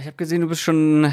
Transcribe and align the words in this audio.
Ich 0.00 0.06
habe 0.06 0.16
gesehen, 0.16 0.40
du 0.40 0.48
bist 0.48 0.62
schon, 0.62 1.12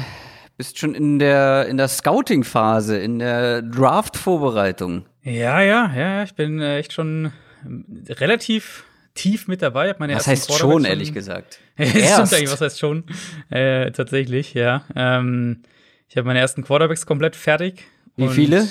bist 0.56 0.78
schon 0.78 0.94
in 0.94 1.18
der, 1.18 1.66
in 1.68 1.76
der 1.76 1.88
Scouting-Phase, 1.88 2.96
in 2.96 3.18
der 3.18 3.60
Draft-Vorbereitung. 3.60 5.04
Ja, 5.22 5.60
ja, 5.60 5.92
ja, 5.94 6.22
ich 6.22 6.34
bin 6.34 6.58
äh, 6.60 6.78
echt 6.78 6.94
schon 6.94 7.32
ähm, 7.66 7.84
relativ 8.08 8.84
tief 9.12 9.46
mit 9.46 9.60
dabei. 9.60 9.94
Meine 9.98 10.14
Was 10.14 10.26
ersten 10.26 10.30
heißt 10.30 10.48
Quarterbacks 10.48 10.72
schon, 10.72 10.84
ehrlich 10.86 11.12
gesagt? 11.12 11.58
das 11.76 11.94
Erst. 11.94 12.34
stimmt 12.34 12.50
was 12.50 12.60
heißt 12.62 12.78
schon? 12.78 13.04
Äh, 13.50 13.90
tatsächlich, 13.90 14.54
ja. 14.54 14.84
Ähm, 14.96 15.64
ich 16.08 16.16
habe 16.16 16.26
meine 16.26 16.38
ersten 16.38 16.64
Quarterbacks 16.64 17.04
komplett 17.04 17.36
fertig. 17.36 17.84
Wie 18.16 18.28
viele? 18.28 18.66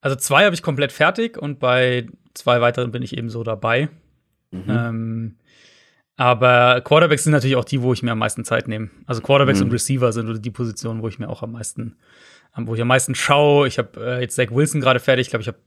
Also 0.00 0.14
zwei 0.16 0.44
habe 0.44 0.54
ich 0.54 0.62
komplett 0.62 0.92
fertig 0.92 1.36
und 1.36 1.58
bei 1.58 2.06
zwei 2.34 2.60
weiteren 2.60 2.92
bin 2.92 3.02
ich 3.02 3.18
eben 3.18 3.28
so 3.28 3.42
dabei. 3.42 3.88
Mhm. 4.52 4.64
Ähm, 4.68 5.36
aber 6.16 6.80
Quarterbacks 6.82 7.24
sind 7.24 7.32
natürlich 7.32 7.56
auch 7.56 7.64
die, 7.64 7.82
wo 7.82 7.92
ich 7.92 8.02
mir 8.02 8.12
am 8.12 8.18
meisten 8.18 8.44
Zeit 8.44 8.68
nehme. 8.68 8.90
Also 9.06 9.20
Quarterbacks 9.20 9.60
Mhm. 9.60 9.66
und 9.66 9.72
Receiver 9.72 10.12
sind 10.12 10.44
die 10.44 10.50
Positionen, 10.50 11.02
wo 11.02 11.08
ich 11.08 11.18
mir 11.18 11.28
auch 11.28 11.42
am 11.42 11.52
meisten, 11.52 11.96
am- 12.52 12.66
wo 12.66 12.74
ich 12.74 12.80
am 12.80 12.88
meisten 12.88 13.14
schaue. 13.14 13.66
Ich 13.68 13.78
habe 13.78 14.00
äh, 14.00 14.20
jetzt 14.20 14.36
Zach 14.36 14.50
Wilson 14.50 14.80
gerade 14.80 15.00
fertig. 15.00 15.26
Ich 15.26 15.30
glaube, 15.30 15.42
ich 15.42 15.48
habe 15.48 15.58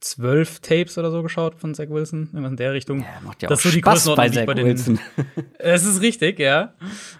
zwölf 0.00 0.60
Tapes 0.60 0.98
oder 0.98 1.10
so 1.10 1.22
geschaut 1.22 1.54
von 1.54 1.74
Zach 1.74 1.88
Wilson, 1.88 2.28
irgendwas 2.32 2.50
in 2.50 2.56
der 2.58 2.72
Richtung. 2.74 3.00
Ja, 3.00 3.06
macht 3.24 3.42
ja 3.42 3.48
Das 3.48 3.60
ist 3.60 3.62
so 3.64 3.70
die 3.70 3.78
Spaß 3.78 4.04
bei 4.16 4.28
Größenordnung, 4.28 4.32
die 4.32 4.40
ich 4.40 4.46
bei 4.46 4.54
den- 4.54 4.66
Wilson. 4.66 4.98
Es 5.58 5.86
ist 5.86 6.02
richtig, 6.02 6.38
ja. 6.38 6.74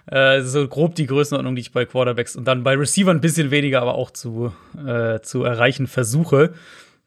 Äh, 0.05 0.41
so 0.41 0.67
grob 0.67 0.93
die 0.93 1.07
Größenordnung, 1.07 1.55
die 1.55 1.61
ich 1.61 1.71
bei 1.71 1.85
Quarterbacks 1.85 2.35
und 2.35 2.45
dann 2.47 2.63
bei 2.63 2.75
Receiver 2.75 3.09
ein 3.09 3.21
bisschen 3.21 3.49
weniger, 3.49 3.81
aber 3.81 3.95
auch 3.95 4.11
zu, 4.11 4.53
äh, 4.85 5.19
zu 5.21 5.43
erreichen 5.43 5.87
versuche. 5.87 6.53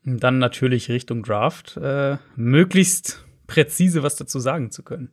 Und 0.04 0.24
dann 0.24 0.38
natürlich 0.38 0.88
Richtung 0.88 1.22
Draft, 1.22 1.76
äh, 1.76 2.16
möglichst 2.34 3.24
präzise 3.46 4.02
was 4.02 4.16
dazu 4.16 4.40
sagen 4.40 4.72
zu 4.72 4.82
können. 4.82 5.10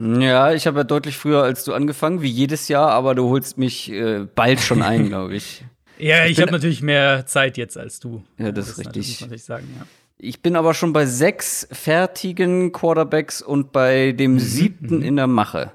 Ja, 0.00 0.52
ich 0.54 0.66
habe 0.66 0.78
ja 0.78 0.84
deutlich 0.84 1.16
früher 1.18 1.42
als 1.42 1.64
du 1.64 1.74
angefangen, 1.74 2.22
wie 2.22 2.28
jedes 2.30 2.68
Jahr, 2.68 2.90
aber 2.90 3.14
du 3.14 3.28
holst 3.28 3.58
mich 3.58 3.92
äh, 3.92 4.26
bald 4.34 4.60
schon 4.60 4.80
ein, 4.82 5.06
glaube 5.08 5.34
ich. 5.34 5.62
Ja, 5.98 6.24
ich 6.24 6.36
bin- 6.36 6.42
habe 6.46 6.52
natürlich 6.52 6.80
mehr 6.80 7.26
Zeit 7.26 7.58
jetzt 7.58 7.76
als 7.76 8.00
du. 8.00 8.24
Ja, 8.38 8.50
das 8.50 8.68
ist 8.70 8.78
muss 8.78 8.86
richtig. 8.86 9.20
man 9.20 9.28
natürlich 9.28 9.44
sagen, 9.44 9.68
ja. 9.78 9.86
Ich 10.22 10.40
bin 10.42 10.56
aber 10.56 10.74
schon 10.74 10.92
bei 10.92 11.04
sechs 11.06 11.68
fertigen 11.70 12.72
Quarterbacks 12.72 13.40
und 13.42 13.72
bei 13.72 14.12
dem 14.12 14.38
siebten 14.38 15.02
in 15.02 15.16
der 15.16 15.26
Mache. 15.26 15.72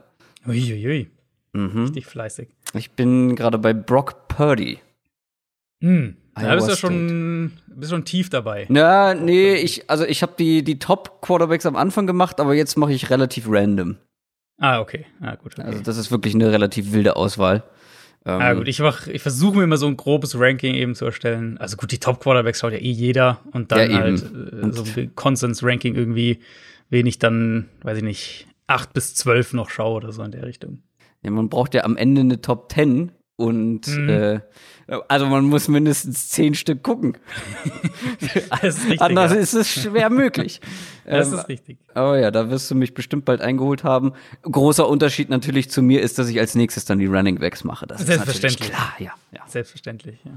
Uiuiui, 0.47 1.09
Mhm. 1.53 1.83
richtig 1.83 2.05
fleißig. 2.07 2.49
Ich 2.73 2.91
bin 2.91 3.35
gerade 3.35 3.57
bei 3.59 3.73
Brock 3.73 4.27
Purdy. 4.27 4.79
Hm. 5.81 6.15
Da 6.35 6.53
bist 6.55 6.67
du 6.67 6.71
ja 6.71 6.77
schon, 6.77 7.51
bist 7.67 7.91
schon 7.91 8.03
tief 8.05 8.29
dabei. 8.29 8.67
Ja, 8.69 9.13
nee, 9.13 9.55
ich, 9.55 9.89
also 9.89 10.03
ich 10.03 10.21
habe 10.21 10.33
die, 10.37 10.63
die 10.63 10.79
Top-Quarterbacks 10.79 11.65
am 11.65 11.75
Anfang 11.75 12.07
gemacht, 12.07 12.39
aber 12.39 12.53
jetzt 12.53 12.75
mache 12.77 12.91
ich 12.93 13.09
relativ 13.09 13.45
random. 13.47 13.97
Ah, 14.57 14.79
okay. 14.79 15.05
Ah, 15.21 15.35
gut. 15.35 15.53
Okay. 15.59 15.67
Also 15.67 15.81
das 15.81 15.97
ist 15.97 16.11
wirklich 16.11 16.33
eine 16.35 16.51
relativ 16.51 16.91
wilde 16.93 17.15
Auswahl. 17.15 17.63
Ähm, 18.25 18.41
Ah, 18.41 18.53
gut, 18.53 18.67
ich, 18.67 18.79
mach- 18.79 19.07
ich 19.07 19.21
versuche 19.21 19.57
mir 19.57 19.63
immer 19.65 19.77
so 19.77 19.85
ein 19.87 19.97
grobes 19.97 20.39
Ranking 20.39 20.73
eben 20.75 20.95
zu 20.95 21.05
erstellen. 21.05 21.57
Also 21.57 21.77
gut, 21.77 21.91
die 21.91 21.99
Top-Quarterbacks 21.99 22.59
schaut 22.59 22.71
ja 22.73 22.79
eh 22.79 22.89
jeder 22.91 23.41
und 23.51 23.71
dann 23.71 23.89
Ja, 23.91 23.97
halt 23.97 24.23
äh, 24.23 24.71
so 24.71 24.83
ein 24.83 25.13
Konsens-Ranking 25.15 25.93
irgendwie, 25.95 26.39
wen 26.89 27.05
ich 27.05 27.19
dann, 27.19 27.69
weiß 27.83 27.97
ich 27.97 28.03
nicht, 28.03 28.47
8 28.67 28.93
bis 28.93 29.13
12 29.13 29.53
noch 29.53 29.69
schaue 29.69 29.95
oder 29.97 30.11
so 30.11 30.23
in 30.23 30.31
der 30.31 30.43
Richtung. 30.45 30.81
Ja, 31.21 31.31
man 31.31 31.49
braucht 31.49 31.73
ja 31.75 31.83
am 31.83 31.97
Ende 31.97 32.21
eine 32.21 32.41
Top 32.41 32.71
10 32.71 33.11
und 33.35 33.87
Mhm. 33.87 34.09
äh, 34.09 34.39
also 35.07 35.25
man 35.25 35.45
muss 35.45 35.67
mindestens 35.67 36.29
zehn 36.29 36.53
Stück 36.55 36.83
gucken. 36.83 37.17
Das 38.61 38.75
ist 38.77 38.83
richtig. 38.83 39.01
Anders 39.01 39.31
ja. 39.33 39.37
ist 39.39 39.53
es 39.53 39.69
schwer 39.69 40.09
möglich. 40.09 40.61
das 41.05 41.27
Ähm, 41.31 41.39
ist 41.39 41.47
richtig. 41.49 41.77
aber 41.93 42.19
ja, 42.19 42.31
da 42.31 42.49
wirst 42.49 42.69
du 42.71 42.75
mich 42.75 42.93
bestimmt 42.93 43.25
bald 43.25 43.41
eingeholt 43.41 43.83
haben. 43.83 44.13
Großer 44.43 44.87
Unterschied 44.87 45.29
natürlich 45.29 45.69
zu 45.69 45.81
mir 45.81 46.01
ist, 46.01 46.17
dass 46.19 46.27
ich 46.29 46.39
als 46.39 46.55
nächstes 46.55 46.85
dann 46.85 46.99
die 46.99 47.05
Running 47.07 47.39
Backs 47.39 47.63
mache. 47.63 47.85
Das 47.87 48.01
ist 48.01 48.07
natürlich 48.07 48.25
Selbstverständlich. 48.41 48.71
klar, 48.71 48.93
ja, 48.99 49.11
ja. 49.31 49.41
Selbstverständlich, 49.47 50.19
ja. 50.23 50.31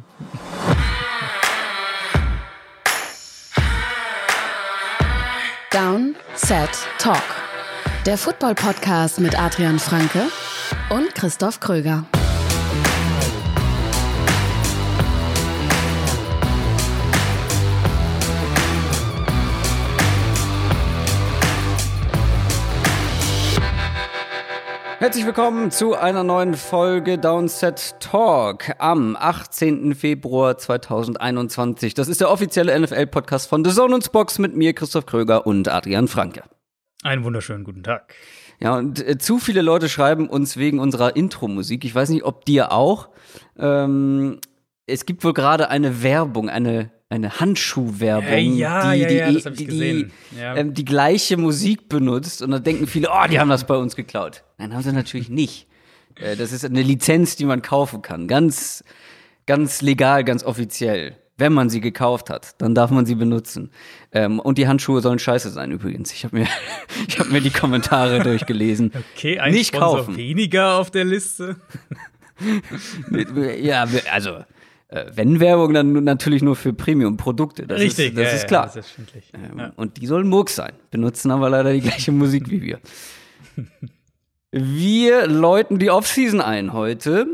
Down, 5.71 6.17
Set, 6.35 6.71
Talk. 6.99 7.23
Der 8.07 8.17
Football-Podcast 8.17 9.21
mit 9.21 9.39
Adrian 9.39 9.79
Franke 9.79 10.23
und 10.91 11.15
Christoph 11.15 11.61
Kröger. 11.61 12.07
Herzlich 24.99 25.25
willkommen 25.25 25.71
zu 25.71 25.95
einer 25.95 26.25
neuen 26.25 26.55
Folge 26.55 27.19
Downset 27.19 28.01
Talk 28.01 28.75
am 28.81 29.15
18. 29.15 29.95
Februar 29.95 30.59
2021. 30.59 31.95
Das 31.95 32.09
ist 32.09 32.21
der 32.21 32.29
offizielle 32.33 32.77
NFL-Podcast 32.77 33.49
von 33.49 33.65
The 33.65 33.71
Zone 33.71 33.95
und 33.95 34.11
Box 34.11 34.41
mit 34.41 34.57
mir, 34.57 34.73
Christoph 34.73 35.07
Kröger 35.07 35.47
und 35.47 35.69
Adrian 35.69 36.09
Franke. 36.09 36.43
Einen 37.05 37.23
wunderschönen 37.23 37.63
guten 37.63 37.85
Tag. 37.85 38.13
Ja, 38.59 38.77
und 38.77 39.07
äh, 39.07 39.19
zu 39.19 39.39
viele 39.39 39.63
Leute 39.63 39.89
schreiben 39.89 40.29
uns 40.29 40.57
wegen 40.57 40.81
unserer 40.81 41.15
Intro-Musik. 41.15 41.85
Ich 41.85 41.95
weiß 41.95 42.09
nicht, 42.09 42.25
ob 42.25 42.45
dir 42.45 42.73
auch. 42.73 43.09
Ähm, 43.57 44.41
es 44.87 45.07
gibt 45.07 45.23
wohl 45.23 45.33
gerade 45.33 45.69
eine 45.69 46.03
Werbung, 46.03 46.51
eine, 46.51 46.91
eine 47.11 47.41
Handschuhwerbung, 47.41 48.29
Äh, 48.29 48.41
ja, 48.41 48.93
die, 48.93 49.01
ja, 49.01 49.09
die, 49.09 49.15
ja, 49.15 49.29
ich 49.31 49.45
die, 49.45 49.65
gesehen. 49.65 50.13
die, 50.31 50.39
Ja. 50.41 50.57
ähm, 50.57 50.75
die 50.75 50.85
gleiche 50.85 51.37
Musik 51.37 51.89
benutzt. 51.89 52.43
Und 52.43 52.51
dann 52.51 52.63
denken 52.63 52.87
viele, 52.87 53.09
oh, 53.11 53.27
die 53.31 53.41
haben 53.41 53.49
das 53.49 53.67
bei 53.67 53.77
uns 53.77 53.97
geklaut. 53.97 54.45
Nein, 54.59 54.75
haben 54.75 54.83
sie 54.83 54.93
natürlich 54.93 55.29
nicht. 55.31 55.67
Äh, 56.17 56.37
das 56.37 56.53
ist 56.53 56.65
eine 56.65 56.83
Lizenz, 56.83 57.37
die 57.37 57.47
man 57.47 57.63
kaufen 57.63 58.03
kann. 58.03 58.29
Ganz, 58.29 58.85
ganz 59.47 59.81
legal, 59.81 60.23
ganz 60.25 60.45
offiziell. 60.45 61.17
Wenn 61.41 61.53
man 61.53 61.71
sie 61.71 61.81
gekauft 61.81 62.31
hat, 62.31 62.61
dann 62.61 62.75
darf 62.75 62.91
man 62.91 63.07
sie 63.07 63.15
benutzen. 63.15 63.71
Ähm, 64.13 64.41
und 64.41 64.59
die 64.59 64.67
Handschuhe 64.67 65.01
sollen 65.01 65.21
scheiße 65.21 65.51
sein 65.51 65.71
übrigens. 65.71 66.13
Ich 66.13 66.25
habe 66.25 66.41
mir, 66.41 66.47
ich 67.09 67.19
hab 67.21 67.31
mir 67.31 67.41
die 67.41 67.51
Kommentare 67.51 68.19
durchgelesen. 68.25 68.93
Okay, 69.15 69.39
ein 69.39 69.53
Nicht 69.53 69.69
Sponsor 69.69 69.99
kaufen. 69.99 70.17
weniger 70.17 70.75
auf 70.75 70.91
der 70.91 71.05
Liste. 71.05 71.57
Ja, 73.61 73.85
also, 74.13 74.45
wenn 75.15 75.39
Werbung, 75.39 75.75
dann 75.75 75.93
natürlich 76.05 76.43
nur 76.43 76.57
für 76.57 76.73
Premium-Produkte. 76.73 77.67
Das 77.67 77.79
Richtig, 77.79 78.09
ist, 78.09 78.17
das 78.19 78.25
ja, 78.25 78.31
ist 78.31 78.43
ja, 78.43 78.49
klar. 78.49 78.69
selbstverständlich. 78.69 79.33
Ähm, 79.35 79.59
Ja. 79.59 79.73
Und 79.77 79.99
die 79.99 80.07
sollen 80.07 80.29
Murks 80.29 80.57
sein, 80.57 80.73
benutzen 80.91 81.31
aber 81.31 81.51
leider 81.51 81.73
die 81.73 81.81
gleiche 81.81 82.13
Musik 82.13 82.51
wie 82.51 82.63
wir. 82.63 82.81
Wir 84.51 85.27
läuten 85.27 85.79
die 85.79 85.91
Offseason 85.91 86.41
ein 86.41 86.73
heute. 86.73 87.27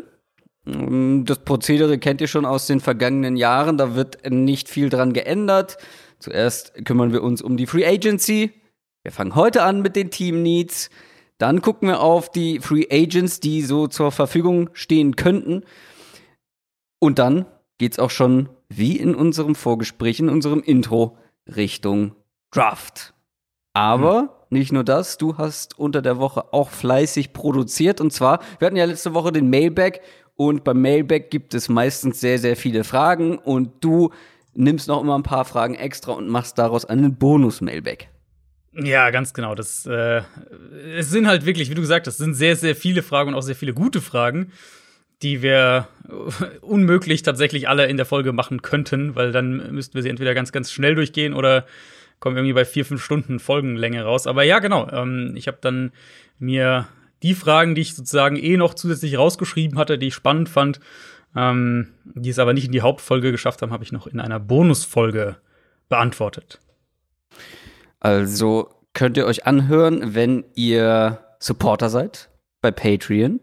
Ähm, 0.66 1.24
Das 1.26 1.38
Prozedere 1.38 1.98
kennt 1.98 2.20
ihr 2.20 2.26
schon 2.26 2.44
aus 2.44 2.66
den 2.66 2.80
vergangenen 2.80 3.36
Jahren, 3.36 3.78
da 3.78 3.94
wird 3.94 4.28
nicht 4.28 4.68
viel 4.68 4.88
dran 4.88 5.12
geändert. 5.12 5.76
Zuerst 6.18 6.74
kümmern 6.84 7.12
wir 7.12 7.22
uns 7.22 7.40
um 7.42 7.56
die 7.56 7.66
Free 7.66 7.86
Agency. 7.86 8.50
Wir 9.02 9.12
fangen 9.12 9.34
heute 9.34 9.62
an 9.62 9.82
mit 9.82 9.94
den 9.94 10.10
Team 10.10 10.42
Needs. 10.42 10.90
Dann 11.38 11.60
gucken 11.60 11.88
wir 11.88 12.00
auf 12.00 12.30
die 12.30 12.60
Free 12.60 12.86
Agents, 12.90 13.38
die 13.40 13.62
so 13.62 13.86
zur 13.86 14.10
Verfügung 14.10 14.70
stehen 14.72 15.16
könnten. 15.16 15.62
Und 16.98 17.18
dann 17.18 17.46
geht's 17.78 17.98
auch 17.98 18.10
schon, 18.10 18.48
wie 18.68 18.96
in 18.96 19.14
unserem 19.14 19.54
Vorgespräch, 19.54 20.20
in 20.20 20.28
unserem 20.28 20.62
Intro, 20.62 21.16
Richtung 21.46 22.14
Draft. 22.50 23.14
Aber 23.72 24.46
nicht 24.50 24.72
nur 24.72 24.84
das, 24.84 25.18
du 25.18 25.36
hast 25.36 25.78
unter 25.78 26.00
der 26.00 26.18
Woche 26.18 26.52
auch 26.52 26.70
fleißig 26.70 27.32
produziert. 27.32 28.00
Und 28.00 28.12
zwar, 28.12 28.40
wir 28.58 28.66
hatten 28.66 28.76
ja 28.76 28.84
letzte 28.84 29.12
Woche 29.12 29.32
den 29.32 29.50
Mailback 29.50 30.00
und 30.36 30.64
beim 30.64 30.80
Mailback 30.80 31.30
gibt 31.30 31.54
es 31.54 31.68
meistens 31.68 32.20
sehr, 32.20 32.38
sehr 32.38 32.56
viele 32.56 32.84
Fragen 32.84 33.38
und 33.38 33.84
du 33.84 34.10
nimmst 34.54 34.88
noch 34.88 35.00
immer 35.00 35.18
ein 35.18 35.22
paar 35.22 35.44
Fragen 35.44 35.74
extra 35.74 36.12
und 36.12 36.28
machst 36.28 36.58
daraus 36.58 36.84
einen 36.84 37.16
Bonus-Mailback. 37.16 38.08
Ja, 38.72 39.10
ganz 39.10 39.34
genau. 39.34 39.54
Das, 39.54 39.86
äh, 39.86 40.22
es 40.96 41.10
sind 41.10 41.26
halt 41.28 41.46
wirklich, 41.46 41.70
wie 41.70 41.74
du 41.74 41.80
gesagt 41.80 42.06
hast, 42.06 42.14
es 42.14 42.24
sind 42.24 42.34
sehr, 42.34 42.56
sehr 42.56 42.74
viele 42.74 43.02
Fragen 43.02 43.30
und 43.30 43.34
auch 43.36 43.42
sehr 43.42 43.54
viele 43.54 43.74
gute 43.74 44.00
Fragen, 44.00 44.52
die 45.22 45.42
wir 45.42 45.88
unmöglich 46.60 47.22
tatsächlich 47.22 47.68
alle 47.68 47.86
in 47.86 47.96
der 47.96 48.06
Folge 48.06 48.32
machen 48.32 48.62
könnten, 48.62 49.14
weil 49.14 49.32
dann 49.32 49.72
müssten 49.74 49.94
wir 49.94 50.02
sie 50.02 50.10
entweder 50.10 50.34
ganz, 50.34 50.52
ganz 50.52 50.70
schnell 50.70 50.94
durchgehen 50.94 51.34
oder 51.34 51.66
kommen 52.20 52.36
irgendwie 52.36 52.54
bei 52.54 52.64
vier, 52.64 52.84
fünf 52.84 53.02
Stunden 53.02 53.38
Folgenlänge 53.38 54.02
raus. 54.02 54.26
Aber 54.26 54.42
ja, 54.44 54.58
genau. 54.58 54.88
Ähm, 54.90 55.34
ich 55.36 55.46
habe 55.46 55.58
dann 55.60 55.92
mir 56.38 56.86
die 57.22 57.34
Fragen, 57.34 57.74
die 57.74 57.82
ich 57.82 57.94
sozusagen 57.94 58.36
eh 58.36 58.56
noch 58.56 58.74
zusätzlich 58.74 59.18
rausgeschrieben 59.18 59.78
hatte, 59.78 59.98
die 59.98 60.08
ich 60.08 60.14
spannend 60.14 60.48
fand, 60.48 60.80
ähm, 61.36 61.88
die 62.04 62.30
es 62.30 62.38
aber 62.38 62.52
nicht 62.52 62.66
in 62.66 62.72
die 62.72 62.82
Hauptfolge 62.82 63.32
geschafft 63.32 63.62
haben, 63.62 63.72
habe 63.72 63.84
ich 63.84 63.92
noch 63.92 64.06
in 64.06 64.20
einer 64.20 64.40
Bonusfolge 64.40 65.36
beantwortet. 65.88 66.60
Also 68.00 68.68
könnt 68.92 69.16
ihr 69.16 69.26
euch 69.26 69.46
anhören, 69.46 70.14
wenn 70.14 70.44
ihr 70.54 71.18
Supporter 71.38 71.88
seid 71.88 72.30
bei 72.60 72.70
Patreon 72.70 73.40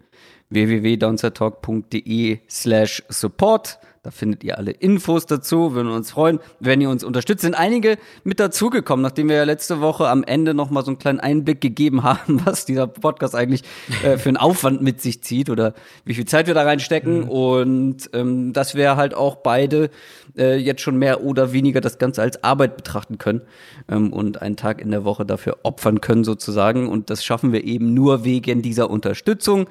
www.downsettalk.de 0.52 2.40
slash 2.48 3.04
support. 3.10 3.80
Da 4.04 4.10
findet 4.10 4.44
ihr 4.44 4.58
alle 4.58 4.72
Infos 4.72 5.28
dazu. 5.28 5.76
Würden 5.76 5.92
uns 5.92 6.10
freuen, 6.10 6.40
wenn 6.60 6.82
ihr 6.82 6.90
uns 6.90 7.04
unterstützt. 7.04 7.42
Sind 7.42 7.54
einige 7.54 8.00
mit 8.24 8.40
dazugekommen, 8.40 9.04
nachdem 9.04 9.30
wir 9.30 9.36
ja 9.36 9.44
letzte 9.44 9.80
Woche 9.80 10.08
am 10.08 10.24
Ende 10.24 10.56
noch 10.56 10.72
mal 10.72 10.84
so 10.84 10.90
einen 10.90 10.98
kleinen 10.98 11.20
Einblick 11.20 11.62
gegeben 11.62 12.02
haben, 12.04 12.44
was 12.44 12.66
dieser 12.66 12.88
Podcast 12.88 13.36
eigentlich 13.36 13.62
äh, 14.04 14.18
für 14.18 14.30
einen 14.30 14.38
Aufwand 14.38 14.82
mit 14.82 15.02
sich 15.02 15.22
zieht 15.22 15.52
oder 15.52 15.76
wie 16.04 16.16
viel 16.16 16.26
Zeit 16.26 16.48
wir 16.48 16.56
da 16.56 16.64
reinstecken. 16.64 17.26
Mhm. 17.26 17.30
Und 17.30 18.10
ähm, 18.14 18.54
dass 18.54 18.74
wir 18.74 18.96
halt 18.96 19.14
auch 19.14 19.36
beide 19.36 19.92
äh, 20.36 20.58
jetzt 20.58 20.82
schon 20.82 20.98
mehr 20.98 21.24
oder 21.24 21.54
weniger 21.54 21.80
das 21.80 22.00
Ganze 22.00 22.24
als 22.24 22.44
Arbeit 22.44 22.78
betrachten 22.78 23.20
können 23.20 23.42
ähm, 23.88 24.12
und 24.12 24.42
einen 24.42 24.56
Tag 24.56 24.82
in 24.82 24.90
der 24.90 25.06
Woche 25.06 25.28
dafür 25.28 25.60
opfern 25.62 26.02
können 26.02 26.24
sozusagen. 26.24 26.90
Und 26.90 27.12
das 27.12 27.24
schaffen 27.24 27.54
wir 27.54 27.64
eben 27.64 27.94
nur 27.94 28.26
wegen 28.26 28.64
dieser 28.64 28.90
Unterstützung. 28.90 29.68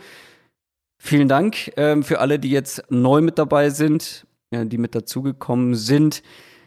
Vielen 1.03 1.29
Dank 1.29 1.73
ähm, 1.79 2.03
für 2.03 2.21
alle, 2.21 2.39
die 2.39 2.51
jetzt 2.51 2.85
neu 2.91 3.23
mit 3.23 3.39
dabei 3.39 3.71
sind, 3.71 4.27
ja, 4.53 4.67
die 4.67 4.77
mit 4.77 4.95
dazugekommen 4.95 5.75
sind. 5.75 6.23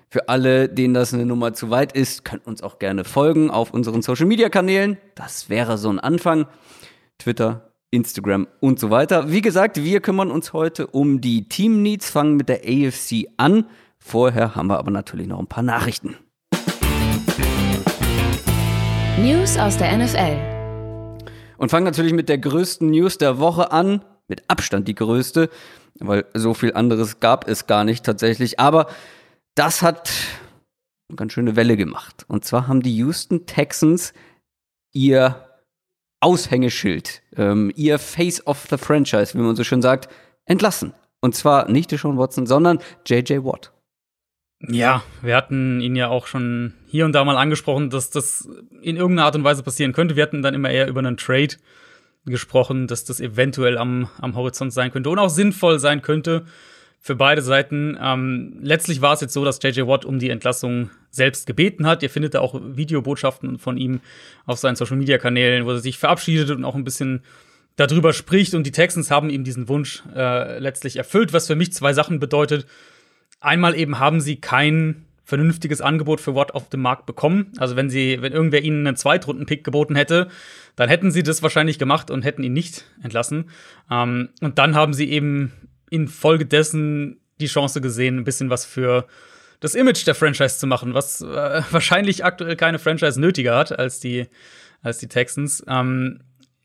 Für 0.10 0.28
alle, 0.28 0.68
denen 0.68 0.96
das 0.96 1.14
eine 1.14 1.28
Nummer 1.28 1.54
zu 1.54 1.70
weit 1.70 1.92
ist, 1.92 2.26
könnt 2.26 2.48
uns 2.48 2.64
auch 2.64 2.80
gerne 2.80 3.04
folgen 3.04 3.52
auf 3.52 3.72
unseren 3.72 4.02
Social 4.02 4.26
Media 4.26 4.50
Kanälen. 4.50 4.98
Das 5.14 5.50
wäre 5.50 5.78
so 5.78 5.88
ein 5.90 6.00
Anfang. 6.00 6.48
Twitter, 7.20 7.72
Instagram 7.92 8.48
und 8.60 8.80
so 8.80 8.90
weiter. 8.90 9.32
Wie 9.32 9.42
gesagt, 9.42 9.84
wir 9.84 10.02
kümmern 10.02 10.32
uns 10.32 10.52
heute 10.52 10.88
um 10.88 11.22
die 11.22 11.48
Team 11.48 11.84
Needs, 11.84 12.10
fangen 12.10 12.36
mit 12.36 12.50
der 12.50 12.62
AFC 12.62 13.28
an. 13.38 13.68
Vorher 14.00 14.56
haben 14.56 14.68
wir 14.68 14.80
aber 14.80 14.92
natürlich 14.92 15.28
noch 15.28 15.38
ein 15.38 15.48
paar 15.48 15.64
Nachrichten. 15.64 16.16
News 19.20 19.60
aus 19.60 19.78
der 19.78 19.96
NFL. 19.96 20.40
Und 21.58 21.70
fangen 21.70 21.86
natürlich 21.86 22.14
mit 22.14 22.30
der 22.30 22.40
größten 22.40 22.90
News 22.90 23.20
der 23.20 23.38
Woche 23.38 23.72
an 23.72 24.04
mit 24.28 24.50
Abstand 24.50 24.88
die 24.88 24.96
größte, 24.96 25.50
weil 26.00 26.25
so 26.34 26.54
viel 26.54 26.74
anderes 26.74 27.20
gab 27.20 27.48
es 27.48 27.68
gar 27.68 27.84
nicht 27.84 28.06
tatsächlich. 28.06 28.60
Aber 28.60 28.88
das 29.56 29.81
hat 29.81 30.12
eine 31.10 31.16
ganz 31.18 31.34
schöne 31.34 31.56
Welle 31.56 31.78
gemacht. 31.78 32.25
Und 32.28 32.46
zwar 32.46 32.68
haben 32.68 32.81
die 32.81 32.96
Houston 32.98 33.46
Texans 33.46 34.14
ihr 34.92 35.48
Aushängeschild, 36.22 37.22
ähm, 37.36 37.72
ihr 37.75 38.00
Face 38.00 38.46
of 38.48 38.66
the 38.70 38.78
Franchise, 38.78 39.34
wie 39.34 39.42
man 39.42 39.56
so 39.56 39.64
schön 39.64 39.81
sagt, 39.81 40.10
entlassen. 40.46 40.94
Und 41.20 41.36
zwar 41.36 41.70
nicht 41.70 41.92
Deshaun 41.92 42.18
Watson, 42.18 42.46
sondern 42.46 42.80
JJ 43.06 43.44
Watt. 43.44 43.74
Ja, 44.70 45.04
wir 45.22 45.36
hatten 45.36 45.81
ihn 45.81 45.96
ja 45.96 46.08
auch 46.08 46.28
schon 46.28 46.74
hier 46.88 47.04
und 47.04 47.12
da 47.12 47.25
mal 47.25 47.36
angesprochen, 47.36 47.90
dass 47.90 48.10
das 48.10 48.48
in 48.81 48.96
irgendeiner 48.96 49.25
Art 49.25 49.36
und 49.36 49.44
Weise 49.44 49.64
passieren 49.64 49.92
könnte. 49.92 50.16
Wir 50.16 50.24
hatten 50.24 50.42
dann 50.42 50.54
immer 50.54 50.70
eher 50.70 50.88
über 50.88 51.00
einen 51.00 51.18
Trade 51.18 51.56
gesprochen, 52.25 52.88
dass 52.88 53.04
das 53.04 53.20
eventuell 53.20 53.78
am, 53.78 54.10
am 54.20 54.36
Horizont 54.36 54.74
sein 54.74 54.92
könnte 54.92 55.10
und 55.10 55.20
auch 55.20 55.30
sinnvoll 55.30 55.80
sein 55.80 56.02
könnte 56.02 56.46
für 57.00 57.16
beide 57.16 57.42
Seiten. 57.42 57.98
Ähm, 58.02 58.60
letztlich 58.62 59.02
war 59.02 59.14
es 59.14 59.22
jetzt 59.22 59.34
so, 59.34 59.44
dass 59.44 59.62
JJ 59.62 59.81
Watt 59.81 60.06
um 60.06 60.20
die 60.20 60.30
Entlassung 60.30 60.90
selbst 61.12 61.46
gebeten 61.46 61.86
hat. 61.86 62.02
Ihr 62.02 62.10
findet 62.10 62.34
da 62.34 62.40
auch 62.40 62.60
Videobotschaften 62.64 63.60
von 63.60 63.75
ihm 63.78 64.00
auf 64.46 64.58
seinen 64.58 64.78
Social 64.78 64.96
Media 64.96 65.18
Kanälen, 65.18 65.66
wo 65.66 65.72
er 65.72 65.80
sich 65.80 65.98
verabschiedet 65.98 66.50
und 66.50 66.64
auch 66.64 66.75
ein 66.75 66.86
bisschen 66.86 67.22
darüber 67.75 68.14
spricht. 68.14 68.54
Und 68.54 68.66
die 68.66 68.72
Texans 68.72 69.12
haben 69.12 69.30
ihm 69.30 69.44
diesen 69.44 69.68
Wunsch 69.68 70.02
äh, 70.16 70.60
letztlich 70.60 70.96
erfüllt, 70.96 71.34
was 71.34 71.48
für 71.48 71.56
mich 71.56 71.74
zwei 71.74 71.92
Sachen 71.92 72.20
bedeutet. 72.20 72.66
Einmal 73.42 73.75
eben 73.75 74.00
haben 74.00 74.22
sie 74.22 74.38
kein 74.38 75.06
vernünftiges 75.25 75.81
Angebot 75.81 76.22
für 76.22 76.36
Watt 76.36 76.54
auf 76.54 76.70
dem 76.70 76.81
Markt 76.81 77.06
bekommen. 77.06 77.52
Also 77.58 77.75
wenn 77.75 77.90
sie, 77.90 78.22
wenn 78.22 78.34
irgendwer 78.34 78.62
ihnen 78.62 78.86
einen 78.88 78.96
Zweitrunden-Pick 78.96 79.64
geboten 79.64 79.96
hätte, 79.96 80.30
dann 80.75 80.90
hätten 80.90 81.12
sie 81.12 81.24
das 81.24 81.44
wahrscheinlich 81.44 81.80
gemacht 81.80 82.12
und 82.12 82.24
hätten 82.24 82.44
ihn 82.44 82.54
nicht 82.54 82.86
entlassen. 83.02 83.50
Ähm, 83.92 84.30
und 84.42 84.58
dann 84.58 84.75
haben 84.75 84.94
sie 84.94 85.10
eben 85.10 85.52
infolgedessen 85.90 87.20
die 87.40 87.48
Chance 87.48 87.81
gesehen, 87.81 88.18
ein 88.18 88.24
bisschen 88.24 88.50
was 88.50 88.66
für 88.66 89.08
das 89.60 89.75
Image 89.75 90.06
der 90.06 90.16
Franchise 90.16 90.58
zu 90.58 90.68
machen, 90.68 90.94
was 90.94 91.22
äh, 91.22 91.62
wahrscheinlich 91.72 92.25
aktuell 92.25 92.56
keine 92.56 92.80
Franchise 92.80 93.20
nötiger 93.20 93.56
hat 93.56 93.78
als 93.78 94.00
die, 94.00 94.28
als 94.81 94.98
die 94.98 95.08
Texans. 95.08 95.64
Ähm, 95.68 96.20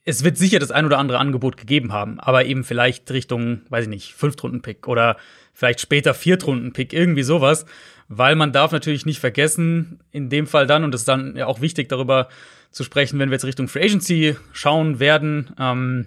es 0.04 0.24
wird 0.24 0.38
sicher 0.38 0.58
das 0.58 0.70
ein 0.70 0.86
oder 0.86 0.98
andere 0.98 1.18
Angebot 1.18 1.58
gegeben 1.58 1.92
haben, 1.92 2.18
aber 2.18 2.46
eben 2.46 2.64
vielleicht 2.64 3.10
Richtung, 3.10 3.60
weiß 3.68 3.84
ich 3.84 3.90
nicht, 3.90 4.14
Fünftrunden-Pick 4.14 4.88
oder 4.88 5.18
vielleicht 5.52 5.80
später 5.80 6.14
Viertrunden-Pick, 6.14 6.94
irgendwie 6.94 7.22
sowas. 7.22 7.66
Weil 8.08 8.34
man 8.34 8.52
darf 8.52 8.72
natürlich 8.72 9.04
nicht 9.04 9.20
vergessen, 9.20 10.00
in 10.10 10.30
dem 10.30 10.46
Fall 10.46 10.66
dann, 10.66 10.82
und 10.82 10.92
das 10.92 11.02
ist 11.02 11.08
dann 11.08 11.36
ja 11.36 11.46
auch 11.46 11.60
wichtig, 11.60 11.90
darüber 11.90 12.28
zu 12.70 12.84
sprechen, 12.84 13.18
wenn 13.18 13.30
wir 13.30 13.34
jetzt 13.34 13.44
Richtung 13.44 13.68
Free 13.68 13.84
Agency 13.84 14.36
schauen 14.52 15.00
werden, 15.00 15.54
ähm, 15.58 16.06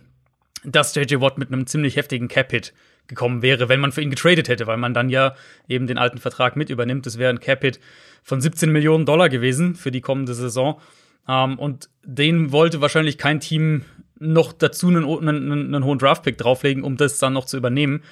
dass 0.63 0.95
JJ 0.95 1.19
Watt 1.19 1.37
mit 1.37 1.51
einem 1.51 1.67
ziemlich 1.67 1.95
heftigen 1.95 2.27
Cap-Hit 2.27 2.73
gekommen 3.07 3.41
wäre, 3.41 3.67
wenn 3.67 3.79
man 3.79 3.91
für 3.91 4.01
ihn 4.01 4.09
getradet 4.09 4.47
hätte, 4.47 4.67
weil 4.67 4.77
man 4.77 4.93
dann 4.93 5.09
ja 5.09 5.35
eben 5.67 5.87
den 5.87 5.97
alten 5.97 6.19
Vertrag 6.19 6.55
mit 6.55 6.69
übernimmt. 6.69 7.05
Das 7.05 7.17
wäre 7.17 7.29
ein 7.29 7.39
Cap-Hit 7.39 7.79
von 8.23 8.39
17 8.39 8.71
Millionen 8.71 9.05
Dollar 9.05 9.29
gewesen 9.29 9.75
für 9.75 9.91
die 9.91 10.01
kommende 10.01 10.33
Saison. 10.33 10.79
Ähm, 11.27 11.59
und 11.59 11.89
den 12.03 12.51
wollte 12.51 12.81
wahrscheinlich 12.81 13.17
kein 13.17 13.39
Team 13.39 13.83
noch 14.19 14.53
dazu 14.53 14.87
einen, 14.87 15.03
einen, 15.05 15.51
einen 15.51 15.83
hohen 15.83 15.97
Draft-Pick 15.97 16.37
drauflegen, 16.37 16.83
um 16.83 16.95
das 16.95 17.17
dann 17.17 17.33
noch 17.33 17.45
zu 17.45 17.57
übernehmen. 17.57 18.03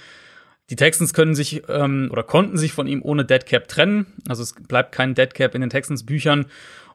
Die 0.70 0.76
Texans 0.76 1.14
können 1.14 1.36
sich 1.36 1.64
ähm, 1.68 2.10
oder 2.12 2.24
konnten 2.24 2.58
sich 2.58 2.74
von 2.74 2.88
ihm 2.88 3.02
ohne 3.04 3.26
Dead 3.26 3.46
Cap 3.46 3.68
trennen. 3.68 4.08
Also 4.28 4.44
es 4.44 4.54
bleibt 4.54 4.92
kein 4.92 5.16
Dead 5.16 5.34
Cap 5.34 5.56
in 5.56 5.62
den 5.62 5.70
Texans 5.70 6.06
Büchern. 6.06 6.46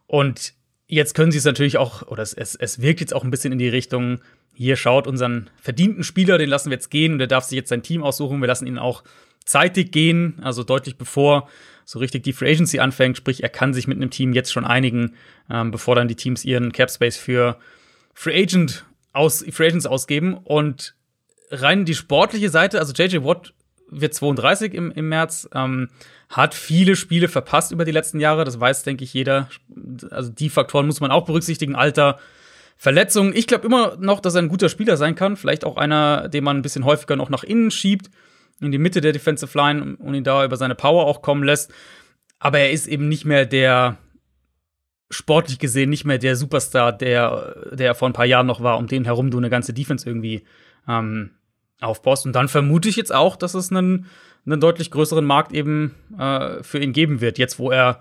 Und 0.06 0.54
jetzt 0.86 1.14
können 1.14 1.32
sie 1.32 1.38
es 1.38 1.44
natürlich 1.44 1.78
auch, 1.78 2.02
oder 2.02 2.22
es, 2.22 2.34
es, 2.34 2.54
es 2.54 2.80
wirkt 2.80 3.00
jetzt 3.00 3.14
auch 3.14 3.24
ein 3.24 3.30
bisschen 3.30 3.52
in 3.52 3.58
die 3.58 3.68
Richtung, 3.68 4.20
hier 4.52 4.76
schaut 4.76 5.06
unseren 5.06 5.50
verdienten 5.60 6.04
Spieler, 6.04 6.38
den 6.38 6.48
lassen 6.48 6.70
wir 6.70 6.76
jetzt 6.76 6.90
gehen 6.90 7.12
und 7.12 7.18
der 7.18 7.26
darf 7.26 7.44
sich 7.44 7.56
jetzt 7.56 7.68
sein 7.68 7.82
Team 7.82 8.02
aussuchen. 8.02 8.40
Wir 8.40 8.46
lassen 8.46 8.66
ihn 8.66 8.78
auch 8.78 9.02
zeitig 9.44 9.90
gehen, 9.90 10.38
also 10.42 10.62
deutlich 10.62 10.96
bevor 10.96 11.48
so 11.84 11.98
richtig 11.98 12.22
die 12.22 12.32
Free 12.32 12.52
Agency 12.52 12.78
anfängt. 12.78 13.16
Sprich, 13.16 13.42
er 13.42 13.48
kann 13.48 13.74
sich 13.74 13.86
mit 13.86 13.98
einem 13.98 14.10
Team 14.10 14.32
jetzt 14.32 14.52
schon 14.52 14.64
einigen, 14.64 15.14
ähm, 15.50 15.70
bevor 15.70 15.94
dann 15.94 16.08
die 16.08 16.14
Teams 16.14 16.44
ihren 16.44 16.72
Cap 16.72 16.90
Space 16.90 17.16
für 17.16 17.58
Free 18.14 18.42
Agent 18.42 18.86
aus, 19.12 19.44
Free 19.50 19.66
Agents 19.66 19.86
ausgeben. 19.86 20.34
Und 20.34 20.94
rein 21.50 21.84
die 21.84 21.94
sportliche 21.94 22.48
Seite, 22.48 22.78
also 22.78 22.92
JJ 22.92 23.24
Watt 23.24 23.54
wird 23.90 24.14
32 24.14 24.74
im, 24.74 24.90
im 24.90 25.08
März, 25.08 25.48
ähm, 25.54 25.88
hat 26.28 26.54
viele 26.54 26.96
Spiele 26.96 27.28
verpasst 27.28 27.72
über 27.72 27.84
die 27.84 27.92
letzten 27.92 28.20
Jahre. 28.20 28.44
Das 28.44 28.58
weiß, 28.58 28.82
denke 28.82 29.04
ich, 29.04 29.14
jeder. 29.14 29.48
Also 30.10 30.30
die 30.30 30.50
Faktoren 30.50 30.86
muss 30.86 31.00
man 31.00 31.10
auch 31.10 31.24
berücksichtigen. 31.24 31.74
Alter, 31.74 32.18
Verletzungen. 32.76 33.34
Ich 33.36 33.46
glaube 33.46 33.66
immer 33.66 33.96
noch, 33.98 34.20
dass 34.20 34.34
er 34.34 34.42
ein 34.42 34.48
guter 34.48 34.68
Spieler 34.68 34.96
sein 34.96 35.14
kann. 35.14 35.36
Vielleicht 35.36 35.64
auch 35.64 35.76
einer, 35.76 36.28
den 36.28 36.44
man 36.44 36.56
ein 36.56 36.62
bisschen 36.62 36.84
häufiger 36.84 37.16
noch 37.16 37.30
nach 37.30 37.44
innen 37.44 37.70
schiebt, 37.70 38.10
in 38.60 38.72
die 38.72 38.78
Mitte 38.78 39.00
der 39.00 39.12
Defensive 39.12 39.56
Line 39.56 39.96
und 39.96 40.14
ihn 40.14 40.24
da 40.24 40.44
über 40.44 40.56
seine 40.56 40.74
Power 40.74 41.06
auch 41.06 41.22
kommen 41.22 41.44
lässt. 41.44 41.72
Aber 42.38 42.58
er 42.58 42.72
ist 42.72 42.88
eben 42.88 43.08
nicht 43.08 43.24
mehr 43.24 43.46
der, 43.46 43.98
sportlich 45.10 45.58
gesehen, 45.58 45.90
nicht 45.90 46.04
mehr 46.04 46.18
der 46.18 46.36
Superstar, 46.36 46.92
der, 46.92 47.70
der 47.72 47.94
vor 47.94 48.08
ein 48.08 48.12
paar 48.12 48.26
Jahren 48.26 48.46
noch 48.46 48.62
war, 48.62 48.78
um 48.78 48.86
den 48.86 49.04
herum 49.04 49.30
du 49.30 49.38
eine 49.38 49.50
ganze 49.50 49.72
Defense 49.72 50.08
irgendwie 50.08 50.44
ähm, 50.88 51.30
aufbaust. 51.84 52.26
Und 52.26 52.32
dann 52.32 52.48
vermute 52.48 52.88
ich 52.88 52.96
jetzt 52.96 53.14
auch, 53.14 53.36
dass 53.36 53.54
es 53.54 53.70
einen, 53.70 54.06
einen 54.46 54.60
deutlich 54.60 54.90
größeren 54.90 55.24
Markt 55.24 55.52
eben 55.52 55.94
äh, 56.18 56.62
für 56.62 56.78
ihn 56.78 56.92
geben 56.92 57.20
wird, 57.20 57.38
jetzt 57.38 57.58
wo 57.58 57.70
er 57.70 58.00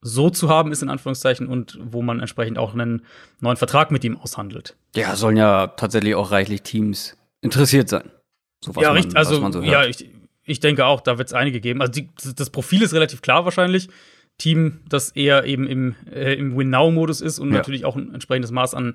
so 0.00 0.30
zu 0.30 0.48
haben 0.48 0.70
ist, 0.70 0.82
in 0.82 0.88
Anführungszeichen, 0.88 1.48
und 1.48 1.78
wo 1.82 2.02
man 2.02 2.20
entsprechend 2.20 2.58
auch 2.58 2.72
einen 2.72 3.02
neuen 3.40 3.56
Vertrag 3.56 3.90
mit 3.90 4.04
ihm 4.04 4.16
aushandelt. 4.16 4.76
Ja, 4.94 5.16
sollen 5.16 5.36
ja 5.36 5.68
tatsächlich 5.68 6.14
auch 6.14 6.30
reichlich 6.30 6.62
Teams 6.62 7.16
interessiert 7.40 7.88
sein. 7.88 8.10
So, 8.64 8.72
ja, 8.80 8.92
richtig. 8.92 9.16
Also, 9.16 9.50
so 9.50 9.62
ja, 9.62 9.84
ich, 9.84 10.08
ich 10.44 10.60
denke 10.60 10.86
auch, 10.86 11.00
da 11.00 11.18
wird 11.18 11.28
es 11.28 11.34
einige 11.34 11.60
geben. 11.60 11.80
Also, 11.80 11.92
die, 11.92 12.10
das 12.36 12.50
Profil 12.50 12.82
ist 12.82 12.94
relativ 12.94 13.22
klar 13.22 13.44
wahrscheinlich. 13.44 13.88
Team, 14.38 14.80
das 14.88 15.10
eher 15.10 15.44
eben 15.44 15.66
im, 15.66 15.96
äh, 16.12 16.34
im 16.34 16.56
Win-Now-Modus 16.56 17.20
ist 17.20 17.40
und 17.40 17.50
ja. 17.50 17.56
natürlich 17.56 17.84
auch 17.84 17.96
ein 17.96 18.14
entsprechendes 18.14 18.52
Maß 18.52 18.74
an 18.74 18.94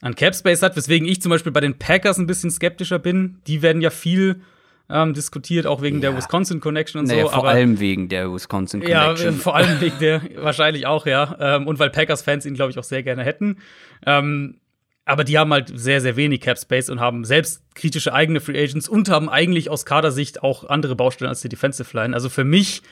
an 0.00 0.14
Cap 0.14 0.34
Space 0.34 0.62
hat, 0.62 0.76
weswegen 0.76 1.06
ich 1.06 1.20
zum 1.20 1.30
Beispiel 1.30 1.52
bei 1.52 1.60
den 1.60 1.78
Packers 1.78 2.18
ein 2.18 2.26
bisschen 2.26 2.50
skeptischer 2.50 2.98
bin. 2.98 3.38
Die 3.46 3.62
werden 3.62 3.82
ja 3.82 3.90
viel 3.90 4.42
ähm, 4.88 5.14
diskutiert, 5.14 5.66
auch 5.66 5.82
wegen 5.82 5.96
ja. 5.96 6.10
der 6.10 6.16
Wisconsin 6.16 6.60
Connection 6.60 7.00
und 7.00 7.08
naja, 7.08 7.24
so. 7.24 7.28
Vor 7.28 7.38
aber, 7.38 7.50
allem 7.50 7.78
wegen 7.78 8.08
der 8.08 8.32
Wisconsin 8.32 8.80
Connection. 8.80 9.34
Ja, 9.34 9.38
vor 9.38 9.56
allem 9.56 9.80
wegen 9.80 9.98
der, 10.00 10.22
wahrscheinlich 10.36 10.86
auch, 10.86 11.06
ja. 11.06 11.36
Ähm, 11.38 11.66
und 11.66 11.78
weil 11.78 11.90
Packers-Fans 11.90 12.46
ihn, 12.46 12.54
glaube 12.54 12.72
ich, 12.72 12.78
auch 12.78 12.84
sehr 12.84 13.02
gerne 13.02 13.24
hätten. 13.24 13.58
Ähm, 14.04 14.56
aber 15.04 15.24
die 15.24 15.38
haben 15.38 15.52
halt 15.52 15.72
sehr, 15.74 16.00
sehr 16.00 16.16
wenig 16.16 16.40
Cap 16.40 16.58
Space 16.58 16.88
und 16.88 17.00
haben 17.00 17.24
selbst 17.24 17.62
kritische 17.74 18.12
eigene 18.12 18.40
Free 18.40 18.62
Agents 18.62 18.88
und 18.88 19.08
haben 19.08 19.28
eigentlich 19.28 19.70
aus 19.70 19.84
Kadersicht 19.84 20.42
auch 20.42 20.68
andere 20.68 20.94
Baustellen 20.94 21.28
als 21.28 21.40
die 21.40 21.48
Defensive 21.48 21.96
Line. 21.96 22.14
Also 22.14 22.28
für 22.28 22.44
mich 22.44 22.82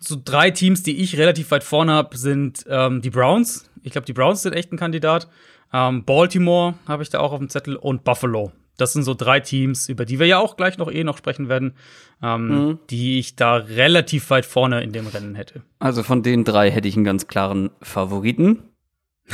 so 0.00 0.16
drei 0.22 0.50
Teams, 0.50 0.82
die 0.82 1.00
ich 1.00 1.16
relativ 1.18 1.50
weit 1.50 1.62
vorne 1.62 1.92
habe, 1.92 2.16
sind 2.16 2.64
ähm, 2.68 3.00
die 3.00 3.10
Browns. 3.10 3.70
Ich 3.82 3.92
glaube, 3.92 4.06
die 4.06 4.12
Browns 4.12 4.42
sind 4.42 4.54
echt 4.54 4.72
ein 4.72 4.76
Kandidat. 4.76 5.28
Ähm, 5.72 6.04
Baltimore 6.04 6.74
habe 6.86 7.02
ich 7.02 7.10
da 7.10 7.20
auch 7.20 7.32
auf 7.32 7.38
dem 7.38 7.48
Zettel 7.48 7.76
und 7.76 8.04
Buffalo. 8.04 8.52
Das 8.78 8.92
sind 8.92 9.02
so 9.02 9.12
drei 9.12 9.40
Teams, 9.40 9.88
über 9.88 10.04
die 10.04 10.20
wir 10.20 10.26
ja 10.26 10.38
auch 10.38 10.56
gleich 10.56 10.78
noch 10.78 10.90
eh 10.90 11.02
noch 11.02 11.18
sprechen 11.18 11.48
werden, 11.48 11.74
ähm, 12.22 12.48
mhm. 12.48 12.78
die 12.90 13.18
ich 13.18 13.34
da 13.34 13.56
relativ 13.56 14.30
weit 14.30 14.46
vorne 14.46 14.82
in 14.82 14.92
dem 14.92 15.08
Rennen 15.08 15.34
hätte. 15.34 15.62
Also 15.80 16.02
von 16.02 16.22
den 16.22 16.44
drei 16.44 16.70
hätte 16.70 16.88
ich 16.88 16.94
einen 16.94 17.04
ganz 17.04 17.26
klaren 17.26 17.70
Favoriten. 17.82 18.62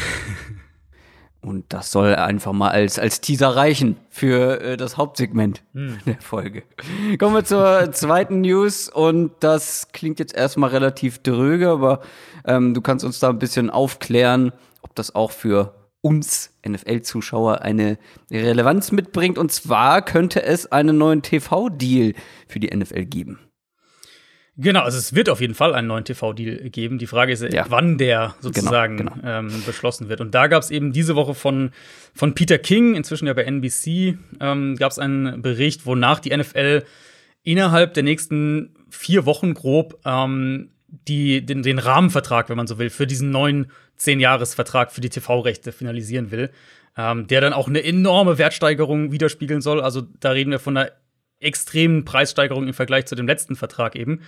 Und 1.43 1.75
das 1.75 1.93
soll 1.93 2.15
einfach 2.15 2.55
mal 2.55 2.71
als, 2.71 2.99
als 2.99 3.21
Teaser 3.21 3.55
reichen 3.55 3.99
für 4.09 4.63
äh, 4.63 4.77
das 4.79 4.97
Hauptsegment 4.97 5.63
hm. 5.75 5.99
der 6.07 6.21
Folge. 6.23 6.63
Kommen 7.19 7.35
wir 7.35 7.45
zur 7.45 7.93
zweiten 7.93 8.41
News 8.41 8.89
und 8.89 9.33
das 9.41 9.89
klingt 9.93 10.19
jetzt 10.21 10.35
erstmal 10.35 10.71
relativ 10.71 11.19
dröge, 11.19 11.69
aber 11.69 12.01
ähm, 12.47 12.73
du 12.73 12.81
kannst 12.81 13.05
uns 13.05 13.19
da 13.19 13.29
ein 13.29 13.39
bisschen 13.39 13.69
aufklären, 13.69 14.53
ob 14.81 14.95
das 14.95 15.15
auch 15.15 15.33
für 15.33 15.75
uns 16.05 16.53
NFL-Zuschauer 16.69 17.63
eine 17.63 17.99
Relevanz 18.31 18.93
mitbringt. 18.93 19.39
Und 19.39 19.51
zwar 19.51 20.05
könnte 20.05 20.43
es 20.43 20.71
einen 20.71 20.99
neuen 20.99 21.23
TV-Deal 21.23 22.13
für 22.47 22.61
die 22.61 22.77
NFL 22.77 23.07
geben. 23.07 23.39
Genau, 24.57 24.83
also 24.83 24.99
es 24.99 25.15
wird 25.15 25.29
auf 25.31 25.41
jeden 25.41 25.55
Fall 25.55 25.75
einen 25.75 25.89
neuen 25.89 26.05
TV-Deal 26.05 26.71
geben. 26.71 26.99
Die 26.99 27.09
Frage 27.09 27.33
ist, 27.33 27.43
ja. 27.43 27.65
wann 27.71 27.99
der 27.99 28.37
sozusagen 28.41 28.99
genau, 28.99 29.15
genau. 29.15 29.29
Ähm, 29.29 29.63
beschlossen 29.67 30.09
wird. 30.09 30.21
Und 30.21 30.35
da 30.35 30.47
gab 30.47 30.63
es 30.63 30.71
eben 30.71 30.93
diese 30.93 31.17
Woche 31.17 31.35
von, 31.35 31.73
von 32.15 32.35
Peter 32.35 32.59
King, 32.59 32.95
inzwischen 32.95 33.27
ja 33.27 33.33
bei 33.33 33.45
NBC, 33.45 34.19
ähm, 34.41 34.77
gab 34.77 34.93
es 34.93 34.99
einen 34.99 35.43
Bericht, 35.43 35.87
wonach 35.87 36.21
die 36.21 36.37
NFL 36.37 36.85
innerhalb 37.43 37.95
der 37.95 38.05
nächsten 38.05 38.75
vier 38.91 39.27
Wochen 39.27 39.55
grob 39.55 39.99
ähm, 40.05 40.71
die, 41.09 41.45
den, 41.45 41.63
den 41.63 41.79
Rahmenvertrag, 41.79 42.49
wenn 42.49 42.57
man 42.57 42.67
so 42.67 42.79
will, 42.79 42.91
für 42.91 43.07
diesen 43.07 43.31
neuen 43.31 43.71
Zehn-Jahres-Vertrag 43.97 44.93
für 44.93 45.01
die 45.01 45.11
TV-Rechte 45.11 45.73
finalisieren 45.73 46.31
will, 46.31 46.51
ähm, 46.97 47.27
der 47.27 47.41
dann 47.41 47.53
auch 47.53 47.69
eine 47.69 47.83
enorme 47.83 48.39
Wertsteigerung 48.39 49.13
widerspiegeln 49.13 49.61
soll. 49.61 49.81
Also 49.81 50.03
da 50.21 50.31
reden 50.31 50.51
wir 50.51 50.59
von 50.59 50.77
einer 50.77 50.91
extremen 51.41 52.05
Preissteigerung 52.05 52.67
im 52.67 52.75
Vergleich 52.75 53.07
zu 53.07 53.15
dem 53.15 53.27
letzten 53.27 53.57
Vertrag 53.57 53.97
eben. 53.97 54.21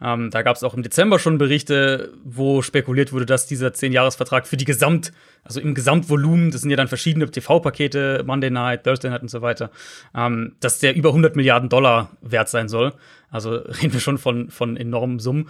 Ähm, 0.00 0.30
da 0.30 0.42
gab 0.42 0.56
es 0.56 0.64
auch 0.64 0.74
im 0.74 0.82
Dezember 0.82 1.18
schon 1.18 1.38
Berichte, 1.38 2.12
wo 2.24 2.62
spekuliert 2.62 3.12
wurde, 3.12 3.26
dass 3.26 3.46
dieser 3.46 3.68
10-Jahres-Vertrag 3.68 4.46
für 4.46 4.56
die 4.56 4.64
Gesamt, 4.64 5.12
also 5.44 5.60
im 5.60 5.74
Gesamtvolumen, 5.74 6.50
das 6.50 6.62
sind 6.62 6.70
ja 6.70 6.76
dann 6.76 6.88
verschiedene 6.88 7.30
TV-Pakete, 7.30 8.24
Monday 8.26 8.50
Night, 8.50 8.84
Thursday 8.84 9.10
Night 9.10 9.22
und 9.22 9.28
so 9.28 9.42
weiter, 9.42 9.70
ähm, 10.16 10.56
dass 10.60 10.80
der 10.80 10.96
über 10.96 11.10
100 11.10 11.36
Milliarden 11.36 11.68
Dollar 11.68 12.16
wert 12.20 12.48
sein 12.48 12.68
soll. 12.68 12.94
Also 13.30 13.50
reden 13.82 13.92
wir 13.92 14.00
schon 14.00 14.18
von, 14.18 14.50
von 14.50 14.76
enormen 14.76 15.18
Summen. 15.20 15.48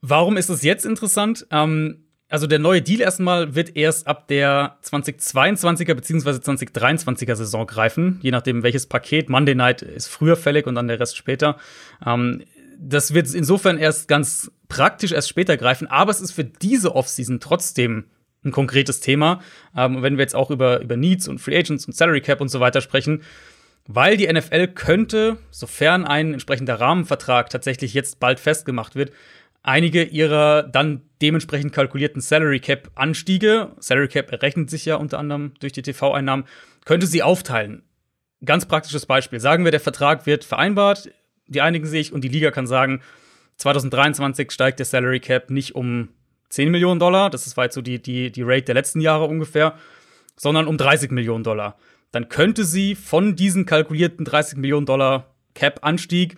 Warum 0.00 0.36
ist 0.36 0.48
es 0.48 0.62
jetzt 0.62 0.86
interessant? 0.86 1.46
Ähm, 1.50 2.04
also 2.28 2.46
der 2.46 2.58
neue 2.58 2.82
Deal 2.82 3.00
erstmal 3.00 3.54
wird 3.54 3.74
erst 3.76 4.06
ab 4.06 4.28
der 4.28 4.78
2022er 4.84 5.94
bzw. 5.94 6.30
2023er 6.30 7.34
Saison 7.34 7.66
greifen, 7.66 8.18
je 8.22 8.30
nachdem 8.30 8.62
welches 8.62 8.86
Paket. 8.86 9.30
Monday 9.30 9.54
Night 9.54 9.82
ist 9.82 10.08
früher 10.08 10.36
fällig 10.36 10.66
und 10.66 10.74
dann 10.74 10.88
der 10.88 11.00
Rest 11.00 11.16
später. 11.16 11.56
Ähm, 12.04 12.42
das 12.78 13.14
wird 13.14 13.32
insofern 13.34 13.78
erst 13.78 14.08
ganz 14.08 14.52
praktisch 14.68 15.12
erst 15.12 15.28
später 15.28 15.56
greifen, 15.56 15.88
aber 15.88 16.10
es 16.10 16.20
ist 16.20 16.32
für 16.32 16.44
diese 16.44 16.94
Offseason 16.94 17.40
trotzdem 17.40 18.04
ein 18.44 18.52
konkretes 18.52 19.00
Thema. 19.00 19.40
Ähm, 19.76 20.02
wenn 20.02 20.16
wir 20.16 20.22
jetzt 20.22 20.36
auch 20.36 20.50
über, 20.50 20.80
über 20.80 20.96
Needs 20.96 21.28
und 21.28 21.40
Free 21.40 21.56
Agents 21.56 21.86
und 21.86 21.94
Salary 21.94 22.20
Cap 22.20 22.40
und 22.40 22.48
so 22.48 22.60
weiter 22.60 22.80
sprechen, 22.80 23.22
weil 23.86 24.18
die 24.18 24.30
NFL 24.30 24.68
könnte, 24.68 25.38
sofern 25.50 26.04
ein 26.04 26.34
entsprechender 26.34 26.78
Rahmenvertrag 26.78 27.48
tatsächlich 27.48 27.94
jetzt 27.94 28.20
bald 28.20 28.38
festgemacht 28.38 28.94
wird, 28.94 29.12
einige 29.68 30.02
ihrer 30.02 30.62
dann 30.62 31.02
dementsprechend 31.20 31.72
kalkulierten 31.72 32.22
Salary 32.22 32.58
Cap 32.58 32.90
Anstiege, 32.94 33.72
Salary 33.78 34.08
Cap 34.08 34.32
errechnet 34.32 34.70
sich 34.70 34.86
ja 34.86 34.96
unter 34.96 35.18
anderem 35.18 35.52
durch 35.60 35.74
die 35.74 35.82
TV-Einnahmen, 35.82 36.46
könnte 36.86 37.06
sie 37.06 37.22
aufteilen. 37.22 37.82
Ganz 38.44 38.66
praktisches 38.66 39.04
Beispiel. 39.04 39.40
Sagen 39.40 39.64
wir, 39.64 39.70
der 39.70 39.80
Vertrag 39.80 40.24
wird 40.24 40.44
vereinbart, 40.44 41.10
die 41.48 41.60
einigen 41.60 41.86
sich 41.86 42.12
und 42.12 42.22
die 42.22 42.28
Liga 42.28 42.50
kann 42.50 42.66
sagen, 42.66 43.02
2023 43.56 44.50
steigt 44.50 44.78
der 44.78 44.86
Salary 44.86 45.20
Cap 45.20 45.50
nicht 45.50 45.74
um 45.74 46.08
10 46.48 46.70
Millionen 46.70 46.98
Dollar, 46.98 47.28
das 47.28 47.54
war 47.56 47.64
jetzt 47.64 47.74
so 47.74 47.82
die, 47.82 48.00
die, 48.00 48.30
die 48.32 48.42
Rate 48.42 48.66
der 48.66 48.74
letzten 48.74 49.02
Jahre 49.02 49.26
ungefähr, 49.26 49.74
sondern 50.36 50.66
um 50.66 50.78
30 50.78 51.10
Millionen 51.10 51.44
Dollar. 51.44 51.76
Dann 52.10 52.30
könnte 52.30 52.64
sie 52.64 52.94
von 52.94 53.36
diesen 53.36 53.66
kalkulierten 53.66 54.24
30 54.24 54.56
Millionen 54.56 54.86
Dollar 54.86 55.34
Cap-Anstieg 55.54 56.36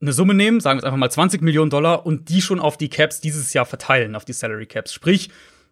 eine 0.00 0.12
Summe 0.12 0.34
nehmen, 0.34 0.60
sagen 0.60 0.80
wir 0.80 0.84
einfach 0.84 0.98
mal 0.98 1.10
20 1.10 1.42
Millionen 1.42 1.70
Dollar 1.70 2.06
und 2.06 2.28
die 2.28 2.40
schon 2.40 2.60
auf 2.60 2.76
die 2.76 2.88
Caps 2.88 3.20
dieses 3.20 3.52
Jahr 3.52 3.66
verteilen, 3.66 4.14
auf 4.14 4.24
die 4.24 4.32
Salary 4.32 4.66
Caps. 4.66 4.92
Sprich, 4.92 5.30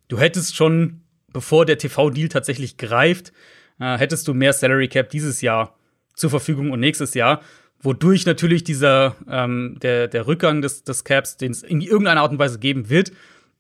du 0.09 0.19
hättest 0.19 0.57
schon, 0.57 1.03
bevor 1.33 1.65
der 1.65 1.79
TV-Deal 1.79 2.29
tatsächlich 2.29 2.77
greift, 2.77 3.33
äh, 3.79 3.99
hättest 3.99 4.27
du 4.27 4.35
mehr 4.35 4.53
Salary 4.53 4.89
Cap 4.89 5.11
dieses 5.11 5.41
Jahr 5.41 5.77
zur 6.15 6.31
Verfügung 6.31 6.71
und 6.71 6.81
nächstes 6.81 7.15
Jahr, 7.15 7.41
wodurch 7.81 8.27
natürlich 8.27 8.65
dieser 8.65 9.17
ähm, 9.31 9.79
der, 9.81 10.09
der 10.09 10.27
Rückgang 10.27 10.63
des, 10.63 10.83
des 10.83 11.05
Caps, 11.05 11.37
den 11.37 11.53
es 11.53 11.63
in 11.63 11.81
irgendeiner 11.81 12.23
Art 12.23 12.33
und 12.33 12.39
Weise 12.39 12.59
geben 12.59 12.89
wird, 12.89 13.13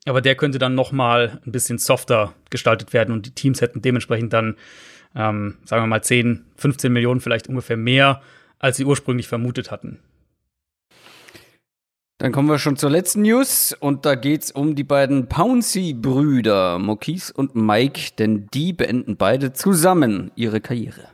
aber 0.07 0.21
der 0.21 0.35
könnte 0.35 0.59
dann 0.59 0.75
noch 0.75 0.91
mal 0.91 1.41
ein 1.47 1.53
bisschen 1.53 1.79
softer 1.79 2.35
gestaltet 2.51 2.93
werden 2.93 3.13
und 3.13 3.27
die 3.27 3.35
Teams 3.35 3.61
hätten 3.61 3.83
dementsprechend 3.83 4.33
dann, 4.33 4.57
ähm, 5.15 5.59
sagen 5.65 5.83
wir 5.83 5.87
mal, 5.87 6.03
10, 6.03 6.45
15 6.57 6.93
Millionen 6.93 7.21
vielleicht 7.21 7.49
ungefähr 7.49 7.77
mehr, 7.77 8.23
als 8.59 8.79
sie 8.79 8.85
ursprünglich 8.85 9.29
vermutet 9.29 9.71
hatten. 9.71 9.99
Dann 12.19 12.33
kommen 12.33 12.49
wir 12.49 12.59
schon 12.59 12.77
zur 12.77 12.89
letzten 12.89 13.23
News 13.23 13.77
und 13.79 14.07
da 14.07 14.15
geht's 14.15 14.51
um 14.51 14.75
die 14.75 14.85
beiden 14.85 15.29
Pouncy-Brüder, 15.29 16.79
Maurice 16.79 17.31
und 17.33 17.55
Mike, 17.55 18.13
denn 18.19 18.47
die 18.55 18.73
beenden 18.73 19.17
beide 19.19 19.53
zusammen 19.53 20.31
ihre 20.35 20.63
Karriere. 20.63 21.09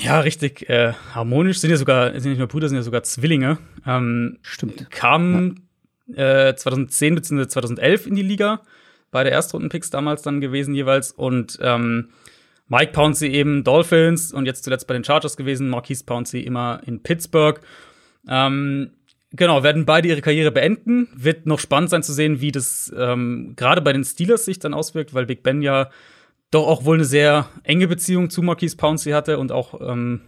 Ja, 0.00 0.20
richtig 0.20 0.68
äh, 0.68 0.94
harmonisch. 1.14 1.58
Sind 1.58 1.70
ja 1.70 1.76
sogar, 1.76 2.18
sind 2.18 2.30
nicht 2.30 2.38
nur 2.38 2.48
Brüder, 2.48 2.68
sind 2.68 2.76
ja 2.76 2.82
sogar 2.82 3.04
Zwillinge. 3.04 3.58
Ähm, 3.86 4.38
Stimmt. 4.42 4.90
Kamen 4.90 5.68
äh, 6.12 6.54
2010 6.54 7.14
bzw. 7.14 7.46
2011 7.46 8.06
in 8.08 8.16
die 8.16 8.22
Liga. 8.22 8.62
Beide 9.12 9.30
Erstrundenpicks 9.30 9.90
damals 9.90 10.22
dann 10.22 10.40
gewesen 10.40 10.74
jeweils. 10.74 11.12
Und 11.12 11.58
ähm, 11.62 12.08
Mike 12.66 12.92
Pouncey 12.92 13.28
eben 13.28 13.62
Dolphins 13.62 14.32
und 14.32 14.46
jetzt 14.46 14.64
zuletzt 14.64 14.88
bei 14.88 14.94
den 14.94 15.04
Chargers 15.04 15.36
gewesen. 15.36 15.68
Marquise 15.68 16.04
Pouncey 16.04 16.40
immer 16.40 16.80
in 16.86 17.02
Pittsburgh. 17.02 17.60
Ähm, 18.26 18.92
Genau, 19.34 19.62
werden 19.62 19.86
beide 19.86 20.08
ihre 20.08 20.20
Karriere 20.20 20.50
beenden. 20.50 21.08
Wird 21.14 21.46
noch 21.46 21.58
spannend 21.58 21.90
sein 21.90 22.02
zu 22.02 22.12
sehen, 22.12 22.40
wie 22.40 22.52
das 22.52 22.92
ähm, 22.96 23.54
gerade 23.56 23.80
bei 23.80 23.92
den 23.92 24.04
Steelers 24.04 24.44
sich 24.44 24.58
dann 24.58 24.74
auswirkt, 24.74 25.14
weil 25.14 25.26
Big 25.26 25.42
Ben 25.42 25.62
ja 25.62 25.90
doch 26.50 26.66
auch 26.66 26.84
wohl 26.84 26.96
eine 26.96 27.04
sehr 27.04 27.48
enge 27.64 27.88
Beziehung 27.88 28.28
zu 28.28 28.42
Marquise 28.42 28.76
Pouncey 28.76 29.12
hatte 29.12 29.38
und 29.38 29.50
auch, 29.50 29.80
ähm, 29.80 30.20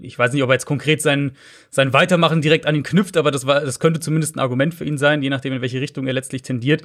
ich 0.00 0.16
weiß 0.16 0.32
nicht, 0.32 0.42
ob 0.44 0.50
er 0.50 0.52
jetzt 0.52 0.66
konkret 0.66 1.02
sein, 1.02 1.32
sein 1.68 1.92
Weitermachen 1.92 2.40
direkt 2.40 2.66
an 2.66 2.76
ihn 2.76 2.84
knüpft, 2.84 3.16
aber 3.16 3.32
das, 3.32 3.44
war, 3.44 3.60
das 3.60 3.80
könnte 3.80 3.98
zumindest 3.98 4.36
ein 4.36 4.40
Argument 4.40 4.72
für 4.72 4.84
ihn 4.84 4.98
sein, 4.98 5.20
je 5.20 5.30
nachdem, 5.30 5.52
in 5.52 5.60
welche 5.60 5.80
Richtung 5.80 6.06
er 6.06 6.12
letztlich 6.12 6.42
tendiert. 6.42 6.82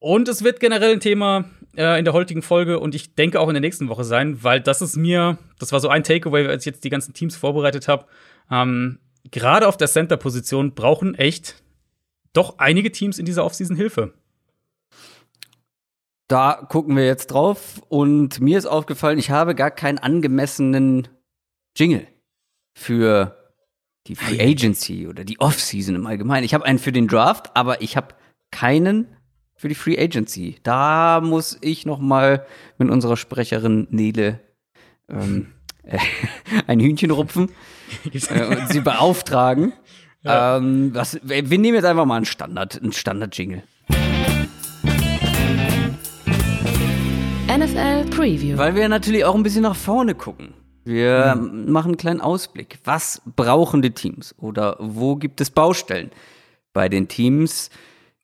Und 0.00 0.28
es 0.28 0.42
wird 0.42 0.58
generell 0.58 0.94
ein 0.94 1.00
Thema 1.00 1.44
äh, 1.76 1.96
in 1.96 2.04
der 2.04 2.14
heutigen 2.14 2.42
Folge 2.42 2.80
und 2.80 2.96
ich 2.96 3.14
denke 3.14 3.38
auch 3.38 3.48
in 3.48 3.54
der 3.54 3.60
nächsten 3.60 3.88
Woche 3.88 4.02
sein, 4.02 4.42
weil 4.42 4.60
das 4.60 4.82
ist 4.82 4.96
mir, 4.96 5.38
das 5.60 5.70
war 5.70 5.78
so 5.78 5.88
ein 5.88 6.02
Takeaway, 6.02 6.48
als 6.48 6.62
ich 6.62 6.72
jetzt 6.72 6.82
die 6.82 6.90
ganzen 6.90 7.14
Teams 7.14 7.36
vorbereitet 7.36 7.86
habe. 7.86 8.06
Ähm, 8.50 8.98
gerade 9.30 9.68
auf 9.68 9.76
der 9.76 9.88
Center-Position 9.88 10.74
brauchen 10.74 11.14
echt 11.14 11.62
doch 12.32 12.58
einige 12.58 12.92
Teams 12.92 13.18
in 13.18 13.26
dieser 13.26 13.44
Offseason 13.44 13.76
Hilfe. 13.76 14.14
Da 16.28 16.64
gucken 16.68 16.96
wir 16.96 17.04
jetzt 17.04 17.28
drauf 17.28 17.82
und 17.88 18.40
mir 18.40 18.56
ist 18.56 18.66
aufgefallen, 18.66 19.18
ich 19.18 19.30
habe 19.30 19.56
gar 19.56 19.72
keinen 19.72 19.98
angemessenen 19.98 21.08
Jingle 21.76 22.06
für 22.72 23.36
die 24.06 24.14
Free 24.14 24.40
Agency 24.40 25.08
oder 25.08 25.24
die 25.24 25.40
Offseason 25.40 25.96
im 25.96 26.06
Allgemeinen. 26.06 26.44
Ich 26.44 26.54
habe 26.54 26.64
einen 26.64 26.78
für 26.78 26.92
den 26.92 27.08
Draft, 27.08 27.56
aber 27.56 27.82
ich 27.82 27.96
habe 27.96 28.14
keinen 28.52 29.08
für 29.56 29.68
die 29.68 29.74
Free 29.74 29.98
Agency. 29.98 30.56
Da 30.62 31.20
muss 31.20 31.58
ich 31.60 31.84
noch 31.84 31.98
mal 31.98 32.46
mit 32.78 32.90
unserer 32.90 33.16
Sprecherin 33.16 33.88
Nele 33.90 34.40
ähm, 35.08 35.48
äh, 35.48 35.59
ein 36.66 36.80
Hühnchen 36.80 37.10
rupfen 37.10 37.50
äh, 38.12 38.44
und 38.44 38.68
sie 38.68 38.80
beauftragen. 38.80 39.72
Ja. 40.22 40.58
Ähm, 40.58 40.90
was, 40.94 41.18
wir 41.22 41.42
nehmen 41.42 41.74
jetzt 41.74 41.84
einfach 41.84 42.04
mal 42.04 42.16
einen 42.16 42.26
Standard, 42.26 42.80
einen 42.80 42.92
Standard-Jingle. 42.92 43.62
NFL 47.48 48.04
Preview. 48.10 48.56
Weil 48.56 48.74
wir 48.74 48.88
natürlich 48.88 49.24
auch 49.24 49.34
ein 49.34 49.42
bisschen 49.42 49.62
nach 49.62 49.76
vorne 49.76 50.14
gucken. 50.14 50.54
Wir 50.84 51.34
mhm. 51.36 51.70
machen 51.72 51.88
einen 51.88 51.96
kleinen 51.96 52.20
Ausblick. 52.20 52.78
Was 52.84 53.22
brauchen 53.36 53.82
die 53.82 53.90
Teams? 53.90 54.34
Oder 54.38 54.76
wo 54.78 55.16
gibt 55.16 55.40
es 55.40 55.50
Baustellen 55.50 56.10
bei 56.72 56.88
den 56.88 57.08
Teams? 57.08 57.70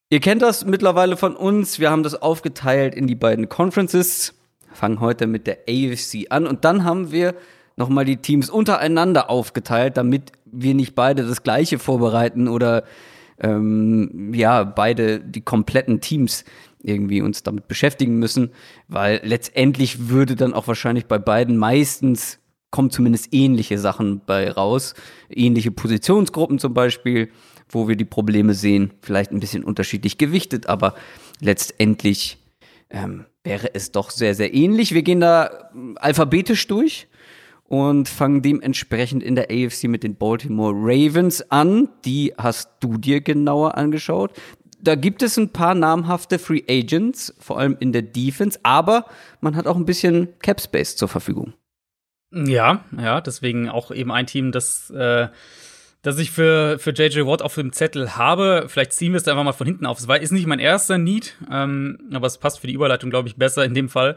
Ihr 0.09 0.21
kennt 0.21 0.43
das 0.43 0.65
mittlerweile 0.65 1.17
von 1.17 1.35
uns. 1.35 1.81
Wir 1.81 1.91
haben 1.91 2.03
das 2.03 2.21
aufgeteilt 2.21 2.95
in 2.95 3.07
die 3.07 3.15
beiden 3.15 3.49
Conferences. 3.49 4.35
Fangen 4.73 5.01
heute 5.01 5.27
mit 5.27 5.47
der 5.47 5.61
AFC 5.69 6.27
an. 6.31 6.47
Und 6.47 6.65
dann 6.65 6.85
haben 6.85 7.11
wir 7.11 7.35
nochmal 7.77 8.05
die 8.05 8.17
Teams 8.17 8.51
untereinander 8.51 9.31
aufgeteilt, 9.31 9.97
damit 9.97 10.33
wir 10.47 10.75
nicht 10.75 10.95
beide 10.95 11.27
das 11.27 11.43
gleiche 11.43 11.79
vorbereiten 11.79 12.49
oder 12.49 12.85
ähm, 13.39 14.33
ja, 14.35 14.65
beide 14.65 15.21
die 15.21 15.43
kompletten 15.43 16.01
Teams 16.01 16.45
irgendwie 16.83 17.21
uns 17.21 17.43
damit 17.43 17.69
beschäftigen 17.69 18.19
müssen, 18.19 18.51
weil 18.89 19.21
letztendlich 19.25 20.09
würde 20.09 20.37
dann 20.37 20.55
auch 20.55 20.69
wahrscheinlich 20.69 21.07
bei 21.07 21.19
beiden 21.19 21.59
meistens 21.59 22.39
kommen 22.71 22.91
zumindest 22.91 23.33
ähnliche 23.33 23.79
Sachen 23.79 24.21
bei 24.25 24.51
raus, 24.51 24.95
ähnliche 25.31 25.71
Positionsgruppen 25.71 26.59
zum 26.59 26.75
Beispiel, 26.75 27.31
wo 27.69 27.89
wir 27.89 27.97
die 27.97 28.05
Probleme 28.05 28.55
sehen, 28.55 28.93
vielleicht 29.03 29.33
ein 29.33 29.41
bisschen 29.41 29.65
unterschiedlich 29.65 30.19
gewichtet, 30.19 30.69
aber 30.69 30.95
letztendlich 31.41 32.39
ähm, 32.91 33.27
wäre 33.45 33.75
es 33.75 33.93
doch 33.93 34.11
sehr, 34.11 34.35
sehr 34.35 34.55
ähnlich. 34.55 34.95
Wir 34.95 35.03
gehen 35.03 35.21
da 35.21 35.71
ähm, 35.75 35.97
alphabetisch 36.01 36.67
durch 36.67 37.09
und 37.69 38.09
fangen 38.09 38.43
dementsprechend 38.43 39.23
in 39.23 39.35
der 39.35 39.51
AFC 39.51 39.85
mit 39.85 40.03
den 40.03 40.17
Baltimore 40.17 40.75
Ravens 40.75 41.51
an. 41.51 41.89
Die 42.05 42.33
hast 42.37 42.71
du 42.81 42.97
dir 42.97 43.21
genauer 43.21 43.77
angeschaut. 43.77 44.33
Da 44.81 44.95
gibt 44.95 45.23
es 45.23 45.37
ein 45.37 45.51
paar 45.51 45.75
namhafte 45.75 46.39
Free 46.39 46.63
Agents, 46.69 47.35
vor 47.39 47.59
allem 47.59 47.77
in 47.81 47.93
der 47.93 48.03
Defense, 48.03 48.59
aber 48.63 49.07
man 49.41 49.57
hat 49.57 49.67
auch 49.67 49.77
ein 49.77 49.87
bisschen 49.87 50.39
Cap 50.41 50.61
Space 50.61 50.97
zur 50.97 51.09
Verfügung. 51.09 51.55
Ja, 52.31 52.85
ja, 52.97 53.21
deswegen 53.21 53.69
auch 53.69 53.91
eben 53.91 54.13
ein 54.13 54.27
Team, 54.27 54.53
das 54.53 54.91
äh, 54.91 55.29
dass 56.07 56.21
ich 56.21 56.31
für, 56.31 56.79
für 56.79 56.93
JJ 56.93 57.27
Watt 57.27 57.43
auf 57.43 57.57
dem 57.57 57.73
Zettel 57.73 58.15
habe. 58.17 58.67
Vielleicht 58.69 58.93
ziehen 58.93 59.11
wir 59.11 59.17
es 59.17 59.25
da 59.25 59.33
einfach 59.33 59.43
mal 59.43 59.51
von 59.51 59.67
hinten 59.67 59.87
auf. 59.87 59.99
Es 59.99 60.07
war, 60.07 60.21
ist 60.21 60.31
nicht 60.31 60.47
mein 60.47 60.61
erster 60.61 60.99
Need, 60.99 61.35
ähm, 61.51 61.99
aber 62.13 62.29
es 62.29 62.39
passt 62.39 62.61
für 62.61 62.69
die 62.69 62.75
Überleitung, 62.75 63.11
glaube 63.11 63.27
ich, 63.27 63.35
besser 63.35 63.65
in 63.65 63.75
dem 63.75 63.89
Fall. 63.89 64.17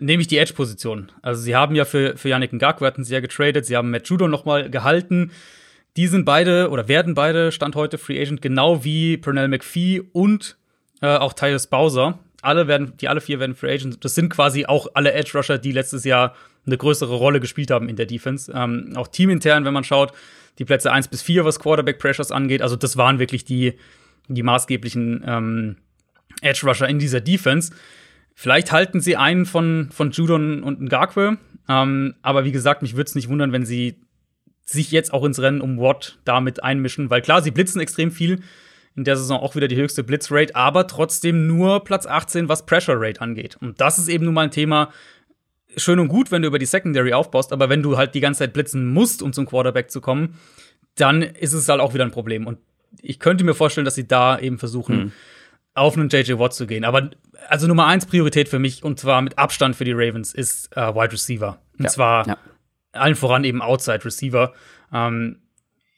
Nehme 0.00 0.22
ich 0.22 0.28
die 0.28 0.38
Edge-Position. 0.38 1.12
Also, 1.20 1.42
sie 1.42 1.54
haben 1.54 1.74
ja 1.74 1.84
für, 1.84 2.16
für 2.16 2.30
Yannick 2.30 2.54
Ngakwe 2.54 2.86
hatten 2.86 3.04
sie 3.04 3.12
ja 3.12 3.20
getradet. 3.20 3.66
Sie 3.66 3.76
haben 3.76 3.90
Matt 3.90 4.08
Judon 4.08 4.30
noch 4.30 4.46
mal 4.46 4.70
gehalten. 4.70 5.30
Die 5.98 6.06
sind 6.06 6.24
beide 6.24 6.70
oder 6.70 6.88
werden 6.88 7.12
beide 7.12 7.52
Stand 7.52 7.76
heute 7.76 7.98
Free 7.98 8.18
Agent, 8.18 8.40
genau 8.40 8.82
wie 8.82 9.18
Pernell 9.18 9.48
McPhee 9.48 10.04
und 10.14 10.56
äh, 11.02 11.18
auch 11.18 11.34
Tyus 11.34 11.66
Bowser. 11.66 12.18
Alle 12.46 12.68
werden, 12.68 12.92
die 13.00 13.08
alle 13.08 13.20
vier 13.20 13.40
werden 13.40 13.54
Free 13.54 13.74
Agent. 13.74 14.04
Das 14.04 14.14
sind 14.14 14.28
quasi 14.28 14.66
auch 14.66 14.86
alle 14.94 15.12
Edge 15.12 15.32
Rusher, 15.34 15.58
die 15.58 15.72
letztes 15.72 16.04
Jahr 16.04 16.34
eine 16.64 16.76
größere 16.76 17.14
Rolle 17.14 17.40
gespielt 17.40 17.70
haben 17.70 17.88
in 17.88 17.96
der 17.96 18.06
Defense. 18.06 18.52
Ähm, 18.54 18.92
auch 18.94 19.08
teamintern, 19.08 19.64
wenn 19.64 19.74
man 19.74 19.84
schaut, 19.84 20.12
die 20.58 20.64
Plätze 20.64 20.92
1 20.92 21.08
bis 21.08 21.22
4, 21.22 21.44
was 21.44 21.58
Quarterback 21.58 21.98
Pressures 21.98 22.30
angeht. 22.30 22.62
Also 22.62 22.76
das 22.76 22.96
waren 22.96 23.18
wirklich 23.18 23.44
die, 23.44 23.74
die 24.28 24.42
maßgeblichen 24.42 25.24
ähm, 25.26 25.76
Edge 26.40 26.66
Rusher 26.66 26.88
in 26.88 26.98
dieser 26.98 27.20
Defense. 27.20 27.72
Vielleicht 28.34 28.70
halten 28.70 29.00
sie 29.00 29.16
einen 29.16 29.46
von, 29.46 29.88
von 29.90 30.10
Judon 30.10 30.62
und 30.62 30.80
Ngakwe. 30.80 31.38
Ähm, 31.68 32.14
aber 32.22 32.44
wie 32.44 32.52
gesagt, 32.52 32.82
mich 32.82 32.94
würde 32.94 33.08
es 33.08 33.14
nicht 33.14 33.28
wundern, 33.28 33.52
wenn 33.52 33.66
sie 33.66 33.96
sich 34.64 34.90
jetzt 34.90 35.12
auch 35.12 35.24
ins 35.24 35.40
Rennen 35.40 35.60
um 35.60 35.78
Watt 35.78 36.18
damit 36.24 36.62
einmischen, 36.62 37.08
weil 37.08 37.22
klar, 37.22 37.42
sie 37.42 37.50
blitzen 37.50 37.80
extrem 37.80 38.10
viel. 38.10 38.42
In 38.96 39.04
der 39.04 39.16
Saison 39.16 39.40
auch 39.40 39.54
wieder 39.54 39.68
die 39.68 39.76
höchste 39.76 40.02
Blitzrate, 40.02 40.56
aber 40.56 40.86
trotzdem 40.86 41.46
nur 41.46 41.84
Platz 41.84 42.06
18, 42.06 42.48
was 42.48 42.66
Pressure 42.66 42.96
Rate 42.98 43.20
angeht. 43.20 43.56
Und 43.60 43.80
das 43.80 43.98
ist 43.98 44.08
eben 44.08 44.24
nun 44.24 44.34
mal 44.34 44.44
ein 44.44 44.50
Thema, 44.50 44.90
schön 45.76 45.98
und 45.98 46.08
gut, 46.08 46.30
wenn 46.30 46.42
du 46.42 46.48
über 46.48 46.58
die 46.58 46.66
Secondary 46.66 47.12
aufbaust, 47.12 47.52
aber 47.52 47.68
wenn 47.68 47.82
du 47.82 47.96
halt 47.96 48.14
die 48.14 48.20
ganze 48.20 48.38
Zeit 48.38 48.52
blitzen 48.52 48.86
musst, 48.86 49.22
um 49.22 49.32
zum 49.32 49.46
Quarterback 49.46 49.90
zu 49.90 50.00
kommen, 50.00 50.38
dann 50.96 51.22
ist 51.22 51.52
es 51.52 51.68
halt 51.68 51.80
auch 51.80 51.94
wieder 51.94 52.04
ein 52.04 52.10
Problem. 52.10 52.46
Und 52.46 52.58
ich 53.02 53.20
könnte 53.20 53.44
mir 53.44 53.54
vorstellen, 53.54 53.84
dass 53.84 53.94
sie 53.94 54.08
da 54.08 54.38
eben 54.38 54.58
versuchen, 54.58 54.96
mhm. 54.96 55.12
auf 55.74 55.96
einen 55.96 56.08
JJ 56.08 56.38
Watt 56.38 56.54
zu 56.54 56.66
gehen. 56.66 56.84
Aber 56.84 57.10
also 57.48 57.66
Nummer 57.66 57.86
eins 57.86 58.06
Priorität 58.06 58.48
für 58.48 58.58
mich, 58.58 58.82
und 58.82 58.98
zwar 58.98 59.20
mit 59.20 59.38
Abstand 59.38 59.76
für 59.76 59.84
die 59.84 59.92
Ravens, 59.92 60.32
ist 60.32 60.74
äh, 60.76 60.94
Wide 60.94 61.12
Receiver. 61.12 61.58
Und 61.78 61.84
ja, 61.84 61.90
zwar 61.90 62.26
ja. 62.26 62.38
allen 62.92 63.14
voran 63.14 63.44
eben 63.44 63.60
Outside 63.60 64.04
Receiver. 64.04 64.54
Ähm, 64.92 65.40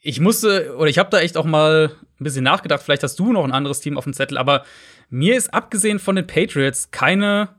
ich 0.01 0.19
musste, 0.19 0.75
oder 0.77 0.89
ich 0.89 0.97
habe 0.97 1.09
da 1.09 1.19
echt 1.19 1.37
auch 1.37 1.45
mal 1.45 1.91
ein 2.19 2.23
bisschen 2.23 2.43
nachgedacht, 2.43 2.83
vielleicht 2.83 3.03
hast 3.03 3.19
du 3.19 3.31
noch 3.33 3.43
ein 3.43 3.51
anderes 3.51 3.79
Team 3.79 3.97
auf 3.97 4.03
dem 4.03 4.13
Zettel, 4.13 4.37
aber 4.37 4.63
mir 5.09 5.35
ist 5.35 5.53
abgesehen 5.53 5.99
von 5.99 6.15
den 6.15 6.27
Patriots 6.27 6.91
keine 6.91 7.49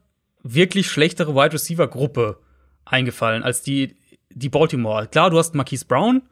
wirklich 0.43 0.91
schlechtere 0.91 1.35
Wide 1.35 1.53
Receiver 1.53 1.87
Gruppe 1.89 2.39
eingefallen 2.85 3.43
als 3.43 3.63
die, 3.63 3.97
die 4.31 4.49
Baltimore. 4.49 5.07
Klar, 5.07 5.31
du 5.31 5.39
hast 5.39 5.55
Marquise 5.55 5.85
Brown, 5.85 6.23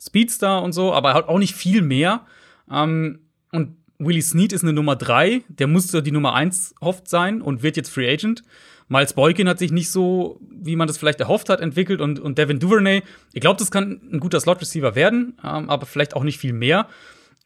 Speedstar 0.00 0.62
und 0.62 0.72
so, 0.72 0.92
aber 0.92 1.14
halt 1.14 1.28
auch 1.28 1.38
nicht 1.38 1.54
viel 1.54 1.82
mehr. 1.82 2.26
Ähm, 2.70 3.20
und 3.50 3.76
Willie 3.98 4.22
Snead 4.22 4.52
ist 4.52 4.62
eine 4.62 4.72
Nummer 4.72 4.94
3, 4.94 5.42
der 5.48 5.66
musste 5.66 6.02
die 6.02 6.12
Nummer 6.12 6.34
1 6.34 6.76
oft 6.80 7.08
sein 7.08 7.42
und 7.42 7.62
wird 7.62 7.76
jetzt 7.76 7.90
Free 7.90 8.08
Agent. 8.08 8.42
Miles 8.88 9.12
Boykin 9.12 9.48
hat 9.48 9.58
sich 9.58 9.70
nicht 9.70 9.90
so, 9.90 10.40
wie 10.50 10.76
man 10.76 10.88
das 10.88 10.98
vielleicht 10.98 11.20
erhofft 11.20 11.48
hat, 11.48 11.60
entwickelt 11.60 12.00
und, 12.00 12.18
und 12.18 12.38
Devin 12.38 12.58
Duvernay, 12.58 13.02
ich 13.32 13.40
glaube, 13.40 13.58
das 13.58 13.70
kann 13.70 14.00
ein 14.12 14.20
guter 14.20 14.40
Slot-Receiver 14.40 14.94
werden, 14.94 15.36
ähm, 15.44 15.68
aber 15.68 15.86
vielleicht 15.86 16.16
auch 16.16 16.24
nicht 16.24 16.38
viel 16.38 16.52
mehr. 16.52 16.88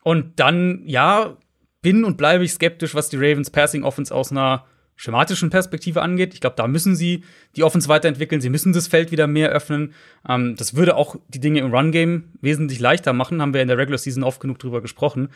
Und 0.02 0.38
dann, 0.38 0.82
ja, 0.86 1.36
bin 1.82 2.04
und 2.04 2.16
bleibe 2.16 2.44
ich 2.44 2.52
skeptisch, 2.52 2.94
was 2.94 3.08
die 3.08 3.16
Ravens 3.16 3.50
Passing 3.50 3.82
Offense 3.82 4.14
aus 4.14 4.30
einer 4.30 4.64
schematischen 4.94 5.50
Perspektive 5.50 6.00
angeht. 6.00 6.32
Ich 6.32 6.40
glaube, 6.40 6.54
da 6.56 6.68
müssen 6.68 6.94
sie 6.94 7.24
die 7.56 7.64
Offense 7.64 7.88
weiterentwickeln. 7.88 8.40
Sie 8.40 8.50
müssen 8.50 8.72
das 8.72 8.86
Feld 8.86 9.10
wieder 9.10 9.26
mehr 9.26 9.50
öffnen. 9.50 9.94
Ähm, 10.28 10.54
das 10.56 10.76
würde 10.76 10.96
auch 10.96 11.16
die 11.28 11.40
Dinge 11.40 11.58
im 11.58 11.74
Run-Game 11.74 12.24
wesentlich 12.40 12.78
leichter 12.78 13.12
machen. 13.12 13.42
Haben 13.42 13.52
wir 13.52 13.62
in 13.62 13.68
der 13.68 13.78
Regular 13.78 13.98
Season 13.98 14.22
oft 14.22 14.40
genug 14.40 14.60
drüber 14.60 14.80
gesprochen. 14.80 15.30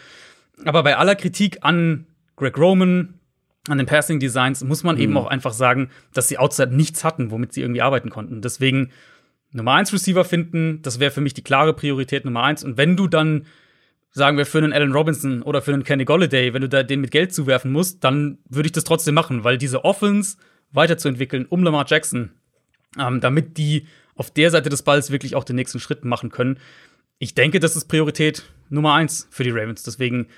Aber 0.64 0.84
bei 0.84 0.96
aller 0.96 1.16
Kritik 1.16 1.58
an 1.62 2.06
Greg 2.36 2.56
Roman, 2.58 3.14
an 3.68 3.78
den 3.78 3.86
Passing 3.86 4.20
Designs, 4.20 4.62
muss 4.64 4.84
man 4.84 4.96
mhm. 4.96 5.02
eben 5.02 5.16
auch 5.16 5.26
einfach 5.26 5.52
sagen, 5.52 5.90
dass 6.12 6.28
sie 6.28 6.38
outside 6.38 6.74
nichts 6.74 7.04
hatten, 7.04 7.30
womit 7.30 7.52
sie 7.52 7.62
irgendwie 7.62 7.82
arbeiten 7.82 8.10
konnten. 8.10 8.42
Deswegen 8.42 8.90
Nummer 9.52 9.74
1 9.74 9.92
Receiver 9.92 10.24
finden, 10.24 10.82
das 10.82 11.00
wäre 11.00 11.10
für 11.10 11.20
mich 11.20 11.34
die 11.34 11.42
klare 11.42 11.72
Priorität 11.72 12.24
Nummer 12.24 12.42
1. 12.44 12.64
Und 12.64 12.76
wenn 12.76 12.96
du 12.96 13.08
dann 13.08 13.46
sagen 14.10 14.38
wir, 14.38 14.46
für 14.46 14.58
einen 14.58 14.72
Allen 14.72 14.92
Robinson 14.92 15.42
oder 15.42 15.60
für 15.60 15.74
einen 15.74 15.84
Kenny 15.84 16.06
Golladay, 16.06 16.54
wenn 16.54 16.62
du 16.62 16.68
da 16.68 16.82
den 16.82 17.02
mit 17.02 17.10
Geld 17.10 17.34
zuwerfen 17.34 17.70
musst, 17.70 18.02
dann 18.02 18.38
würde 18.48 18.66
ich 18.66 18.72
das 18.72 18.84
trotzdem 18.84 19.14
machen, 19.14 19.44
weil 19.44 19.58
diese 19.58 19.84
Offense 19.84 20.38
weiterzuentwickeln 20.72 21.44
um 21.46 21.62
Lamar 21.62 21.84
Jackson, 21.86 22.30
ähm, 22.98 23.20
damit 23.20 23.58
die 23.58 23.86
auf 24.14 24.30
der 24.30 24.50
Seite 24.50 24.70
des 24.70 24.82
Balls 24.82 25.10
wirklich 25.10 25.36
auch 25.36 25.44
den 25.44 25.56
nächsten 25.56 25.80
Schritt 25.80 26.06
machen 26.06 26.30
können. 26.30 26.58
Ich 27.18 27.34
denke, 27.34 27.60
das 27.60 27.76
ist 27.76 27.88
Priorität 27.88 28.44
Nummer 28.70 28.94
eins 28.94 29.28
für 29.30 29.44
die 29.44 29.50
Ravens. 29.50 29.82
Deswegen 29.82 30.28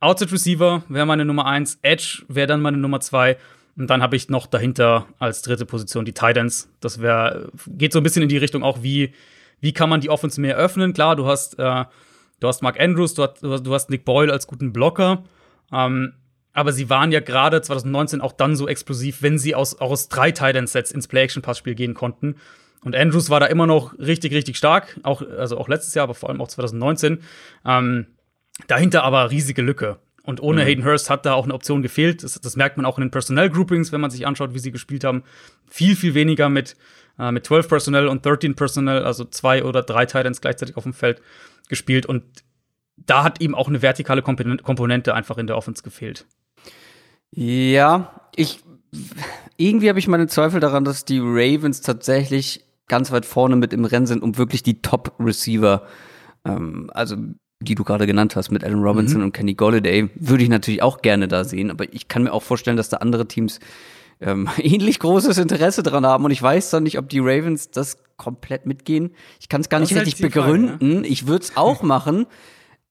Outside 0.00 0.32
Receiver 0.32 0.84
wäre 0.88 1.06
meine 1.06 1.24
Nummer 1.24 1.46
eins, 1.46 1.78
Edge 1.82 2.24
wäre 2.28 2.46
dann 2.46 2.60
meine 2.60 2.76
Nummer 2.76 3.00
zwei. 3.00 3.36
Und 3.76 3.88
dann 3.90 4.02
habe 4.02 4.16
ich 4.16 4.28
noch 4.28 4.46
dahinter 4.46 5.06
als 5.18 5.42
dritte 5.42 5.64
Position 5.64 6.04
die 6.04 6.12
Titans. 6.12 6.68
Das 6.80 7.00
wäre, 7.00 7.50
geht 7.68 7.92
so 7.92 8.00
ein 8.00 8.02
bisschen 8.02 8.22
in 8.22 8.28
die 8.28 8.36
Richtung 8.36 8.64
auch, 8.64 8.82
wie, 8.82 9.12
wie 9.60 9.72
kann 9.72 9.88
man 9.88 10.00
die 10.00 10.10
Offense 10.10 10.40
mehr 10.40 10.56
öffnen. 10.56 10.92
Klar, 10.92 11.14
du 11.14 11.26
hast 11.26 11.58
äh, 11.60 11.84
Du 12.40 12.46
hast 12.46 12.62
Mark 12.62 12.78
Andrews, 12.80 13.14
du 13.14 13.24
hast, 13.24 13.42
du 13.42 13.74
hast 13.74 13.90
Nick 13.90 14.04
Boyle 14.04 14.32
als 14.32 14.46
guten 14.46 14.72
Blocker. 14.72 15.24
Ähm, 15.72 16.14
aber 16.52 16.72
sie 16.72 16.88
waren 16.88 17.12
ja 17.12 17.20
gerade 17.20 17.60
2019 17.60 18.20
auch 18.20 18.32
dann 18.32 18.56
so 18.56 18.68
explosiv, 18.68 19.22
wenn 19.22 19.38
sie 19.38 19.54
aus, 19.54 19.80
aus 19.80 20.08
drei 20.08 20.32
Tight-End-Sets 20.32 20.92
ins 20.92 21.08
Play-Action-Passspiel 21.08 21.74
gehen 21.74 21.94
konnten. 21.94 22.36
Und 22.84 22.94
Andrews 22.94 23.28
war 23.28 23.40
da 23.40 23.46
immer 23.46 23.66
noch 23.66 23.98
richtig, 23.98 24.32
richtig 24.32 24.56
stark, 24.56 24.98
auch, 25.02 25.22
also 25.22 25.58
auch 25.58 25.68
letztes 25.68 25.94
Jahr, 25.94 26.04
aber 26.04 26.14
vor 26.14 26.30
allem 26.30 26.40
auch 26.40 26.48
2019. 26.48 27.20
Ähm, 27.64 28.06
dahinter 28.66 29.04
aber 29.04 29.30
riesige 29.30 29.62
Lücke. 29.62 29.98
Und 30.22 30.42
ohne 30.42 30.62
mhm. 30.62 30.66
Hayden 30.66 30.84
Hurst 30.84 31.08
hat 31.08 31.24
da 31.24 31.32
auch 31.32 31.44
eine 31.44 31.54
Option 31.54 31.80
gefehlt. 31.80 32.22
Das, 32.22 32.38
das 32.38 32.56
merkt 32.56 32.76
man 32.76 32.84
auch 32.84 32.98
in 32.98 33.04
den 33.04 33.10
Personnel-Groupings, 33.10 33.92
wenn 33.92 34.00
man 34.00 34.10
sich 34.10 34.26
anschaut, 34.26 34.52
wie 34.52 34.58
sie 34.58 34.72
gespielt 34.72 35.04
haben. 35.04 35.22
Viel, 35.70 35.96
viel 35.96 36.12
weniger 36.14 36.50
mit, 36.50 36.76
äh, 37.18 37.32
mit 37.32 37.46
12 37.46 37.68
Personnel 37.68 38.08
und 38.08 38.26
13 38.26 38.54
Personnel, 38.54 39.04
also 39.04 39.24
zwei 39.24 39.64
oder 39.64 39.82
drei 39.82 40.04
Titans 40.04 40.40
gleichzeitig 40.40 40.76
auf 40.76 40.82
dem 40.82 40.92
Feld 40.92 41.22
gespielt 41.68 42.06
und 42.06 42.24
da 43.06 43.22
hat 43.22 43.40
ihm 43.40 43.54
auch 43.54 43.68
eine 43.68 43.80
vertikale 43.80 44.22
Komponente 44.22 45.14
einfach 45.14 45.38
in 45.38 45.46
der 45.46 45.56
Offense 45.56 45.82
gefehlt. 45.82 46.26
Ja, 47.30 48.28
ich 48.34 48.60
irgendwie 49.56 49.88
habe 49.88 49.98
ich 49.98 50.08
meine 50.08 50.26
Zweifel 50.26 50.60
daran, 50.60 50.84
dass 50.84 51.04
die 51.04 51.20
Ravens 51.20 51.80
tatsächlich 51.80 52.64
ganz 52.86 53.10
weit 53.12 53.26
vorne 53.26 53.56
mit 53.56 53.72
im 53.72 53.84
Rennen 53.84 54.06
sind, 54.06 54.22
um 54.22 54.38
wirklich 54.38 54.62
die 54.62 54.80
Top-Receiver, 54.80 55.86
ähm, 56.44 56.90
also 56.94 57.16
die 57.60 57.74
du 57.74 57.84
gerade 57.84 58.06
genannt 58.06 58.36
hast, 58.36 58.50
mit 58.50 58.62
Allen 58.62 58.82
Robinson 58.82 59.20
mhm. 59.20 59.26
und 59.26 59.32
Kenny 59.32 59.54
Golladay, 59.54 60.10
würde 60.14 60.42
ich 60.42 60.48
natürlich 60.48 60.82
auch 60.82 61.02
gerne 61.02 61.28
da 61.28 61.44
sehen. 61.44 61.70
Aber 61.70 61.92
ich 61.92 62.08
kann 62.08 62.22
mir 62.22 62.32
auch 62.32 62.42
vorstellen, 62.42 62.76
dass 62.76 62.88
da 62.88 62.98
andere 62.98 63.26
Teams 63.26 63.58
ähm, 64.20 64.48
ähnlich 64.58 64.98
großes 64.98 65.38
Interesse 65.38 65.82
dran 65.82 66.06
haben. 66.06 66.24
Und 66.24 66.30
ich 66.30 66.42
weiß 66.42 66.70
dann 66.70 66.84
nicht, 66.84 66.98
ob 66.98 67.08
die 67.08 67.18
Ravens 67.18 67.70
das 67.70 67.98
komplett 68.16 68.66
mitgehen. 68.66 69.10
Ich 69.40 69.48
kann 69.48 69.60
es 69.60 69.68
gar 69.68 69.80
nicht 69.80 69.94
halt 69.94 70.06
richtig 70.06 70.22
begründen. 70.22 70.78
Frage, 70.78 71.00
ne? 71.00 71.06
Ich 71.06 71.26
würde 71.26 71.44
es 71.44 71.56
auch 71.56 71.82
machen. 71.82 72.26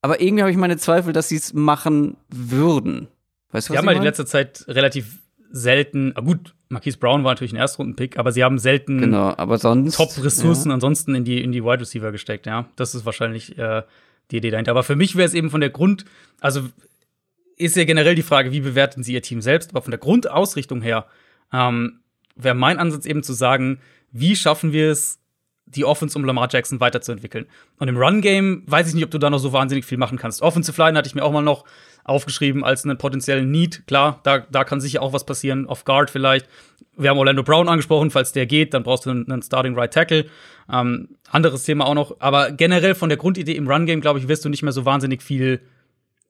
Aber 0.02 0.22
irgendwie 0.22 0.44
habe 0.44 0.52
ich 0.52 0.58
meine 0.58 0.78
Zweifel, 0.78 1.14
dass 1.14 1.30
sie 1.30 1.38
es 1.38 1.54
machen 1.54 2.18
würden. 2.30 3.08
Weißt 3.52 3.70
du, 3.70 3.74
was 3.74 3.76
Sie 3.76 3.78
haben 3.78 3.88
halt 3.88 3.98
in 3.98 4.04
letzter 4.04 4.26
Zeit 4.26 4.66
relativ 4.68 5.20
selten, 5.50 6.12
ah 6.16 6.22
gut, 6.22 6.56
Marquise 6.70 6.98
Brown 6.98 7.24
war 7.24 7.32
natürlich 7.32 7.54
ein 7.54 7.58
Erstrunden-Pick, 7.58 8.18
aber 8.18 8.34
sie 8.34 8.44
haben 8.44 8.60
selten 8.60 9.00
genau, 9.00 9.34
Top-Ressourcen 9.34 10.70
ja. 10.70 10.74
ansonsten 10.74 11.16
in 11.16 11.24
die, 11.24 11.42
in 11.42 11.54
die 11.54 11.64
Wide 11.64 11.80
Receiver 11.80 12.12
gesteckt, 12.12 12.46
ja. 12.46 12.68
Das 12.76 12.94
ist 12.94 13.06
wahrscheinlich 13.06 13.58
äh, 13.58 13.84
die 14.32 14.38
Idee 14.38 14.52
dahinter. 14.52 14.72
Aber 14.72 14.84
für 14.84 14.96
mich 14.96 15.16
wäre 15.16 15.28
es 15.28 15.34
eben 15.34 15.50
von 15.50 15.62
der 15.62 15.70
Grund, 15.70 16.06
also 16.40 16.70
ist 17.58 17.76
ja 17.76 17.86
generell 17.86 18.16
die 18.16 18.24
Frage, 18.24 18.52
wie 18.52 18.60
bewerten 18.62 19.04
sie 19.04 19.14
ihr 19.14 19.22
Team 19.22 19.42
selbst, 19.42 19.72
aber 19.72 19.82
von 19.82 19.92
der 19.92 20.00
Grundausrichtung 20.00 20.82
her 20.82 21.08
ähm, 21.52 22.02
wäre 22.36 22.56
mein 22.56 22.78
Ansatz 22.78 23.06
eben 23.06 23.24
zu 23.24 23.34
sagen, 23.34 23.80
wie 24.12 24.36
schaffen 24.36 24.72
wir 24.72 24.92
es, 24.92 25.20
die 25.68 25.86
Offense 25.86 26.18
um 26.18 26.26
Lamar 26.26 26.48
Jackson 26.50 26.80
weiterzuentwickeln. 26.80 27.46
Und 27.78 27.88
im 27.88 27.98
Run-Game 27.98 28.64
weiß 28.66 28.88
ich 28.88 28.94
nicht, 28.96 29.04
ob 29.04 29.12
du 29.12 29.18
da 29.18 29.30
noch 29.30 29.40
so 29.40 29.54
wahnsinnig 29.54 29.86
viel 29.86 29.98
machen 29.98 30.18
kannst. 30.18 30.42
Offensive 30.42 30.82
Line 30.82 30.98
hatte 30.98 31.08
ich 31.08 31.16
mir 31.16 31.24
auch 31.24 31.32
mal 31.32 31.42
noch 31.42 31.66
aufgeschrieben 32.04 32.64
als 32.64 32.86
einen 32.86 32.98
potenziellen 32.98 33.52
Need. 33.52 33.86
Klar, 33.86 34.22
da, 34.24 34.40
da 34.40 34.64
kann 34.64 34.80
sicher 34.80 35.02
auch 35.02 35.14
was 35.14 35.26
passieren. 35.26 35.66
Off 35.66 35.84
Guard 35.84 36.10
vielleicht. 36.10 36.48
Wir 36.96 37.10
haben 37.10 37.18
Orlando 37.18 37.44
Brown 37.44 37.68
angesprochen. 37.68 38.12
Falls 38.12 38.32
der 38.32 38.46
geht, 38.46 38.74
dann 38.74 38.84
brauchst 38.84 39.06
du 39.06 39.12
einen, 39.12 39.30
einen 39.30 39.42
Starting 39.42 39.78
Right 39.78 39.94
Tackle. 39.94 40.26
Ähm, 40.72 41.10
anderes 41.30 41.64
Thema 41.64 41.86
auch 41.86 41.96
noch. 41.96 42.16
Aber 42.20 42.52
generell 42.52 42.96
von 42.96 43.10
der 43.10 43.18
Grundidee 43.18 43.56
im 43.56 43.68
Run-Game, 43.68 44.02
glaube 44.02 44.20
ich, 44.20 44.28
wirst 44.28 44.46
du 44.46 44.50
nicht 44.50 44.64
mehr 44.64 44.72
so 44.72 44.86
wahnsinnig 44.86 45.22
viel 45.22 45.62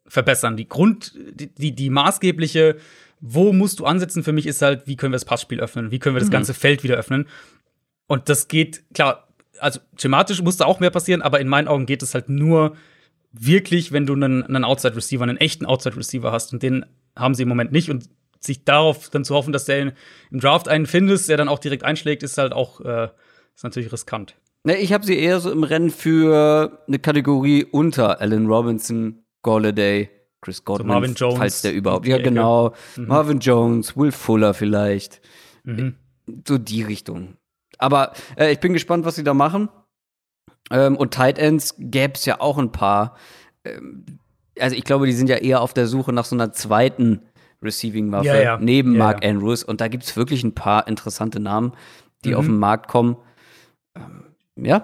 verbessern. 0.07 0.57
Die 0.57 0.67
Grund, 0.67 1.13
die, 1.33 1.53
die, 1.53 1.75
die 1.75 1.89
maßgebliche 1.89 2.77
wo 3.19 3.51
musst 3.51 3.79
du 3.79 3.85
ansetzen 3.85 4.23
für 4.23 4.31
mich 4.31 4.45
ist 4.45 4.61
halt, 4.61 4.85
wie 4.85 4.95
können 4.95 5.11
wir 5.11 5.15
das 5.15 5.25
Passspiel 5.25 5.59
öffnen? 5.59 5.91
Wie 5.91 5.99
können 5.99 6.15
wir 6.15 6.19
das 6.19 6.29
mhm. 6.29 6.33
ganze 6.33 6.53
Feld 6.53 6.83
wieder 6.83 6.95
öffnen? 6.95 7.27
Und 8.05 8.29
das 8.29 8.47
geht, 8.47 8.83
klar, 8.93 9.26
also 9.59 9.79
thematisch 9.97 10.41
muss 10.41 10.57
da 10.57 10.65
auch 10.65 10.79
mehr 10.79 10.91
passieren, 10.91 11.21
aber 11.21 11.39
in 11.39 11.47
meinen 11.47 11.67
Augen 11.67 11.85
geht 11.85 12.03
es 12.03 12.13
halt 12.13 12.29
nur 12.29 12.75
wirklich, 13.31 13.91
wenn 13.91 14.05
du 14.05 14.13
einen, 14.13 14.43
einen 14.43 14.63
Outside-Receiver, 14.63 15.23
einen 15.23 15.37
echten 15.37 15.65
Outside-Receiver 15.65 16.31
hast. 16.31 16.53
Und 16.53 16.63
den 16.63 16.85
haben 17.15 17.35
sie 17.35 17.43
im 17.43 17.49
Moment 17.49 17.71
nicht. 17.71 17.89
Und 17.89 18.09
sich 18.39 18.63
darauf 18.63 19.09
dann 19.09 19.25
zu 19.25 19.35
hoffen, 19.35 19.53
dass 19.53 19.65
der 19.65 19.93
im 20.31 20.39
Draft 20.39 20.67
einen 20.67 20.85
findest, 20.85 21.29
der 21.29 21.37
dann 21.37 21.49
auch 21.49 21.59
direkt 21.59 21.83
einschlägt, 21.83 22.23
ist 22.23 22.37
halt 22.37 22.53
auch 22.53 22.81
äh, 22.81 23.09
ist 23.55 23.63
natürlich 23.63 23.91
riskant. 23.91 24.35
Ne, 24.63 24.77
ich 24.77 24.93
habe 24.93 25.05
sie 25.05 25.17
eher 25.17 25.39
so 25.39 25.51
im 25.51 25.63
Rennen 25.63 25.89
für 25.89 26.83
eine 26.87 26.99
Kategorie 26.99 27.63
unter 27.63 28.21
Allen 28.21 28.47
Robinson, 28.47 29.23
Golladay, 29.41 30.09
Chris 30.41 30.63
Godwin, 30.63 30.87
so 30.87 30.93
Marvin 30.93 31.13
Jones, 31.15 31.37
falls 31.37 31.61
der 31.61 31.73
überhaupt. 31.73 32.07
Ja, 32.07 32.17
genau. 32.17 32.73
Mhm. 32.95 33.07
Marvin 33.07 33.39
Jones, 33.39 33.97
Will 33.97 34.11
Fuller 34.11 34.53
vielleicht. 34.53 35.21
Mhm. 35.63 35.95
So 36.47 36.57
die 36.57 36.83
Richtung. 36.83 37.37
Aber 37.77 38.13
äh, 38.37 38.51
ich 38.51 38.59
bin 38.59 38.73
gespannt, 38.73 39.05
was 39.05 39.15
sie 39.15 39.23
da 39.23 39.33
machen. 39.33 39.69
Ähm, 40.71 40.97
und 40.97 41.13
Tight 41.13 41.39
Ends 41.39 41.75
gäbe 41.77 42.13
es 42.15 42.25
ja 42.25 42.41
auch 42.41 42.57
ein 42.57 42.71
paar. 42.71 43.15
Ähm, 43.63 44.05
also 44.59 44.75
ich 44.75 44.83
glaube, 44.83 45.05
die 45.05 45.13
sind 45.13 45.29
ja 45.29 45.37
eher 45.37 45.61
auf 45.61 45.73
der 45.73 45.87
Suche 45.87 46.13
nach 46.13 46.25
so 46.25 46.35
einer 46.35 46.51
zweiten 46.51 47.21
Receiving-Waffe 47.61 48.27
ja, 48.27 48.41
ja. 48.41 48.57
neben 48.59 48.93
ja, 48.93 48.99
Mark 48.99 49.25
Andrews. 49.25 49.63
Und 49.63 49.81
da 49.81 49.87
gibt 49.87 50.03
es 50.03 50.15
wirklich 50.15 50.43
ein 50.43 50.53
paar 50.53 50.87
interessante 50.87 51.39
Namen, 51.39 51.73
die 52.23 52.31
mhm. 52.31 52.35
auf 52.35 52.45
den 52.45 52.57
Markt 52.57 52.87
kommen. 52.87 53.17
Ähm, 53.95 54.23
ja. 54.55 54.83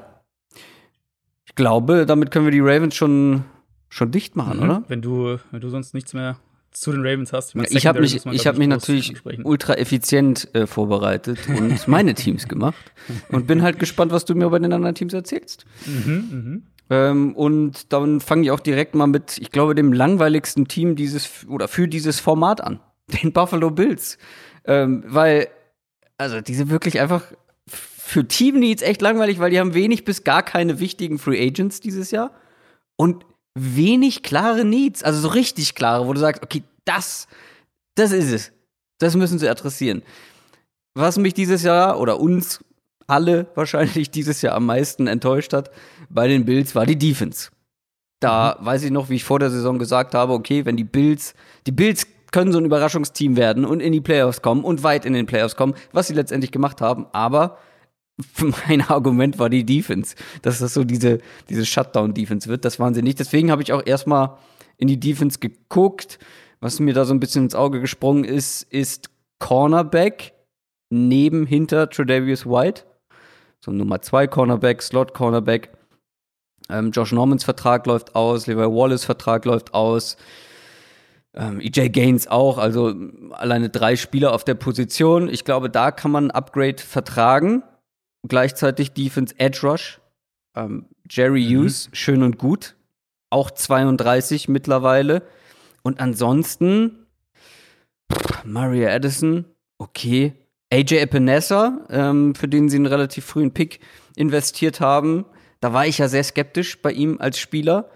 Ich 1.45 1.55
glaube, 1.55 2.05
damit 2.05 2.31
können 2.31 2.45
wir 2.45 2.51
die 2.51 2.61
Ravens 2.61 2.95
schon, 2.95 3.45
schon 3.89 4.11
dicht 4.11 4.35
machen, 4.35 4.57
mhm. 4.57 4.63
oder? 4.63 4.83
Wenn 4.87 5.01
du, 5.01 5.37
wenn 5.51 5.61
du 5.61 5.69
sonst 5.69 5.93
nichts 5.93 6.13
mehr 6.13 6.37
zu 6.73 6.91
den 6.91 7.05
Ravens 7.05 7.33
hast. 7.33 7.49
Ich, 7.49 7.55
mein, 7.55 7.67
ich 7.69 7.85
habe 7.85 8.01
mich, 8.01 8.25
ich 8.25 8.47
hab 8.47 8.57
mich 8.57 8.67
natürlich 8.67 9.13
ultra 9.43 9.75
effizient 9.75 10.53
äh, 10.53 10.67
vorbereitet 10.67 11.39
und 11.47 11.87
meine 11.87 12.13
Teams 12.13 12.47
gemacht 12.47 12.91
und 13.29 13.47
bin 13.47 13.61
halt 13.61 13.79
gespannt, 13.79 14.11
was 14.11 14.25
du 14.25 14.35
mir 14.35 14.49
bei 14.49 14.59
den 14.59 14.73
anderen 14.73 14.95
Teams 14.95 15.13
erzählst. 15.13 15.65
Mhm, 15.85 16.13
mhm. 16.31 16.63
Ähm, 16.89 17.35
und 17.35 17.93
dann 17.93 18.19
fange 18.19 18.43
ich 18.43 18.51
auch 18.51 18.59
direkt 18.59 18.95
mal 18.95 19.07
mit, 19.07 19.37
ich 19.37 19.51
glaube, 19.51 19.75
dem 19.75 19.93
langweiligsten 19.93 20.67
Team 20.67 20.95
dieses 20.95 21.47
oder 21.47 21.67
für 21.67 21.87
dieses 21.87 22.19
Format 22.19 22.61
an, 22.61 22.79
den 23.23 23.31
Buffalo 23.31 23.71
Bills, 23.71 24.17
ähm, 24.65 25.03
weil 25.07 25.47
also 26.17 26.41
diese 26.41 26.69
wirklich 26.69 26.99
einfach 26.99 27.23
für 27.65 28.27
Team 28.27 28.59
Needs 28.59 28.81
echt 28.81 29.01
langweilig, 29.01 29.39
weil 29.39 29.49
die 29.49 29.59
haben 29.59 29.73
wenig 29.73 30.05
bis 30.05 30.23
gar 30.23 30.43
keine 30.43 30.79
wichtigen 30.79 31.17
Free 31.17 31.41
Agents 31.47 31.79
dieses 31.79 32.11
Jahr 32.11 32.31
und 32.95 33.25
wenig 33.55 34.23
klare 34.23 34.65
Needs, 34.65 35.03
also 35.03 35.19
so 35.19 35.27
richtig 35.29 35.75
klare, 35.75 36.07
wo 36.07 36.13
du 36.13 36.19
sagst, 36.19 36.43
okay, 36.43 36.63
das, 36.85 37.27
das 37.95 38.11
ist 38.11 38.31
es. 38.31 38.51
Das 38.99 39.15
müssen 39.15 39.39
sie 39.39 39.49
adressieren. 39.49 40.01
Was 40.95 41.17
mich 41.17 41.33
dieses 41.33 41.63
Jahr 41.63 41.99
oder 41.99 42.19
uns 42.19 42.63
alle 43.07 43.47
wahrscheinlich 43.55 44.11
dieses 44.11 44.41
Jahr 44.41 44.55
am 44.55 44.65
meisten 44.65 45.07
enttäuscht 45.07 45.53
hat 45.53 45.71
bei 46.09 46.27
den 46.27 46.45
Bills, 46.45 46.75
war 46.75 46.85
die 46.85 46.97
Defense. 46.97 47.49
Da 48.19 48.57
mhm. 48.59 48.65
weiß 48.65 48.83
ich 48.83 48.91
noch, 48.91 49.09
wie 49.09 49.15
ich 49.15 49.23
vor 49.23 49.39
der 49.39 49.49
Saison 49.49 49.79
gesagt 49.79 50.15
habe, 50.15 50.33
okay, 50.33 50.65
wenn 50.65 50.77
die 50.77 50.83
Bills, 50.83 51.33
die 51.67 51.71
Bills 51.71 52.07
können 52.31 52.51
so 52.51 52.57
ein 52.57 52.65
Überraschungsteam 52.65 53.37
werden 53.37 53.65
und 53.65 53.79
in 53.79 53.91
die 53.91 54.01
Playoffs 54.01 54.41
kommen 54.41 54.63
und 54.63 54.83
weit 54.83 55.05
in 55.05 55.13
den 55.13 55.27
Playoffs 55.27 55.55
kommen, 55.55 55.75
was 55.91 56.07
sie 56.07 56.13
letztendlich 56.13 56.51
gemacht 56.51 56.81
haben, 56.81 57.05
aber 57.11 57.57
mein 58.67 58.81
Argument 58.81 59.39
war 59.39 59.49
die 59.49 59.65
Defense, 59.65 60.15
dass 60.41 60.59
das 60.59 60.73
so 60.73 60.83
diese, 60.83 61.19
diese 61.49 61.65
Shutdown-Defense 61.65 62.49
wird. 62.49 62.65
Das 62.65 62.79
waren 62.79 62.93
sie 62.93 63.01
nicht. 63.01 63.19
Deswegen 63.19 63.51
habe 63.51 63.63
ich 63.63 63.73
auch 63.73 63.85
erstmal 63.85 64.37
in 64.77 64.87
die 64.87 64.99
Defense 64.99 65.39
geguckt. 65.39 66.19
Was 66.59 66.79
mir 66.79 66.93
da 66.93 67.05
so 67.05 67.13
ein 67.13 67.19
bisschen 67.19 67.45
ins 67.45 67.55
Auge 67.55 67.81
gesprungen 67.81 68.23
ist, 68.23 68.63
ist 68.63 69.09
Cornerback 69.39 70.33
neben 70.89 71.45
hinter 71.45 71.89
Tredavious 71.89 72.45
White. 72.45 72.83
So 73.59 73.71
Nummer 73.71 74.01
zwei 74.01 74.27
Cornerback, 74.27 74.81
Slot 74.81 75.13
Cornerback. 75.13 75.71
Ähm, 76.69 76.91
Josh 76.91 77.11
Normans 77.11 77.43
Vertrag 77.43 77.85
läuft 77.87 78.15
aus, 78.15 78.47
Levi 78.47 78.61
Wallace 78.61 79.03
Vertrag 79.03 79.43
läuft 79.45 79.73
aus. 79.73 80.15
Ähm, 81.33 81.59
EJ 81.59 81.89
Gaines 81.89 82.27
auch, 82.27 82.57
also 82.57 82.93
alleine 83.31 83.69
drei 83.69 83.95
Spieler 83.95 84.33
auf 84.33 84.43
der 84.43 84.53
Position. 84.53 85.27
Ich 85.27 85.43
glaube, 85.43 85.69
da 85.69 85.91
kann 85.91 86.11
man 86.11 86.27
ein 86.27 86.31
Upgrade 86.31 86.77
vertragen 86.77 87.63
gleichzeitig 88.27 88.91
Defense 88.91 89.35
Edge 89.37 89.59
Rush. 89.63 89.99
Ähm, 90.55 90.85
Jerry 91.09 91.45
mhm. 91.45 91.63
Hughes, 91.63 91.89
schön 91.93 92.23
und 92.23 92.37
gut. 92.37 92.75
Auch 93.29 93.51
32 93.51 94.47
mittlerweile. 94.47 95.23
Und 95.81 95.99
ansonsten 95.99 97.07
Maria 98.45 98.89
Addison, 98.89 99.45
okay. 99.77 100.33
AJ 100.71 100.97
Epinesa, 101.01 101.85
ähm, 101.89 102.33
für 102.33 102.47
den 102.47 102.67
sie 102.67 102.77
einen 102.77 102.87
relativ 102.87 103.25
frühen 103.25 103.53
Pick 103.53 103.79
investiert 104.15 104.79
haben. 104.79 105.25
Da 105.59 105.71
war 105.71 105.85
ich 105.85 105.99
ja 105.99 106.07
sehr 106.07 106.23
skeptisch 106.23 106.81
bei 106.81 106.91
ihm 106.91 107.17
als 107.19 107.37
Spieler. 107.37 107.89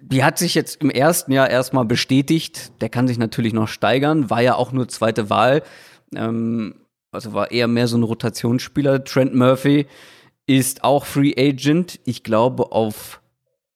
Die 0.00 0.24
hat 0.24 0.38
sich 0.38 0.54
jetzt 0.54 0.82
im 0.82 0.90
ersten 0.90 1.32
Jahr 1.32 1.50
erstmal 1.50 1.84
bestätigt. 1.84 2.72
Der 2.80 2.88
kann 2.88 3.08
sich 3.08 3.18
natürlich 3.18 3.52
noch 3.52 3.68
steigern, 3.68 4.30
war 4.30 4.40
ja 4.40 4.54
auch 4.54 4.72
nur 4.72 4.88
zweite 4.88 5.28
Wahl. 5.28 5.62
Ähm, 6.14 6.76
also 7.12 7.32
war 7.32 7.50
eher 7.50 7.68
mehr 7.68 7.88
so 7.88 7.96
ein 7.96 8.02
Rotationsspieler. 8.02 9.04
Trent 9.04 9.34
Murphy 9.34 9.86
ist 10.46 10.84
auch 10.84 11.06
Free 11.06 11.34
Agent. 11.36 12.00
Ich 12.04 12.22
glaube 12.22 12.72
auf 12.72 13.20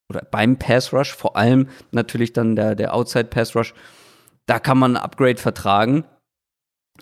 oder 0.08 0.22
beim 0.30 0.58
Pass 0.58 0.92
Rush, 0.92 1.14
vor 1.14 1.36
allem 1.36 1.68
natürlich 1.90 2.32
dann 2.32 2.56
der, 2.56 2.74
der 2.74 2.94
Outside 2.94 3.24
Pass 3.24 3.56
Rush, 3.56 3.74
da 4.46 4.58
kann 4.58 4.78
man 4.78 4.96
ein 4.96 5.02
Upgrade 5.02 5.38
vertragen. 5.38 6.04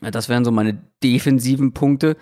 Das 0.00 0.28
wären 0.28 0.44
so 0.44 0.50
meine 0.50 0.82
defensiven 1.02 1.72
Punkte. 1.74 2.16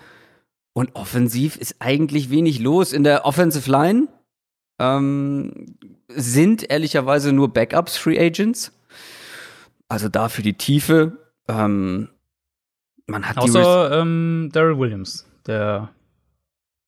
Und 0.73 0.95
offensiv 0.95 1.57
ist 1.57 1.75
eigentlich 1.79 2.29
wenig 2.29 2.59
los. 2.59 2.93
In 2.93 3.03
der 3.03 3.25
Offensive 3.25 3.69
Line 3.69 4.07
ähm, 4.79 5.77
sind 6.07 6.69
ehrlicherweise 6.69 7.33
nur 7.33 7.53
Backups 7.53 7.97
Free 7.97 8.19
Agents. 8.19 8.71
Also 9.87 10.09
da 10.09 10.29
für 10.29 10.41
die 10.41 10.53
Tiefe. 10.53 11.17
Ähm, 11.47 12.09
man 13.07 13.27
hat 13.27 13.37
Außer 13.37 13.99
ähm, 14.01 14.49
Daryl 14.51 14.77
Williams, 14.77 15.27
der 15.45 15.89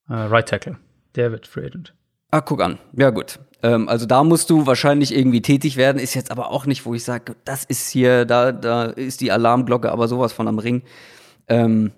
äh, 0.10 0.14
Right 0.14 0.48
Tackle. 0.48 0.78
Der 1.16 1.32
wird 1.32 1.48
Free 1.48 1.66
Agent. 1.66 1.94
Ah, 2.32 2.42
guck 2.42 2.62
an. 2.62 2.80
Ja, 2.94 3.12
gut. 3.12 3.40
Ähm, 3.62 3.88
also 3.88 4.06
da 4.06 4.24
musst 4.24 4.50
du 4.50 4.66
wahrscheinlich 4.66 5.16
irgendwie 5.16 5.42
tätig 5.42 5.78
werden. 5.78 6.00
Ist 6.00 6.16
jetzt 6.16 6.32
aber 6.32 6.50
auch 6.50 6.66
nicht, 6.66 6.86
wo 6.86 6.94
ich 6.94 7.04
sage, 7.04 7.36
das 7.46 7.64
ist 7.64 7.90
hier, 7.90 8.26
da, 8.26 8.52
da 8.52 8.86
ist 8.86 9.22
die 9.22 9.32
Alarmglocke 9.32 9.92
aber 9.92 10.08
sowas 10.08 10.34
von 10.34 10.48
am 10.48 10.60
Ring. 10.60 10.84
Ähm, 11.48 11.92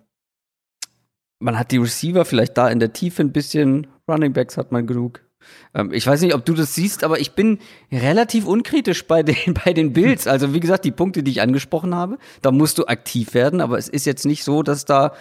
man 1.40 1.58
hat 1.58 1.72
die 1.72 1.78
Receiver 1.78 2.26
vielleicht 2.26 2.58
da 2.58 2.70
in 2.70 2.80
der 2.80 2.94
Tiefe 2.94 3.24
ein 3.24 3.32
bisschen. 3.32 3.88
Running 4.08 4.34
Backs 4.34 4.58
hat 4.58 4.72
man 4.72 4.86
genug. 4.88 5.25
Ähm, 5.74 5.92
ich 5.94 6.06
weiß 6.06 6.22
nicht, 6.22 6.34
ob 6.34 6.46
du 6.46 6.54
das 6.54 6.76
siehst, 6.76 7.04
aber 7.04 7.20
ich 7.20 7.32
bin 7.34 7.60
relativ 7.92 8.46
unkritisch 8.46 9.06
bei 9.06 9.24
den, 9.24 9.54
bei 9.66 9.74
den 9.74 9.94
Builds. 9.94 10.28
Also, 10.28 10.54
wie 10.54 10.60
gesagt, 10.60 10.86
die 10.86 10.92
Punkte, 10.92 11.24
die 11.24 11.32
ich 11.32 11.42
angesprochen 11.42 11.96
habe, 11.96 12.18
da 12.42 12.52
musst 12.52 12.78
du 12.78 12.86
aktiv 12.86 13.34
werden, 13.34 13.62
aber 13.62 13.78
es 13.78 13.90
ist 13.90 14.06
jetzt 14.06 14.26
nicht 14.26 14.44
so, 14.44 14.64
dass 14.64 14.86
da 14.86 15.14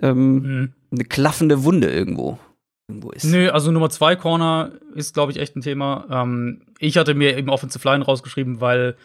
ähm, 0.00 0.34
mhm. 0.34 0.72
eine 0.92 1.04
klaffende 1.04 1.64
Wunde 1.64 1.90
irgendwo, 1.90 2.38
irgendwo 2.88 3.10
ist. 3.10 3.24
Nö, 3.24 3.50
also 3.50 3.70
Nummer 3.70 3.90
zwei 3.90 4.16
Corner 4.16 4.72
ist, 4.94 5.14
glaube 5.14 5.32
ich, 5.32 5.38
echt 5.38 5.56
ein 5.56 5.62
Thema. 5.62 6.06
Ähm, 6.10 6.62
ich 6.78 6.96
hatte 6.96 7.14
mir 7.14 7.36
eben 7.36 7.50
Offensive 7.50 7.86
Line 7.88 8.04
rausgeschrieben, 8.04 8.60
weil 8.60 8.96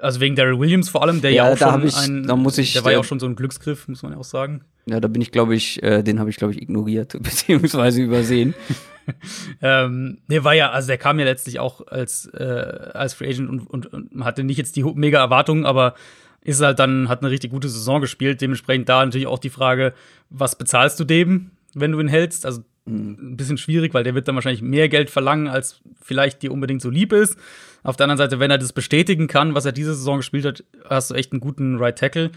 also 0.00 0.20
wegen 0.20 0.36
Daryl 0.36 0.58
Williams 0.58 0.88
vor 0.88 1.02
allem, 1.02 1.20
der 1.20 1.32
ja, 1.32 1.46
ja 1.46 1.52
auch 1.52 1.72
schon 1.72 1.86
ich, 1.86 1.96
ein, 1.96 2.26
da 2.26 2.36
muss 2.36 2.58
ich, 2.58 2.72
der 2.72 2.84
war 2.84 2.92
ja 2.92 2.98
auch 2.98 3.04
schon 3.04 3.20
so 3.20 3.26
ein 3.26 3.36
Glücksgriff, 3.36 3.88
muss 3.88 4.02
man 4.02 4.12
ja 4.12 4.18
auch 4.18 4.24
sagen. 4.24 4.62
Ja, 4.86 5.00
da 5.00 5.08
bin 5.08 5.20
ich, 5.20 5.32
glaube 5.32 5.54
ich, 5.54 5.82
äh, 5.82 6.02
den 6.02 6.18
habe 6.18 6.30
ich, 6.30 6.36
glaube 6.36 6.52
ich, 6.52 6.62
ignoriert 6.62 7.12
beziehungsweise 7.20 8.02
übersehen. 8.02 8.54
ähm, 9.62 10.18
der 10.28 10.44
war 10.44 10.54
ja, 10.54 10.70
also 10.70 10.88
der 10.88 10.98
kam 10.98 11.18
ja 11.18 11.24
letztlich 11.24 11.60
auch 11.60 11.86
als, 11.86 12.26
äh, 12.26 12.90
als 12.94 13.14
Free 13.14 13.28
Agent 13.28 13.48
und, 13.48 13.66
und, 13.68 13.86
und 13.86 14.24
hatte 14.24 14.44
nicht 14.44 14.58
jetzt 14.58 14.76
die 14.76 14.84
mega 14.84 15.18
Erwartungen, 15.18 15.66
aber 15.66 15.94
ist 16.40 16.62
halt 16.62 16.78
dann, 16.78 17.08
hat 17.08 17.22
eine 17.22 17.30
richtig 17.30 17.50
gute 17.50 17.68
Saison 17.68 18.00
gespielt. 18.00 18.40
Dementsprechend 18.40 18.88
da 18.88 19.04
natürlich 19.04 19.26
auch 19.26 19.38
die 19.38 19.50
Frage, 19.50 19.92
was 20.30 20.56
bezahlst 20.56 20.98
du 21.00 21.04
dem, 21.04 21.50
wenn 21.74 21.92
du 21.92 22.00
ihn 22.00 22.08
hältst? 22.08 22.46
Also 22.46 22.62
ein 22.86 23.36
bisschen 23.36 23.58
schwierig, 23.58 23.92
weil 23.92 24.04
der 24.04 24.14
wird 24.14 24.28
dann 24.28 24.34
wahrscheinlich 24.34 24.62
mehr 24.62 24.88
Geld 24.88 25.10
verlangen, 25.10 25.48
als 25.48 25.80
vielleicht 26.00 26.42
dir 26.42 26.52
unbedingt 26.52 26.80
so 26.80 26.90
lieb 26.90 27.12
ist. 27.12 27.36
Auf 27.82 27.96
der 27.96 28.04
anderen 28.04 28.18
Seite, 28.18 28.40
wenn 28.40 28.50
er 28.50 28.58
das 28.58 28.72
bestätigen 28.72 29.28
kann, 29.28 29.54
was 29.54 29.66
er 29.66 29.72
diese 29.72 29.94
Saison 29.94 30.18
gespielt 30.18 30.44
hat, 30.46 30.64
hast 30.88 31.10
du 31.10 31.14
echt 31.14 31.32
einen 31.32 31.40
guten 31.40 31.76
Right 31.76 31.98
Tackle. 31.98 32.30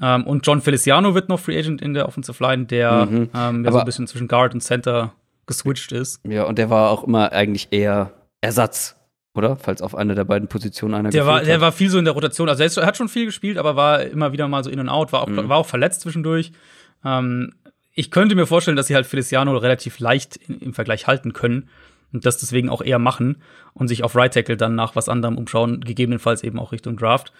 Ähm, 0.00 0.26
und 0.26 0.46
John 0.46 0.60
Feliciano 0.60 1.14
wird 1.14 1.28
noch 1.28 1.40
Free 1.40 1.58
Agent 1.58 1.80
in 1.80 1.94
der 1.94 2.06
Offensive 2.06 2.42
Line, 2.42 2.66
der 2.66 3.06
mhm. 3.06 3.30
ähm, 3.34 3.66
so 3.70 3.78
ein 3.78 3.84
bisschen 3.84 4.06
zwischen 4.06 4.28
Guard 4.28 4.54
und 4.54 4.60
Center 4.60 5.12
geswitcht 5.46 5.92
ist. 5.92 6.20
Ja, 6.26 6.44
und 6.44 6.58
der 6.58 6.70
war 6.70 6.90
auch 6.90 7.04
immer 7.04 7.32
eigentlich 7.32 7.68
eher 7.70 8.12
Ersatz, 8.40 8.96
oder? 9.34 9.56
Falls 9.56 9.82
auf 9.82 9.94
einer 9.94 10.14
der 10.14 10.24
beiden 10.24 10.48
Positionen 10.48 10.94
einer 10.94 11.10
der 11.10 11.26
war, 11.26 11.40
hat. 11.40 11.46
Der 11.46 11.60
war 11.60 11.72
viel 11.72 11.90
so 11.90 11.98
in 11.98 12.04
der 12.04 12.14
Rotation. 12.14 12.48
Also 12.48 12.80
er, 12.80 12.86
hat 12.86 12.96
schon 12.96 13.08
viel 13.08 13.26
gespielt, 13.26 13.58
aber 13.58 13.76
war 13.76 14.02
immer 14.02 14.32
wieder 14.32 14.48
mal 14.48 14.64
so 14.64 14.70
in 14.70 14.80
und 14.80 14.88
out, 14.88 15.12
war 15.12 15.22
auch, 15.22 15.28
mhm. 15.28 15.48
war 15.48 15.58
auch 15.58 15.66
verletzt 15.66 16.02
zwischendurch. 16.02 16.52
Ähm, 17.04 17.54
ich 17.92 18.10
könnte 18.10 18.34
mir 18.34 18.46
vorstellen, 18.46 18.76
dass 18.76 18.88
sie 18.88 18.94
halt 18.94 19.06
Feliciano 19.06 19.56
relativ 19.56 19.98
leicht 19.98 20.36
in, 20.36 20.58
im 20.58 20.74
Vergleich 20.74 21.06
halten 21.06 21.32
können 21.32 21.68
und 22.12 22.26
das 22.26 22.38
deswegen 22.38 22.68
auch 22.68 22.82
eher 22.82 22.98
machen 22.98 23.42
und 23.72 23.88
sich 23.88 24.04
auf 24.04 24.16
Right 24.16 24.32
Tackle 24.32 24.56
dann 24.56 24.74
nach 24.74 24.96
was 24.96 25.08
anderem 25.08 25.36
umschauen, 25.36 25.80
gegebenenfalls 25.80 26.42
eben 26.42 26.58
auch 26.58 26.72
Richtung 26.72 26.96
Draft. 26.96 27.32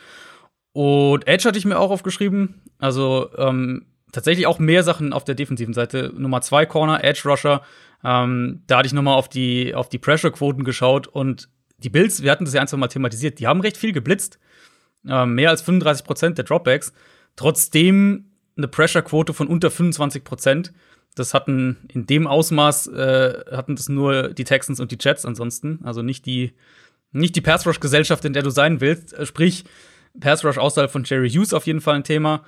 Und 0.73 1.27
Edge 1.29 1.49
hatte 1.49 1.59
ich 1.59 1.65
mir 1.65 1.79
auch 1.79 1.91
aufgeschrieben. 1.91 2.61
Also 2.79 3.31
ähm, 3.39 3.87
tatsächlich 4.11 4.47
auch 4.47 4.59
mehr 4.59 4.83
Sachen 4.83 5.13
auf 5.13 5.25
der 5.25 5.37
defensiven 5.37 5.75
Seite. 5.75 6.13
Nummer 6.17 6.41
zwei 6.41 6.67
Corner, 6.67 7.05
Edge 7.05 7.23
Rusher. 7.25 7.63
Ähm, 8.05 8.63
da 8.67 8.79
hatte 8.79 8.87
ich 8.87 8.93
nochmal 8.93 9.17
auf 9.17 9.29
die, 9.29 9.75
auf 9.75 9.89
die 9.89 9.99
Pressure-Quoten 9.99 10.65
geschaut 10.65 11.07
und 11.07 11.49
die 11.79 11.91
Bills, 11.91 12.23
wir 12.23 12.31
hatten 12.31 12.45
das 12.45 12.55
ja 12.55 12.61
ein, 12.61 12.69
zwei 12.69 12.77
Mal 12.77 12.89
thematisiert, 12.89 13.39
die 13.39 13.47
haben 13.47 13.61
recht 13.61 13.77
viel 13.77 13.93
geblitzt. 13.93 14.39
Ähm, 15.07 15.35
mehr 15.35 15.51
als 15.51 15.63
35 15.63 16.05
Prozent 16.05 16.39
der 16.39 16.45
Dropbacks. 16.45 16.93
Trotzdem 17.37 18.31
eine 18.57 18.69
Pressure-Quote 18.69 19.35
von 19.35 19.49
unter 19.49 19.71
25 19.71 20.25
Prozent. 20.25 20.73
Das 21.15 21.35
hatten 21.35 21.89
in 21.93 22.07
dem 22.07 22.27
Ausmaß 22.27 22.89
äh, 22.89 23.45
hatten 23.51 23.77
das 23.77 23.89
nur 23.89 24.33
die 24.35 24.45
Texans 24.45 24.81
und 24.81 24.91
die 24.91 24.99
Jets 25.01 25.25
ansonsten, 25.25 25.81
also 25.85 26.03
nicht 26.03 26.27
die 26.27 26.55
nicht 27.15 27.37
die 27.37 27.41
Pass 27.41 27.67
Rush 27.67 27.81
Gesellschaft, 27.81 28.25
in 28.25 28.33
der 28.33 28.43
du 28.43 28.51
sein 28.51 28.81
willst. 28.81 29.15
Äh, 29.15 29.25
sprich 29.25 29.65
Pass 30.21 30.45
Rush 30.45 30.59
außerhalb 30.59 30.91
von 30.91 31.05
Jerry 31.05 31.31
Hughes 31.31 31.55
auf 31.55 31.67
jeden 31.67 31.81
Fall 31.81 31.95
ein 31.95 32.05
Thema. 32.05 32.45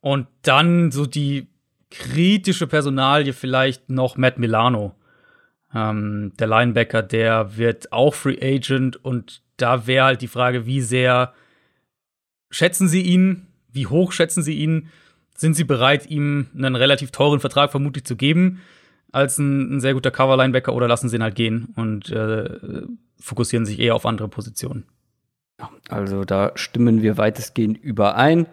Und 0.00 0.26
dann 0.42 0.90
so 0.90 1.06
die 1.06 1.48
kritische 1.92 2.66
Personalie 2.66 3.32
vielleicht 3.32 3.90
noch 3.90 4.16
Matt 4.16 4.38
Milano. 4.38 4.94
Ähm, 5.74 6.32
der 6.38 6.46
Linebacker, 6.46 7.02
der 7.02 7.56
wird 7.56 7.92
auch 7.92 8.14
Free 8.14 8.38
Agent 8.40 9.02
und 9.04 9.42
da 9.56 9.86
wäre 9.86 10.06
halt 10.06 10.22
die 10.22 10.28
Frage, 10.28 10.66
wie 10.66 10.80
sehr 10.80 11.32
schätzen 12.50 12.88
Sie 12.88 13.02
ihn? 13.02 13.46
Wie 13.70 13.86
hoch 13.86 14.12
schätzen 14.12 14.42
Sie 14.42 14.54
ihn? 14.54 14.88
Sind 15.36 15.54
Sie 15.54 15.64
bereit, 15.64 16.10
ihm 16.10 16.48
einen 16.54 16.76
relativ 16.76 17.10
teuren 17.10 17.40
Vertrag 17.40 17.70
vermutlich 17.70 18.04
zu 18.04 18.16
geben, 18.16 18.60
als 19.12 19.38
ein, 19.38 19.76
ein 19.76 19.80
sehr 19.80 19.94
guter 19.94 20.10
Cover-Linebacker 20.10 20.74
oder 20.74 20.88
lassen 20.88 21.08
Sie 21.08 21.16
ihn 21.16 21.22
halt 21.22 21.34
gehen 21.34 21.68
und 21.76 22.10
äh, 22.10 22.82
fokussieren 23.18 23.66
sich 23.66 23.78
eher 23.78 23.94
auf 23.94 24.06
andere 24.06 24.28
Positionen? 24.28 24.84
Also 25.88 26.24
da 26.24 26.52
stimmen 26.54 27.02
wir 27.02 27.18
weitestgehend 27.18 27.78
überein. 27.78 28.46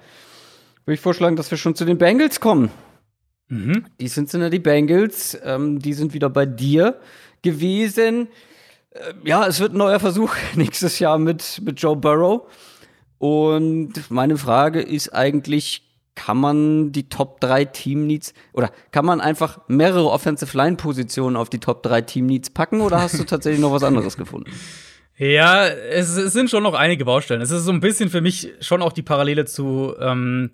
Würde 0.86 0.96
ich 0.96 1.02
vorschlagen, 1.02 1.36
dass 1.36 1.52
wir 1.52 1.58
schon 1.58 1.76
zu 1.76 1.86
den 1.86 1.98
Bengals 1.98 2.40
kommen. 2.40 2.72
Mhm. 3.50 3.86
Die 4.00 4.08
sind 4.08 4.32
ja 4.32 4.50
die 4.50 4.60
Bengals. 4.60 5.38
Ähm, 5.44 5.80
die 5.80 5.94
sind 5.94 6.14
wieder 6.14 6.30
bei 6.30 6.46
dir 6.46 7.00
gewesen. 7.42 8.30
Äh, 8.92 9.14
ja, 9.24 9.46
es 9.46 9.60
wird 9.60 9.74
ein 9.74 9.78
neuer 9.78 10.00
Versuch 10.00 10.34
nächstes 10.56 11.00
Jahr 11.00 11.18
mit, 11.18 11.62
mit 11.64 11.82
Joe 11.82 11.96
Burrow. 11.96 12.48
Und 13.18 14.10
meine 14.10 14.38
Frage 14.38 14.82
ist 14.82 15.10
eigentlich, 15.10 15.84
kann 16.16 16.38
man 16.38 16.92
die 16.92 17.08
Top 17.08 17.40
3 17.40 17.66
Team 17.66 18.06
Needs 18.06 18.34
oder 18.52 18.72
kann 18.92 19.06
man 19.06 19.22
einfach 19.22 19.60
mehrere 19.68 20.10
Offensive 20.10 20.56
Line 20.58 20.76
Positionen 20.76 21.38
auf 21.38 21.50
die 21.50 21.60
Top 21.60 21.82
3 21.84 22.02
Team 22.02 22.26
Needs 22.26 22.50
packen 22.50 22.82
oder 22.82 23.02
hast 23.02 23.18
du 23.18 23.24
tatsächlich 23.26 23.62
noch 23.62 23.72
was 23.72 23.84
anderes 23.84 24.18
gefunden? 24.18 24.52
Ja, 25.18 25.66
es, 25.66 26.16
es, 26.16 26.34
sind 26.34 26.50
schon 26.50 26.64
noch 26.64 26.74
einige 26.74 27.06
Baustellen. 27.06 27.42
Es 27.42 27.52
ist 27.52 27.64
so 27.64 27.72
ein 27.72 27.82
bisschen 27.82 28.10
für 28.10 28.22
mich 28.22 28.54
schon 28.62 28.82
auch 28.82 28.94
die 28.94 29.02
Parallele 29.02 29.46
zu, 29.46 29.94
ähm, 30.00 30.52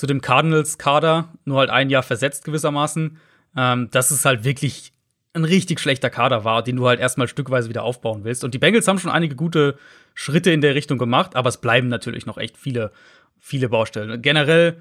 zu 0.00 0.06
dem 0.06 0.22
Cardinals-Kader, 0.22 1.28
nur 1.44 1.58
halt 1.58 1.68
ein 1.68 1.90
Jahr 1.90 2.02
versetzt 2.02 2.44
gewissermaßen. 2.46 3.18
Ähm, 3.54 3.90
dass 3.90 4.10
es 4.10 4.24
halt 4.24 4.44
wirklich 4.44 4.92
ein 5.34 5.44
richtig 5.44 5.78
schlechter 5.78 6.08
Kader 6.08 6.44
war, 6.44 6.62
den 6.62 6.76
du 6.76 6.88
halt 6.88 7.00
erstmal 7.00 7.28
stückweise 7.28 7.68
wieder 7.68 7.82
aufbauen 7.82 8.24
willst. 8.24 8.42
Und 8.42 8.54
die 8.54 8.58
Bengals 8.58 8.88
haben 8.88 8.98
schon 8.98 9.10
einige 9.10 9.36
gute 9.36 9.76
Schritte 10.14 10.52
in 10.52 10.62
der 10.62 10.74
Richtung 10.74 10.96
gemacht, 10.96 11.36
aber 11.36 11.50
es 11.50 11.58
bleiben 11.58 11.88
natürlich 11.88 12.24
noch 12.24 12.38
echt 12.38 12.56
viele, 12.56 12.92
viele 13.38 13.68
Baustellen. 13.68 14.22
generell 14.22 14.78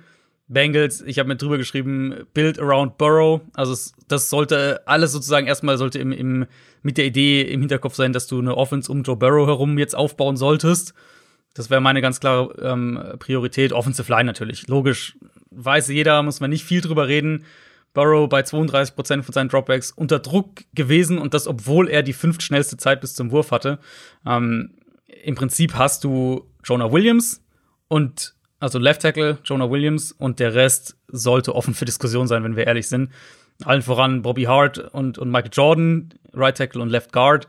Bengals, 0.47 1.01
ich 1.01 1.19
habe 1.19 1.27
mir 1.27 1.35
drüber 1.35 1.57
geschrieben, 1.57 2.25
Build 2.33 2.59
around 2.59 2.97
Burrow. 2.97 3.41
Also 3.53 3.73
es, 3.73 3.93
das 4.07 4.29
sollte 4.29 4.81
alles 4.87 5.11
sozusagen 5.11 5.47
erstmal 5.47 5.77
sollte 5.77 5.99
im, 5.99 6.11
im, 6.13 6.47
mit 6.81 6.97
der 6.97 7.05
Idee 7.05 7.41
im 7.41 7.59
Hinterkopf 7.59 7.95
sein, 7.95 8.13
dass 8.13 8.27
du 8.27 8.39
eine 8.39 8.55
Offense 8.55 8.89
um 8.89 9.03
Joe 9.03 9.17
Burrow 9.17 9.47
herum 9.47 9.77
jetzt 9.77 9.95
aufbauen 9.95 10.37
solltest. 10.37 10.93
Das 11.53 11.69
wäre 11.69 11.81
meine 11.81 12.01
ganz 12.01 12.19
klare 12.19 12.53
ähm, 12.61 13.01
Priorität. 13.19 13.73
Offensive 13.73 14.11
Line 14.11 14.25
natürlich. 14.25 14.67
Logisch, 14.67 15.17
weiß 15.51 15.87
jeder, 15.89 16.23
muss 16.23 16.39
man 16.39 16.49
nicht 16.49 16.63
viel 16.63 16.81
drüber 16.81 17.07
reden. 17.07 17.45
Burrow 17.93 18.29
bei 18.29 18.43
32 18.43 18.95
Prozent 18.95 19.25
von 19.25 19.33
seinen 19.33 19.49
Dropbacks 19.49 19.91
unter 19.91 20.19
Druck 20.19 20.61
gewesen 20.73 21.17
und 21.17 21.33
das, 21.33 21.47
obwohl 21.47 21.89
er 21.89 22.03
die 22.03 22.13
fünftschnellste 22.13 22.77
Zeit 22.77 23.01
bis 23.01 23.15
zum 23.15 23.31
Wurf 23.31 23.51
hatte. 23.51 23.79
Ähm, 24.25 24.75
Im 25.23 25.35
Prinzip 25.35 25.73
hast 25.75 26.03
du 26.03 26.47
Jonah 26.63 26.91
Williams 26.91 27.43
und 27.87 28.35
also 28.59 28.77
Left 28.77 29.01
Tackle, 29.01 29.39
Jonah 29.43 29.71
Williams 29.71 30.11
und 30.11 30.39
der 30.39 30.53
Rest 30.53 30.97
sollte 31.07 31.55
offen 31.55 31.73
für 31.73 31.85
Diskussion 31.85 32.27
sein, 32.27 32.43
wenn 32.43 32.55
wir 32.55 32.67
ehrlich 32.67 32.87
sind. 32.87 33.09
Allen 33.63 33.81
voran 33.81 34.21
Bobby 34.21 34.43
Hart 34.43 34.77
und, 34.77 35.17
und 35.17 35.31
Michael 35.31 35.51
Jordan, 35.51 36.13
Right 36.33 36.57
Tackle 36.57 36.81
und 36.81 36.89
Left 36.89 37.11
Guard. 37.11 37.47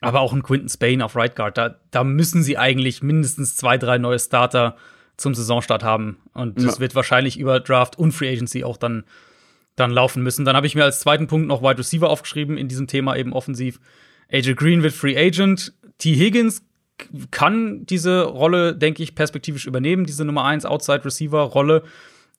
Aber 0.00 0.20
auch 0.20 0.32
ein 0.32 0.42
Quinton 0.42 0.68
Spain 0.68 1.02
auf 1.02 1.14
Right 1.14 1.36
Guard. 1.36 1.58
Da, 1.58 1.76
da 1.90 2.04
müssen 2.04 2.42
sie 2.42 2.56
eigentlich 2.56 3.02
mindestens 3.02 3.56
zwei, 3.56 3.76
drei 3.76 3.98
neue 3.98 4.18
Starter 4.18 4.76
zum 5.20 5.34
Saisonstart 5.34 5.84
haben. 5.84 6.16
Und 6.32 6.58
das 6.58 6.76
ja. 6.76 6.80
wird 6.80 6.94
wahrscheinlich 6.94 7.38
über 7.38 7.60
Draft 7.60 7.98
und 7.98 8.12
Free 8.12 8.32
Agency 8.32 8.64
auch 8.64 8.78
dann, 8.78 9.04
dann 9.76 9.90
laufen 9.90 10.22
müssen. 10.22 10.44
Dann 10.46 10.56
habe 10.56 10.66
ich 10.66 10.74
mir 10.74 10.84
als 10.84 11.00
zweiten 11.00 11.26
Punkt 11.26 11.46
noch 11.46 11.62
Wide 11.62 11.78
Receiver 11.78 12.08
aufgeschrieben 12.08 12.56
in 12.56 12.68
diesem 12.68 12.86
Thema 12.86 13.16
eben 13.16 13.34
offensiv. 13.34 13.78
AJ 14.32 14.54
Green 14.54 14.82
wird 14.82 14.94
Free 14.94 15.16
Agent. 15.18 15.74
T. 15.98 16.14
Higgins 16.14 16.62
kann 17.30 17.84
diese 17.86 18.24
Rolle, 18.24 18.74
denke 18.74 19.02
ich, 19.02 19.14
perspektivisch 19.14 19.66
übernehmen, 19.66 20.06
diese 20.06 20.24
Nummer 20.24 20.44
1 20.44 20.64
Outside 20.64 21.04
Receiver 21.04 21.40
Rolle. 21.40 21.82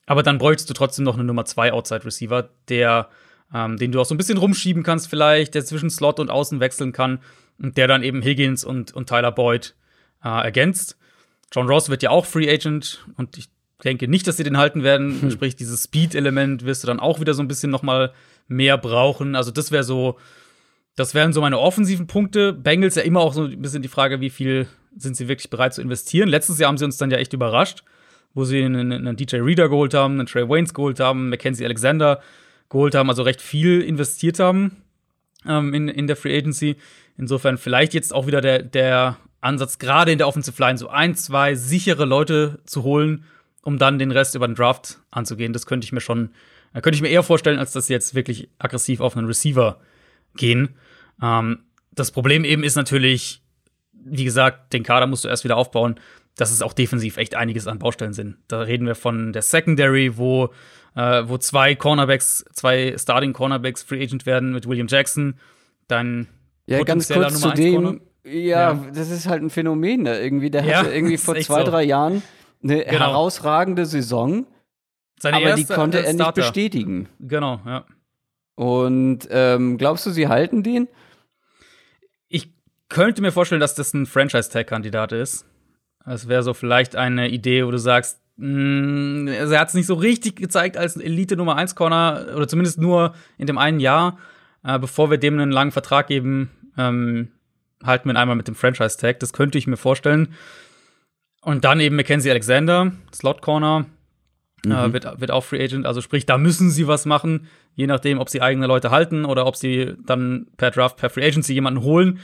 Aber 0.07 0.23
dann 0.23 0.39
bräuchtest 0.39 0.69
du 0.69 0.73
trotzdem 0.73 1.05
noch 1.05 1.15
eine 1.15 1.23
Nummer 1.23 1.45
2 1.45 1.73
Outside 1.73 2.05
Receiver, 2.05 2.49
der, 2.69 3.09
ähm, 3.53 3.77
den 3.77 3.91
du 3.91 4.01
auch 4.01 4.05
so 4.05 4.15
ein 4.15 4.17
bisschen 4.17 4.37
rumschieben 4.39 4.81
kannst, 4.81 5.07
vielleicht, 5.07 5.53
der 5.53 5.63
zwischen 5.63 5.91
Slot 5.91 6.19
und 6.19 6.31
Außen 6.31 6.59
wechseln 6.59 6.91
kann 6.91 7.19
der 7.61 7.87
dann 7.87 8.03
eben 8.03 8.21
Higgins 8.21 8.63
und, 8.63 8.93
und 8.93 9.07
Tyler 9.07 9.31
Boyd 9.31 9.75
äh, 10.23 10.29
ergänzt. 10.29 10.97
John 11.51 11.67
Ross 11.67 11.89
wird 11.89 12.03
ja 12.03 12.09
auch 12.09 12.25
Free 12.25 12.49
Agent 12.49 13.05
und 13.17 13.37
ich 13.37 13.49
denke 13.83 14.07
nicht, 14.07 14.27
dass 14.27 14.37
sie 14.37 14.43
den 14.43 14.57
halten 14.57 14.83
werden. 14.83 15.21
Hm. 15.21 15.31
Sprich, 15.31 15.55
dieses 15.55 15.83
Speed-Element 15.83 16.65
wirst 16.65 16.83
du 16.83 16.87
dann 16.87 16.99
auch 16.99 17.19
wieder 17.19 17.33
so 17.33 17.41
ein 17.41 17.47
bisschen 17.47 17.71
noch 17.71 17.83
mal 17.83 18.13
mehr 18.47 18.77
brauchen. 18.77 19.35
Also 19.35 19.51
das 19.51 19.71
wäre 19.71 19.83
so 19.83 20.17
das 20.95 21.13
wären 21.13 21.33
so 21.33 21.41
meine 21.41 21.59
offensiven 21.59 22.07
Punkte. 22.07 22.53
Bengals 22.53 22.95
ja 22.95 23.03
immer 23.03 23.21
auch 23.21 23.33
so 23.33 23.43
ein 23.43 23.61
bisschen 23.61 23.81
die 23.81 23.87
Frage, 23.87 24.19
wie 24.21 24.29
viel 24.29 24.67
sind 24.95 25.15
sie 25.15 25.27
wirklich 25.27 25.49
bereit 25.49 25.73
zu 25.73 25.81
investieren. 25.81 26.27
Letztes 26.27 26.59
Jahr 26.59 26.67
haben 26.67 26.77
sie 26.77 26.85
uns 26.85 26.97
dann 26.97 27.11
ja 27.11 27.17
echt 27.17 27.33
überrascht, 27.33 27.83
wo 28.33 28.43
sie 28.43 28.63
einen, 28.63 28.91
einen 28.91 29.15
DJ 29.15 29.37
Reader 29.37 29.69
geholt 29.69 29.93
haben, 29.93 30.19
einen 30.19 30.27
Trey 30.27 30.47
Waynes 30.47 30.73
geholt 30.73 30.99
haben, 30.99 31.29
Mackenzie 31.29 31.65
Alexander 31.65 32.21
geholt 32.69 32.95
haben, 32.95 33.09
also 33.09 33.23
recht 33.23 33.41
viel 33.41 33.81
investiert 33.81 34.39
haben 34.39 34.77
ähm, 35.47 35.73
in, 35.73 35.87
in 35.87 36.07
der 36.07 36.17
Free 36.17 36.37
Agency. 36.37 36.75
Insofern 37.17 37.57
vielleicht 37.57 37.93
jetzt 37.93 38.13
auch 38.13 38.27
wieder 38.27 38.41
der, 38.41 38.63
der 38.63 39.17
Ansatz, 39.41 39.79
gerade 39.79 40.11
in 40.11 40.17
der 40.17 40.27
Offensive 40.27 40.61
Line, 40.61 40.77
so 40.77 40.87
ein, 40.87 41.15
zwei 41.15 41.55
sichere 41.55 42.05
Leute 42.05 42.59
zu 42.65 42.83
holen, 42.83 43.25
um 43.63 43.77
dann 43.77 43.99
den 43.99 44.11
Rest 44.11 44.35
über 44.35 44.47
den 44.47 44.55
Draft 44.55 44.99
anzugehen. 45.11 45.53
Das 45.53 45.65
könnte 45.65 45.85
ich 45.85 45.91
mir 45.91 46.01
schon, 46.01 46.31
äh, 46.73 46.81
könnte 46.81 46.95
ich 46.95 47.01
mir 47.01 47.09
eher 47.09 47.23
vorstellen, 47.23 47.59
als 47.59 47.73
dass 47.73 47.87
sie 47.87 47.93
jetzt 47.93 48.15
wirklich 48.15 48.49
aggressiv 48.59 49.01
auf 49.01 49.17
einen 49.17 49.27
Receiver 49.27 49.79
gehen. 50.35 50.75
Ähm, 51.21 51.63
das 51.91 52.11
Problem 52.11 52.45
eben 52.45 52.63
ist 52.63 52.75
natürlich, 52.75 53.41
wie 53.93 54.23
gesagt, 54.23 54.73
den 54.73 54.83
Kader 54.83 55.07
musst 55.07 55.25
du 55.25 55.27
erst 55.27 55.43
wieder 55.43 55.57
aufbauen, 55.57 55.99
dass 56.35 56.51
es 56.51 56.61
auch 56.61 56.73
defensiv 56.73 57.17
echt 57.17 57.35
einiges 57.35 57.67
an 57.67 57.79
Baustellen 57.79 58.13
sind. 58.13 58.37
Da 58.47 58.61
reden 58.61 58.87
wir 58.87 58.95
von 58.95 59.33
der 59.33 59.41
Secondary, 59.41 60.17
wo, 60.17 60.53
äh, 60.95 61.23
wo 61.25 61.37
zwei 61.37 61.75
Cornerbacks, 61.75 62.45
zwei 62.53 62.95
Starting 62.97 63.33
Cornerbacks 63.33 63.83
Free 63.83 64.01
Agent 64.01 64.25
werden 64.25 64.53
mit 64.53 64.67
William 64.67 64.87
Jackson. 64.87 65.35
Dann 65.87 66.27
ja, 66.65 66.83
ganz 66.83 67.09
kurz 67.09 67.39
zu 67.39 67.51
dem. 67.51 68.01
Ja, 68.23 68.31
ja, 68.73 68.85
das 68.93 69.09
ist 69.09 69.27
halt 69.27 69.41
ein 69.41 69.49
Phänomen 69.49 70.05
da 70.05 70.17
irgendwie. 70.17 70.51
Der 70.51 70.63
ja, 70.63 70.79
hatte 70.79 70.93
irgendwie 70.93 71.17
vor 71.17 71.35
zwei, 71.35 71.65
so. 71.65 71.71
drei 71.71 71.83
Jahren 71.83 72.21
eine 72.63 72.85
genau. 72.85 72.99
herausragende 72.99 73.85
Saison. 73.85 74.45
Seine 75.19 75.37
aber 75.37 75.55
die 75.55 75.65
konnte 75.65 76.03
er 76.05 76.13
nicht 76.13 76.33
bestätigen. 76.33 77.09
Genau, 77.19 77.61
ja. 77.65 77.85
Und 78.55 79.27
ähm, 79.31 79.77
glaubst 79.77 80.05
du, 80.05 80.11
sie 80.11 80.27
halten 80.27 80.63
den? 80.63 80.87
Ich 82.27 82.53
könnte 82.89 83.21
mir 83.21 83.31
vorstellen, 83.31 83.61
dass 83.61 83.75
das 83.75 83.93
ein 83.93 84.05
Franchise-Tag-Kandidat 84.05 85.13
ist. 85.13 85.45
Es 86.05 86.27
wäre 86.27 86.43
so 86.43 86.53
vielleicht 86.53 86.95
eine 86.95 87.29
Idee, 87.29 87.65
wo 87.65 87.71
du 87.71 87.77
sagst, 87.77 88.19
mh, 88.37 88.47
mm, 88.47 89.27
also 89.39 89.53
er 89.53 89.59
hat 89.59 89.69
es 89.69 89.73
nicht 89.73 89.87
so 89.87 89.93
richtig 89.93 90.35
gezeigt 90.35 90.77
als 90.77 90.97
Elite 90.97 91.37
Nummer 91.37 91.55
1 91.55 91.75
Corner 91.75 92.27
oder 92.35 92.47
zumindest 92.47 92.79
nur 92.79 93.13
in 93.37 93.47
dem 93.47 93.57
einen 93.57 93.79
Jahr. 93.79 94.17
Äh, 94.63 94.79
bevor 94.79 95.09
wir 95.09 95.17
dem 95.17 95.39
einen 95.39 95.51
langen 95.51 95.71
Vertrag 95.71 96.07
geben, 96.07 96.51
ähm, 96.77 97.29
halten 97.83 98.07
wir 98.07 98.13
ihn 98.13 98.17
einmal 98.17 98.35
mit 98.35 98.47
dem 98.47 98.55
Franchise-Tag. 98.55 99.19
Das 99.19 99.33
könnte 99.33 99.57
ich 99.57 99.67
mir 99.67 99.77
vorstellen. 99.77 100.33
Und 101.41 101.65
dann 101.65 101.79
eben 101.79 101.95
Mackenzie 101.95 102.29
Alexander, 102.29 102.91
Slot 103.13 103.41
Corner, 103.41 103.85
äh, 104.65 104.67
mhm. 104.67 104.73
äh, 104.73 104.93
wird, 104.93 105.19
wird 105.19 105.31
auch 105.31 105.43
Free 105.43 105.63
Agent. 105.63 105.85
Also 105.85 106.01
sprich, 106.01 106.25
da 106.25 106.37
müssen 106.37 106.69
sie 106.69 106.87
was 106.87 107.05
machen 107.05 107.47
je 107.75 107.87
nachdem, 107.87 108.19
ob 108.19 108.29
sie 108.29 108.41
eigene 108.41 108.67
Leute 108.67 108.91
halten 108.91 109.25
oder 109.25 109.45
ob 109.45 109.55
sie 109.55 109.93
dann 110.05 110.47
per 110.57 110.71
Draft, 110.71 110.97
per 110.97 111.09
Free 111.09 111.25
Agency 111.25 111.53
jemanden 111.53 111.81
holen, 111.81 112.19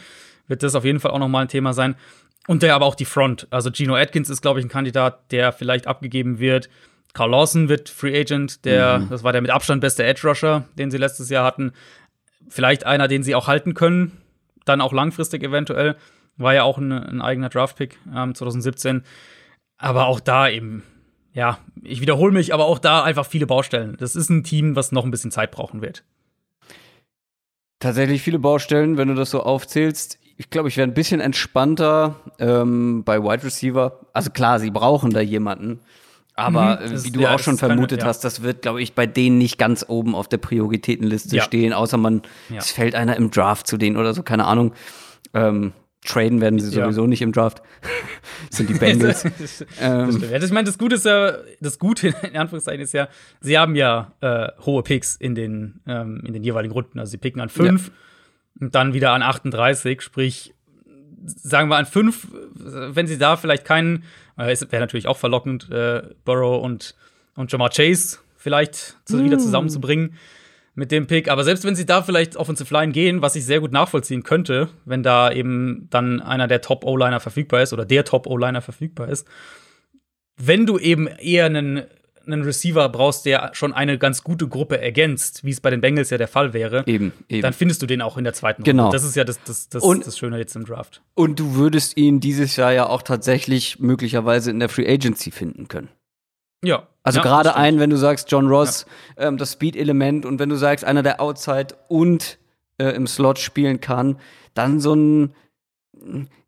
wird 0.48 0.64
das 0.64 0.76
auf 0.76 0.86
jeden 0.86 1.00
Fall 1.00 1.12
auch 1.12 1.20
nochmal 1.20 1.44
ein 1.44 1.50
Thema 1.50 1.74
sein. 1.74 1.96
Und 2.48 2.64
der 2.64 2.76
aber 2.76 2.86
auch 2.86 2.96
die 2.96 3.06
Front. 3.06 3.48
Also 3.50 3.72
Gino 3.72 3.96
Atkins 3.96 4.30
ist, 4.30 4.42
glaube 4.42 4.60
ich, 4.60 4.66
ein 4.66 4.70
Kandidat, 4.70 5.32
der 5.32 5.52
vielleicht 5.52 5.86
abgegeben 5.86 6.40
wird. 6.40 6.70
Carl 7.14 7.32
Lawson 7.32 7.68
wird 7.68 7.90
Free 7.90 8.18
Agent, 8.18 8.64
der, 8.64 9.00
mhm. 9.00 9.10
das 9.10 9.24
war 9.24 9.34
der 9.34 9.42
mit 9.42 9.52
Abstand 9.52 9.82
beste 9.82 10.06
Edge 10.06 10.26
Rusher, 10.26 10.66
den 10.78 10.90
sie 10.90 10.98
letztes 10.98 11.30
Jahr 11.30 11.44
hatten. 11.44 11.74
Vielleicht 12.50 12.86
einer, 12.86 13.08
den 13.08 13.24
sie 13.24 13.36
auch 13.36 13.48
halten 13.48 13.74
können, 13.74 14.22
dann 14.66 14.82
auch 14.82 14.94
langfristig 14.94 15.44
eventuell. 15.44 15.96
War 16.38 16.54
ja 16.54 16.64
auch 16.64 16.78
ein, 16.78 16.92
ein 16.92 17.22
eigener 17.22 17.50
Draftpick 17.50 17.98
ähm, 18.16 18.36
2017. 18.36 19.04
Aber 19.78 20.08
auch 20.08 20.20
da 20.20 20.50
eben, 20.50 20.84
ja, 21.34 21.60
ich 21.84 22.02
wiederhole 22.02 22.32
mich, 22.32 22.54
aber 22.54 22.66
auch 22.66 22.80
da 22.80 23.04
einfach 23.04 23.26
viele 23.26 23.48
Baustellen. 23.48 23.96
Das 24.00 24.16
ist 24.16 24.30
ein 24.30 24.44
Team, 24.44 24.76
was 24.76 24.92
noch 24.92 25.06
ein 25.06 25.12
bisschen 25.12 25.32
Zeit 25.32 25.52
brauchen 25.52 25.82
wird. 25.82 26.04
Tatsächlich 27.80 28.22
viele 28.22 28.40
Baustellen, 28.40 28.98
wenn 28.98 29.08
du 29.08 29.14
das 29.14 29.30
so 29.30 29.44
aufzählst. 29.44 30.20
Ich 30.36 30.50
glaube, 30.50 30.70
ich 30.70 30.78
wäre 30.78 30.88
ein 30.88 30.96
bisschen 30.96 31.20
entspannter 31.20 32.16
ähm, 32.40 33.04
bei 33.04 33.22
Wide 33.22 33.44
Receiver. 33.44 34.00
Also 34.14 34.32
klar, 34.32 34.60
sie 34.60 34.72
brauchen 34.72 35.12
da 35.12 35.20
jemanden. 35.20 35.80
Aber 36.38 36.80
Mhm, 36.86 36.92
das 36.92 37.04
wie 37.04 37.12
du 37.12 37.20
ja, 37.22 37.34
auch 37.36 37.40
schon 37.40 37.58
keine- 37.58 37.74
vermutet 37.74 38.02
ja. 38.02 38.08
hast, 38.08 38.24
das 38.24 38.44
wird, 38.44 38.62
glaube 38.62 38.82
ich, 38.82 38.94
bei 38.94 39.06
denen 39.06 39.38
nicht 39.40 39.58
ganz 39.58 39.84
oben 39.88 40.16
auf 40.16 40.28
der 40.30 40.38
Prioritätenliste 40.38 41.36
Ja. 41.36 41.44
stehen, 41.44 41.74
außer 41.74 41.98
man, 41.98 42.22
Ja. 42.50 42.58
es 42.58 42.72
fällt 42.72 42.96
einer 42.96 43.16
im 43.18 43.32
Draft 43.32 43.68
zu 43.68 43.76
denen 43.78 43.98
oder 43.98 44.14
so, 44.14 44.24
keine 44.24 44.46
Ahnung. 44.46 44.74
Ähm, 45.34 45.74
traden 46.06 46.40
werden 46.40 46.60
sie 46.60 46.74
Ja. 46.78 46.86
sowieso 46.86 47.08
nicht 47.08 47.22
im 47.24 47.32
Draft. 47.34 47.62
Das 48.50 48.58
sind 48.58 48.70
die 48.70 48.76
Bengals. 48.76 49.24
Das 49.40 49.66
ähm. 49.82 50.22
Ja, 50.32 50.38
das, 50.40 50.44
ich 50.50 50.54
meine, 50.54 50.66
das 50.68 50.78
Gute 50.78 50.96
ist 50.96 51.06
ja, 51.06 51.34
das 51.60 51.80
Gute 51.80 52.10
in 52.32 52.38
Anführungszeichen 52.38 52.82
ist 52.82 52.94
ja, 52.94 53.10
sie 53.42 53.58
haben 53.58 53.76
ja 53.76 54.14
äh, 54.22 54.50
hohe 54.66 54.84
Picks 54.84 55.16
in 55.16 55.34
den, 55.36 55.82
ähm, 55.88 56.22
in 56.26 56.34
den 56.34 56.44
jeweiligen 56.44 56.72
Runden. 56.74 57.00
Also 57.00 57.12
sie 57.12 57.18
picken 57.18 57.42
an 57.42 57.50
5 57.50 57.92
und 58.60 58.74
dann 58.76 58.94
wieder 58.94 59.12
an 59.12 59.24
38, 59.24 60.02
sprich, 60.02 60.54
sagen 61.26 61.68
wir 61.70 61.78
an 61.78 61.86
5, 61.88 62.28
wenn 62.54 63.08
sie 63.08 63.18
da 63.18 63.36
vielleicht 63.36 63.66
keinen, 63.66 63.98
äh, 63.98 64.02
es 64.38 64.72
wäre 64.72 64.82
natürlich 64.82 65.08
auch 65.08 65.18
verlockend, 65.18 65.70
äh, 65.72 66.04
Burrow 66.24 66.64
und, 66.64 66.96
und 67.36 67.52
Jamar 67.52 67.70
Chase 67.70 68.20
vielleicht 68.38 68.98
zu, 69.06 69.24
wieder 69.24 69.40
zusammenzubringen 69.40 70.14
mit 70.76 70.92
dem 70.92 71.08
Pick. 71.08 71.30
Aber 71.30 71.44
selbst 71.44 71.66
wenn 71.66 71.76
sie 71.76 71.88
da 71.88 72.04
vielleicht 72.04 72.38
Offensive 72.38 72.72
Line 72.74 72.92
gehen, 72.92 73.22
was 73.22 73.36
ich 73.36 73.46
sehr 73.46 73.60
gut 73.60 73.72
nachvollziehen 73.72 74.24
könnte, 74.24 74.70
wenn 74.86 75.02
da 75.02 75.32
eben 75.32 75.88
dann 75.90 76.22
einer 76.22 76.48
der 76.48 76.62
Top-O-Liner 76.62 77.20
verfügbar 77.20 77.64
ist 77.64 77.74
oder 77.74 77.84
der 77.84 78.06
Top-O-Liner 78.06 78.62
verfügbar 78.62 79.10
ist, 79.10 79.28
wenn 80.38 80.68
du 80.68 80.78
eben 80.78 81.08
eher 81.08 81.48
einen, 81.48 81.84
einen 82.28 82.44
Receiver 82.44 82.88
brauchst, 82.90 83.26
der 83.26 83.50
schon 83.54 83.74
eine 83.74 83.98
ganz 83.98 84.24
gute 84.24 84.48
Gruppe 84.48 84.80
ergänzt, 84.82 85.44
wie 85.44 85.52
es 85.52 85.62
bei 85.62 85.70
den 85.70 85.82
Bengals 85.82 86.10
ja 86.10 86.18
der 86.18 86.28
Fall 86.28 86.54
wäre, 86.54 86.84
eben, 86.86 87.14
eben. 87.30 87.42
dann 87.42 87.54
findest 87.54 87.82
du 87.82 87.86
den 87.86 88.02
auch 88.02 88.18
in 88.18 88.24
der 88.24 88.34
zweiten 88.34 88.64
Genau. 88.64 88.84
Runde. 88.84 88.98
Das 88.98 89.04
ist 89.06 89.16
ja 89.16 89.24
das, 89.24 89.40
das, 89.44 89.70
das, 89.70 89.84
Und- 89.84 90.06
das 90.06 90.18
Schöne 90.18 90.38
jetzt 90.38 90.56
im 90.56 90.66
Draft. 90.66 91.02
Und 91.16 91.40
du 91.40 91.56
würdest 91.56 91.98
ihn 91.98 92.20
dieses 92.20 92.56
Jahr 92.56 92.74
ja 92.74 92.88
auch 92.88 93.02
tatsächlich 93.02 93.80
möglicherweise 93.80 94.52
in 94.52 94.60
der 94.60 94.70
Free 94.70 94.88
Agency 94.88 95.32
finden 95.32 95.68
können. 95.68 95.90
Ja. 96.64 96.88
Also 97.04 97.20
ja, 97.20 97.24
gerade 97.24 97.56
ein, 97.56 97.80
wenn 97.80 97.90
du 97.90 97.98
sagst 97.98 98.32
John 98.32 98.48
Ross, 98.48 98.86
ähm, 99.16 99.38
das 99.38 99.54
Speed-Element 99.54 100.26
und 100.26 100.40
wenn 100.40 100.50
du 100.50 100.56
sagst, 100.56 100.84
einer, 100.84 101.04
der 101.04 101.22
Outside 101.22 101.76
und 101.88 102.38
äh, 102.80 102.90
im 102.90 103.08
Slot 103.08 103.40
spielen 103.40 103.80
kann, 103.80 104.18
dann 104.54 104.80
so 104.80 104.94
ein, 104.94 105.34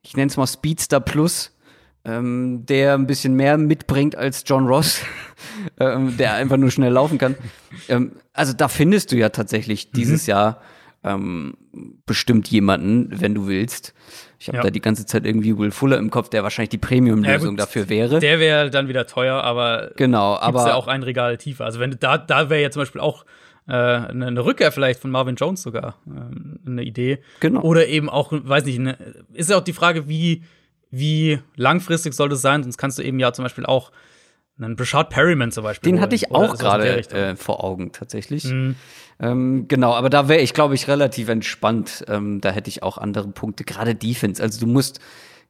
ich 0.02 0.16
nenne 0.18 0.28
es 0.30 0.38
mal 0.38 0.48
Speedster 0.48 1.00
Plus, 1.00 1.56
ähm, 2.10 2.66
der 2.66 2.96
ein 2.96 3.08
bisschen 3.08 3.36
mehr 3.36 3.58
mitbringt 3.58 4.16
als 4.16 4.44
John 4.46 4.68
Ross, 4.68 5.02
ähm, 5.80 6.18
der 6.18 6.34
einfach 6.34 6.58
nur 6.58 6.72
schnell 6.72 6.92
laufen 6.94 7.18
kann. 7.18 7.36
Ähm, 7.88 8.14
also 8.34 8.54
da 8.54 8.68
findest 8.68 9.12
du 9.12 9.18
ja 9.18 9.30
tatsächlich 9.30 9.92
dieses 9.92 10.26
Jahr 10.28 10.62
ähm, 11.04 11.54
bestimmt 12.06 12.48
jemanden, 12.50 13.22
wenn 13.22 13.34
du 13.36 13.48
willst. 13.48 13.94
Ich 14.38 14.48
habe 14.48 14.58
Ja. 14.58 14.64
da 14.64 14.70
die 14.70 14.82
ganze 14.82 15.06
Zeit 15.06 15.26
irgendwie 15.26 15.58
Will 15.58 15.72
Fuller 15.72 15.98
im 15.98 16.10
Kopf, 16.10 16.30
der 16.30 16.44
wahrscheinlich 16.44 16.70
die 16.70 16.78
Premium-Lösung 16.78 17.52
gut, 17.52 17.60
dafür 17.60 17.90
wäre. 17.90 18.20
Der 18.20 18.40
wäre 18.40 18.70
dann 18.70 18.88
wieder 18.88 19.06
teuer, 19.06 19.44
aber 19.44 19.92
genau, 19.96 20.38
aber 20.38 20.68
ja 20.68 20.76
auch 20.76 20.88
ein 20.88 21.04
Regal 21.04 21.38
tiefer. 21.38 21.66
Also 21.66 21.80
wenn 21.80 21.96
da, 22.00 22.18
da 22.18 22.50
wäre 22.50 22.62
ja 22.62 22.72
zum 22.72 22.82
Beispiel 22.82 23.02
auch 23.02 23.26
äh, 23.68 23.74
eine, 23.74 24.28
eine 24.28 24.44
Rückkehr 24.46 24.72
vielleicht 24.72 25.00
von 25.00 25.12
Marvin 25.12 25.36
Jones 25.36 25.62
sogar 25.62 25.96
ähm, 26.08 26.60
eine 26.66 26.84
Idee. 26.84 27.20
Genau. 27.40 27.62
Oder 27.62 27.88
eben 27.88 28.10
auch, 28.10 28.32
weiß 28.32 28.66
nicht, 28.66 28.80
eine, 28.80 28.98
ist 29.34 29.50
ja 29.50 29.58
auch 29.58 29.64
die 29.64 29.74
Frage, 29.74 30.08
wie, 30.10 30.44
wie 30.92 31.40
langfristig 31.56 32.14
soll 32.14 32.30
das 32.30 32.42
sein? 32.42 32.64
Sonst 32.64 32.78
kannst 32.78 32.98
du 32.98 33.04
eben 33.04 33.20
ja 33.20 33.32
zum 33.34 33.44
Beispiel 33.44 33.66
auch 33.66 33.92
einen 34.62 34.76
Brashard 34.76 35.10
Perryman 35.10 35.52
zum 35.52 35.64
Beispiel. 35.64 35.90
Den 35.90 35.96
holen. 35.96 36.04
hatte 36.04 36.16
ich 36.16 36.32
auch 36.32 36.58
gerade 36.58 36.98
äh, 37.12 37.36
vor 37.36 37.64
Augen 37.64 37.92
tatsächlich. 37.92 38.46
Mhm. 38.46 38.76
Ähm, 39.20 39.66
genau, 39.68 39.94
aber 39.94 40.10
da 40.10 40.28
wäre 40.28 40.42
ich, 40.42 40.54
glaube 40.54 40.76
ich, 40.76 40.88
relativ 40.88 41.30
entspannt. 41.30 42.04
Ähm, 42.08 42.42
da 42.42 42.52
hätte 42.52 42.70
ich 42.70 42.84
auch 42.84 42.98
andere 42.98 43.28
Punkte, 43.30 43.64
gerade 43.64 43.96
Defense. 43.96 44.42
Also 44.42 44.60
du 44.60 44.68
musst, 44.68 45.00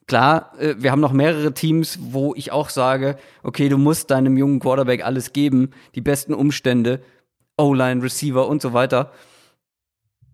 klar, 0.07 0.53
äh, 0.59 0.75
wir 0.77 0.91
haben 0.91 1.01
noch 1.01 1.13
mehrere 1.13 1.53
Teams, 1.53 1.97
wo 2.01 2.33
ich 2.35 2.51
auch 2.51 2.69
sage, 2.69 3.17
okay, 3.43 3.69
du 3.69 3.77
musst 3.77 4.11
deinem 4.11 4.37
jungen 4.37 4.59
Quarterback 4.59 5.03
alles 5.03 5.33
geben, 5.33 5.71
die 5.95 6.01
besten 6.01 6.33
Umstände, 6.33 7.01
O-Line, 7.57 8.03
Receiver 8.03 8.47
und 8.47 8.61
so 8.61 8.73
weiter. 8.73 9.11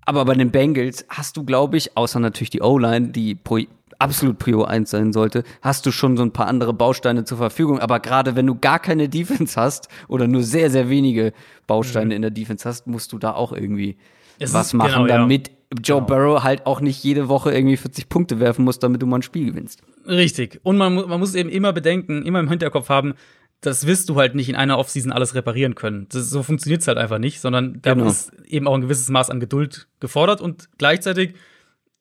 Aber 0.05 0.25
bei 0.25 0.35
den 0.35 0.51
Bengals 0.51 1.05
hast 1.09 1.35
du, 1.35 1.43
glaube 1.43 1.77
ich, 1.77 1.97
außer 1.97 2.19
natürlich 2.19 2.51
die 2.51 2.61
O-Line, 2.61 3.09
die 3.09 3.35
absolut 3.99 4.37
Prio 4.39 4.63
1 4.63 4.89
sein 4.89 5.13
sollte, 5.13 5.43
hast 5.61 5.85
du 5.85 5.91
schon 5.91 6.17
so 6.17 6.23
ein 6.23 6.31
paar 6.31 6.47
andere 6.47 6.73
Bausteine 6.73 7.23
zur 7.25 7.37
Verfügung. 7.37 7.79
Aber 7.79 7.99
gerade 7.99 8.35
wenn 8.35 8.47
du 8.47 8.55
gar 8.55 8.79
keine 8.79 9.09
Defense 9.09 9.59
hast 9.59 9.87
oder 10.07 10.27
nur 10.27 10.43
sehr, 10.43 10.69
sehr 10.69 10.89
wenige 10.89 11.33
Bausteine 11.67 12.15
in 12.15 12.21
der 12.21 12.31
Defense 12.31 12.67
hast, 12.67 12.87
musst 12.87 13.11
du 13.13 13.17
da 13.17 13.33
auch 13.33 13.51
irgendwie 13.53 13.93
Mhm. 14.37 14.43
Es 14.43 14.53
was 14.53 14.67
ist- 14.67 14.73
machen, 14.73 15.03
genau, 15.03 15.07
ja. 15.07 15.17
damit 15.19 15.51
Joe 15.81 16.01
Burrow 16.01 16.43
halt 16.43 16.65
auch 16.65 16.81
nicht 16.81 17.01
jede 17.03 17.29
Woche 17.29 17.53
irgendwie 17.53 17.77
40 17.77 18.09
Punkte 18.09 18.39
werfen 18.41 18.65
muss, 18.65 18.79
damit 18.79 19.01
du 19.01 19.05
mal 19.05 19.19
ein 19.19 19.21
Spiel 19.21 19.45
gewinnst. 19.45 19.81
Richtig. 20.05 20.59
Und 20.63 20.77
man, 20.77 20.93
man 20.93 21.19
muss 21.19 21.35
eben 21.35 21.49
immer 21.49 21.71
bedenken, 21.73 22.23
immer 22.23 22.39
im 22.41 22.49
Hinterkopf 22.49 22.89
haben, 22.89 23.13
das 23.61 23.87
wirst 23.87 24.09
du 24.09 24.17
halt 24.17 24.35
nicht 24.35 24.49
in 24.49 24.55
einer 24.55 24.77
Offseason 24.77 25.11
alles 25.13 25.35
reparieren 25.35 25.73
können. 25.73 26.07
Das, 26.11 26.29
so 26.29 26.43
funktioniert 26.43 26.81
es 26.81 26.87
halt 26.89 26.97
einfach 26.97 27.17
nicht, 27.17 27.39
sondern 27.39 27.79
da 27.81 27.93
Genau. 27.93 28.07
ist 28.07 28.31
eben 28.45 28.67
auch 28.67 28.75
ein 28.75 28.81
gewisses 28.81 29.09
Maß 29.09 29.29
an 29.29 29.39
Geduld 29.39 29.87
gefordert 30.01 30.41
und 30.41 30.67
gleichzeitig 30.77 31.33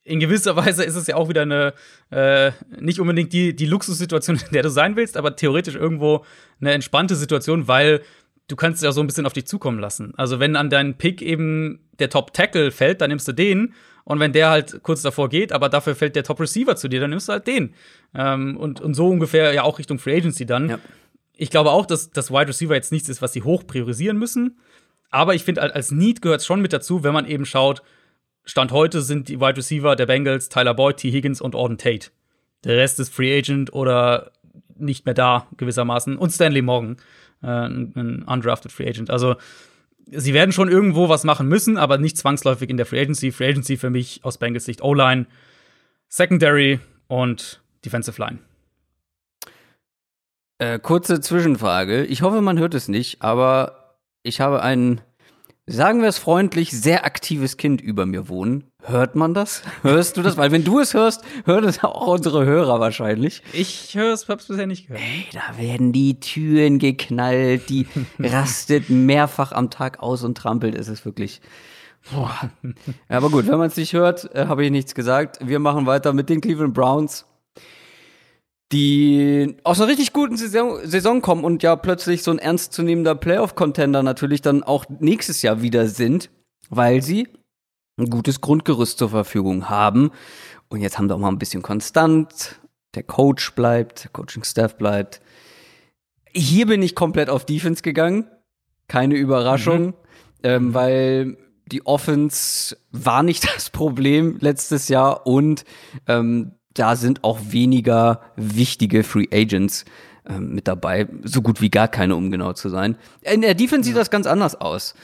in 0.05 0.21
gewisser 0.21 0.55
Weise 0.57 0.85
ist 0.85 0.97
es 0.97 1.07
ja 1.07 1.17
auch 1.17 1.29
wieder 1.29 1.43
eine, 1.43 1.73
äh, 2.11 2.53
nicht 2.79 3.01
unbedingt 3.01 3.33
die, 3.33 3.57
die 3.57 3.67
Luxussituation, 3.67 4.37
in 4.47 4.53
der 4.53 4.63
du 4.63 4.71
sein 4.71 4.97
willst, 4.97 5.17
aber 5.17 5.35
theoretisch 5.35 5.75
irgendwo 5.75 6.25
eine 6.61 6.73
entspannte 6.73 7.17
Situation, 7.17 7.69
weil 7.69 8.03
du 8.49 8.57
kannst 8.57 8.83
ja 8.83 8.93
so 8.93 9.01
ein 9.01 9.07
bisschen 9.07 9.27
auf 9.27 9.33
dich 9.33 9.47
zukommen 9.47 9.79
lassen. 9.79 10.13
Also 10.17 10.39
wenn 10.41 10.57
an 10.57 10.69
deinen 10.69 10.99
Pick 10.99 11.23
eben 11.23 11.81
der 11.99 12.11
Top 12.11 12.35
Tackle 12.35 12.71
fällt, 12.71 13.01
dann 13.01 13.09
nimmst 13.09 13.27
du 13.27 13.33
den. 13.33 13.75
Und 14.05 14.21
wenn 14.21 14.35
der 14.35 14.51
halt 14.51 14.83
kurz 14.83 15.01
davor 15.01 15.31
geht, 15.31 15.51
aber 15.53 15.71
dafür 15.71 15.95
fällt 15.95 16.15
der 16.15 16.25
Top 16.25 16.39
Receiver 16.39 16.77
zu 16.77 16.89
dir, 16.89 17.01
dann 17.01 17.09
nimmst 17.09 17.29
du 17.29 17.33
halt 17.33 17.47
den. 17.47 17.75
Ähm, 18.15 18.59
und, 18.59 18.83
und 18.83 18.93
so 18.93 19.09
ungefähr 19.09 19.55
ja 19.55 19.63
auch 19.63 19.79
Richtung 19.79 19.99
Free 19.99 20.17
Agency 20.17 20.45
dann. 20.45 20.69
Ja. 20.69 20.79
Ich 21.37 21.49
glaube 21.49 21.71
auch, 21.71 21.87
dass 21.87 22.11
das 22.11 22.31
Wide 22.31 22.49
Receiver 22.49 22.75
jetzt 22.75 22.93
nichts 22.93 23.09
ist, 23.09 23.23
was 23.23 23.33
sie 23.33 23.43
hoch 23.43 23.67
priorisieren 23.67 24.19
müssen. 24.19 24.59
Aber 25.11 25.35
ich 25.35 25.45
finde, 25.45 25.63
halt, 25.63 25.75
als 25.75 25.91
Need 25.91 26.21
gehört 26.21 26.41
es 26.41 26.47
schon 26.47 26.61
mit 26.61 26.75
dazu, 26.75 27.03
wenn 27.03 27.15
man 27.15 27.27
eben 27.27 27.47
schaut, 27.47 27.83
Stand 28.45 28.73
heute 28.73 29.01
sind 29.01 29.29
die 29.29 29.41
Wide 29.41 29.57
Receiver 29.57 29.97
der 29.97 30.07
Bengals 30.07 30.49
Tyler 30.49 30.75
Boyd, 30.75 30.99
T. 30.99 31.11
Higgins 31.11 31.41
und 31.41 31.55
Auden 31.55 31.79
Tate. 31.79 32.11
Der 32.65 32.77
Rest 32.77 33.01
ist 33.01 33.13
Free 33.13 33.37
Agent 33.37 33.73
oder 33.73 34.33
nicht 34.77 35.07
mehr 35.07 35.15
da, 35.15 35.47
gewissermaßen. 35.57 36.17
Und 36.17 36.31
Stanley 36.31 36.63
Morgan, 36.63 36.97
äh, 37.43 37.47
ein 37.47 38.25
undrafted 38.27 38.73
Free 38.73 38.89
Agent. 38.89 39.11
Also, 39.11 39.37
sie 40.11 40.35
werden 40.35 40.53
schon 40.53 40.69
irgendwo 40.69 41.09
was 41.09 41.25
machen 41.25 41.49
müssen, 41.49 41.77
aber 41.79 41.99
nicht 41.99 42.19
zwangsläufig 42.19 42.69
in 42.69 42.77
der 42.77 42.87
Free 42.87 43.01
Agency. 43.01 43.33
Free 43.33 43.49
Agency 43.49 43.77
für 43.77 43.91
mich 43.91 44.21
aus 44.25 44.39
Bengals 44.39 44.65
Sicht 44.65 44.83
O-Line, 44.83 45.27
Secondary 46.09 46.81
und 47.07 47.63
Defensive 47.85 48.21
Line. 48.21 48.39
Äh, 50.59 50.79
kurze 50.79 51.21
Zwischenfrage. 51.21 52.05
Ich 52.05 52.23
hoffe, 52.23 52.41
man 52.41 52.59
hört 52.59 52.75
es 52.75 52.89
nicht, 52.89 53.23
aber 53.23 53.97
ich 54.23 54.41
habe 54.41 54.63
ein, 54.63 55.01
sagen 55.67 56.03
wir 56.03 56.09
es 56.09 56.19
freundlich, 56.19 56.71
sehr 56.71 57.05
aktives 57.05 57.57
Kind 57.57 57.81
über 57.81 58.07
mir 58.07 58.29
wohnen. 58.29 58.65
Hört 58.83 59.15
man 59.15 59.33
das? 59.33 59.63
Hörst 59.83 60.17
du 60.17 60.23
das? 60.23 60.37
Weil 60.37 60.53
wenn 60.53 60.65
du 60.65 60.79
es 60.79 60.93
hörst, 60.93 61.23
hören 61.47 61.65
es 61.65 61.83
auch 61.83 62.07
unsere 62.07 62.45
Hörer 62.45 62.81
wahrscheinlich. 62.81 63.43
Ich 63.53 63.95
höre 63.95 64.13
es, 64.13 64.29
hab's 64.29 64.47
bisher 64.47 64.67
nicht 64.67 64.89
gehört. 64.89 65.03
Da 65.33 65.59
werden 65.59 65.93
die 65.93 66.21
Türen 66.21 66.79
geknallt, 66.79 67.71
die 67.71 67.87
rastet 68.19 68.91
mehrfach 68.91 69.53
am 69.53 69.71
Tag 69.71 70.03
aus 70.03 70.23
und 70.23 70.37
trampelt. 70.37 70.75
Es 70.75 70.89
ist 70.89 71.07
wirklich. 71.07 71.41
Boah. 72.13 72.51
Aber 73.09 73.31
gut, 73.31 73.47
wenn 73.47 73.57
man 73.57 73.69
es 73.69 73.77
nicht 73.77 73.95
hört, 73.95 74.35
äh, 74.35 74.47
habe 74.47 74.65
ich 74.65 74.71
nichts 74.71 74.95
gesagt. 74.95 75.39
Wir 75.41 75.59
machen 75.59 75.87
weiter 75.87 76.13
mit 76.13 76.29
den 76.29 76.43
Cleveland 76.43 76.75
Browns, 76.75 77.25
die 78.73 79.57
aus 79.63 79.81
einer 79.81 79.91
richtig 79.91 80.13
guten 80.13 80.37
Saison, 80.37 80.79
Saison 80.85 81.23
kommen 81.23 81.45
und 81.45 81.63
ja 81.63 81.77
plötzlich 81.77 82.23
so 82.23 82.31
ein 82.31 82.39
ernstzunehmender 82.39 83.15
Playoff-Contender 83.15 84.03
natürlich 84.03 84.43
dann 84.43 84.63
auch 84.63 84.87
nächstes 85.01 85.43
Jahr 85.43 85.63
wieder 85.63 85.87
sind, 85.87 86.31
weil 86.71 87.03
sie 87.03 87.29
ein 87.97 88.11
gutes 88.11 88.41
Grundgerüst 88.41 88.99
zur 88.99 89.11
Verfügung 89.11 89.69
haben. 89.69 90.11
Und 90.69 90.81
jetzt 90.81 90.99
haben 90.99 91.09
sie 91.09 91.15
auch 91.15 91.19
mal 91.19 91.29
ein 91.29 91.39
bisschen 91.39 91.63
konstant. 91.63 92.61
Der 92.95 93.03
Coach 93.03 93.55
bleibt, 93.55 94.05
der 94.05 94.11
Coaching-Staff 94.11 94.77
bleibt. 94.77 95.21
Hier 96.33 96.67
bin 96.67 96.83
ich 96.83 96.95
komplett 96.95 97.31
auf 97.31 97.45
Defense 97.45 97.83
gegangen. 97.83 98.29
Keine 98.89 99.15
Überraschung, 99.15 99.95
ähm, 100.43 100.75
weil 100.75 101.37
die 101.67 101.87
Offense 101.87 102.77
war 102.91 103.23
nicht 103.23 103.45
das 103.55 103.71
Problem 103.71 104.39
letztes 104.41 104.89
Jahr 104.89 105.27
und 105.27 105.65
ähm, 106.07 106.53
da 106.75 106.97
sind 106.97 107.25
auch 107.25 107.39
weniger 107.49 108.21
wichtige 108.37 109.05
Free 109.05 109.29
Agents 109.33 109.85
ähm, 110.29 110.55
mit 110.55 110.69
dabei, 110.69 111.09
so 111.23 111.43
gut 111.43 111.61
wie 111.61 111.71
gar 111.71 111.89
keine, 111.89 112.17
um 112.17 112.31
genau 112.31 112.53
zu 112.53 112.69
sein. 112.69 112.97
In 113.23 113.43
der 113.43 113.55
Defense 113.55 113.87
sieht 113.89 113.97
das 113.97 114.11
ganz 114.11 114.27
anders 114.27 114.61
aus. 114.61 114.95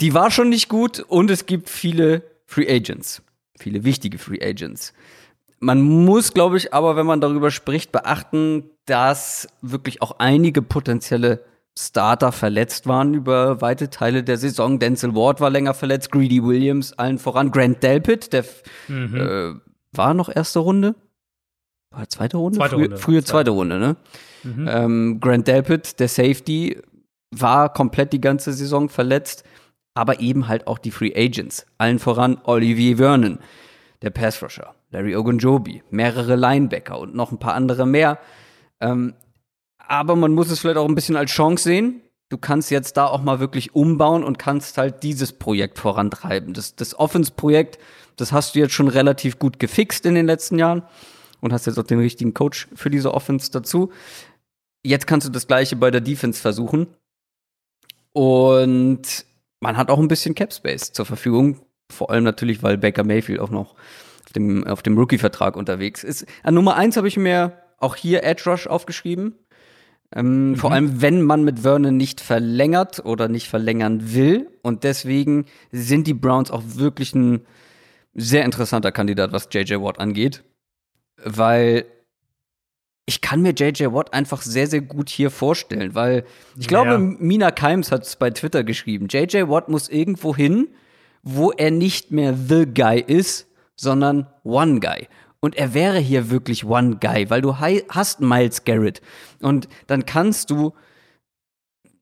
Die 0.00 0.14
war 0.14 0.30
schon 0.30 0.48
nicht 0.48 0.68
gut 0.68 1.00
und 1.00 1.30
es 1.30 1.46
gibt 1.46 1.70
viele 1.70 2.22
Free 2.46 2.68
Agents, 2.68 3.22
viele 3.58 3.84
wichtige 3.84 4.18
Free 4.18 4.44
Agents. 4.44 4.92
Man 5.60 5.80
muss, 5.80 6.34
glaube 6.34 6.56
ich, 6.56 6.74
aber, 6.74 6.96
wenn 6.96 7.06
man 7.06 7.20
darüber 7.20 7.52
spricht, 7.52 7.92
beachten, 7.92 8.64
dass 8.84 9.46
wirklich 9.60 10.02
auch 10.02 10.18
einige 10.18 10.60
potenzielle 10.60 11.44
Starter 11.78 12.32
verletzt 12.32 12.86
waren 12.86 13.14
über 13.14 13.60
weite 13.60 13.88
Teile 13.88 14.22
der 14.24 14.36
Saison. 14.36 14.78
Denzel 14.78 15.14
Ward 15.14 15.40
war 15.40 15.50
länger 15.50 15.72
verletzt, 15.72 16.10
Greedy 16.10 16.42
Williams 16.42 16.92
allen 16.94 17.18
voran, 17.18 17.50
Grant 17.50 17.82
Delpit, 17.82 18.32
der 18.32 18.44
mhm. 18.88 19.16
äh, 19.16 19.71
war 19.92 20.14
noch 20.14 20.34
erste 20.34 20.58
Runde. 20.58 20.94
War 21.90 22.08
zweite 22.08 22.38
Runde? 22.38 22.58
Zweite 22.58 22.74
Frühe, 22.76 22.84
Runde. 22.84 22.96
frühe 22.96 23.24
zweite 23.24 23.50
Runde, 23.50 23.78
ne? 23.78 23.96
Mhm. 24.42 24.68
Ähm, 24.68 25.20
Grant 25.20 25.46
Delpit, 25.46 26.00
der 26.00 26.08
Safety, 26.08 26.80
war 27.30 27.72
komplett 27.72 28.12
die 28.12 28.20
ganze 28.20 28.52
Saison 28.52 28.88
verletzt, 28.88 29.44
aber 29.94 30.20
eben 30.20 30.48
halt 30.48 30.66
auch 30.66 30.78
die 30.78 30.90
Free 30.90 31.12
Agents. 31.14 31.66
Allen 31.78 31.98
voran 31.98 32.38
Olivier 32.44 32.96
Vernon, 32.96 33.38
der 34.00 34.10
Pass 34.10 34.42
Rusher, 34.42 34.74
Larry 34.90 35.16
Ogunjobi, 35.16 35.82
mehrere 35.90 36.36
Linebacker 36.36 36.98
und 36.98 37.14
noch 37.14 37.30
ein 37.30 37.38
paar 37.38 37.54
andere 37.54 37.86
mehr. 37.86 38.18
Ähm, 38.80 39.14
aber 39.78 40.16
man 40.16 40.32
muss 40.32 40.50
es 40.50 40.60
vielleicht 40.60 40.78
auch 40.78 40.88
ein 40.88 40.94
bisschen 40.94 41.16
als 41.16 41.30
Chance 41.30 41.64
sehen. 41.64 42.00
Du 42.32 42.38
kannst 42.38 42.70
jetzt 42.70 42.96
da 42.96 43.08
auch 43.08 43.22
mal 43.22 43.40
wirklich 43.40 43.74
umbauen 43.74 44.24
und 44.24 44.38
kannst 44.38 44.78
halt 44.78 45.02
dieses 45.02 45.34
Projekt 45.34 45.78
vorantreiben. 45.78 46.54
Das, 46.54 46.74
das 46.74 46.98
Offense-Projekt, 46.98 47.78
das 48.16 48.32
hast 48.32 48.54
du 48.54 48.60
jetzt 48.60 48.72
schon 48.72 48.88
relativ 48.88 49.38
gut 49.38 49.58
gefixt 49.58 50.06
in 50.06 50.14
den 50.14 50.24
letzten 50.24 50.58
Jahren 50.58 50.82
und 51.42 51.52
hast 51.52 51.66
jetzt 51.66 51.78
auch 51.78 51.82
den 51.82 51.98
richtigen 51.98 52.32
Coach 52.32 52.68
für 52.74 52.88
diese 52.88 53.12
Offense 53.12 53.50
dazu. 53.50 53.92
Jetzt 54.82 55.06
kannst 55.06 55.26
du 55.26 55.30
das 55.30 55.46
gleiche 55.46 55.76
bei 55.76 55.90
der 55.90 56.00
Defense 56.00 56.40
versuchen. 56.40 56.86
Und 58.14 59.26
man 59.60 59.76
hat 59.76 59.90
auch 59.90 59.98
ein 59.98 60.08
bisschen 60.08 60.34
Cap 60.34 60.54
Space 60.54 60.90
zur 60.90 61.04
Verfügung. 61.04 61.60
Vor 61.90 62.08
allem 62.08 62.24
natürlich, 62.24 62.62
weil 62.62 62.78
Baker 62.78 63.04
Mayfield 63.04 63.40
auch 63.40 63.50
noch 63.50 63.74
auf 64.24 64.32
dem, 64.34 64.66
auf 64.66 64.80
dem 64.80 64.96
Rookie-Vertrag 64.96 65.54
unterwegs 65.54 66.02
ist. 66.02 66.24
An 66.44 66.54
Nummer 66.54 66.76
eins 66.76 66.96
habe 66.96 67.08
ich 67.08 67.18
mir 67.18 67.58
auch 67.76 67.94
hier 67.94 68.24
Edge 68.24 68.44
Rush 68.46 68.66
aufgeschrieben. 68.66 69.34
Ähm, 70.14 70.50
mhm. 70.50 70.56
Vor 70.56 70.72
allem, 70.72 71.00
wenn 71.00 71.22
man 71.22 71.44
mit 71.44 71.60
Vernon 71.60 71.96
nicht 71.96 72.20
verlängert 72.20 73.04
oder 73.04 73.28
nicht 73.28 73.48
verlängern 73.48 74.14
will. 74.14 74.50
Und 74.62 74.84
deswegen 74.84 75.46
sind 75.70 76.06
die 76.06 76.14
Browns 76.14 76.50
auch 76.50 76.62
wirklich 76.64 77.14
ein 77.14 77.42
sehr 78.14 78.44
interessanter 78.44 78.92
Kandidat, 78.92 79.32
was 79.32 79.48
JJ 79.50 79.76
Watt 79.76 79.98
angeht. 79.98 80.44
Weil 81.24 81.86
ich 83.06 83.20
kann 83.20 83.42
mir 83.42 83.52
JJ 83.52 83.86
Watt 83.92 84.12
einfach 84.14 84.42
sehr, 84.42 84.66
sehr 84.66 84.80
gut 84.80 85.08
hier 85.08 85.30
vorstellen, 85.30 85.94
weil 85.94 86.24
ich 86.58 86.68
glaube, 86.68 86.90
ja. 86.90 86.98
Mina 86.98 87.50
Keims 87.50 87.90
hat 87.90 88.04
es 88.04 88.16
bei 88.16 88.30
Twitter 88.30 88.64
geschrieben. 88.64 89.08
JJ 89.10 89.48
Watt 89.48 89.68
muss 89.68 89.88
irgendwo 89.88 90.36
hin, 90.36 90.68
wo 91.22 91.50
er 91.50 91.70
nicht 91.70 92.10
mehr 92.10 92.34
The 92.34 92.66
Guy 92.66 93.00
ist, 93.00 93.48
sondern 93.76 94.26
One 94.44 94.80
Guy. 94.80 95.08
Und 95.44 95.56
er 95.56 95.74
wäre 95.74 95.98
hier 95.98 96.30
wirklich 96.30 96.64
One 96.64 96.98
Guy, 97.00 97.28
weil 97.28 97.42
du 97.42 97.58
hast 97.58 98.20
Miles 98.20 98.64
Garrett. 98.64 99.02
Und 99.40 99.68
dann 99.88 100.06
kannst 100.06 100.50
du, 100.50 100.72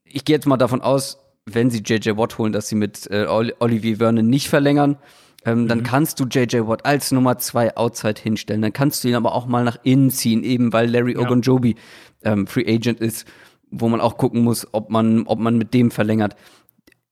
ich 0.04 0.26
gehe 0.26 0.36
jetzt 0.36 0.46
mal 0.46 0.58
davon 0.58 0.82
aus, 0.82 1.18
wenn 1.46 1.70
sie 1.70 1.78
JJ 1.78 2.18
Watt 2.18 2.36
holen, 2.36 2.52
dass 2.52 2.68
sie 2.68 2.74
mit 2.74 3.10
äh, 3.10 3.26
Olivier 3.26 3.96
Vernon 3.96 4.28
nicht 4.28 4.50
verlängern. 4.50 4.98
Ähm, 5.46 5.62
mhm. 5.62 5.68
Dann 5.68 5.82
kannst 5.82 6.20
du 6.20 6.26
JJ 6.26 6.66
Watt 6.66 6.84
als 6.84 7.12
Nummer 7.12 7.38
zwei 7.38 7.74
Outside 7.78 8.20
hinstellen. 8.20 8.60
Dann 8.60 8.74
kannst 8.74 9.02
du 9.02 9.08
ihn 9.08 9.14
aber 9.14 9.34
auch 9.34 9.46
mal 9.46 9.64
nach 9.64 9.78
innen 9.84 10.10
ziehen, 10.10 10.44
eben 10.44 10.74
weil 10.74 10.90
Larry 10.90 11.14
ja. 11.14 11.20
Ogunjobi 11.20 11.76
ähm, 12.22 12.46
Free 12.46 12.70
Agent 12.70 13.00
ist, 13.00 13.26
wo 13.70 13.88
man 13.88 14.02
auch 14.02 14.18
gucken 14.18 14.42
muss, 14.42 14.68
ob 14.72 14.90
man, 14.90 15.26
ob 15.26 15.38
man 15.38 15.56
mit 15.56 15.72
dem 15.72 15.90
verlängert. 15.90 16.36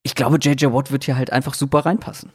Ich 0.03 0.15
glaube, 0.15 0.37
JJ 0.39 0.67
Watt 0.67 0.93
wird 0.93 1.05
hier 1.05 1.17
halt 1.17 1.33
einfach 1.33 1.55
super 1.55 1.87
reinpassen. 1.87 2.33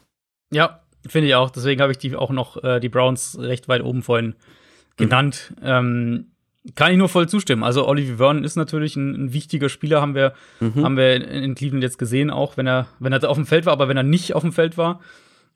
Ja, 0.51 0.81
Finde 1.07 1.27
ich 1.27 1.35
auch. 1.35 1.49
Deswegen 1.49 1.81
habe 1.81 1.91
ich 1.91 1.97
die 1.97 2.15
auch 2.15 2.31
noch 2.31 2.63
äh, 2.63 2.79
die 2.79 2.89
Browns 2.89 3.37
recht 3.39 3.67
weit 3.67 3.83
oben 3.83 4.03
vorhin 4.03 4.35
genannt. 4.97 5.53
Mhm. 5.59 5.67
Ähm, 5.67 6.25
kann 6.75 6.91
ich 6.91 6.97
nur 6.97 7.09
voll 7.09 7.27
zustimmen. 7.27 7.63
Also 7.63 7.87
Oliver 7.87 8.17
Vernon 8.17 8.45
ist 8.45 8.55
natürlich 8.55 8.95
ein, 8.95 9.25
ein 9.25 9.33
wichtiger 9.33 9.67
Spieler, 9.67 10.01
haben 10.01 10.15
wir, 10.15 10.33
mhm. 10.61 10.83
haben 10.83 10.97
wir 10.97 11.27
in 11.27 11.55
Cleveland 11.55 11.83
jetzt 11.83 11.97
gesehen, 11.97 12.29
auch 12.29 12.55
wenn 12.55 12.67
er, 12.67 12.87
wenn 12.99 13.11
er 13.11 13.29
auf 13.29 13.35
dem 13.35 13.45
Feld 13.45 13.65
war, 13.65 13.73
aber 13.73 13.89
wenn 13.89 13.97
er 13.97 14.03
nicht 14.03 14.33
auf 14.33 14.43
dem 14.43 14.53
Feld 14.53 14.77
war. 14.77 15.01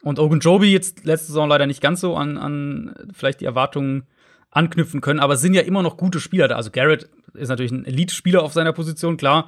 Und 0.04 0.20
Ogunjobi 0.20 0.72
jetzt 0.72 1.06
letzte 1.06 1.28
Saison 1.28 1.48
leider 1.48 1.66
nicht 1.66 1.82
ganz 1.82 2.02
so 2.02 2.16
an, 2.16 2.38
an 2.38 2.94
vielleicht 3.14 3.40
die 3.40 3.46
Erwartungen 3.46 4.04
anknüpfen 4.52 5.02
können, 5.02 5.20
aber 5.20 5.36
es 5.36 5.42
sind 5.42 5.54
ja 5.54 5.62
immer 5.62 5.82
noch 5.82 5.98
gute 5.98 6.20
Spieler 6.20 6.48
da. 6.48 6.56
Also 6.56 6.72
Garrett 6.72 7.10
ist 7.34 7.50
natürlich 7.50 7.72
ein 7.72 7.86
Elite-Spieler 7.86 8.44
auf 8.44 8.54
seiner 8.54 8.74
Position, 8.74 9.18
klar. 9.18 9.48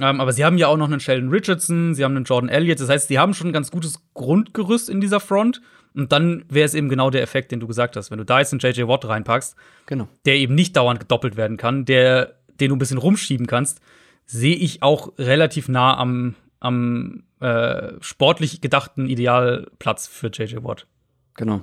Ähm, 0.00 0.20
aber 0.20 0.32
sie 0.32 0.44
haben 0.44 0.58
ja 0.58 0.66
auch 0.68 0.76
noch 0.76 0.86
einen 0.86 1.00
Sheldon 1.00 1.28
Richardson, 1.28 1.94
sie 1.94 2.04
haben 2.04 2.16
einen 2.16 2.24
Jordan 2.24 2.48
Elliott. 2.48 2.80
Das 2.80 2.88
heißt, 2.88 3.08
sie 3.08 3.18
haben 3.18 3.34
schon 3.34 3.48
ein 3.48 3.52
ganz 3.52 3.70
gutes 3.70 4.00
Grundgerüst 4.14 4.88
in 4.88 5.00
dieser 5.00 5.20
Front. 5.20 5.60
Und 5.94 6.12
dann 6.12 6.44
wäre 6.48 6.64
es 6.64 6.74
eben 6.74 6.88
genau 6.88 7.10
der 7.10 7.22
Effekt, 7.22 7.52
den 7.52 7.60
du 7.60 7.66
gesagt 7.66 7.96
hast. 7.96 8.10
Wenn 8.10 8.18
du 8.18 8.24
da 8.24 8.38
jetzt 8.38 8.52
einen 8.52 8.60
JJ 8.60 8.86
Watt 8.86 9.06
reinpackst, 9.06 9.56
genau. 9.86 10.08
der 10.24 10.36
eben 10.36 10.54
nicht 10.54 10.76
dauernd 10.76 11.00
gedoppelt 11.00 11.36
werden 11.36 11.56
kann, 11.56 11.84
der, 11.84 12.36
den 12.60 12.70
du 12.70 12.76
ein 12.76 12.78
bisschen 12.78 12.98
rumschieben 12.98 13.46
kannst, 13.46 13.80
sehe 14.24 14.54
ich 14.54 14.82
auch 14.82 15.12
relativ 15.18 15.68
nah 15.68 15.96
am, 15.98 16.36
am 16.60 17.24
äh, 17.40 17.92
sportlich 18.00 18.60
gedachten 18.60 19.06
Idealplatz 19.06 20.06
für 20.06 20.28
JJ 20.28 20.58
Watt. 20.62 20.86
Genau. 21.34 21.62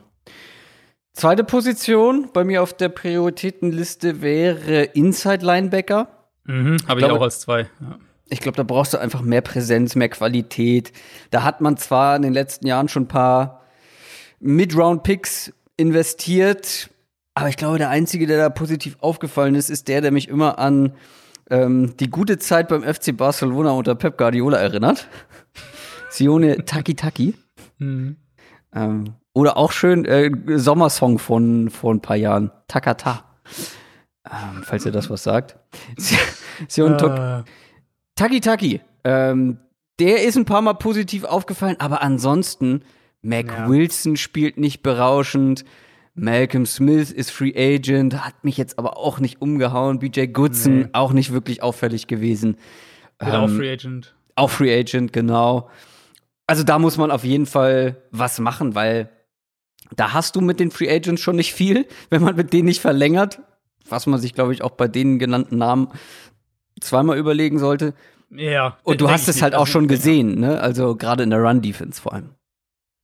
Zweite 1.14 1.44
Position 1.46 2.30
bei 2.34 2.44
mir 2.44 2.62
auf 2.62 2.74
der 2.74 2.90
Prioritätenliste 2.90 4.22
wäre 4.22 4.84
Inside 4.84 5.44
Linebacker. 5.46 6.10
Mhm, 6.44 6.78
Habe 6.88 7.00
ich, 7.00 7.06
ich 7.06 7.12
auch 7.12 7.22
als 7.22 7.40
zwei. 7.40 7.62
Ja 7.80 7.98
ich 8.30 8.40
glaube, 8.40 8.58
da 8.58 8.64
brauchst 8.64 8.94
du 8.94 8.98
einfach 8.98 9.22
mehr 9.22 9.42
Präsenz, 9.42 9.96
mehr 9.96 10.10
Qualität. 10.10 10.92
Da 11.32 11.44
hat 11.44 11.62
man 11.62 11.78
zwar 11.78 12.16
in 12.16 12.22
den 12.22 12.34
letzten 12.34 12.68
Jahren 12.68 12.90
schon 12.90 13.04
ein 13.04 13.08
paar 13.08 13.62
Mid-Round-Picks 14.40 15.54
investiert, 15.78 16.90
aber 17.34 17.50
ich 17.50 17.58
glaube, 17.58 17.78
der 17.78 17.90
Einzige, 17.90 18.26
der 18.26 18.38
da 18.38 18.50
positiv 18.50 18.98
aufgefallen 19.00 19.54
ist, 19.54 19.70
ist 19.70 19.88
der, 19.88 20.02
der 20.02 20.12
mich 20.12 20.28
immer 20.28 20.58
an 20.58 20.94
ähm, 21.52 21.96
die 21.98 22.10
gute 22.10 22.40
Zeit 22.40 22.68
beim 22.68 22.82
FC 22.82 23.16
Barcelona 23.16 23.72
unter 23.72 23.96
Pep 23.96 24.18
Guardiola 24.18 24.58
erinnert. 24.58 25.08
Sione 26.10 26.66
Taki 26.66 26.96
Taki. 26.96 27.36
Mhm. 27.78 28.18
Ähm, 28.74 29.14
oder 29.34 29.56
auch 29.56 29.72
schön 29.72 30.06
äh, 30.06 30.32
Sommersong 30.58 31.20
von 31.20 31.70
vor 31.70 31.94
ein 31.94 32.02
paar 32.02 32.16
Jahren. 32.16 32.52
Takata. 32.68 33.24
Ähm, 34.26 34.64
falls 34.64 34.86
ihr 34.86 34.92
das 34.92 35.10
was 35.12 35.22
sagt. 35.22 35.58
Sione 36.68 36.96
uh. 36.96 37.44
Taki 38.18 38.42
Taki, 38.42 38.82
ähm, 39.04 39.60
der 40.00 40.24
ist 40.24 40.36
ein 40.38 40.46
paar 40.46 40.62
Mal 40.62 40.74
positiv 40.74 41.24
aufgefallen, 41.24 41.76
aber 41.80 42.02
ansonsten, 42.02 42.82
Mac 43.22 43.48
ja. 43.48 43.70
Wilson 43.70 44.18
spielt 44.18 44.58
nicht 44.58 44.82
berauschend. 44.82 45.64
Malcolm 46.16 46.66
Smith 46.66 47.12
ist 47.12 47.30
Free 47.30 47.54
Agent, 47.56 48.26
hat 48.26 48.44
mich 48.44 48.58
jetzt 48.58 48.80
aber 48.80 48.98
auch 48.98 49.20
nicht 49.20 49.40
umgehauen. 49.40 50.00
BJ 50.00 50.26
Goodson 50.26 50.80
nee. 50.80 50.88
auch 50.94 51.14
nicht 51.14 51.32
wirklich 51.32 51.62
auffällig 51.62 52.08
gewesen. 52.08 52.58
ähm, 53.20 53.32
auch 53.34 53.50
Free 53.50 53.72
Agent. 53.72 54.16
Auch 54.36 54.50
Free 54.50 54.80
Agent, 54.80 55.14
genau. 55.14 55.70
Also 56.48 56.64
da 56.64 56.80
muss 56.80 56.98
man 56.98 57.12
auf 57.12 57.24
jeden 57.24 57.46
Fall 57.46 58.02
was 58.10 58.40
machen, 58.40 58.74
weil 58.74 59.12
da 59.96 60.14
hast 60.14 60.36
du 60.36 60.42
mit 60.42 60.60
den 60.60 60.72
Free 60.72 60.90
Agents 60.90 61.22
schon 61.22 61.36
nicht 61.36 61.54
viel, 61.54 61.86
wenn 62.10 62.24
man 62.24 62.36
mit 62.36 62.52
denen 62.52 62.66
nicht 62.66 62.82
verlängert. 62.82 63.40
Was 63.88 64.08
man 64.08 64.20
sich, 64.20 64.34
glaube 64.34 64.54
ich, 64.54 64.64
auch 64.64 64.72
bei 64.72 64.88
den 64.88 65.20
genannten 65.20 65.58
Namen 65.58 65.90
zweimal 66.80 67.18
überlegen 67.18 67.60
sollte. 67.60 67.94
Ja. 68.30 68.78
Und 68.84 69.02
du 69.02 69.10
hast 69.10 69.28
es 69.28 69.42
halt 69.42 69.56
auch 69.56 69.68
schon 69.68 69.88
gesehen, 69.88 70.40
ne? 70.40 70.60
Also 70.60 70.96
gerade 70.96 71.24
in 71.24 71.30
der 71.30 71.40
Run-Defense 71.40 72.02
vor 72.02 72.14
allem. 72.14 72.30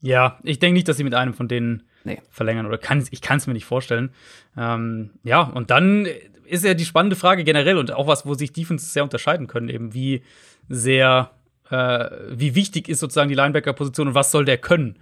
Ja, 0.01 0.37
ich 0.43 0.59
denke 0.59 0.73
nicht, 0.73 0.87
dass 0.87 0.97
sie 0.97 1.05
mit 1.05 1.13
einem 1.13 1.33
von 1.33 1.47
denen 1.47 1.83
nee. 2.03 2.21
verlängern 2.29 2.65
oder 2.65 2.77
kann, 2.77 3.05
ich 3.11 3.21
kann 3.21 3.37
es 3.37 3.47
mir 3.47 3.53
nicht 3.53 3.65
vorstellen. 3.65 4.11
Ähm, 4.57 5.11
ja, 5.23 5.41
und 5.41 5.71
dann 5.71 6.07
ist 6.45 6.65
ja 6.65 6.73
die 6.73 6.85
spannende 6.85 7.15
Frage 7.15 7.45
generell 7.45 7.77
und 7.77 7.93
auch 7.93 8.07
was, 8.07 8.25
wo 8.25 8.33
sich 8.33 8.51
Defense 8.51 8.85
sehr 8.85 9.03
unterscheiden 9.03 9.47
können, 9.47 9.69
eben 9.69 9.93
wie 9.93 10.23
sehr, 10.67 11.31
äh, 11.69 12.09
wie 12.29 12.53
wichtig 12.53 12.89
ist 12.89 12.99
sozusagen 12.99 13.29
die 13.29 13.35
Linebacker-Position 13.35 14.09
und 14.09 14.15
was 14.15 14.31
soll 14.31 14.43
der 14.43 14.57
können? 14.57 14.99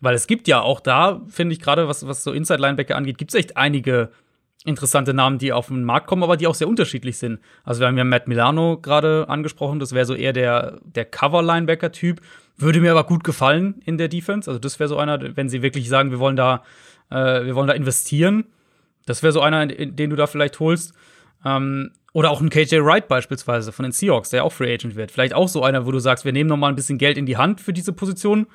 Weil 0.00 0.14
es 0.14 0.26
gibt 0.26 0.48
ja 0.48 0.60
auch 0.60 0.80
da, 0.80 1.20
finde 1.28 1.52
ich 1.52 1.60
gerade, 1.60 1.86
was, 1.86 2.06
was 2.06 2.24
so 2.24 2.32
Inside-Linebacker 2.32 2.96
angeht, 2.96 3.18
gibt 3.18 3.32
es 3.32 3.38
echt 3.38 3.56
einige 3.56 4.10
interessante 4.64 5.14
Namen, 5.14 5.38
die 5.38 5.52
auf 5.52 5.68
den 5.68 5.84
Markt 5.84 6.06
kommen, 6.06 6.22
aber 6.22 6.36
die 6.36 6.46
auch 6.46 6.54
sehr 6.54 6.68
unterschiedlich 6.68 7.16
sind. 7.16 7.40
Also 7.64 7.80
wir 7.80 7.88
haben 7.88 7.96
ja 7.96 8.04
Matt 8.04 8.28
Milano 8.28 8.78
gerade 8.78 9.26
angesprochen, 9.28 9.78
das 9.78 9.92
wäre 9.92 10.04
so 10.04 10.14
eher 10.14 10.32
der, 10.32 10.80
der 10.84 11.06
Cover-Linebacker-Typ. 11.06 12.20
Würde 12.58 12.80
mir 12.80 12.90
aber 12.90 13.04
gut 13.04 13.24
gefallen 13.24 13.80
in 13.86 13.96
der 13.96 14.08
Defense. 14.08 14.50
Also 14.50 14.58
das 14.58 14.78
wäre 14.78 14.88
so 14.88 14.98
einer, 14.98 15.36
wenn 15.36 15.48
sie 15.48 15.62
wirklich 15.62 15.88
sagen, 15.88 16.10
wir 16.10 16.18
wollen 16.18 16.36
da, 16.36 16.62
äh, 17.10 17.46
wir 17.46 17.54
wollen 17.54 17.68
da 17.68 17.72
investieren. 17.72 18.44
Das 19.06 19.22
wäre 19.22 19.32
so 19.32 19.40
einer, 19.40 19.66
den 19.66 20.10
du 20.10 20.16
da 20.16 20.26
vielleicht 20.26 20.60
holst. 20.60 20.92
Ähm, 21.44 21.92
oder 22.12 22.30
auch 22.30 22.40
ein 22.40 22.50
KJ 22.50 22.84
Wright 22.84 23.08
beispielsweise 23.08 23.72
von 23.72 23.84
den 23.84 23.92
Seahawks, 23.92 24.30
der 24.30 24.44
auch 24.44 24.52
Free 24.52 24.74
Agent 24.74 24.94
wird. 24.96 25.10
Vielleicht 25.10 25.32
auch 25.32 25.48
so 25.48 25.62
einer, 25.62 25.86
wo 25.86 25.92
du 25.92 26.00
sagst, 26.00 26.24
wir 26.24 26.32
nehmen 26.32 26.50
noch 26.50 26.56
mal 26.56 26.68
ein 26.68 26.74
bisschen 26.74 26.98
Geld 26.98 27.16
in 27.16 27.24
die 27.24 27.36
Hand 27.36 27.60
für 27.60 27.72
diese 27.72 27.92
Position. 27.92 28.46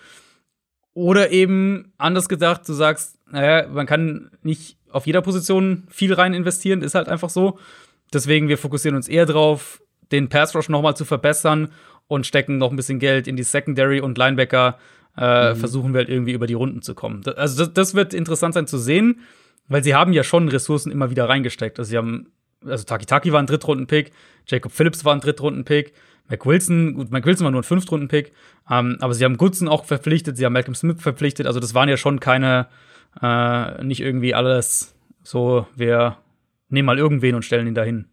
Oder 0.93 1.31
eben 1.31 1.93
anders 1.97 2.29
gedacht, 2.29 2.67
du 2.67 2.73
sagst, 2.73 3.17
naja, 3.29 3.67
man 3.67 3.85
kann 3.85 4.29
nicht 4.43 4.77
auf 4.95 5.05
jeder 5.05 5.21
Position 5.21 5.83
viel 5.89 6.13
rein 6.13 6.33
investieren, 6.33 6.81
ist 6.81 6.95
halt 6.95 7.09
einfach 7.09 7.29
so. 7.29 7.59
Deswegen, 8.13 8.47
wir 8.47 8.57
fokussieren 8.57 8.95
uns 8.95 9.07
eher 9.07 9.25
drauf, 9.25 9.81
den 10.11 10.29
Pass 10.29 10.55
Rush 10.55 10.69
nochmal 10.69 10.95
zu 10.95 11.05
verbessern 11.05 11.69
und 12.07 12.25
stecken 12.25 12.57
noch 12.57 12.71
ein 12.71 12.75
bisschen 12.75 12.99
Geld 12.99 13.27
in 13.27 13.35
die 13.35 13.43
Secondary 13.43 13.99
und 13.99 14.17
Linebacker. 14.17 14.77
Äh, 15.17 15.53
mhm. 15.53 15.57
Versuchen 15.57 15.93
wir 15.93 15.99
halt 15.99 16.09
irgendwie 16.09 16.33
über 16.33 16.47
die 16.47 16.53
Runden 16.53 16.81
zu 16.81 16.93
kommen. 16.93 17.23
Also, 17.35 17.65
das, 17.65 17.73
das 17.73 17.95
wird 17.95 18.13
interessant 18.13 18.53
sein 18.53 18.67
zu 18.67 18.77
sehen. 18.77 19.19
weil 19.67 19.83
sie 19.83 19.95
haben 19.95 20.13
ja 20.13 20.23
schon 20.23 20.49
Ressourcen 20.49 20.91
immer 20.91 21.09
wieder 21.09 21.27
reingesteckt. 21.27 21.79
Also 21.79 21.89
sie 21.89 21.97
haben, 21.97 22.27
also 22.65 22.83
Taki 22.83 23.05
Taki 23.05 23.31
war 23.31 23.41
ein 23.41 23.47
Drittrunden-Pick, 23.47 24.11
Jacob 24.47 24.71
Phillips 24.71 25.05
war 25.05 25.13
ein 25.13 25.21
Drittrunden-Pick, 25.21 25.93
Mac 26.29 26.45
Wilson, 26.45 26.93
gut, 26.95 27.11
Mac 27.11 27.25
Wilson 27.25 27.45
war 27.45 27.51
nur 27.51 27.61
ein 27.61 27.65
Fünftrunden-Pick, 27.65 28.31
ähm, 28.69 28.97
aber 28.99 29.13
sie 29.13 29.23
haben 29.23 29.37
Goodson 29.37 29.67
auch 29.67 29.85
verpflichtet, 29.85 30.37
sie 30.37 30.45
haben 30.45 30.53
Malcolm 30.53 30.75
Smith 30.75 30.97
verpflichtet, 30.99 31.47
also 31.47 31.59
das 31.59 31.73
waren 31.73 31.89
ja 31.89 31.97
schon 31.97 32.19
keine, 32.19 32.67
äh, 33.22 33.84
nicht 33.84 34.01
irgendwie 34.01 34.34
alles 34.34 34.95
so, 35.24 35.68
wir 35.76 36.18
nehmen 36.70 36.86
mal 36.86 36.97
irgendwen 36.97 37.36
und 37.36 37.43
stellen 37.43 37.68
ihn 37.68 37.76
dahin. 37.76 38.07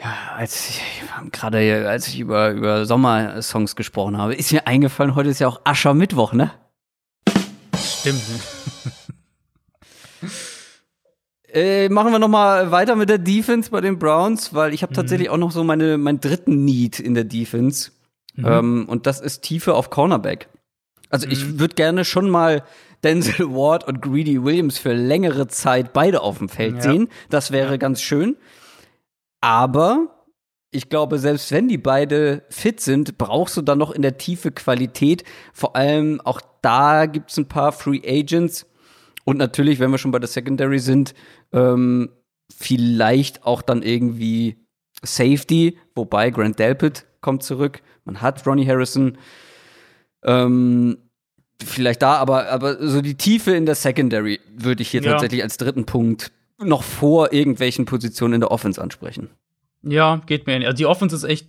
Ja, 0.00 0.34
als 0.36 0.68
ich 0.68 0.82
gerade 1.30 1.88
als 1.88 2.08
ich 2.08 2.18
über, 2.18 2.50
über 2.50 2.86
Sommersongs 2.86 3.76
gesprochen 3.76 4.18
habe, 4.18 4.34
ist 4.34 4.52
mir 4.52 4.66
eingefallen, 4.66 5.14
heute 5.14 5.28
ist 5.28 5.38
ja 5.38 5.48
auch 5.48 5.60
Aschermittwoch, 5.64 6.32
ne? 6.32 6.50
Stimmt. 7.76 8.22
Äh, 11.54 11.90
machen 11.90 12.12
wir 12.12 12.18
noch 12.18 12.28
mal 12.28 12.70
weiter 12.70 12.96
mit 12.96 13.10
der 13.10 13.18
Defense 13.18 13.70
bei 13.70 13.82
den 13.82 13.98
Browns, 13.98 14.54
weil 14.54 14.72
ich 14.72 14.82
habe 14.82 14.92
mhm. 14.92 14.96
tatsächlich 14.96 15.28
auch 15.28 15.36
noch 15.36 15.50
so 15.50 15.62
meine 15.64 15.98
meinen 15.98 16.18
dritten 16.18 16.64
Need 16.64 16.98
in 16.98 17.12
der 17.12 17.24
Defense 17.24 17.90
mhm. 18.36 18.46
ähm, 18.46 18.84
und 18.88 19.06
das 19.06 19.20
ist 19.20 19.42
Tiefe 19.42 19.74
auf 19.74 19.90
Cornerback. 19.90 20.48
Also 21.10 21.26
mhm. 21.26 21.32
ich 21.32 21.58
würde 21.58 21.74
gerne 21.74 22.06
schon 22.06 22.30
mal 22.30 22.62
Denzel 23.04 23.50
Ward 23.50 23.86
und 23.86 24.00
Greedy 24.00 24.42
Williams 24.42 24.78
für 24.78 24.92
längere 24.92 25.48
Zeit 25.48 25.92
beide 25.92 26.20
auf 26.20 26.38
dem 26.38 26.48
Feld 26.48 26.76
ja. 26.76 26.82
sehen. 26.82 27.08
Das 27.30 27.50
wäre 27.50 27.78
ganz 27.78 28.00
schön. 28.00 28.36
Aber 29.40 30.08
ich 30.70 30.88
glaube, 30.88 31.18
selbst 31.18 31.52
wenn 31.52 31.68
die 31.68 31.78
beide 31.78 32.44
fit 32.48 32.80
sind, 32.80 33.18
brauchst 33.18 33.56
du 33.56 33.62
dann 33.62 33.78
noch 33.78 33.90
in 33.90 34.02
der 34.02 34.18
Tiefe 34.18 34.52
Qualität. 34.52 35.24
Vor 35.52 35.76
allem 35.76 36.20
auch 36.22 36.40
da 36.62 37.06
gibt 37.06 37.30
es 37.30 37.36
ein 37.36 37.48
paar 37.48 37.72
Free 37.72 38.00
Agents. 38.06 38.66
Und 39.24 39.36
natürlich, 39.36 39.78
wenn 39.78 39.90
wir 39.90 39.98
schon 39.98 40.10
bei 40.12 40.18
der 40.18 40.28
Secondary 40.28 40.78
sind, 40.78 41.14
ähm, 41.52 42.10
vielleicht 42.56 43.44
auch 43.44 43.62
dann 43.62 43.82
irgendwie 43.82 44.56
Safety, 45.02 45.78
wobei 45.94 46.30
Grant 46.30 46.58
Delpit 46.58 47.06
kommt 47.20 47.42
zurück. 47.42 47.82
Man 48.04 48.20
hat 48.20 48.46
Ronnie 48.46 48.66
Harrison. 48.66 49.18
Ähm, 50.24 50.98
vielleicht 51.64 52.02
da, 52.02 52.16
aber, 52.16 52.48
aber 52.48 52.86
so 52.86 53.00
die 53.00 53.16
Tiefe 53.16 53.52
in 53.52 53.66
der 53.66 53.74
Secondary 53.74 54.40
würde 54.56 54.82
ich 54.82 54.90
hier 54.90 55.02
ja. 55.02 55.12
tatsächlich 55.12 55.42
als 55.42 55.56
dritten 55.56 55.86
Punkt 55.86 56.32
noch 56.58 56.82
vor 56.82 57.32
irgendwelchen 57.32 57.84
Positionen 57.84 58.34
in 58.34 58.40
der 58.40 58.50
Offense 58.50 58.80
ansprechen. 58.80 59.30
Ja, 59.82 60.22
geht 60.26 60.46
mir. 60.46 60.54
Also 60.66 60.76
die 60.76 60.86
Offense 60.86 61.16
ist 61.16 61.24
echt, 61.24 61.48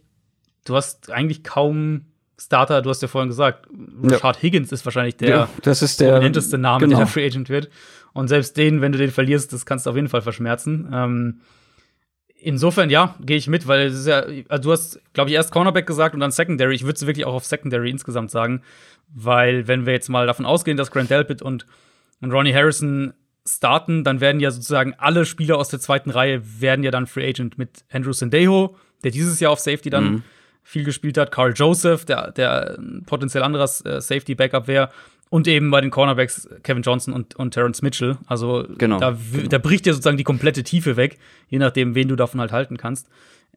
du 0.66 0.76
hast 0.76 1.12
eigentlich 1.12 1.44
kaum 1.44 2.06
Starter, 2.40 2.82
du 2.82 2.90
hast 2.90 3.02
ja 3.02 3.08
vorhin 3.08 3.30
gesagt, 3.30 3.68
Richard 4.04 4.38
ja. 4.38 4.42
Higgins 4.42 4.72
ist 4.72 4.86
wahrscheinlich 4.86 5.16
der, 5.18 5.30
ja, 5.30 5.50
das 5.62 5.82
ist 5.82 6.02
der 6.02 6.14
prominenteste 6.14 6.58
Name, 6.58 6.86
genau. 6.86 6.98
der 6.98 7.08
Free 7.08 7.26
Agent 7.26 7.50
wird. 7.50 7.70
Und 8.14 8.28
selbst 8.28 8.58
den, 8.58 8.82
wenn 8.82 8.92
du 8.92 8.98
den 8.98 9.12
verlierst, 9.12 9.54
das 9.54 9.66
kannst 9.66 9.86
du 9.86 9.92
auf 9.92 9.96
jeden 9.96 10.10
Fall 10.10 10.22
verschmerzen. 10.22 10.90
Ähm, 10.92 11.42
insofern, 12.44 12.90
ja, 12.90 13.16
gehe 13.22 13.38
ich 13.38 13.48
mit, 13.48 13.68
weil 13.68 13.92
ja, 14.06 14.26
also 14.50 14.64
du 14.64 14.72
hast, 14.72 15.00
glaube 15.14 15.30
ich, 15.30 15.36
erst 15.36 15.52
Cornerback 15.52 15.88
gesagt 15.88 16.14
und 16.14 16.20
dann 16.20 16.32
Secondary. 16.32 16.76
Ich 16.76 16.84
würde 16.84 16.96
es 16.96 17.06
wirklich 17.06 17.26
auch 17.26 17.34
auf 17.34 17.46
Secondary 17.46 17.90
insgesamt 17.90 18.32
sagen, 18.32 18.62
weil 19.14 19.68
wenn 19.68 19.86
wir 19.86 19.94
jetzt 19.94 20.10
mal 20.10 20.28
davon 20.28 20.46
ausgehen, 20.46 20.78
dass 20.78 20.92
Grant 20.92 21.10
Delpit 21.10 21.42
und, 21.42 21.66
und 22.22 22.32
Ronnie 22.32 22.54
Harrison 22.54 23.14
starten, 23.48 24.04
dann 24.04 24.22
werden 24.22 24.40
ja 24.40 24.52
sozusagen 24.52 24.94
alle 24.98 25.26
Spieler 25.26 25.58
aus 25.58 25.70
der 25.70 25.80
zweiten 25.80 26.10
Reihe 26.10 26.42
werden 26.62 26.84
ja 26.84 26.92
dann 26.92 27.08
Free 27.08 27.28
Agent 27.28 27.58
mit 27.58 27.84
Andrew 27.92 28.14
Sendejo, 28.14 28.78
der 29.04 29.12
dieses 29.12 29.40
Jahr 29.40 29.52
auf 29.52 29.60
Safety 29.60 29.90
dann 29.90 30.04
mhm. 30.06 30.24
viel 30.64 30.84
gespielt 30.84 31.18
hat, 31.18 31.32
Carl 31.32 31.54
Joseph, 31.54 32.06
der, 32.06 32.32
der 32.32 32.78
potenziell 33.06 33.44
anderes 33.44 33.84
äh, 33.86 34.00
Safety 34.00 34.36
Backup 34.36 34.68
wäre 34.68 34.92
und 35.34 35.48
eben 35.48 35.72
bei 35.72 35.82
den 35.82 35.90
Cornerbacks 35.90 36.48
Kevin 36.62 36.84
Johnson 36.84 37.12
und, 37.12 37.36
und 37.38 37.56
Terrence 37.56 37.82
Mitchell. 37.82 38.20
Also 38.28 38.68
genau, 38.78 39.00
da, 39.00 39.18
genau. 39.32 39.48
da 39.48 39.58
bricht 39.58 39.88
ja 39.88 39.94
sozusagen 39.94 40.16
die 40.16 40.24
komplette 40.24 40.62
Tiefe 40.62 40.96
weg, 40.96 41.18
je 41.48 41.58
nachdem, 41.58 41.96
wen 41.96 42.08
du 42.08 42.16
davon 42.16 42.40
halt 42.40 42.52
halten 42.52 42.78
kannst. 42.78 43.10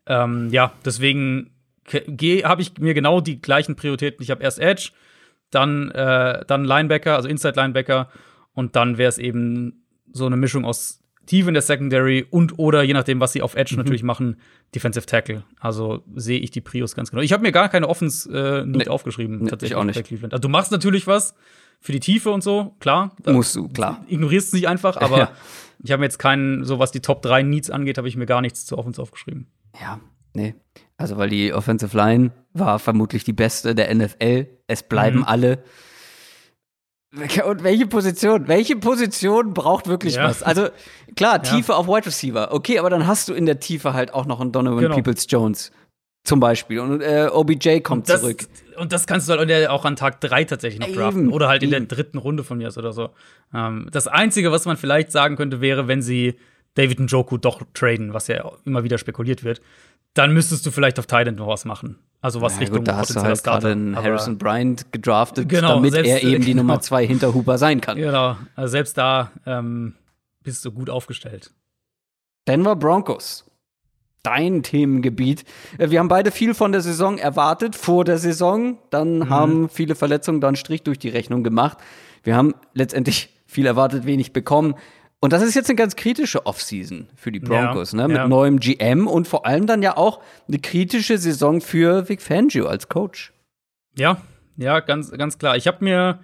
Ähm, 0.06 0.48
ja, 0.50 0.72
deswegen 0.86 1.50
habe 1.92 2.62
ich 2.62 2.78
mir 2.78 2.94
genau 2.94 3.20
die 3.20 3.42
gleichen 3.42 3.76
Prioritäten. 3.76 4.22
Ich 4.22 4.30
habe 4.30 4.42
erst 4.42 4.58
Edge, 4.58 4.92
dann, 5.50 5.90
äh, 5.90 6.46
dann 6.46 6.64
Linebacker, 6.64 7.14
also 7.14 7.28
Inside 7.28 7.60
Linebacker 7.60 8.08
und 8.54 8.74
dann 8.74 8.96
wäre 8.96 9.10
es 9.10 9.18
eben 9.18 9.84
so 10.10 10.24
eine 10.24 10.38
Mischung 10.38 10.64
aus 10.64 11.02
tief 11.26 11.46
in 11.46 11.52
der 11.52 11.62
Secondary 11.62 12.26
und 12.30 12.58
oder 12.58 12.82
je 12.84 12.94
nachdem, 12.94 13.20
was 13.20 13.32
sie 13.32 13.42
auf 13.42 13.54
Edge 13.54 13.74
mhm. 13.74 13.80
natürlich 13.80 14.02
machen, 14.02 14.40
Defensive 14.74 15.04
Tackle. 15.04 15.42
Also 15.60 16.02
sehe 16.14 16.38
ich 16.38 16.52
die 16.52 16.62
Prios 16.62 16.94
ganz 16.94 17.10
genau. 17.10 17.22
Ich 17.22 17.34
habe 17.34 17.42
mir 17.42 17.52
gar 17.52 17.68
keine 17.68 17.86
Offens 17.86 18.24
äh, 18.24 18.64
nicht 18.64 18.86
nee, 18.86 18.88
aufgeschrieben, 18.88 19.40
nee, 19.42 19.50
tatsächlich 19.50 19.76
auch 19.76 19.84
nicht. 19.84 20.02
Cleveland. 20.02 20.32
Also 20.32 20.40
du 20.40 20.48
machst 20.48 20.72
natürlich 20.72 21.06
was 21.06 21.34
für 21.80 21.92
die 21.92 22.00
Tiefe 22.00 22.30
und 22.30 22.42
so, 22.42 22.74
klar. 22.80 23.14
Musst 23.24 23.54
du, 23.54 23.68
klar. 23.68 24.04
Ignorierst 24.08 24.48
es 24.48 24.52
nicht 24.52 24.68
einfach, 24.68 24.96
aber 25.00 25.18
ja. 25.18 25.30
ich 25.82 25.92
habe 25.92 26.02
jetzt 26.02 26.18
keinen, 26.18 26.64
so 26.64 26.78
was 26.78 26.90
die 26.90 27.00
Top 27.00 27.22
3 27.22 27.42
Needs 27.42 27.70
angeht, 27.70 27.98
habe 27.98 28.08
ich 28.08 28.16
mir 28.16 28.26
gar 28.26 28.40
nichts 28.40 28.66
zu 28.66 28.76
Offens 28.78 28.98
aufgeschrieben. 28.98 29.46
Ja, 29.80 30.00
nee. 30.34 30.54
Also 30.96 31.16
weil 31.16 31.28
die 31.28 31.52
Offensive 31.52 31.96
Line 31.96 32.32
war 32.52 32.78
vermutlich 32.78 33.24
die 33.24 33.32
beste 33.32 33.74
der 33.74 33.94
NFL. 33.94 34.46
Es 34.66 34.82
bleiben 34.82 35.18
mhm. 35.18 35.24
alle. 35.24 35.62
Und 37.12 37.62
welche 37.62 37.86
Position? 37.86 38.48
Welche 38.48 38.76
Position 38.76 39.54
braucht 39.54 39.86
wirklich 39.86 40.16
ja. 40.16 40.24
was? 40.24 40.42
Also 40.42 40.68
klar, 41.14 41.42
Tiefe 41.42 41.72
ja. 41.72 41.78
auf 41.78 41.86
Wide 41.86 42.06
Receiver. 42.06 42.52
Okay, 42.52 42.78
aber 42.78 42.90
dann 42.90 43.06
hast 43.06 43.28
du 43.28 43.34
in 43.34 43.46
der 43.46 43.60
Tiefe 43.60 43.94
halt 43.94 44.12
auch 44.12 44.26
noch 44.26 44.40
einen 44.40 44.52
Donovan 44.52 44.80
genau. 44.80 44.94
Peoples 44.96 45.26
Jones 45.28 45.70
zum 46.24 46.40
Beispiel. 46.40 46.80
Und 46.80 47.00
äh, 47.00 47.28
OBJ 47.32 47.80
kommt 47.80 48.08
das, 48.08 48.20
zurück. 48.20 48.46
Und 48.76 48.92
das 48.92 49.06
kannst 49.06 49.28
du 49.28 49.32
halt 49.34 49.68
auch 49.68 49.84
an 49.84 49.96
Tag 49.96 50.20
3 50.20 50.44
tatsächlich 50.44 50.80
noch 50.80 50.94
draften. 50.94 51.24
Eben, 51.24 51.32
oder 51.32 51.48
halt 51.48 51.62
in 51.62 51.70
der 51.70 51.80
dritten 51.80 52.18
Runde 52.18 52.44
von 52.44 52.58
mir 52.58 52.70
oder 52.76 52.92
so. 52.92 53.10
Ähm, 53.54 53.88
das 53.92 54.06
Einzige, 54.06 54.52
was 54.52 54.64
man 54.64 54.76
vielleicht 54.76 55.12
sagen 55.12 55.36
könnte, 55.36 55.60
wäre, 55.60 55.88
wenn 55.88 56.02
sie 56.02 56.34
David 56.74 57.00
Njoku 57.00 57.38
doch 57.38 57.62
traden, 57.74 58.12
was 58.12 58.28
ja 58.28 58.52
immer 58.64 58.84
wieder 58.84 58.98
spekuliert 58.98 59.44
wird, 59.44 59.60
dann 60.14 60.32
müsstest 60.32 60.64
du 60.64 60.70
vielleicht 60.70 60.98
auf 60.98 61.06
Titan 61.06 61.34
noch 61.34 61.48
was 61.48 61.64
machen. 61.64 61.98
Also 62.20 62.40
was 62.40 62.54
ja, 62.54 62.60
Richtung 62.60 62.78
gut, 62.78 62.88
da 62.88 62.96
hast 62.96 63.14
du 63.14 63.20
halt 63.20 63.42
gerade 63.44 63.72
einen 63.72 63.96
Harrison 63.96 64.38
Bryant 64.38 64.90
gedraftet, 64.92 65.48
genau, 65.48 65.74
damit 65.76 65.92
selbst, 65.92 66.10
er 66.10 66.22
eben 66.22 66.42
die 66.42 66.52
genau. 66.52 66.62
Nummer 66.62 66.80
zwei 66.80 67.06
hinter 67.06 67.34
Hooper 67.34 67.58
sein 67.58 67.80
kann. 67.80 67.98
Genau, 67.98 68.36
also 68.54 68.70
selbst 68.70 68.96
da 68.96 69.30
ähm, 69.44 69.94
bist 70.42 70.64
du 70.64 70.72
gut 70.72 70.90
aufgestellt. 70.90 71.52
Denver 72.48 72.76
Broncos. 72.76 73.44
Dein 74.26 74.64
Themengebiet. 74.64 75.44
Äh, 75.78 75.90
wir 75.90 76.00
haben 76.00 76.08
beide 76.08 76.32
viel 76.32 76.52
von 76.52 76.72
der 76.72 76.80
Saison 76.80 77.16
erwartet, 77.16 77.76
vor 77.76 78.04
der 78.04 78.18
Saison. 78.18 78.78
Dann 78.90 79.18
mhm. 79.18 79.30
haben 79.30 79.68
viele 79.68 79.94
Verletzungen 79.94 80.40
dann 80.40 80.56
Strich 80.56 80.82
durch 80.82 80.98
die 80.98 81.08
Rechnung 81.08 81.44
gemacht. 81.44 81.78
Wir 82.24 82.34
haben 82.34 82.54
letztendlich 82.74 83.30
viel 83.46 83.66
erwartet, 83.66 84.04
wenig 84.04 84.32
bekommen. 84.32 84.74
Und 85.20 85.32
das 85.32 85.42
ist 85.42 85.54
jetzt 85.54 85.70
eine 85.70 85.76
ganz 85.76 85.94
kritische 85.94 86.44
Offseason 86.44 87.08
für 87.14 87.30
die 87.30 87.38
Broncos, 87.38 87.92
ja, 87.92 87.98
ne? 87.98 88.08
Mit 88.08 88.16
ja. 88.16 88.28
neuem 88.28 88.58
GM 88.58 89.06
und 89.06 89.28
vor 89.28 89.46
allem 89.46 89.66
dann 89.66 89.82
ja 89.82 89.96
auch 89.96 90.20
eine 90.46 90.58
kritische 90.58 91.18
Saison 91.18 91.60
für 91.60 92.08
Vic 92.08 92.20
Fangio 92.20 92.66
als 92.66 92.88
Coach. 92.88 93.32
Ja, 93.96 94.18
ja, 94.56 94.80
ganz, 94.80 95.10
ganz 95.12 95.38
klar. 95.38 95.56
Ich 95.56 95.66
habe 95.66 95.84
mir 95.84 96.18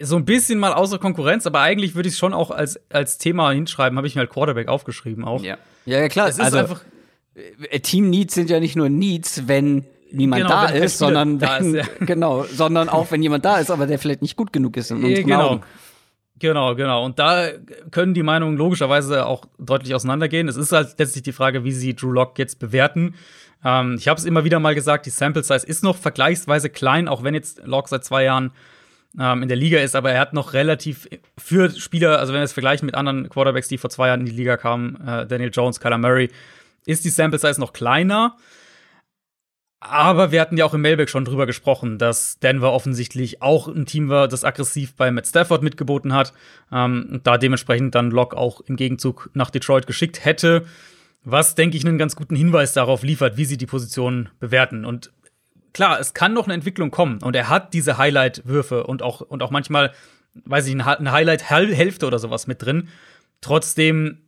so 0.00 0.16
ein 0.16 0.24
bisschen 0.24 0.58
mal 0.58 0.72
außer 0.72 0.98
Konkurrenz, 0.98 1.46
aber 1.46 1.60
eigentlich 1.60 1.94
würde 1.94 2.08
ich 2.08 2.14
es 2.14 2.18
schon 2.18 2.34
auch 2.34 2.50
als, 2.50 2.80
als 2.90 3.18
Thema 3.18 3.52
hinschreiben, 3.52 3.96
habe 3.96 4.06
ich 4.06 4.14
mir 4.14 4.20
halt 4.20 4.30
Quarterback 4.30 4.68
aufgeschrieben 4.68 5.24
auch. 5.24 5.42
Ja, 5.42 5.56
ja, 5.86 6.00
ja 6.00 6.08
klar. 6.08 6.28
Es 6.28 6.36
ist 6.36 6.44
also, 6.44 6.58
einfach 6.58 6.82
äh, 7.34 7.80
Team 7.80 8.10
Needs 8.10 8.34
sind 8.34 8.50
ja 8.50 8.60
nicht 8.60 8.76
nur 8.76 8.88
Needs, 8.88 9.46
wenn 9.46 9.84
niemand 10.10 10.42
genau, 10.42 10.54
da 10.54 10.72
wenn 10.72 10.82
ist, 10.82 10.98
sondern 10.98 11.40
wenn, 11.40 11.74
ist, 11.74 11.86
ja. 11.86 11.94
genau, 12.06 12.44
sondern 12.44 12.88
auch 12.88 13.10
wenn 13.10 13.22
jemand 13.22 13.44
da 13.44 13.58
ist, 13.58 13.70
aber 13.70 13.86
der 13.86 13.98
vielleicht 13.98 14.22
nicht 14.22 14.36
gut 14.36 14.52
genug 14.52 14.76
ist 14.76 14.90
in 14.90 15.04
unseren 15.04 15.26
genau. 15.26 15.48
Augen. 15.50 15.62
Genau, 16.40 16.74
genau. 16.74 17.04
Und 17.04 17.20
da 17.20 17.50
können 17.92 18.12
die 18.12 18.24
Meinungen 18.24 18.56
logischerweise 18.56 19.26
auch 19.26 19.44
deutlich 19.58 19.94
auseinandergehen. 19.94 20.48
Es 20.48 20.56
ist 20.56 20.72
halt 20.72 20.98
letztlich 20.98 21.22
die 21.22 21.32
Frage, 21.32 21.62
wie 21.62 21.72
sie 21.72 21.94
Drew 21.94 22.10
Lock 22.10 22.38
jetzt 22.38 22.58
bewerten. 22.58 23.14
Ähm, 23.64 23.96
ich 23.98 24.08
habe 24.08 24.18
es 24.18 24.26
immer 24.26 24.44
wieder 24.44 24.58
mal 24.58 24.74
gesagt, 24.74 25.06
die 25.06 25.10
Sample 25.10 25.44
Size 25.44 25.64
ist 25.64 25.84
noch 25.84 25.96
vergleichsweise 25.96 26.70
klein, 26.70 27.06
auch 27.06 27.22
wenn 27.22 27.34
jetzt 27.34 27.62
Lock 27.64 27.88
seit 27.88 28.04
zwei 28.04 28.24
Jahren 28.24 28.50
ähm, 29.18 29.42
in 29.42 29.48
der 29.48 29.56
Liga 29.56 29.78
ist, 29.80 29.94
aber 29.94 30.12
er 30.12 30.20
hat 30.20 30.32
noch 30.32 30.52
relativ 30.52 31.08
für 31.38 31.70
Spieler, 31.70 32.18
also 32.18 32.32
wenn 32.32 32.40
wir 32.40 32.44
es 32.44 32.52
vergleichen 32.52 32.86
mit 32.86 32.94
anderen 32.94 33.28
Quarterbacks, 33.28 33.68
die 33.68 33.78
vor 33.78 33.90
zwei 33.90 34.08
Jahren 34.08 34.20
in 34.20 34.26
die 34.26 34.32
Liga 34.32 34.56
kamen, 34.56 34.96
äh, 35.06 35.26
Daniel 35.26 35.50
Jones, 35.52 35.80
Kyler 35.80 35.98
Murray, 35.98 36.30
ist 36.86 37.04
die 37.04 37.10
Sample 37.10 37.38
Size 37.38 37.60
noch 37.60 37.72
kleiner. 37.72 38.36
Aber 39.86 40.32
wir 40.32 40.40
hatten 40.40 40.56
ja 40.56 40.64
auch 40.64 40.72
im 40.72 40.80
Mailback 40.80 41.10
schon 41.10 41.26
drüber 41.26 41.44
gesprochen, 41.44 41.98
dass 41.98 42.38
Denver 42.38 42.72
offensichtlich 42.72 43.42
auch 43.42 43.68
ein 43.68 43.84
Team 43.84 44.08
war, 44.08 44.28
das 44.28 44.42
aggressiv 44.42 44.94
bei 44.96 45.10
Matt 45.10 45.26
Stafford 45.26 45.62
mitgeboten 45.62 46.14
hat. 46.14 46.32
Ähm, 46.72 47.06
und 47.12 47.26
da 47.26 47.36
dementsprechend 47.36 47.94
dann 47.94 48.10
Locke 48.10 48.36
auch 48.36 48.62
im 48.62 48.76
Gegenzug 48.76 49.28
nach 49.34 49.50
Detroit 49.50 49.86
geschickt 49.86 50.24
hätte. 50.24 50.64
Was, 51.22 51.54
denke 51.54 51.76
ich, 51.76 51.86
einen 51.86 51.98
ganz 51.98 52.16
guten 52.16 52.34
Hinweis 52.34 52.72
darauf 52.72 53.02
liefert, 53.02 53.36
wie 53.36 53.44
sie 53.44 53.58
die 53.58 53.66
Position 53.66 54.30
bewerten. 54.40 54.86
Und 54.86 55.12
klar, 55.74 56.00
es 56.00 56.14
kann 56.14 56.32
noch 56.32 56.44
eine 56.44 56.54
Entwicklung 56.54 56.90
kommen. 56.90 57.18
Und 57.22 57.36
er 57.36 57.50
hat 57.50 57.74
diese 57.74 57.98
Highlight-Würfe 57.98 58.84
und 58.84 59.02
auch, 59.02 59.20
und 59.20 59.42
auch 59.42 59.50
manchmal, 59.50 59.92
weiß 60.46 60.66
ich, 60.66 60.72
eine 60.72 61.12
Highlight-Hälfte 61.12 62.06
oder 62.06 62.18
sowas 62.18 62.46
mit 62.46 62.62
drin. 62.62 62.88
Trotzdem 63.42 64.22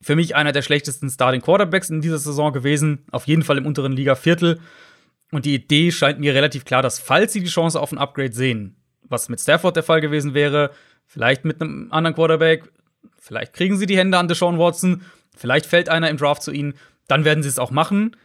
für 0.00 0.16
mich 0.16 0.36
einer 0.36 0.52
der 0.52 0.62
schlechtesten 0.62 1.10
Starting 1.10 1.42
Quarterbacks 1.42 1.90
in 1.90 2.00
dieser 2.00 2.18
Saison 2.18 2.52
gewesen. 2.52 3.04
Auf 3.10 3.26
jeden 3.26 3.42
Fall 3.42 3.58
im 3.58 3.66
unteren 3.66 3.92
Liga-Viertel. 3.92 4.60
Und 5.32 5.44
die 5.44 5.54
Idee 5.54 5.90
scheint 5.90 6.20
mir 6.20 6.34
relativ 6.34 6.64
klar, 6.64 6.82
dass 6.82 6.98
falls 6.98 7.32
sie 7.32 7.40
die 7.40 7.48
Chance 7.48 7.80
auf 7.80 7.92
ein 7.92 7.98
Upgrade 7.98 8.32
sehen, 8.32 8.76
was 9.02 9.28
mit 9.28 9.40
Stafford 9.40 9.76
der 9.76 9.82
Fall 9.82 10.00
gewesen 10.00 10.34
wäre, 10.34 10.70
vielleicht 11.06 11.44
mit 11.44 11.60
einem 11.60 11.88
anderen 11.90 12.14
Quarterback, 12.14 12.70
vielleicht 13.18 13.52
kriegen 13.52 13.76
sie 13.76 13.86
die 13.86 13.96
Hände 13.96 14.18
an 14.18 14.28
Deshaun 14.28 14.58
Watson, 14.58 15.02
vielleicht 15.36 15.66
fällt 15.66 15.88
einer 15.88 16.10
im 16.10 16.16
Draft 16.16 16.42
zu 16.42 16.50
ihnen, 16.50 16.74
dann 17.06 17.24
werden 17.24 17.42
sie 17.42 17.48
es 17.48 17.58
auch 17.58 17.70
machen. 17.70 18.16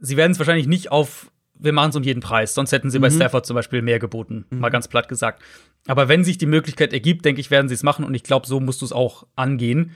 Sie 0.00 0.16
werden 0.16 0.32
es 0.32 0.38
wahrscheinlich 0.38 0.66
nicht 0.66 0.90
auf, 0.90 1.30
wir 1.64 1.72
machen 1.72 1.90
es 1.90 1.96
um 1.96 2.02
jeden 2.02 2.20
Preis, 2.20 2.54
sonst 2.54 2.72
hätten 2.72 2.90
sie 2.90 2.98
mhm. 2.98 3.02
bei 3.02 3.10
Stafford 3.10 3.46
zum 3.46 3.54
Beispiel 3.54 3.82
mehr 3.82 3.98
geboten, 3.98 4.46
mhm. 4.50 4.60
mal 4.60 4.70
ganz 4.70 4.88
platt 4.88 5.08
gesagt. 5.08 5.42
Aber 5.86 6.08
wenn 6.08 6.24
sich 6.24 6.38
die 6.38 6.46
Möglichkeit 6.46 6.92
ergibt, 6.92 7.24
denke 7.24 7.40
ich, 7.40 7.50
werden 7.50 7.68
sie 7.68 7.74
es 7.74 7.82
machen 7.82 8.04
und 8.04 8.14
ich 8.14 8.22
glaube, 8.22 8.46
so 8.46 8.60
musst 8.60 8.80
du 8.80 8.86
es 8.86 8.92
auch 8.92 9.26
angehen. 9.36 9.92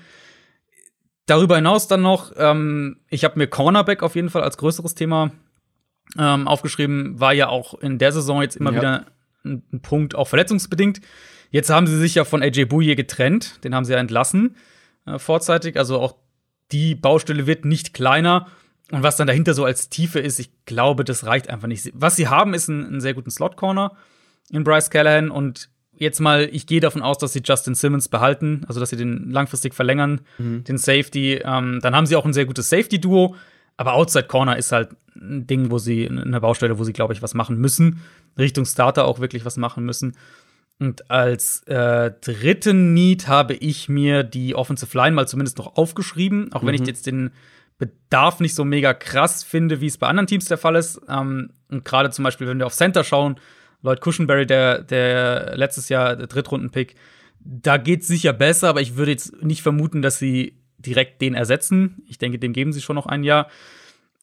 Darüber 1.26 1.56
hinaus 1.56 1.88
dann 1.88 2.02
noch, 2.02 2.32
ähm, 2.36 2.98
ich 3.08 3.24
habe 3.24 3.38
mir 3.38 3.46
Cornerback 3.46 4.02
auf 4.02 4.14
jeden 4.16 4.30
Fall 4.30 4.42
als 4.42 4.56
größeres 4.56 4.94
Thema 4.94 5.30
ähm, 6.18 6.48
aufgeschrieben, 6.48 7.20
war 7.20 7.34
ja 7.34 7.48
auch 7.48 7.74
in 7.74 7.98
der 7.98 8.12
Saison 8.12 8.40
jetzt 8.40 8.56
immer 8.56 8.72
ja. 8.72 8.78
wieder 8.78 9.06
ein, 9.44 9.62
ein, 9.72 9.80
Punkt, 9.80 10.14
auch 10.14 10.26
verletzungsbedingt. 10.26 11.00
Jetzt 11.50 11.70
haben 11.70 11.86
sie 11.86 11.98
sich 11.98 12.14
ja 12.14 12.24
von 12.24 12.42
AJ 12.42 12.64
Bouye 12.66 12.96
getrennt, 12.96 13.62
den 13.64 13.74
haben 13.74 13.84
sie 13.84 13.92
ja 13.92 13.98
entlassen 13.98 14.56
äh, 15.08 15.18
vorzeitig. 15.18 15.76
Also 15.76 16.00
auch 16.00 16.16
die 16.72 16.94
Baustelle 16.94 17.46
wird 17.46 17.64
nicht 17.64 17.94
kleiner. 17.94 18.46
Und 18.90 19.02
was 19.02 19.16
dann 19.16 19.26
dahinter 19.26 19.54
so 19.54 19.64
als 19.64 19.90
Tiefe 19.90 20.18
ist, 20.18 20.38
ich 20.38 20.50
glaube, 20.64 21.04
das 21.04 21.26
reicht 21.26 21.50
einfach 21.50 21.68
nicht. 21.68 21.90
Was 21.94 22.16
sie 22.16 22.28
haben, 22.28 22.54
ist 22.54 22.68
einen, 22.68 22.86
einen 22.86 23.00
sehr 23.00 23.14
guten 23.14 23.30
Slot-Corner 23.30 23.92
in 24.50 24.64
Bryce 24.64 24.90
Callahan. 24.90 25.30
Und 25.30 25.68
jetzt 25.92 26.20
mal, 26.20 26.48
ich 26.50 26.66
gehe 26.66 26.80
davon 26.80 27.02
aus, 27.02 27.18
dass 27.18 27.34
sie 27.34 27.42
Justin 27.44 27.74
Simmons 27.74 28.08
behalten, 28.08 28.64
also 28.66 28.80
dass 28.80 28.90
sie 28.90 28.96
den 28.96 29.30
langfristig 29.30 29.74
verlängern, 29.74 30.22
mhm. 30.38 30.64
den 30.64 30.78
Safety. 30.78 31.40
Ähm, 31.44 31.80
dann 31.82 31.94
haben 31.94 32.06
sie 32.06 32.16
auch 32.16 32.24
ein 32.24 32.32
sehr 32.32 32.46
gutes 32.46 32.70
Safety-Duo. 32.70 33.34
Aber 33.76 33.94
Outside 33.94 34.26
Corner 34.26 34.56
ist 34.56 34.72
halt 34.72 34.90
ein 35.14 35.46
Ding, 35.46 35.70
wo 35.70 35.78
sie, 35.78 36.08
eine 36.08 36.40
Baustelle, 36.40 36.78
wo 36.78 36.84
sie, 36.84 36.92
glaube 36.92 37.12
ich, 37.12 37.22
was 37.22 37.34
machen 37.34 37.58
müssen. 37.58 38.02
Richtung 38.38 38.64
Starter 38.64 39.04
auch 39.04 39.20
wirklich 39.20 39.44
was 39.44 39.56
machen 39.56 39.84
müssen. 39.84 40.16
Und 40.80 41.10
als 41.10 41.62
äh, 41.64 42.12
dritten 42.20 42.94
Need 42.94 43.26
habe 43.28 43.54
ich 43.54 43.88
mir 43.88 44.22
die 44.22 44.54
Offensive 44.54 44.96
Line 44.96 45.14
mal 45.14 45.26
zumindest 45.26 45.58
noch 45.58 45.76
aufgeschrieben, 45.76 46.52
auch 46.52 46.64
wenn 46.64 46.74
ich 46.74 46.82
mhm. 46.82 46.86
jetzt 46.86 47.06
den 47.06 47.30
Bedarf 47.78 48.40
nicht 48.40 48.54
so 48.54 48.64
mega 48.64 48.92
krass 48.92 49.44
finde, 49.44 49.80
wie 49.80 49.86
es 49.86 49.98
bei 49.98 50.08
anderen 50.08 50.26
Teams 50.26 50.46
der 50.46 50.58
Fall 50.58 50.76
ist. 50.76 51.00
Ähm, 51.08 51.50
und 51.70 51.84
gerade 51.84 52.10
zum 52.10 52.24
Beispiel, 52.24 52.46
wenn 52.48 52.58
wir 52.58 52.66
auf 52.66 52.74
Center 52.74 53.04
schauen, 53.04 53.38
Lloyd 53.82 54.00
Cushenberry, 54.00 54.46
der, 54.46 54.82
der 54.82 55.56
letztes 55.56 55.88
Jahr 55.88 56.16
der 56.16 56.26
Drittrunden-Pick, 56.26 56.96
da 57.40 57.76
geht 57.76 58.02
es 58.02 58.08
sicher 58.08 58.32
besser, 58.32 58.68
aber 58.68 58.80
ich 58.80 58.96
würde 58.96 59.12
jetzt 59.12 59.42
nicht 59.42 59.62
vermuten, 59.62 60.02
dass 60.02 60.18
sie 60.18 60.58
direkt 60.78 61.20
den 61.22 61.34
ersetzen. 61.34 62.02
Ich 62.08 62.18
denke, 62.18 62.38
dem 62.38 62.52
geben 62.52 62.72
sie 62.72 62.80
schon 62.80 62.96
noch 62.96 63.06
ein 63.06 63.22
Jahr. 63.22 63.48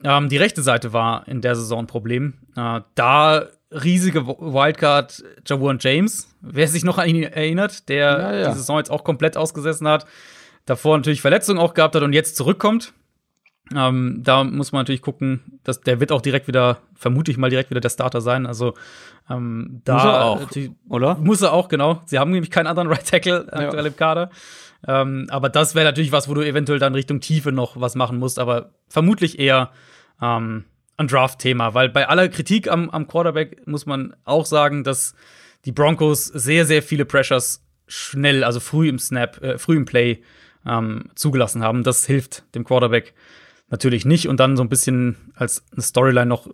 Ähm, 0.03 0.29
die 0.29 0.37
rechte 0.37 0.61
Seite 0.61 0.93
war 0.93 1.27
in 1.27 1.41
der 1.41 1.55
Saison 1.55 1.79
ein 1.79 1.87
Problem. 1.87 2.33
Äh, 2.55 2.81
da 2.95 3.47
riesige 3.71 4.27
Wildcard 4.27 5.23
Jawan 5.45 5.77
James, 5.79 6.35
wer 6.41 6.67
sich 6.67 6.83
noch 6.83 6.97
an 6.97 7.09
ihn 7.09 7.23
erinnert, 7.23 7.89
der 7.89 7.97
ja, 7.97 8.33
ja. 8.35 8.49
die 8.49 8.57
Saison 8.57 8.77
jetzt 8.77 8.91
auch 8.91 9.03
komplett 9.03 9.37
ausgesessen 9.37 9.87
hat, 9.87 10.05
davor 10.65 10.97
natürlich 10.97 11.21
Verletzungen 11.21 11.59
auch 11.59 11.73
gehabt 11.73 11.95
hat 11.95 12.03
und 12.03 12.13
jetzt 12.13 12.35
zurückkommt. 12.35 12.93
Ähm, 13.73 14.21
da 14.23 14.43
muss 14.43 14.71
man 14.71 14.81
natürlich 14.81 15.01
gucken, 15.01 15.59
dass 15.63 15.81
der 15.81 15.99
wird 15.99 16.11
auch 16.11 16.21
direkt 16.21 16.47
wieder, 16.47 16.79
vermute 16.93 17.31
ich 17.31 17.37
mal 17.37 17.49
direkt 17.49 17.71
wieder 17.71 17.81
der 17.81 17.89
Starter 17.89 18.21
sein. 18.21 18.45
Also 18.45 18.75
ähm, 19.29 19.81
da 19.85 19.93
muss 19.93 20.03
er 20.03 20.25
auch, 20.25 20.47
oder? 20.89 21.15
Muss 21.15 21.41
er 21.41 21.53
auch, 21.53 21.67
genau. 21.67 22.01
Sie 22.05 22.19
haben 22.19 22.31
nämlich 22.31 22.51
keinen 22.51 22.67
anderen 22.67 22.87
Right 22.89 23.05
Tackle 23.05 23.47
aktuell 23.51 23.83
ja. 23.83 23.89
im 23.89 23.95
Kader. 23.95 24.29
Ähm, 24.87 25.25
aber 25.29 25.49
das 25.49 25.73
wäre 25.73 25.85
natürlich 25.85 26.11
was, 26.11 26.29
wo 26.29 26.35
du 26.35 26.41
eventuell 26.41 26.77
dann 26.77 26.93
Richtung 26.93 27.21
Tiefe 27.21 27.51
noch 27.51 27.79
was 27.79 27.95
machen 27.95 28.19
musst, 28.19 28.37
aber 28.37 28.71
vermutlich 28.87 29.39
eher 29.39 29.71
ähm, 30.21 30.65
ein 30.97 31.07
Draft-Thema, 31.07 31.73
weil 31.73 31.89
bei 31.89 32.07
aller 32.07 32.29
Kritik 32.29 32.71
am, 32.71 32.89
am 32.91 33.07
Quarterback 33.07 33.65
muss 33.67 33.87
man 33.87 34.15
auch 34.25 34.45
sagen, 34.45 34.83
dass 34.83 35.15
die 35.65 35.71
Broncos 35.71 36.25
sehr, 36.25 36.65
sehr 36.65 36.83
viele 36.83 37.05
Pressures 37.05 37.65
schnell, 37.87 38.43
also 38.43 38.59
früh 38.59 38.87
im 38.87 38.99
Snap, 38.99 39.41
äh, 39.41 39.57
früh 39.57 39.75
im 39.75 39.85
Play 39.85 40.21
ähm, 40.65 41.09
zugelassen 41.15 41.63
haben. 41.63 41.83
Das 41.83 42.05
hilft 42.05 42.43
dem 42.53 42.63
Quarterback 42.63 43.13
natürlich 43.69 44.05
nicht. 44.05 44.27
Und 44.27 44.39
dann 44.39 44.57
so 44.57 44.63
ein 44.63 44.69
bisschen 44.69 45.31
als 45.35 45.65
eine 45.71 45.81
Storyline 45.81 46.25
noch, 46.25 46.47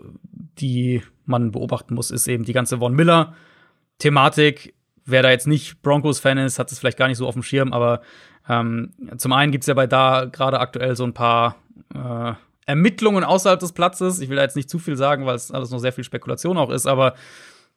die 0.60 1.02
man 1.26 1.52
beobachten 1.52 1.96
muss, 1.96 2.12
ist 2.12 2.28
eben 2.28 2.46
die 2.46 2.54
ganze 2.54 2.80
Von 2.80 2.94
Miller-Thematik. 2.94 4.76
Wer 5.06 5.24
da 5.24 5.32
jetzt 5.32 5.48
nicht 5.48 5.82
Broncos-Fan 5.82 6.38
ist, 6.38 6.60
hat 6.60 6.72
es 6.72 6.80
vielleicht 6.80 6.98
gar 6.98 7.08
nicht 7.08 7.18
so 7.18 7.28
auf 7.28 7.34
dem 7.34 7.44
Schirm, 7.44 7.74
aber 7.74 8.02
ähm, 8.48 8.92
zum 9.18 9.34
einen 9.34 9.52
gibt 9.52 9.64
es 9.64 9.68
ja 9.68 9.74
bei 9.74 9.88
da 9.88 10.26
gerade 10.26 10.60
aktuell 10.60 10.96
so 10.96 11.04
ein 11.04 11.14
paar 11.14 11.56
äh, 11.94 12.34
Ermittlungen 12.66 13.24
außerhalb 13.24 13.60
des 13.60 13.72
Platzes. 13.72 14.20
Ich 14.20 14.30
will 14.30 14.38
da 14.38 14.44
jetzt 14.44 14.56
nicht 14.56 14.70
zu 14.70 14.80
viel 14.80 14.96
sagen, 14.96 15.26
weil 15.26 15.36
es 15.36 15.52
alles 15.52 15.72
noch 15.72 15.80
sehr 15.80 15.94
viel 15.94 16.04
Spekulation 16.04 16.58
auch 16.58 16.70
ist, 16.70 16.86
aber 16.86 17.16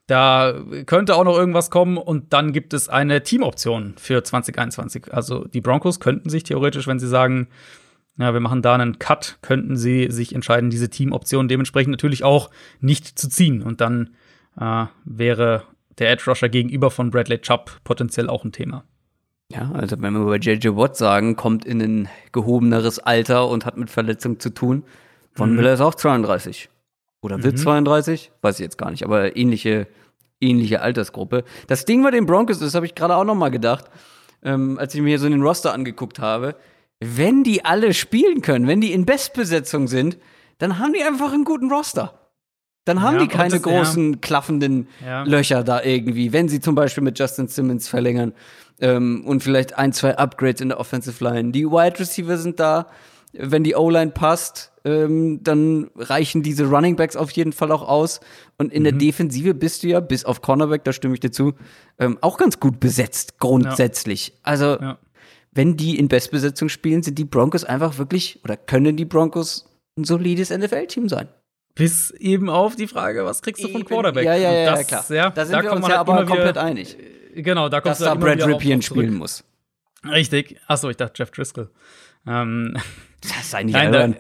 da 0.07 0.55
könnte 0.85 1.17
auch 1.17 1.25
noch 1.25 1.37
irgendwas 1.37 1.71
kommen 1.71 1.97
und 1.97 2.35
dann 2.35 2.53
gibt 2.53 2.75
es 2.75 2.91
eine 2.91 3.23
Teamoption 3.23 3.95
für 3.97 4.23
2021. 4.23 5.15
Also 5.15 5.47
die 5.47 5.63
Broncos 5.63 5.99
könnten 5.99 6.29
sich 6.29 6.43
theoretisch, 6.43 6.87
wenn 6.87 6.99
sie 6.99 7.09
sagen, 7.09 7.49
ja, 8.17 8.33
wir 8.33 8.41
machen 8.41 8.63
da 8.63 8.75
einen 8.75 8.99
Cut, 8.99 9.39
könnten 9.43 9.77
sie 9.77 10.09
sich 10.11 10.35
entscheiden, 10.35 10.71
diese 10.71 10.89
Teamoption 10.89 11.49
dementsprechend 11.49 11.91
natürlich 11.91 12.23
auch 12.23 12.51
nicht 12.81 13.19
zu 13.19 13.29
ziehen. 13.29 13.63
Und 13.63 13.81
dann 13.81 14.11
äh, 14.59 14.87
wäre 15.05 15.65
der 15.99 16.11
Edge 16.11 16.25
Rusher 16.27 16.49
gegenüber 16.49 16.91
von 16.91 17.11
Bradley 17.11 17.41
Chubb 17.41 17.81
potenziell 17.83 18.29
auch 18.29 18.45
ein 18.45 18.53
Thema. 18.53 18.85
Ja, 19.51 19.71
also 19.73 20.01
wenn 20.01 20.15
wir 20.15 20.25
bei 20.25 20.37
JJ 20.37 20.69
Watt 20.77 20.97
sagen, 20.97 21.37
kommt 21.37 21.65
in 21.65 21.81
ein 21.81 22.09
gehobeneres 22.33 22.99
Alter 22.99 23.49
und 23.49 23.67
hat 23.67 23.77
mit 23.77 23.91
Verletzung 23.91 24.41
zu 24.41 24.51
tun. 24.51 24.85
Von 25.33 25.51
mhm. 25.51 25.57
Miller 25.57 25.75
ist 25.75 25.81
auch 25.81 25.95
32. 25.95 26.71
Oder 27.21 27.43
wird 27.43 27.55
mhm. 27.55 27.59
32? 27.59 28.33
Weiß 28.43 28.59
ich 28.59 28.65
jetzt 28.65 28.79
gar 28.79 28.91
nicht, 28.91 29.05
aber 29.05 29.37
ähnliche, 29.37 29.87
ähnliche 30.41 30.81
Altersgruppe. 30.83 31.45
Das 31.67 31.85
Ding 31.85 32.03
bei 32.03 32.11
den 32.11 32.27
Broncos 32.27 32.63
ist, 32.63 32.75
habe 32.75 32.87
ich 32.87 32.95
gerade 32.95 33.17
auch 33.17 33.25
noch 33.25 33.35
mal 33.35 33.51
gedacht, 33.51 33.87
ähm, 34.43 34.79
als 34.79 34.95
ich 34.95 35.01
mir 35.01 35.09
hier 35.09 35.19
so 35.19 35.29
den 35.29 35.43
Roster 35.43 35.73
angeguckt 35.73 36.19
habe, 36.19 36.55
wenn 37.01 37.45
die 37.45 37.65
alle 37.65 37.95
spielen 37.95 38.41
können, 38.43 38.67
wenn 38.67 38.81
die 38.81 38.93
in 38.93 39.05
Bestbesetzung 39.05 39.89
sind, 39.89 40.19
dann 40.59 40.79
haben 40.79 40.93
die 40.93 41.03
einfach 41.03 41.33
einen 41.33 41.45
guten 41.45 41.71
Roster. 41.71 42.21
Dann 42.85 43.01
haben 43.01 43.17
ja, 43.17 43.23
die 43.23 43.29
keine 43.29 43.51
das, 43.51 43.63
großen 43.63 44.13
ja. 44.13 44.19
klaffenden 44.21 44.89
ja. 45.05 45.23
Löcher 45.25 45.65
da 45.65 45.83
irgendwie, 45.83 46.33
wenn 46.33 46.49
sie 46.49 46.61
zum 46.61 46.75
Beispiel 46.75 47.03
mit 47.03 47.19
Justin 47.19 47.49
Simmons 47.49 47.89
verlängern 47.89 48.35
ähm, 48.81 49.25
und 49.27 49.43
vielleicht 49.43 49.79
ein, 49.79 49.93
zwei 49.93 50.17
Upgrades 50.19 50.61
in 50.61 50.69
der 50.69 50.79
Offensive 50.79 51.23
Line. 51.25 51.53
Die 51.53 51.67
Wide 51.67 51.99
Receiver 51.99 52.37
sind 52.37 52.61
da. 52.61 52.89
Wenn 53.37 53.65
die 53.65 53.75
O-Line 53.75 54.13
passt, 54.13 54.71
ähm, 54.85 55.43
dann 55.43 55.91
reichen 55.97 56.45
diese 56.45 56.67
Running 56.67 56.95
Backs 56.95 57.17
auf 57.17 57.33
jeden 57.33 57.53
Fall 57.53 57.73
auch 57.73 57.83
aus. 57.83 58.21
Und 58.59 58.73
in 58.73 58.83
mhm. 58.83 58.85
der 58.85 58.93
Defensive 58.93 59.55
bist 59.55 59.83
du 59.83 59.89
ja, 59.89 60.01
bis 60.01 60.25
auf 60.25 60.41
Cornerback, 60.41 60.85
da 60.85 60.93
stimme 60.93 61.15
ich 61.15 61.21
dir 61.21 61.33
zu, 61.33 61.55
ähm, 61.99 62.19
auch 62.21 62.37
ganz 62.37 62.61
gut 62.61 62.79
besetzt, 62.81 63.39
grundsätzlich. 63.41 64.35
Also. 64.43 64.79
Wenn 65.55 65.77
die 65.77 65.99
in 65.99 66.09
Bestbesetzung 66.09 66.69
spielen, 66.69 67.03
sind 67.03 67.19
die 67.19 67.25
Broncos 67.25 67.65
einfach 67.65 67.99
wirklich, 67.99 68.41
oder 68.45 68.57
können 68.57 68.97
die 68.97 69.05
Broncos 69.05 69.67
ein 69.97 70.05
solides 70.05 70.51
NFL-Team 70.51 71.09
sein. 71.09 71.29
Bis 71.75 72.11
eben 72.13 72.49
auf 72.49 72.77
die 72.77 72.87
Frage, 72.87 73.25
was 73.25 73.43
kriegst 73.43 73.63
du 73.63 73.69
von 73.69 73.85
Quarterback? 73.85 74.25
Ja, 74.25 74.35
ja, 74.37 74.53
ja, 74.53 74.77
das, 74.77 74.87
klar. 74.87 75.05
Ja, 75.11 75.31
da 75.31 75.45
sind 75.45 75.57
da 75.57 75.63
wir 75.63 75.73
uns 75.73 75.89
ja 75.89 75.99
halt 75.99 76.09
aber 76.09 76.25
komplett 76.25 76.59
einig. 76.59 76.97
Genau, 77.35 77.69
da 77.69 77.81
kommst 77.81 78.01
Dass 78.01 78.15
du 78.15 78.21
da 78.21 78.27
halt 78.27 78.39
Brad 78.39 78.49
Ripien 78.49 78.81
spielen 78.81 79.15
muss. 79.15 79.45
Richtig. 80.05 80.61
Achso, 80.67 80.89
ich 80.91 80.97
dachte 80.97 81.15
Jeff 81.17 81.31
Driscoll. 81.31 81.71
Ähm, 82.27 82.77
das 83.21 83.47
ist 83.47 83.55
eigentlich 83.55 83.75
nein, 83.75 83.93
da, 83.93 84.15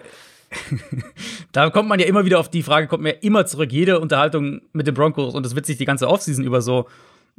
da 1.52 1.70
kommt 1.70 1.88
man 1.88 2.00
ja 2.00 2.06
immer 2.06 2.24
wieder 2.24 2.40
auf 2.40 2.48
die 2.48 2.62
Frage, 2.62 2.88
kommt 2.88 3.02
mir 3.02 3.22
immer 3.22 3.46
zurück, 3.46 3.72
jede 3.72 4.00
Unterhaltung 4.00 4.62
mit 4.72 4.86
den 4.86 4.94
Broncos 4.94 5.34
und 5.34 5.44
das 5.44 5.54
wird 5.54 5.66
sich 5.66 5.76
die 5.76 5.84
ganze 5.84 6.08
Offseason 6.08 6.44
über 6.44 6.60
so 6.60 6.88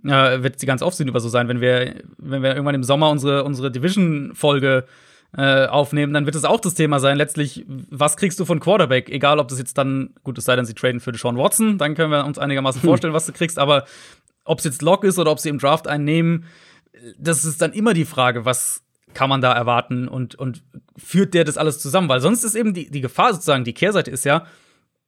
äh, 0.04 0.44
wird 0.44 0.62
die 0.62 0.66
ganze 0.66 0.86
Offseason 0.86 1.10
über 1.10 1.20
so 1.20 1.30
sein, 1.30 1.48
wenn 1.48 1.62
wir 1.62 1.96
wenn 2.18 2.44
wir 2.44 2.52
irgendwann 2.52 2.76
im 2.76 2.84
Sommer 2.84 3.10
unsere 3.10 3.44
unsere 3.44 3.72
Division 3.72 4.34
Folge 4.34 4.86
äh, 5.38 5.66
aufnehmen, 5.66 6.14
dann 6.14 6.26
wird 6.26 6.36
es 6.36 6.46
auch 6.46 6.62
das 6.62 6.76
Thema 6.76 7.00
sein, 7.00 7.18
letztlich, 7.18 7.66
was 7.68 8.16
kriegst 8.16 8.40
du 8.40 8.46
von 8.46 8.62
Quarterback? 8.62 9.10
Egal, 9.10 9.40
ob 9.40 9.50
das 9.50 9.60
jetzt 9.60 9.78
dann, 9.78 10.14
gut, 10.24 10.38
es 10.38 10.46
sei 10.46 10.56
denn, 10.56 10.66
sie 10.66 10.74
traden 10.74 11.02
für 11.02 11.12
Deshaun 11.12 11.38
Watson, 11.38 11.78
dann 11.78 11.94
können 11.94 12.12
wir 12.12 12.26
uns 12.26 12.40
einigermaßen 12.40 12.82
hm. 12.82 12.88
vorstellen, 12.88 13.14
was 13.14 13.26
du 13.26 13.34
kriegst, 13.34 13.60
aber 13.60 13.84
ob 14.46 14.60
es 14.60 14.66
jetzt 14.66 14.82
Lock 14.82 15.04
ist 15.04 15.20
oder 15.20 15.32
ob 15.32 15.40
sie 15.40 15.50
im 15.50 15.60
Draft 15.60 15.88
einnehmen, 15.88 16.46
das 17.18 17.44
ist 17.44 17.62
dann 17.62 17.74
immer 17.74 17.94
die 17.94 18.06
Frage, 18.06 18.46
was 18.46 18.84
kann 19.14 19.30
man 19.30 19.42
da 19.42 19.52
erwarten 19.52 20.08
und, 20.08 20.36
und 20.36 20.64
führt 20.98 21.34
der 21.34 21.44
das 21.44 21.58
alles 21.58 21.80
zusammen? 21.80 22.08
Weil 22.10 22.22
sonst 22.22 22.44
ist 22.44 22.56
eben 22.56 22.74
die, 22.74 22.90
die 22.90 23.02
Gefahr 23.02 23.34
sozusagen, 23.34 23.64
die 23.64 23.74
Kehrseite 23.74 24.12
ist 24.12 24.26
ja, 24.26 24.46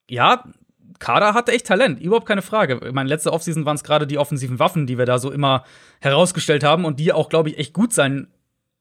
ja, 0.09 0.43
Kader 0.99 1.33
hatte 1.33 1.51
echt 1.51 1.67
Talent, 1.67 1.99
überhaupt 2.01 2.27
keine 2.27 2.41
Frage. 2.41 2.79
Ich 2.85 2.93
meine, 2.93 3.09
letzte 3.09 3.33
Offseason 3.33 3.65
waren 3.65 3.75
es 3.75 3.83
gerade 3.83 4.07
die 4.07 4.17
offensiven 4.17 4.59
Waffen, 4.59 4.87
die 4.87 4.97
wir 4.97 5.05
da 5.05 5.19
so 5.19 5.31
immer 5.31 5.63
herausgestellt 5.99 6.63
haben 6.63 6.85
und 6.85 6.99
die 6.99 7.13
auch, 7.13 7.29
glaube 7.29 7.49
ich, 7.49 7.57
echt 7.57 7.73
gut 7.73 7.93
sein 7.93 8.27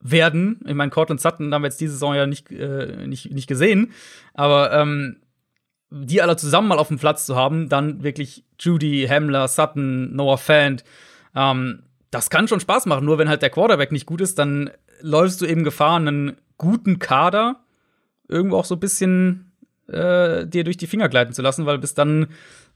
werden. 0.00 0.60
Ich 0.66 0.74
meine, 0.74 0.90
Cortland 0.90 1.20
Sutton 1.20 1.52
haben 1.52 1.62
wir 1.62 1.68
jetzt 1.68 1.80
diese 1.80 1.92
Saison 1.92 2.14
ja 2.14 2.26
nicht, 2.26 2.50
äh, 2.50 3.06
nicht, 3.06 3.32
nicht 3.32 3.46
gesehen, 3.46 3.92
aber 4.34 4.72
ähm, 4.72 5.20
die 5.90 6.20
alle 6.20 6.36
zusammen 6.36 6.68
mal 6.68 6.78
auf 6.78 6.88
dem 6.88 6.98
Platz 6.98 7.26
zu 7.26 7.36
haben, 7.36 7.68
dann 7.68 8.02
wirklich 8.02 8.44
Judy, 8.58 9.06
Hamler, 9.08 9.48
Sutton, 9.48 10.14
Noah 10.14 10.38
Fant, 10.38 10.84
ähm, 11.34 11.82
das 12.10 12.30
kann 12.30 12.48
schon 12.48 12.60
Spaß 12.60 12.86
machen. 12.86 13.04
Nur 13.04 13.18
wenn 13.18 13.28
halt 13.28 13.42
der 13.42 13.50
Quarterback 13.50 13.92
nicht 13.92 14.06
gut 14.06 14.20
ist, 14.20 14.38
dann 14.38 14.70
läufst 15.00 15.40
du 15.40 15.46
eben 15.46 15.64
Gefahr, 15.64 15.96
einen 15.96 16.36
guten 16.56 16.98
Kader 16.98 17.60
irgendwo 18.28 18.56
auch 18.56 18.64
so 18.64 18.74
ein 18.76 18.80
bisschen 18.80 19.45
äh, 19.88 20.46
dir 20.46 20.64
durch 20.64 20.76
die 20.76 20.86
Finger 20.86 21.08
gleiten 21.08 21.32
zu 21.32 21.42
lassen, 21.42 21.66
weil 21.66 21.78
bis 21.78 21.94
dann 21.94 22.28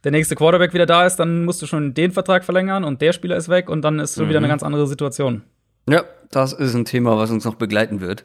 der 0.05 0.13
nächste 0.13 0.35
Quarterback 0.35 0.73
wieder 0.73 0.87
da 0.87 1.07
ist, 1.07 1.17
dann 1.17 1.45
musst 1.45 1.61
du 1.61 1.67
schon 1.67 1.95
den 1.95 2.13
Vertrag 2.13 2.45
verlängern 2.45 2.85
und 2.85 3.03
der 3.03 3.13
Spieler 3.13 3.37
ist 3.37 3.49
weg 3.49 3.69
und 3.69 3.83
dann 3.83 3.99
ist 3.99 4.15
schon 4.15 4.25
mhm. 4.25 4.29
wieder 4.31 4.39
eine 4.39 4.47
mhm. 4.47 4.53
ganz 4.53 4.63
andere 4.63 4.87
Situation. 4.87 5.43
Ja, 5.89 6.05
das 6.31 6.53
ist 6.53 6.75
ein 6.75 6.85
Thema, 6.85 7.17
was 7.17 7.31
uns 7.31 7.45
noch 7.45 7.57
begleiten 7.57 8.01
wird. 8.01 8.25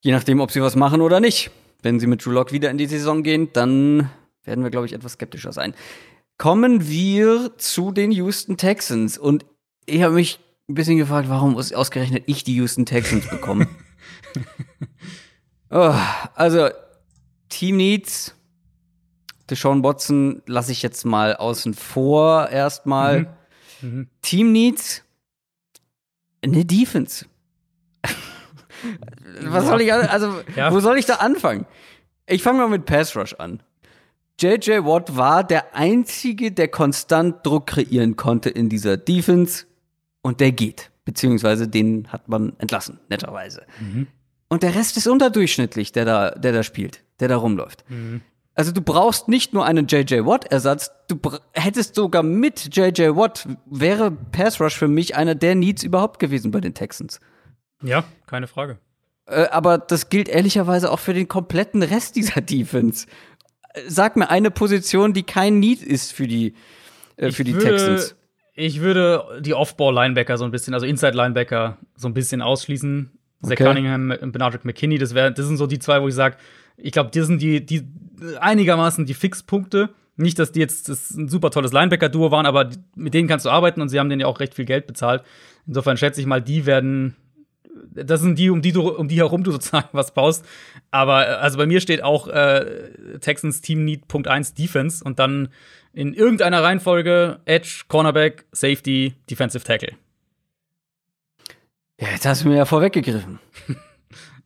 Je 0.00 0.12
nachdem, 0.12 0.40
ob 0.40 0.50
sie 0.50 0.62
was 0.62 0.76
machen 0.76 1.00
oder 1.00 1.20
nicht. 1.20 1.50
Wenn 1.82 2.00
sie 2.00 2.06
mit 2.06 2.24
Drew 2.24 2.32
Lock 2.32 2.52
wieder 2.52 2.70
in 2.70 2.78
die 2.78 2.86
Saison 2.86 3.22
gehen, 3.22 3.50
dann 3.52 4.10
werden 4.44 4.64
wir, 4.64 4.70
glaube 4.70 4.86
ich, 4.86 4.92
etwas 4.92 5.12
skeptischer 5.12 5.52
sein. 5.52 5.74
Kommen 6.36 6.88
wir 6.88 7.52
zu 7.56 7.92
den 7.92 8.10
Houston 8.10 8.56
Texans. 8.56 9.18
Und 9.18 9.44
ich 9.86 10.02
habe 10.02 10.14
mich 10.14 10.40
ein 10.68 10.74
bisschen 10.74 10.98
gefragt, 10.98 11.28
warum 11.28 11.52
muss 11.52 11.72
ausgerechnet 11.72 12.24
ich 12.26 12.44
die 12.44 12.54
Houston 12.56 12.86
Texans 12.86 13.28
bekommen? 13.28 13.68
oh, 15.70 15.94
also, 16.34 16.68
Team 17.48 17.76
Needs, 17.76 18.34
Deshaun 19.50 19.82
Watson 19.82 20.42
lasse 20.46 20.72
ich 20.72 20.82
jetzt 20.82 21.04
mal 21.04 21.36
außen 21.36 21.74
vor 21.74 22.48
erstmal. 22.50 23.20
Mhm. 23.20 23.28
Mhm. 23.80 24.08
Team 24.22 24.52
Needs, 24.52 25.02
eine 26.42 26.64
Defense. 26.64 27.26
Was 29.42 29.66
soll 29.66 29.80
ich, 29.80 29.92
also, 29.92 30.40
ja. 30.56 30.72
wo 30.72 30.80
soll 30.80 30.98
ich 30.98 31.06
da 31.06 31.16
anfangen? 31.16 31.66
Ich 32.26 32.42
fange 32.42 32.58
mal 32.58 32.68
mit 32.68 32.84
Pass 32.84 33.16
Rush 33.16 33.34
an. 33.34 33.62
JJ 34.40 34.84
Watt 34.84 35.16
war 35.16 35.42
der 35.42 35.74
einzige, 35.74 36.52
der 36.52 36.68
konstant 36.68 37.44
Druck 37.44 37.68
kreieren 37.68 38.16
konnte 38.16 38.50
in 38.50 38.68
dieser 38.68 38.96
Defense 38.96 39.66
und 40.22 40.40
der 40.40 40.52
geht. 40.52 40.90
Beziehungsweise 41.04 41.66
den 41.66 42.12
hat 42.12 42.28
man 42.28 42.52
entlassen, 42.58 43.00
netterweise. 43.08 43.66
Mhm. 43.80 44.06
Und 44.48 44.62
der 44.62 44.74
Rest 44.74 44.96
ist 44.96 45.08
unterdurchschnittlich, 45.08 45.90
der 45.92 46.04
da, 46.04 46.30
der 46.30 46.52
da 46.52 46.62
spielt, 46.62 47.02
der 47.20 47.28
da 47.28 47.36
rumläuft. 47.36 47.84
Mhm. 47.88 48.22
Also 48.54 48.72
du 48.72 48.82
brauchst 48.82 49.28
nicht 49.28 49.54
nur 49.54 49.64
einen 49.64 49.86
JJ 49.86 50.24
Watt-Ersatz, 50.24 50.90
du 51.06 51.20
hättest 51.52 51.94
sogar 51.94 52.24
mit 52.24 52.74
JJ 52.74 53.10
Watt, 53.14 53.46
wäre 53.66 54.10
Pass 54.10 54.60
Rush 54.60 54.76
für 54.76 54.88
mich 54.88 55.14
einer 55.14 55.36
der 55.36 55.54
Needs 55.54 55.84
überhaupt 55.84 56.18
gewesen 56.18 56.50
bei 56.50 56.60
den 56.60 56.74
Texans. 56.74 57.20
Ja, 57.82 58.02
keine 58.26 58.48
Frage. 58.48 58.78
Äh, 59.26 59.46
aber 59.50 59.78
das 59.78 60.08
gilt 60.08 60.28
ehrlicherweise 60.28 60.90
auch 60.90 60.98
für 60.98 61.14
den 61.14 61.28
kompletten 61.28 61.84
Rest 61.84 62.16
dieser 62.16 62.40
Defense. 62.40 63.06
Sag 63.86 64.16
mir 64.16 64.28
eine 64.28 64.50
Position, 64.50 65.12
die 65.12 65.22
kein 65.22 65.60
Need 65.60 65.82
ist 65.82 66.12
für 66.12 66.26
die, 66.26 66.54
äh, 67.16 67.30
für 67.30 67.44
die 67.44 67.54
würde, 67.54 67.64
Texans. 67.64 68.16
Ich 68.54 68.80
würde 68.80 69.40
die 69.40 69.54
Off-Ball-Linebacker 69.54 70.36
so 70.36 70.44
ein 70.44 70.50
bisschen, 70.50 70.74
also 70.74 70.84
Inside-Linebacker 70.84 71.78
so 71.94 72.08
ein 72.08 72.14
bisschen 72.14 72.42
ausschließen. 72.42 73.12
Okay. 73.40 73.54
Zach 73.54 73.66
Cunningham 73.66 74.10
und 74.20 74.32
Benardrick 74.32 74.64
McKinney, 74.64 74.98
das, 74.98 75.14
wär, 75.14 75.30
das 75.30 75.46
sind 75.46 75.58
so 75.58 75.68
die 75.68 75.78
zwei, 75.78 76.02
wo 76.02 76.08
ich 76.08 76.14
sage, 76.14 76.38
ich 76.78 76.92
glaube, 76.92 77.10
die 77.10 77.20
sind 77.22 77.42
die, 77.42 77.64
die 77.64 77.86
einigermaßen 78.40 79.06
die 79.06 79.14
Fixpunkte. 79.14 79.90
Nicht, 80.16 80.38
dass 80.38 80.50
die 80.50 80.60
jetzt 80.60 80.88
das 80.88 81.10
ein 81.10 81.28
super 81.28 81.50
tolles 81.50 81.72
Linebacker-Duo 81.72 82.30
waren, 82.30 82.46
aber 82.46 82.70
mit 82.96 83.14
denen 83.14 83.28
kannst 83.28 83.46
du 83.46 83.50
arbeiten 83.50 83.80
und 83.80 83.88
sie 83.88 84.00
haben 84.00 84.08
denen 84.08 84.20
ja 84.20 84.26
auch 84.26 84.40
recht 84.40 84.54
viel 84.54 84.64
Geld 84.64 84.86
bezahlt. 84.86 85.22
Insofern 85.66 85.96
schätze 85.96 86.20
ich 86.20 86.26
mal, 86.26 86.42
die 86.42 86.66
werden 86.66 87.16
das 87.92 88.20
sind 88.20 88.38
die, 88.38 88.50
um 88.50 88.62
die 88.62 88.72
du, 88.72 88.88
um 88.88 89.08
die 89.08 89.16
herum 89.16 89.44
du 89.44 89.52
sozusagen 89.52 89.88
was 89.92 90.12
baust. 90.12 90.44
Aber 90.90 91.26
äh, 91.26 91.32
also 91.32 91.58
bei 91.58 91.66
mir 91.66 91.80
steht 91.80 92.02
auch 92.02 92.28
äh, 92.28 93.18
Texans 93.20 93.60
Team 93.60 93.84
Need 93.84 94.08
Punkt 94.08 94.28
1 94.28 94.54
Defense 94.54 95.04
und 95.04 95.18
dann 95.18 95.48
in 95.92 96.14
irgendeiner 96.14 96.62
Reihenfolge 96.62 97.40
Edge, 97.44 97.84
Cornerback, 97.88 98.46
Safety, 98.52 99.14
Defensive 99.30 99.64
Tackle. 99.64 99.94
Ja, 102.00 102.08
jetzt 102.10 102.26
hast 102.26 102.44
du 102.44 102.48
mir 102.48 102.56
ja 102.56 102.64
vorweggegriffen. 102.64 103.40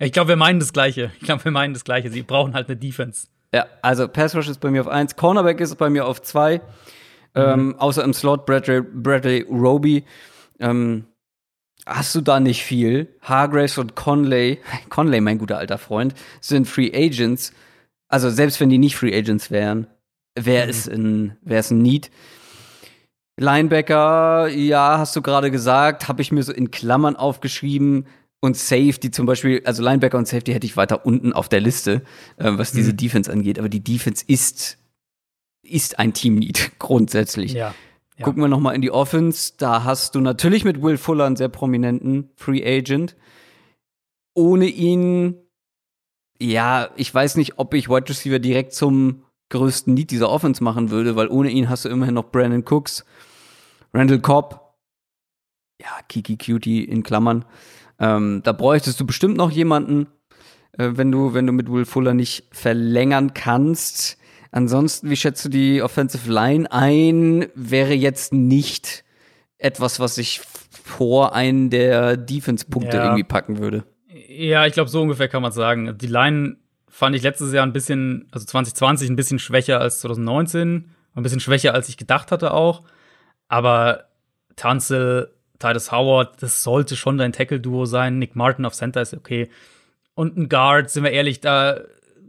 ich 0.07 0.13
glaube, 0.13 0.29
wir 0.29 0.37
meinen 0.37 0.61
das 0.61 0.73
Gleiche. 0.73 1.13
Ich 1.21 1.27
glaube, 1.27 1.45
wir 1.45 1.53
meinen 1.53 1.75
das 1.75 1.85
Gleiche. 1.85 2.11
Sie 2.11 2.23
brauchen 2.23 2.55
halt 2.55 2.69
eine 2.69 2.77
Defense. 2.77 3.29
Ja, 3.55 3.67
also 3.83 4.09
Pass 4.09 4.35
Rush 4.35 4.49
ist 4.49 4.61
bei 4.61 4.71
mir 4.71 4.81
auf 4.81 4.89
1, 4.89 5.17
Cornerback 5.17 5.61
ist 5.61 5.77
bei 5.77 5.91
mir 5.91 6.07
auf 6.07 6.23
2. 6.23 6.59
Mhm. 6.59 6.63
Ähm, 7.35 7.75
außer 7.79 8.03
im 8.03 8.13
Slot 8.13 8.47
Bradley, 8.47 8.83
Bradley 8.83 9.43
Roby. 9.49 10.05
Ähm, 10.59 11.05
hast 11.87 12.15
du 12.15 12.21
da 12.21 12.41
nicht 12.41 12.63
viel. 12.63 13.09
Hargraves 13.21 13.79
und 13.79 13.95
Conley, 13.95 14.61
Conley, 14.89 15.21
mein 15.21 15.39
guter 15.39 15.59
alter 15.59 15.79
Freund, 15.79 16.15
sind 16.41 16.67
Free 16.67 16.91
Agents. 16.95 17.53
Also 18.09 18.31
selbst 18.31 18.61
wenn 18.61 18.71
die 18.71 18.79
nicht 18.79 18.97
Free 18.97 19.17
Agents 19.17 19.51
wären, 19.51 19.87
wäre 20.35 20.65
mhm. 20.65 20.71
es 20.71 20.89
ein, 20.89 21.39
wäre 21.43 21.61
es 21.61 21.71
ein 21.71 21.79
Need. 21.79 22.11
Linebacker, 23.39 24.49
ja, 24.49 24.99
hast 24.99 25.17
du 25.17 25.23
gerade 25.23 25.51
gesagt, 25.51 26.09
habe 26.09 26.21
ich 26.23 26.33
mir 26.33 26.43
so 26.43 26.53
in 26.53 26.71
Klammern 26.71 27.17
aufgeschrieben. 27.17 28.07
Und 28.45 28.57
Safety 28.57 29.13
zum 29.13 29.25
Beispiel, 29.25 29.63
also 29.65 29.85
Linebacker 29.85 30.19
und 30.19 30.27
Safety 30.27 30.53
hätte 30.53 30.67
ich 30.67 30.77
weiter 30.77 31.07
unten 31.07 31.33
auf 31.33 31.49
der 31.49 31.61
Liste, 31.61 32.03
äh, 32.39 32.51
was 32.51 32.73
diese 32.73 32.91
mhm. 32.91 32.97
Defense 32.97 33.33
angeht. 33.33 33.57
Aber 33.57 33.69
die 33.69 33.85
Defense 33.85 34.25
ist, 34.27 34.79
ist 35.63 36.01
ein 36.01 36.13
Team-Need 36.13 36.73
grundsätzlich. 36.81 37.53
Ja. 37.53 37.73
Ja. 38.19 38.25
Gucken 38.25 38.43
wir 38.43 38.49
noch 38.49 38.59
mal 38.59 38.75
in 38.75 38.83
die 38.83 38.91
Offense. 38.91 39.53
Da 39.59 39.85
hast 39.85 40.17
du 40.17 40.21
natürlich 40.21 40.65
mit 40.65 40.83
Will 40.83 40.99
Fuller 40.99 41.25
einen 41.25 41.37
sehr 41.37 41.49
prominenten 41.49 42.31
Free 42.35 42.65
Agent. 42.65 43.17
Ohne 44.35 44.67
ihn, 44.67 45.37
ja, 46.41 46.91
ich 46.97 47.15
weiß 47.15 47.37
nicht, 47.37 47.59
ob 47.59 47.75
ich 47.75 47.89
Wide 47.89 48.09
Receiver 48.09 48.41
direkt 48.41 48.75
zum 48.75 49.23
größten 49.51 49.95
Need 49.95 50.11
dieser 50.11 50.31
Offense 50.31 50.65
machen 50.65 50.91
würde, 50.91 51.15
weil 51.15 51.29
ohne 51.29 51.51
ihn 51.51 51.69
hast 51.69 51.85
du 51.85 51.89
immerhin 51.89 52.15
noch 52.15 52.33
Brandon 52.33 52.65
Cooks, 52.69 53.05
Randall 53.95 54.21
Cobb, 54.21 54.75
ja, 55.81 55.91
Kiki 56.09 56.37
Cutie 56.37 56.83
in 56.83 57.03
Klammern. 57.03 57.45
Ähm, 58.03 58.41
da 58.43 58.51
bräuchtest 58.51 58.99
du 58.99 59.07
bestimmt 59.07 59.37
noch 59.37 59.53
jemanden, 59.53 60.09
äh, 60.73 60.91
wenn 60.93 61.13
du, 61.13 61.35
wenn 61.35 61.47
du 61.47 61.53
mit 61.53 61.71
Will 61.71 61.85
Fuller 61.85 62.15
nicht 62.15 62.49
verlängern 62.51 63.33
kannst. 63.33 64.19
Ansonsten, 64.51 65.09
wie 65.09 65.17
schätzt 65.17 65.45
du 65.45 65.49
die 65.49 65.81
Offensive 65.83 66.31
Line 66.31 66.71
ein? 66.71 67.47
Wäre 67.55 67.95
jetzt 67.95 68.33
nicht 68.33 69.05
etwas, 69.57 70.01
was 70.01 70.19
ich 70.19 70.41
vor 70.41 71.33
einen 71.35 71.71
der 71.71 72.17
Defense-Punkte 72.17 72.97
ja. 72.97 73.05
irgendwie 73.05 73.25
packen 73.25 73.59
würde. 73.59 73.85
Ja, 74.29 74.67
ich 74.67 74.73
glaube, 74.73 74.91
so 74.91 75.01
ungefähr 75.01 75.29
kann 75.29 75.43
man 75.43 75.53
sagen. 75.53 75.97
Die 75.97 76.09
Line 76.09 76.57
fand 76.89 77.15
ich 77.15 77.23
letztes 77.23 77.53
Jahr 77.53 77.65
ein 77.65 77.73
bisschen, 77.73 78.29
also 78.33 78.45
2020 78.45 79.09
ein 79.09 79.17
bisschen 79.17 79.39
schwächer 79.39 79.81
als 79.81 80.01
2019, 80.01 80.91
ein 81.15 81.23
bisschen 81.23 81.41
schwächer 81.41 81.73
als 81.73 81.89
ich 81.89 81.97
gedacht 81.97 82.33
hatte 82.33 82.53
auch. 82.53 82.83
Aber 83.47 84.09
Tanzel, 84.57 85.33
Titus 85.63 85.93
Howard, 85.93 86.43
das 86.43 86.63
sollte 86.63 86.97
schon 86.97 87.19
dein 87.19 87.33
Tackle-Duo 87.33 87.87
sein. 87.87 88.19
Nick 88.19 88.37
Martin 88.37 88.65
auf 88.65 88.75
Center 88.75 89.01
ist 89.01 89.15
okay. 89.15 89.51
Und 90.15 90.37
ein 90.37 90.49
Guard, 90.49 90.91
sind 90.91 91.05
wir 91.05 91.13
ehrlich, 91.13 91.41
da 91.41 91.81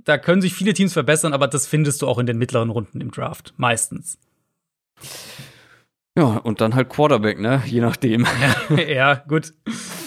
da 0.06 0.18
können 0.18 0.42
sich 0.42 0.54
viele 0.54 0.74
Teams 0.74 0.94
verbessern, 0.94 1.34
aber 1.34 1.48
das 1.48 1.68
findest 1.68 2.02
du 2.02 2.08
auch 2.08 2.20
in 2.20 2.26
den 2.26 2.38
mittleren 2.38 2.70
Runden 2.70 3.02
im 3.02 3.12
Draft, 3.12 3.54
meistens. 3.58 4.18
Ja, 6.18 6.38
und 6.38 6.62
dann 6.62 6.76
halt 6.76 6.90
Quarterback, 6.90 7.40
ne? 7.40 7.64
Je 7.66 7.82
nachdem. 7.82 8.28
Ja, 8.70 8.82
ja 8.84 9.16
gut. 9.28 9.54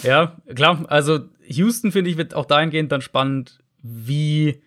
Ja, 0.03 0.37
klar. 0.53 0.85
Also 0.87 1.19
Houston, 1.45 1.91
finde 1.91 2.09
ich, 2.09 2.17
wird 2.17 2.33
auch 2.33 2.45
dahingehend 2.45 2.91
dann 2.91 3.01
spannend, 3.01 3.59
wie 3.81 4.61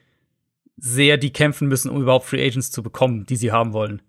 sehr 0.77 1.17
die 1.17 1.33
kämpfen 1.33 1.69
müssen, 1.69 1.91
um 1.91 2.03
überhaupt 2.03 2.27
Free 2.27 2.45
Agents 2.47 2.71
zu 2.71 2.83
bekommen, 2.83 3.27
die 3.27 3.37
sie 3.37 3.53
haben 3.53 3.73
wollen. 3.73 4.03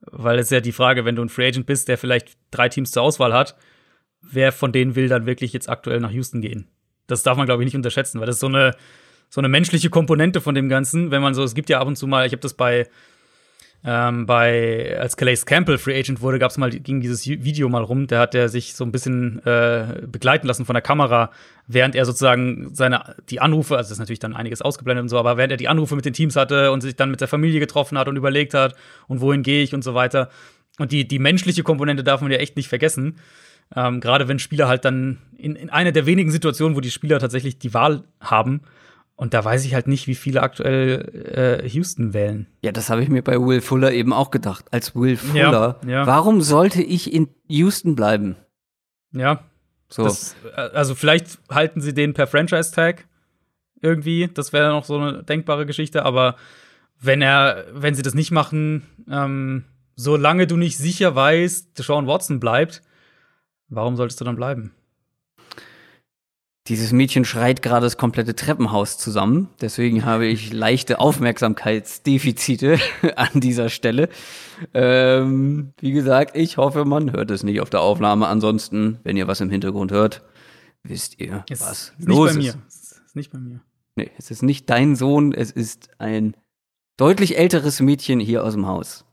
Weil 0.00 0.38
es 0.38 0.50
ja 0.50 0.60
die 0.60 0.72
Frage, 0.72 1.04
wenn 1.04 1.16
du 1.16 1.22
ein 1.22 1.28
Free 1.28 1.48
Agent 1.48 1.66
bist, 1.66 1.88
der 1.88 1.98
vielleicht 1.98 2.36
drei 2.50 2.68
Teams 2.68 2.90
zur 2.90 3.02
Auswahl 3.02 3.32
hat, 3.32 3.56
wer 4.30 4.52
von 4.52 4.72
denen 4.72 4.96
will 4.96 5.08
dann 5.08 5.26
wirklich 5.26 5.52
jetzt 5.52 5.68
aktuell 5.68 6.00
nach 6.00 6.10
Houston 6.10 6.40
gehen? 6.40 6.66
Das 7.06 7.22
darf 7.22 7.36
man, 7.36 7.46
glaube 7.46 7.62
ich, 7.62 7.66
nicht 7.66 7.76
unterschätzen, 7.76 8.20
weil 8.20 8.26
das 8.26 8.40
so 8.40 8.46
eine 8.46 8.74
so 9.30 9.40
eine 9.40 9.48
menschliche 9.48 9.90
Komponente 9.90 10.40
von 10.40 10.54
dem 10.54 10.68
Ganzen, 10.68 11.10
wenn 11.10 11.20
man 11.20 11.34
so, 11.34 11.42
es 11.42 11.54
gibt 11.54 11.68
ja 11.68 11.80
ab 11.80 11.88
und 11.88 11.96
zu 11.96 12.06
mal, 12.06 12.24
ich 12.24 12.32
habe 12.32 12.40
das 12.40 12.54
bei 12.54 12.86
ähm, 13.86 14.24
bei 14.24 14.96
als 14.98 15.16
Calais 15.16 15.44
Campbell 15.44 15.76
Free 15.76 15.98
Agent 15.98 16.22
wurde, 16.22 16.38
gab 16.38 16.50
es 16.50 16.56
mal 16.56 16.70
ging 16.70 17.00
dieses 17.02 17.26
Video 17.26 17.68
mal 17.68 17.82
rum, 17.82 18.06
da 18.06 18.20
hat 18.20 18.34
er 18.34 18.48
sich 18.48 18.74
so 18.74 18.84
ein 18.84 18.92
bisschen 18.92 19.44
äh, 19.44 20.06
begleiten 20.06 20.46
lassen 20.46 20.64
von 20.64 20.74
der 20.74 20.82
Kamera, 20.82 21.30
während 21.66 21.94
er 21.94 22.06
sozusagen 22.06 22.74
seine 22.74 23.16
die 23.28 23.40
Anrufe, 23.40 23.76
also 23.76 23.88
das 23.88 23.92
ist 23.92 23.98
natürlich 23.98 24.20
dann 24.20 24.34
einiges 24.34 24.62
ausgeblendet 24.62 25.02
und 25.02 25.08
so, 25.10 25.18
aber 25.18 25.36
während 25.36 25.50
er 25.50 25.58
die 25.58 25.68
Anrufe 25.68 25.96
mit 25.96 26.06
den 26.06 26.14
Teams 26.14 26.34
hatte 26.34 26.72
und 26.72 26.80
sich 26.80 26.96
dann 26.96 27.10
mit 27.10 27.20
der 27.20 27.28
Familie 27.28 27.60
getroffen 27.60 27.98
hat 27.98 28.08
und 28.08 28.16
überlegt 28.16 28.54
hat 28.54 28.74
und 29.06 29.20
wohin 29.20 29.42
gehe 29.42 29.62
ich 29.62 29.74
und 29.74 29.84
so 29.84 29.94
weiter. 29.94 30.30
Und 30.78 30.90
die 30.90 31.06
die 31.06 31.18
menschliche 31.18 31.62
Komponente 31.62 32.02
darf 32.02 32.22
man 32.22 32.30
ja 32.30 32.38
echt 32.38 32.56
nicht 32.56 32.68
vergessen. 32.68 33.16
Ähm, 33.74 34.00
Gerade 34.00 34.28
wenn 34.28 34.38
Spieler 34.38 34.68
halt 34.68 34.84
dann 34.84 35.18
in, 35.36 35.56
in 35.56 35.70
einer 35.70 35.92
der 35.92 36.06
wenigen 36.06 36.30
Situationen, 36.30 36.76
wo 36.76 36.80
die 36.80 36.90
Spieler 36.90 37.18
tatsächlich 37.18 37.58
die 37.58 37.74
Wahl 37.74 38.04
haben, 38.20 38.62
und 39.16 39.32
da 39.32 39.44
weiß 39.44 39.64
ich 39.64 39.74
halt 39.74 39.86
nicht, 39.86 40.08
wie 40.08 40.16
viele 40.16 40.42
aktuell 40.42 41.62
äh, 41.62 41.68
Houston 41.68 42.14
wählen. 42.14 42.46
Ja, 42.62 42.72
das 42.72 42.90
habe 42.90 43.02
ich 43.02 43.08
mir 43.08 43.22
bei 43.22 43.40
Will 43.40 43.60
Fuller 43.60 43.92
eben 43.92 44.12
auch 44.12 44.32
gedacht. 44.32 44.64
Als 44.72 44.96
Will 44.96 45.16
Fuller, 45.16 45.78
ja, 45.84 45.88
ja. 45.88 46.06
warum 46.06 46.40
sollte 46.40 46.82
ich 46.82 47.12
in 47.12 47.28
Houston 47.46 47.94
bleiben? 47.94 48.36
Ja. 49.12 49.44
So. 49.88 50.02
Das, 50.02 50.34
äh, 50.56 50.60
also 50.60 50.96
vielleicht 50.96 51.38
halten 51.48 51.80
sie 51.80 51.94
den 51.94 52.12
per 52.12 52.26
Franchise-Tag 52.26 53.06
irgendwie. 53.80 54.28
Das 54.32 54.52
wäre 54.52 54.70
noch 54.70 54.84
so 54.84 54.98
eine 54.98 55.22
denkbare 55.22 55.64
Geschichte. 55.64 56.04
Aber 56.04 56.34
wenn 57.00 57.22
er, 57.22 57.66
wenn 57.72 57.94
sie 57.94 58.02
das 58.02 58.14
nicht 58.14 58.32
machen, 58.32 58.82
ähm, 59.08 59.64
solange 59.94 60.48
du 60.48 60.56
nicht 60.56 60.76
sicher 60.76 61.14
weißt, 61.14 61.78
Deshaun 61.78 62.08
Watson 62.08 62.40
bleibt, 62.40 62.82
warum 63.68 63.96
solltest 63.96 64.20
du 64.20 64.24
dann 64.24 64.36
bleiben? 64.36 64.72
Dieses 66.66 66.92
Mädchen 66.92 67.26
schreit 67.26 67.60
gerade 67.60 67.84
das 67.84 67.98
komplette 67.98 68.34
Treppenhaus 68.34 68.96
zusammen. 68.96 69.50
Deswegen 69.60 70.06
habe 70.06 70.24
ich 70.24 70.50
leichte 70.50 70.98
Aufmerksamkeitsdefizite 70.98 72.78
an 73.16 73.28
dieser 73.40 73.68
Stelle. 73.68 74.08
Ähm, 74.72 75.74
wie 75.78 75.92
gesagt, 75.92 76.34
ich 76.36 76.56
hoffe, 76.56 76.86
man 76.86 77.12
hört 77.12 77.30
es 77.30 77.42
nicht 77.42 77.60
auf 77.60 77.68
der 77.68 77.82
Aufnahme. 77.82 78.28
Ansonsten, 78.28 78.98
wenn 79.04 79.18
ihr 79.18 79.28
was 79.28 79.42
im 79.42 79.50
Hintergrund 79.50 79.92
hört, 79.92 80.22
wisst 80.82 81.20
ihr, 81.20 81.44
Ist, 81.50 81.60
was 81.60 81.92
ist 81.98 82.08
los 82.08 82.34
nicht 82.34 82.44
bei 82.44 82.48
ist. 82.48 82.56
mir. 82.56 82.66
Ist 82.66 83.16
nicht 83.16 83.32
bei 83.32 83.38
mir. 83.38 83.60
Nee, 83.96 84.10
es 84.16 84.30
ist 84.30 84.42
nicht 84.42 84.70
dein 84.70 84.96
Sohn, 84.96 85.32
es 85.34 85.50
ist 85.50 85.90
ein 85.98 86.34
deutlich 86.96 87.36
älteres 87.36 87.80
Mädchen 87.80 88.20
hier 88.20 88.42
aus 88.42 88.54
dem 88.54 88.66
Haus. 88.66 89.04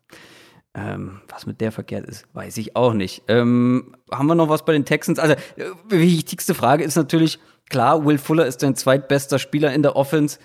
Ähm, 0.74 1.20
was 1.28 1.46
mit 1.46 1.60
der 1.60 1.74
verkehrt 1.74 2.06
ist, 2.06 2.26
weiß 2.34 2.56
ich 2.58 2.78
auch 2.78 2.94
nicht. 2.94 3.24
Ähm, 3.28 3.94
haben 4.10 4.28
wir 4.28 4.36
noch 4.36 4.48
was 4.48 4.64
bei 4.64 4.72
den 4.72 4.86
Texans? 4.86 5.20
Also, 5.20 5.34
äh, 5.34 5.66
die 5.92 6.00
wichtigste 6.00 6.54
Frage 6.54 6.86
ist 6.86 6.96
natürlich, 6.96 7.40
klar, 7.70 8.06
Will 8.06 8.18
Fuller 8.18 8.46
ist 8.46 8.64
dein 8.64 8.76
zweitbester 8.76 9.38
Spieler 9.38 9.74
in 9.74 9.82
der 9.82 9.98
Offense. 9.98 10.40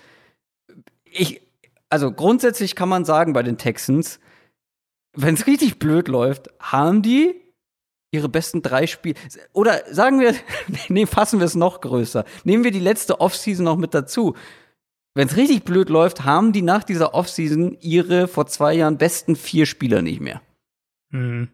Ich, 1.05 1.41
also 1.89 2.11
grundsätzlich 2.11 2.75
kann 2.75 2.89
man 2.89 3.05
sagen 3.05 3.31
bei 3.31 3.41
den 3.41 3.57
Texans, 3.57 4.19
wenn 5.13 5.35
es 5.35 5.47
richtig 5.47 5.79
blöd 5.79 6.09
läuft, 6.09 6.49
haben 6.59 7.01
die 7.01 7.35
ihre 8.11 8.29
besten 8.29 8.61
drei 8.61 8.85
Spiele. 8.85 9.15
Oder 9.53 9.81
sagen 9.91 10.19
wir, 10.19 10.35
nee, 10.89 11.05
fassen 11.05 11.39
wir 11.39 11.45
es 11.45 11.55
noch 11.55 11.81
größer. 11.81 12.25
Nehmen 12.43 12.63
wir 12.63 12.71
die 12.71 12.79
letzte 12.79 13.21
Offseason 13.21 13.65
noch 13.65 13.77
mit 13.77 13.93
dazu. 13.93 14.35
Wenn 15.17 15.27
es 15.27 15.35
richtig 15.35 15.63
blöd 15.63 15.89
läuft, 15.89 16.25
haben 16.25 16.53
die 16.53 16.61
nach 16.61 16.83
dieser 16.83 17.13
Offseason 17.15 17.75
ihre 17.81 18.27
vor 18.27 18.45
zwei 18.45 18.73
Jahren 18.75 18.97
besten 18.97 19.35
vier 19.35 19.65
Spieler 19.65 20.01
nicht 20.03 20.21
mehr. 20.21 20.41
Mhm. 21.09 21.47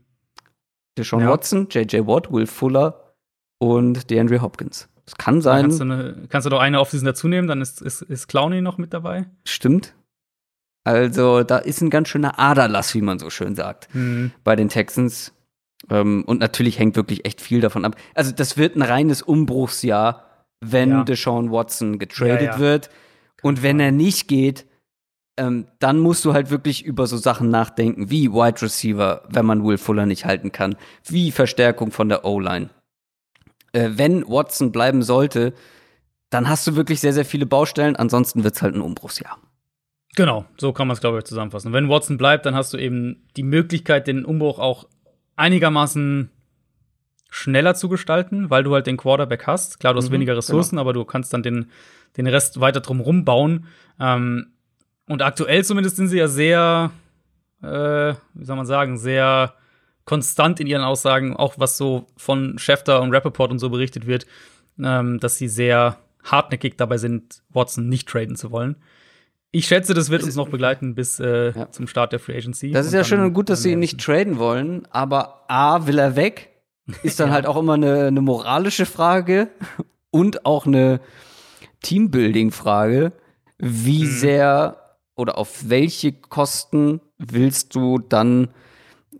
Deshaun 0.97 1.21
Ja. 1.21 1.29
Watson, 1.29 1.67
J.J. 1.69 2.05
Watt, 2.05 2.31
Will 2.31 2.45
Fuller 2.45 3.15
und 3.59 4.09
DeAndre 4.11 4.41
Hopkins. 4.41 4.89
Das 5.05 5.15
kann 5.15 5.41
sein, 5.41 5.63
Kannst 5.63 5.79
du, 5.79 5.83
eine, 5.85 6.27
kannst 6.29 6.45
du 6.45 6.49
doch 6.49 6.59
eine 6.59 6.79
Offseason 6.79 7.05
dazu 7.05 7.27
nehmen, 7.27 7.47
dann 7.47 7.61
ist, 7.61 7.81
ist, 7.81 8.01
ist 8.03 8.27
Clowney 8.27 8.61
noch 8.61 8.77
mit 8.77 8.93
dabei. 8.93 9.25
stimmt. 9.45 9.93
Also, 10.85 11.43
da 11.43 11.59
ist 11.59 11.79
ein 11.81 11.89
ganz 11.89 12.09
schöner 12.09 12.37
Aderlass, 12.39 12.93
wie 12.93 13.01
man 13.01 13.17
so 13.17 13.29
schön 13.29 13.55
sagt. 13.55 13.87
Mhm. 13.95 14.31
bei 14.43 14.57
den 14.57 14.67
Texans. 14.67 15.31
Ähm, 15.89 16.23
und 16.27 16.39
natürlich 16.39 16.77
hängt 16.79 16.97
wirklich 16.97 17.25
echt 17.25 17.39
viel 17.39 17.61
davon 17.61 17.85
ab. 17.85 17.95
Also, 18.13 18.33
das 18.33 18.57
wird 18.57 18.75
ein 18.75 18.81
reines 18.81 19.21
Umbruchsjahr, 19.21 20.25
wenn 20.59 20.89
Ja. 20.89 21.03
Deshaun 21.05 21.51
Watson 21.51 21.99
getradet 21.99 22.41
Ja, 22.41 22.51
ja. 22.53 22.59
wird. 22.59 22.89
Und 23.43 23.61
wenn 23.61 23.79
er 23.79 23.91
nicht 23.91 24.27
geht, 24.27 24.65
ähm, 25.37 25.67
dann 25.79 25.99
musst 25.99 26.25
du 26.25 26.33
halt 26.33 26.49
wirklich 26.49 26.83
über 26.83 27.05
so 27.05 27.17
Sachen 27.17 27.49
nachdenken, 27.49 28.09
wie 28.09 28.31
Wide 28.31 28.61
Receiver, 28.61 29.23
wenn 29.29 29.45
man 29.45 29.63
Will 29.63 29.77
Fuller 29.77 30.05
nicht 30.05 30.25
halten 30.25 30.51
kann, 30.51 30.75
wie 31.05 31.31
Verstärkung 31.31 31.91
von 31.91 32.09
der 32.09 32.25
O-Line. 32.25 32.69
Äh, 33.73 33.91
wenn 33.93 34.27
Watson 34.27 34.71
bleiben 34.71 35.03
sollte, 35.03 35.53
dann 36.29 36.47
hast 36.47 36.65
du 36.67 36.75
wirklich 36.75 36.99
sehr, 36.99 37.13
sehr 37.13 37.25
viele 37.25 37.45
Baustellen. 37.45 37.95
Ansonsten 37.95 38.43
wird 38.43 38.55
es 38.55 38.61
halt 38.61 38.75
ein 38.75 38.81
Umbruchsjahr. 38.81 39.37
Genau, 40.15 40.45
so 40.57 40.71
kann 40.73 40.87
man 40.87 40.93
es, 40.93 41.01
glaube 41.01 41.17
ich, 41.17 41.23
zusammenfassen. 41.25 41.73
Wenn 41.73 41.89
Watson 41.89 42.17
bleibt, 42.17 42.45
dann 42.45 42.53
hast 42.55 42.71
du 42.73 42.77
eben 42.77 43.27
die 43.35 43.43
Möglichkeit, 43.43 44.05
den 44.07 44.25
Umbruch 44.25 44.59
auch 44.59 44.87
einigermaßen 45.35 46.29
schneller 47.31 47.73
zu 47.73 47.89
gestalten, 47.89 48.51
weil 48.51 48.63
du 48.63 48.73
halt 48.75 48.85
den 48.85 48.97
Quarterback 48.97 49.47
hast. 49.47 49.79
Klar, 49.79 49.93
du 49.93 49.97
hast 49.97 50.09
Mhm, 50.09 50.13
weniger 50.13 50.37
Ressourcen, 50.37 50.77
aber 50.77 50.93
du 50.93 51.03
kannst 51.03 51.33
dann 51.33 51.41
den, 51.41 51.71
den 52.17 52.27
Rest 52.27 52.59
weiter 52.59 52.79
drumherum 52.81 53.25
bauen. 53.25 53.67
Ähm, 53.99 54.47
und 55.07 55.21
aktuell 55.21 55.63
zumindest 55.65 55.97
sind 55.97 56.07
sie 56.07 56.17
ja 56.17 56.27
sehr, 56.27 56.91
äh, 57.61 58.13
wie 58.33 58.45
soll 58.45 58.55
man 58.55 58.65
sagen, 58.65 58.97
sehr 58.97 59.53
konstant 60.05 60.59
in 60.59 60.67
ihren 60.67 60.83
Aussagen, 60.83 61.35
auch 61.35 61.55
was 61.57 61.77
so 61.77 62.07
von 62.17 62.57
Schefter 62.59 63.01
und 63.01 63.11
Rappaport 63.11 63.51
und 63.51 63.59
so 63.59 63.69
berichtet 63.69 64.05
wird, 64.07 64.25
ähm, 64.81 65.19
dass 65.19 65.37
sie 65.37 65.47
sehr 65.47 65.97
hartnäckig 66.23 66.77
dabei 66.77 66.97
sind, 66.97 67.41
Watson 67.49 67.89
nicht 67.89 68.07
traden 68.07 68.35
zu 68.35 68.51
wollen. 68.51 68.77
Ich 69.51 69.67
schätze, 69.67 69.93
das 69.93 70.09
wird 70.09 70.23
uns 70.23 70.35
noch 70.35 70.49
begleiten 70.49 70.95
bis 70.95 71.19
äh, 71.19 71.51
Ja. 71.51 71.69
zum 71.71 71.87
Start 71.87 72.11
der 72.11 72.19
Free 72.19 72.35
Agency. 72.37 72.71
Das 72.71 72.87
ist 72.87 72.93
ja 72.93 73.03
schön 73.03 73.19
und 73.19 73.33
gut, 73.33 73.49
dass 73.49 73.61
sie 73.61 73.73
ihn 73.73 73.79
nicht 73.79 73.99
traden 74.01 74.39
wollen, 74.39 74.87
aber 74.89 75.43
A, 75.47 75.85
will 75.85 75.99
er 75.99 76.15
weg? 76.15 76.49
Ist 77.03 77.19
dann 77.19 77.29
halt 77.31 77.45
auch 77.45 77.57
immer 77.57 77.73
eine, 77.73 78.05
eine 78.07 78.21
moralische 78.21 78.85
Frage 78.85 79.49
und 80.09 80.45
auch 80.45 80.65
eine 80.65 80.99
Teambuilding-Frage. 81.83 83.13
Wie 83.59 84.03
Mhm. 84.05 84.09
sehr 84.09 84.77
oder 85.15 85.37
auf 85.37 85.69
welche 85.69 86.11
Kosten 86.11 86.99
willst 87.19 87.75
du 87.75 87.99
dann 87.99 88.49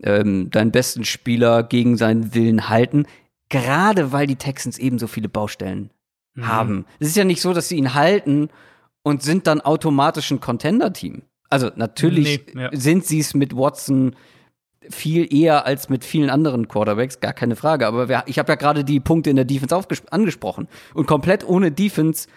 ähm, 0.02 0.50
deinen 0.50 0.72
besten 0.72 1.04
Spieler 1.04 1.62
gegen 1.62 1.96
seinen 1.96 2.34
Willen 2.34 2.68
halten? 2.68 3.06
Gerade 3.48 4.10
weil 4.12 4.26
die 4.26 4.36
Texans 4.36 4.78
eben 4.78 4.98
so 4.98 5.06
viele 5.06 5.28
Baustellen 5.28 5.90
Mhm. 6.34 6.48
haben. 6.48 6.86
Es 6.98 7.08
ist 7.08 7.16
ja 7.16 7.24
nicht 7.24 7.40
so, 7.40 7.52
dass 7.54 7.68
sie 7.68 7.76
ihn 7.76 7.94
halten 7.94 8.48
und 9.04 9.22
sind 9.22 9.46
dann 9.46 9.60
automatisch 9.60 10.30
ein 10.32 10.40
Contender-Team. 10.40 11.22
Also 11.48 11.70
natürlich 11.76 12.44
Nee, 12.54 12.62
ja. 12.62 12.70
sind 12.72 13.06
sie 13.06 13.20
es 13.20 13.34
mit 13.34 13.54
Watson 13.56 14.16
viel 14.90 15.32
eher 15.32 15.64
als 15.64 15.88
mit 15.88 16.04
vielen 16.04 16.28
anderen 16.28 16.68
Quarterbacks, 16.68 17.20
gar 17.20 17.32
keine 17.32 17.54
Frage. 17.56 17.86
Aber 17.86 18.08
wir, 18.08 18.24
ich 18.26 18.38
habe 18.38 18.50
ja 18.52 18.56
gerade 18.56 18.84
die 18.84 19.00
Punkte 19.00 19.30
in 19.30 19.36
der 19.36 19.44
Defense 19.44 19.74
angesprochen. 20.10 20.68
Und 20.92 21.06
komplett 21.06 21.46
ohne 21.46 21.70
Defense, 21.70 22.28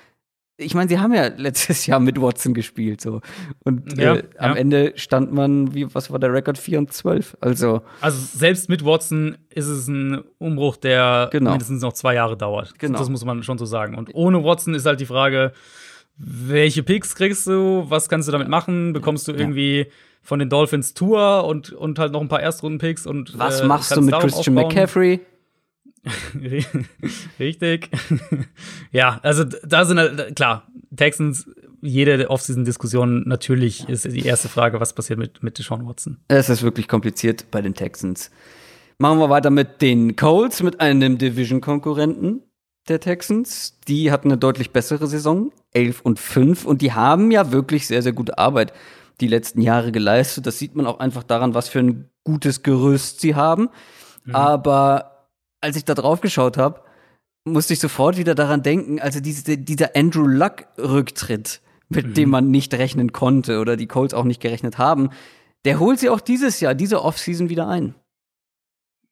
ich 0.58 0.74
meine, 0.74 0.90
sie 0.90 1.00
haben 1.00 1.14
ja 1.14 1.28
letztes 1.38 1.86
Jahr 1.86 2.00
mit 2.00 2.20
Watson 2.20 2.54
gespielt. 2.54 3.00
so 3.02 3.22
Und 3.64 3.98
Ja, 3.98 4.16
äh, 4.16 4.24
am 4.38 4.52
ja. 4.52 4.58
Ende 4.58 4.94
stand 4.96 5.32
man, 5.32 5.74
wie, 5.74 5.94
was 5.94 6.12
war 6.12 6.20
der 6.20 6.34
Rekord? 6.34 6.58
4 6.58 6.80
und 6.80 6.92
12. 6.94 7.38
Also, 7.42 7.82
Also 8.02 8.20
selbst 8.38 8.68
mit 8.70 8.84
Watson 8.84 9.38
ist 9.50 9.68
es 9.68 9.88
ein 9.88 10.24
Umbruch, 10.40 10.78
der 10.78 11.30
Genau. 11.32 11.52
mindestens 11.52 11.82
noch 11.82 11.94
zwei 11.94 12.16
Jahre 12.16 12.36
dauert. 12.38 12.78
Genau. 12.80 12.98
Das 12.98 13.10
muss 13.10 13.24
man 13.24 13.44
schon 13.44 13.58
so 13.58 13.66
sagen. 13.66 13.96
Und 13.96 14.10
ohne 14.14 14.44
Watson 14.44 14.74
ist 14.74 14.86
halt 14.86 15.00
die 15.00 15.06
Frage, 15.06 15.52
welche 16.18 16.82
Picks 16.84 17.16
kriegst 17.16 17.46
du? 17.46 17.86
Was 17.88 18.10
kannst 18.10 18.28
du 18.28 18.32
damit 18.32 18.48
machen? 18.48 18.94
Bekommst 18.94 19.28
du 19.28 19.34
irgendwie 19.34 19.88
von 20.24 20.40
den 20.40 20.50
Dolphins 20.50 20.94
Tour 20.94 21.46
und, 21.46 21.72
und 21.72 22.00
halt 22.00 22.12
noch 22.12 22.22
ein 22.22 22.28
paar 22.28 22.42
Erstrunden-Picks 22.42 23.06
und 23.06 23.38
was 23.38 23.62
äh, 23.62 23.66
machst 23.66 23.96
du 23.96 24.02
mit 24.02 24.14
Christian 24.20 24.58
aufbauen? 24.58 24.74
McCaffrey? 24.74 25.20
Richtig. 27.40 27.90
ja, 28.92 29.20
also 29.24 29.44
da 29.44 29.86
sind 29.86 30.00
halt, 30.00 30.36
klar, 30.36 30.68
Texans, 30.96 31.50
jede 31.82 32.30
Offseason-Diskussion, 32.30 33.24
natürlich 33.28 33.88
ist 33.88 34.06
die 34.06 34.26
erste 34.26 34.50
Frage, 34.50 34.80
was 34.80 34.94
passiert 34.94 35.20
mit, 35.20 35.44
mit 35.44 35.58
Deshaun 35.60 35.88
Watson. 35.88 36.18
Es 36.28 36.50
ist 36.50 36.64
wirklich 36.64 36.88
kompliziert 36.88 37.52
bei 37.52 37.62
den 37.62 37.74
Texans. 37.74 38.32
Machen 38.98 39.20
wir 39.20 39.30
weiter 39.30 39.50
mit 39.50 39.82
den 39.82 40.16
Colts, 40.16 40.64
mit 40.64 40.82
einem 40.82 41.18
Division-Konkurrenten 41.18 42.42
der 42.88 43.00
Texans. 43.00 43.80
Die 43.88 44.12
hatten 44.12 44.30
eine 44.30 44.38
deutlich 44.38 44.72
bessere 44.72 45.08
Saison, 45.08 45.52
11 45.74 46.02
und 46.02 46.20
5, 46.20 46.66
und 46.66 46.82
die 46.82 46.94
haben 46.94 47.30
ja 47.32 47.52
wirklich 47.52 47.86
sehr, 47.86 48.02
sehr 48.02 48.14
gute 48.14 48.38
Arbeit 48.38 48.74
die 49.22 49.28
letzten 49.28 49.62
Jahre 49.62 49.92
geleistet. 49.92 50.48
Das 50.48 50.58
sieht 50.58 50.76
man 50.76 50.88
auch 50.88 51.00
einfach 51.00 51.24
daran, 51.24 51.54
was 51.54 51.70
für 51.70 51.80
ein 51.80 52.10
gutes 52.24 52.64
Gerüst 52.64 53.20
sie 53.22 53.36
haben. 53.36 53.70
Aber 54.34 55.17
als 55.62 55.76
ich 55.76 55.86
da 55.86 55.94
drauf 55.94 56.22
geschaut 56.22 56.58
habe, 56.58 56.82
musste 57.46 57.74
ich 57.74 57.80
sofort 57.80 58.18
wieder 58.18 58.36
daran 58.36 58.62
denken, 58.64 59.00
also 59.00 59.20
diese, 59.20 59.58
dieser 59.58 59.96
Andrew 59.96 60.28
Luck-Rücktritt, 60.28 61.62
mit 61.90 62.18
dem 62.18 62.30
man 62.30 62.52
nicht 62.52 62.74
rechnen 62.74 63.14
konnte 63.14 63.60
oder 63.60 63.78
die 63.78 63.88
Colts 63.88 64.14
auch 64.14 64.26
nicht 64.26 64.42
gerechnet 64.42 64.78
haben, 64.78 65.10
der 65.66 65.80
holt 65.80 66.00
sie 66.00 66.10
auch 66.10 66.20
dieses 66.20 66.60
Jahr, 66.60 66.76
diese 66.76 67.02
Offseason 67.04 67.50
wieder 67.50 67.68
ein. 67.68 67.96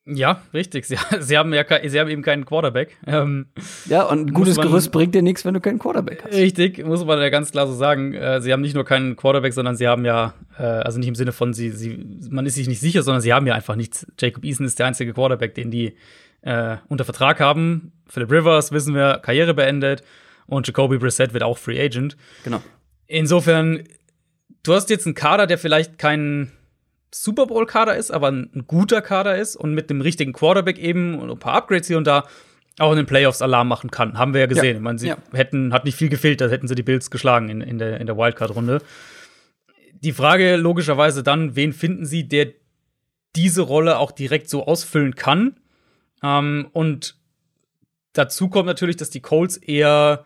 Ja, 0.07 0.41
richtig. 0.53 0.85
Sie, 0.85 0.97
sie, 1.19 1.37
haben 1.37 1.51
ja 1.53 1.63
sie 1.87 1.99
haben 1.99 2.09
eben 2.09 2.21
keinen 2.21 2.45
Quarterback. 2.45 2.95
Ähm, 3.07 3.47
Ja, 3.85 4.03
und 4.03 4.27
ein 4.27 4.33
gutes 4.33 4.55
man- 4.57 4.67
Gerüst 4.67 4.91
bringt 4.91 5.15
dir 5.15 5.23
nichts, 5.23 5.45
wenn 5.45 5.55
du 5.55 5.59
keinen 5.61 5.79
Quarterback 5.79 6.23
hast. 6.23 6.33
richtig, 6.33 6.85
muss 6.85 7.03
man 7.05 7.19
ja 7.19 7.29
ganz 7.29 7.51
klar 7.51 7.65
so 7.65 7.73
sagen. 7.73 8.13
Äh, 8.13 8.39
sie 8.41 8.53
haben 8.53 8.61
nicht 8.61 8.75
nur 8.75 8.85
keinen 8.85 9.15
Quarterback, 9.15 9.53
sondern 9.53 9.75
sie 9.75 9.87
haben 9.87 10.05
ja, 10.05 10.35
äh, 10.59 10.63
also 10.63 10.99
nicht 10.99 11.07
im 11.07 11.15
Sinne 11.15 11.31
von, 11.31 11.53
sie, 11.53 11.71
sie, 11.71 12.05
man 12.29 12.45
ist 12.45 12.53
sich 12.55 12.67
nicht 12.67 12.81
sicher, 12.81 13.01
sondern 13.01 13.21
sie 13.21 13.33
haben 13.33 13.47
ja 13.47 13.55
einfach 13.55 13.75
nichts. 13.75 14.05
Jacob 14.19 14.43
Eason 14.43 14.65
ist 14.65 14.77
der 14.77 14.85
einzige 14.85 15.11
Quarterback, 15.13 15.55
den 15.55 15.71
die 15.71 15.95
äh, 16.45 16.77
unter 16.87 17.03
Vertrag 17.03 17.39
haben. 17.41 17.91
Philip 18.07 18.31
Rivers, 18.31 18.71
wissen 18.71 18.95
wir, 18.95 19.19
Karriere 19.21 19.53
beendet. 19.53 20.03
Und 20.47 20.67
Jacoby 20.67 20.97
Brissett 20.99 21.33
wird 21.33 21.43
auch 21.43 21.57
Free 21.57 21.83
Agent. 21.83 22.15
Genau. 22.43 22.61
Insofern, 23.07 23.83
du 24.63 24.73
hast 24.73 24.89
jetzt 24.89 25.05
einen 25.05 25.15
Kader, 25.15 25.47
der 25.47 25.57
vielleicht 25.57 25.97
kein 25.97 26.51
Super 27.13 27.47
Bowl-Kader 27.47 27.95
ist, 27.95 28.11
aber 28.11 28.29
ein, 28.31 28.65
guter 28.67 29.01
Kader 29.01 29.37
ist 29.37 29.55
und 29.55 29.73
mit 29.73 29.89
dem 29.89 30.01
richtigen 30.01 30.33
Quarterback 30.33 30.77
eben 30.77 31.17
und 31.19 31.31
ein 31.31 31.39
paar 31.39 31.53
Upgrades 31.53 31.87
hier 31.87 31.97
und 31.97 32.05
da 32.05 32.25
auch 32.77 32.91
in 32.91 32.97
den 32.97 33.05
Playoffs 33.05 33.41
Alarm 33.41 33.67
machen 33.69 33.89
kann. 33.89 34.17
Haben 34.17 34.33
wir 34.33 34.41
ja 34.41 34.47
gesehen. 34.47 34.65
Ja. 34.65 34.75
Ich 34.75 34.81
meine, 34.81 34.99
sie 34.99 35.07
Ja. 35.07 35.17
hätten, 35.31 35.73
hat 35.73 35.85
nicht 35.85 35.97
viel 35.97 36.09
gefehlt, 36.09 36.41
da 36.41 36.49
hätten 36.49 36.67
sie 36.67 36.75
die 36.75 36.83
Bills 36.83 37.09
geschlagen 37.09 37.49
in, 37.49 37.61
in 37.61 37.77
der, 37.79 37.99
in 38.01 38.05
der 38.05 38.17
Wildcard-Runde. 38.17 38.81
Die 40.01 40.11
Frage 40.11 40.57
logischerweise 40.57 41.23
dann, 41.23 41.55
wen 41.55 41.73
finden 41.73 42.05
sie, 42.05 42.27
der 42.27 42.47
diese 43.35 43.61
Rolle 43.61 43.97
auch 43.97 44.11
direkt 44.11 44.49
so 44.49 44.65
ausfüllen 44.65 45.15
kann? 45.15 45.55
Ähm, 46.23 46.67
und 46.73 47.15
dazu 48.13 48.49
kommt 48.49 48.67
natürlich, 48.67 48.97
dass 48.97 49.09
die 49.09 49.21
Colts 49.21 49.57
eher 49.57 50.25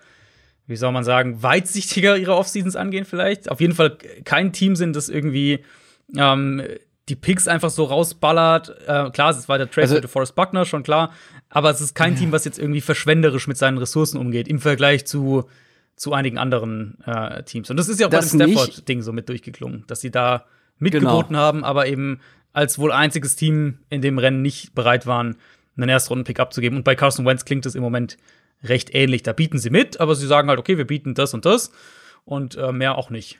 wie 0.69 0.75
soll 0.75 0.91
man 0.91 1.03
sagen, 1.03 1.41
weitsichtiger 1.41 2.15
ihre 2.15 2.35
Offseasons 2.35 2.75
angehen 2.75 3.03
vielleicht. 3.03 3.49
Auf 3.49 3.59
jeden 3.59 3.73
Fall 3.73 3.97
kein 4.23 4.53
Team 4.53 4.75
sind, 4.75 4.95
das 4.95 5.09
irgendwie 5.09 5.65
ähm, 6.15 6.61
die 7.09 7.15
Picks 7.15 7.47
einfach 7.47 7.71
so 7.71 7.85
rausballert. 7.85 8.69
Äh, 8.87 9.09
klar, 9.09 9.31
es 9.31 9.49
war 9.49 9.57
der 9.57 9.69
Trade 9.69 9.87
also, 9.87 10.01
für 10.01 10.07
Forrest 10.07 10.35
Buckner, 10.35 10.65
schon 10.65 10.83
klar. 10.83 11.11
Aber 11.49 11.71
es 11.71 11.81
ist 11.81 11.95
kein 11.95 12.13
ja. 12.13 12.19
Team, 12.19 12.31
was 12.31 12.45
jetzt 12.45 12.59
irgendwie 12.59 12.81
verschwenderisch 12.81 13.47
mit 13.47 13.57
seinen 13.57 13.79
Ressourcen 13.79 14.19
umgeht, 14.19 14.47
im 14.47 14.59
Vergleich 14.59 15.07
zu, 15.07 15.45
zu 15.95 16.13
einigen 16.13 16.37
anderen 16.37 16.99
äh, 17.03 17.41
Teams. 17.43 17.71
Und 17.71 17.77
das 17.77 17.89
ist 17.89 17.99
ja 17.99 18.05
auch 18.05 18.11
das 18.11 18.37
bei 18.37 18.45
dem 18.45 18.51
Stafford-Ding 18.51 19.01
so 19.01 19.11
mit 19.11 19.27
durchgeklungen, 19.27 19.85
dass 19.87 20.01
sie 20.01 20.11
da 20.11 20.45
mitgeboten 20.77 21.29
genau. 21.29 21.39
haben, 21.39 21.63
aber 21.63 21.87
eben 21.87 22.19
als 22.53 22.77
wohl 22.77 22.91
einziges 22.91 23.35
Team 23.35 23.79
in 23.89 24.03
dem 24.03 24.19
Rennen 24.19 24.43
nicht 24.43 24.75
bereit 24.75 25.07
waren, 25.07 25.37
einen 25.81 25.89
Erstrunden-Pick 25.89 26.39
abzugeben. 26.39 26.77
Und 26.77 26.83
bei 26.83 26.95
Carson 26.95 27.25
Wentz 27.25 27.45
klingt 27.45 27.65
es 27.65 27.75
im 27.75 27.81
Moment 27.81 28.17
recht 28.63 28.93
ähnlich. 28.93 29.23
Da 29.23 29.33
bieten 29.33 29.57
sie 29.57 29.69
mit, 29.69 29.99
aber 29.99 30.15
sie 30.15 30.27
sagen 30.27 30.49
halt, 30.49 30.59
okay, 30.59 30.77
wir 30.77 30.87
bieten 30.87 31.13
das 31.13 31.33
und 31.33 31.45
das 31.45 31.71
und 32.25 32.55
äh, 32.55 32.71
mehr 32.71 32.97
auch 32.97 33.09
nicht. 33.09 33.39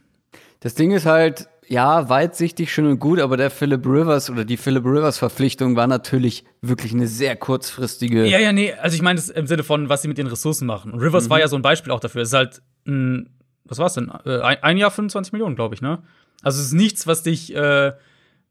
Das 0.61 0.75
Ding 0.75 0.91
ist 0.91 1.05
halt, 1.05 1.47
ja, 1.67 2.09
weitsichtig 2.09 2.73
schön 2.73 2.87
und 2.87 2.99
gut, 2.99 3.19
aber 3.19 3.37
der 3.37 3.51
Philip 3.51 3.85
Rivers 3.85 4.29
oder 4.29 4.43
die 4.43 4.57
Philip 4.57 4.83
Rivers 4.83 5.19
Verpflichtung 5.19 5.75
war 5.75 5.87
natürlich 5.87 6.43
wirklich 6.61 6.93
eine 6.93 7.07
sehr 7.07 7.35
kurzfristige. 7.35 8.25
Ja, 8.25 8.39
ja, 8.39 8.51
nee, 8.51 8.73
also 8.73 8.95
ich 8.95 9.01
meine 9.01 9.17
das 9.17 9.29
im 9.29 9.45
Sinne 9.45 9.63
von, 9.63 9.87
was 9.87 10.01
sie 10.01 10.07
mit 10.07 10.17
den 10.17 10.27
Ressourcen 10.27 10.65
machen. 10.65 10.91
Und 10.91 10.99
Rivers 10.99 11.25
mhm. 11.25 11.29
war 11.29 11.39
ja 11.39 11.47
so 11.47 11.55
ein 11.55 11.61
Beispiel 11.61 11.91
auch 11.91 11.99
dafür. 11.99 12.23
Es 12.23 12.29
ist 12.29 12.33
halt 12.33 12.61
ein, 12.87 13.29
was 13.65 13.77
war's 13.77 13.93
denn? 13.93 14.11
Äh, 14.25 14.39
ein 14.39 14.77
Jahr 14.77 14.89
25 14.89 15.31
Millionen, 15.31 15.55
glaube 15.55 15.75
ich, 15.75 15.81
ne? 15.81 16.01
Also 16.41 16.59
es 16.59 16.67
ist 16.67 16.73
nichts, 16.73 17.05
was 17.05 17.21
dich, 17.21 17.53
äh, 17.55 17.93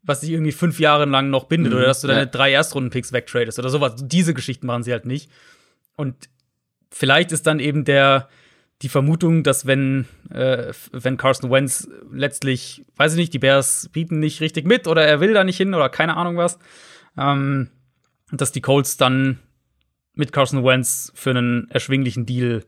was 0.01 0.21
dich 0.21 0.31
irgendwie 0.31 0.51
fünf 0.51 0.79
Jahre 0.79 1.05
lang 1.05 1.29
noch 1.29 1.45
bindet 1.45 1.73
mhm. 1.73 1.79
oder 1.79 1.87
dass 1.87 2.01
du 2.01 2.07
deine 2.07 2.21
ja. 2.21 2.25
drei 2.25 2.51
Erstrunden-Picks 2.51 3.11
wegtradest 3.13 3.59
oder 3.59 3.69
sowas. 3.69 3.95
Diese 3.97 4.33
Geschichten 4.33 4.67
machen 4.67 4.83
sie 4.83 4.91
halt 4.91 5.05
nicht. 5.05 5.29
Und 5.95 6.29
vielleicht 6.91 7.31
ist 7.31 7.47
dann 7.47 7.59
eben 7.59 7.85
der 7.85 8.29
die 8.81 8.89
Vermutung, 8.89 9.43
dass 9.43 9.65
wenn, 9.65 10.05
äh, 10.29 10.71
wenn 10.91 11.17
Carson 11.17 11.51
Wentz 11.51 11.89
letztlich, 12.11 12.85
weiß 12.95 13.13
ich 13.13 13.17
nicht, 13.17 13.33
die 13.33 13.39
Bears 13.39 13.89
bieten 13.91 14.19
nicht 14.19 14.39
richtig 14.39 14.65
mit 14.65 14.87
oder 14.87 15.05
er 15.05 15.19
will 15.19 15.33
da 15.33 15.43
nicht 15.43 15.57
hin 15.57 15.73
oder 15.73 15.89
keine 15.89 16.15
Ahnung 16.15 16.37
was, 16.37 16.59
ähm, 17.17 17.69
dass 18.31 18.51
die 18.51 18.61
Colts 18.61 18.95
dann 18.95 19.39
mit 20.13 20.31
Carson 20.31 20.63
Wentz 20.63 21.11
für 21.13 21.31
einen 21.31 21.69
erschwinglichen 21.71 22.25
Deal 22.25 22.63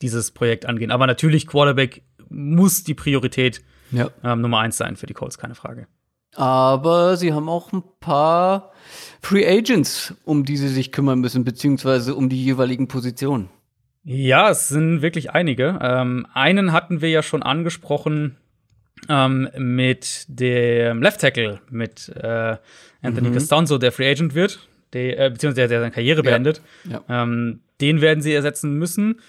dieses 0.00 0.30
Projekt 0.30 0.66
angehen. 0.66 0.92
Aber 0.92 1.06
natürlich, 1.06 1.46
Quarterback 1.46 2.02
muss 2.28 2.84
die 2.84 2.94
Priorität 2.94 3.62
ja. 3.90 4.10
ähm, 4.22 4.40
Nummer 4.40 4.60
eins 4.60 4.76
sein 4.76 4.96
für 4.96 5.06
die 5.06 5.14
Colts, 5.14 5.38
keine 5.38 5.54
Frage. 5.56 5.88
Aber 6.34 7.16
sie 7.16 7.32
haben 7.32 7.48
auch 7.48 7.72
ein 7.72 7.82
paar 8.00 8.72
Free 9.20 9.46
Agents, 9.46 10.14
um 10.24 10.44
die 10.44 10.56
sie 10.56 10.68
sich 10.68 10.92
kümmern 10.92 11.20
müssen, 11.20 11.44
beziehungsweise 11.44 12.14
um 12.14 12.28
die 12.28 12.42
jeweiligen 12.42 12.88
Positionen. 12.88 13.48
Ja, 14.04 14.50
es 14.50 14.68
sind 14.68 15.02
wirklich 15.02 15.32
einige. 15.32 15.78
Ähm, 15.82 16.26
einen 16.32 16.72
hatten 16.72 17.00
wir 17.00 17.10
ja 17.10 17.22
schon 17.22 17.42
angesprochen 17.42 18.36
ähm, 19.08 19.48
mit 19.58 20.24
dem 20.28 21.02
Left 21.02 21.20
Tackle, 21.20 21.60
mit 21.70 22.08
äh, 22.16 22.56
Anthony 23.02 23.28
mhm. 23.28 23.34
Costanzo, 23.34 23.78
der 23.78 23.92
Free 23.92 24.10
Agent 24.10 24.34
wird, 24.34 24.66
der, 24.92 25.18
äh, 25.18 25.30
beziehungsweise 25.30 25.62
der, 25.62 25.68
der 25.68 25.80
seine 25.80 25.92
Karriere 25.92 26.22
beendet. 26.22 26.62
Ja. 26.84 27.02
Ja. 27.08 27.22
Ähm, 27.22 27.60
den 27.80 28.00
werden 28.00 28.22
sie 28.22 28.32
ersetzen 28.32 28.74
müssen. 28.74 29.20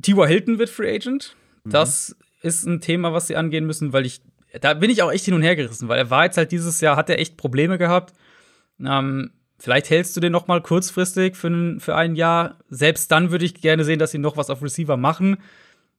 Tiwa 0.00 0.26
Hilton 0.26 0.58
wird 0.58 0.70
Free 0.70 0.94
Agent. 0.94 1.36
Mhm. 1.64 1.70
Das 1.70 2.16
ist 2.42 2.66
ein 2.66 2.80
Thema, 2.80 3.12
was 3.12 3.26
sie 3.26 3.36
angehen 3.36 3.66
müssen, 3.66 3.92
weil 3.92 4.06
ich, 4.06 4.20
da 4.60 4.74
bin 4.74 4.90
ich 4.90 5.02
auch 5.02 5.12
echt 5.12 5.24
hin 5.24 5.34
und 5.34 5.42
her 5.42 5.56
gerissen, 5.56 5.88
weil 5.88 5.98
er 5.98 6.10
war 6.10 6.24
jetzt 6.24 6.36
halt 6.36 6.52
dieses 6.52 6.80
Jahr, 6.80 6.96
hat 6.96 7.10
er 7.10 7.18
echt 7.18 7.36
Probleme 7.36 7.78
gehabt. 7.78 8.12
Ähm, 8.84 9.30
Vielleicht 9.60 9.90
hältst 9.90 10.16
du 10.16 10.20
den 10.20 10.32
noch 10.32 10.46
mal 10.46 10.62
kurzfristig 10.62 11.36
für 11.36 11.48
ein, 11.48 11.80
für 11.80 11.94
ein 11.94 12.16
Jahr. 12.16 12.56
Selbst 12.70 13.12
dann 13.12 13.30
würde 13.30 13.44
ich 13.44 13.60
gerne 13.60 13.84
sehen, 13.84 13.98
dass 13.98 14.10
sie 14.10 14.16
noch 14.16 14.38
was 14.38 14.48
auf 14.48 14.62
Receiver 14.62 14.96
machen. 14.96 15.36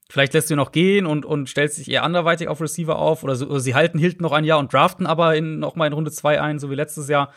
Vielleicht 0.10 0.34
lässt 0.34 0.50
du 0.50 0.56
ihn 0.56 0.58
noch 0.58 0.72
gehen 0.72 1.06
und, 1.06 1.26
und 1.26 1.48
stellst 1.48 1.78
dich 1.78 1.92
eher 1.92 2.04
anderweitig 2.04 2.48
auf 2.48 2.60
Receiver 2.60 2.98
auf. 2.98 3.24
Oder, 3.24 3.36
so, 3.36 3.46
oder 3.46 3.60
sie 3.60 3.76
halten 3.76 4.00
Hilton 4.00 4.24
noch 4.24 4.32
ein 4.32 4.46
Jahr 4.46 4.58
und 4.58 4.74
draften 4.74 5.06
aber 5.06 5.36
in, 5.36 5.60
noch 5.60 5.76
mal 5.76 5.86
in 5.86 5.94
Runde 5.94 6.12
2 6.12 6.42
ein, 6.42 6.58
so 6.58 6.72
wie 6.72 6.76
letztes 6.76 7.08
Jahr. 7.08 7.32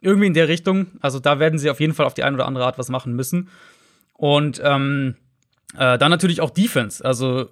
Irgendwie 0.00 0.28
in 0.28 0.34
der 0.34 0.48
Richtung. 0.48 0.86
Also 1.02 1.20
da 1.20 1.38
werden 1.38 1.58
sie 1.58 1.68
auf 1.68 1.78
jeden 1.78 1.92
Fall 1.92 2.06
auf 2.06 2.14
die 2.14 2.24
eine 2.24 2.36
oder 2.36 2.46
andere 2.46 2.64
Art 2.64 2.78
was 2.78 2.88
machen 2.88 3.14
müssen. 3.14 3.50
Und 4.14 4.62
ähm, 4.64 5.16
äh, 5.76 5.98
dann 5.98 6.10
natürlich 6.10 6.40
auch 6.40 6.50
Defense. 6.50 7.04
Also 7.04 7.50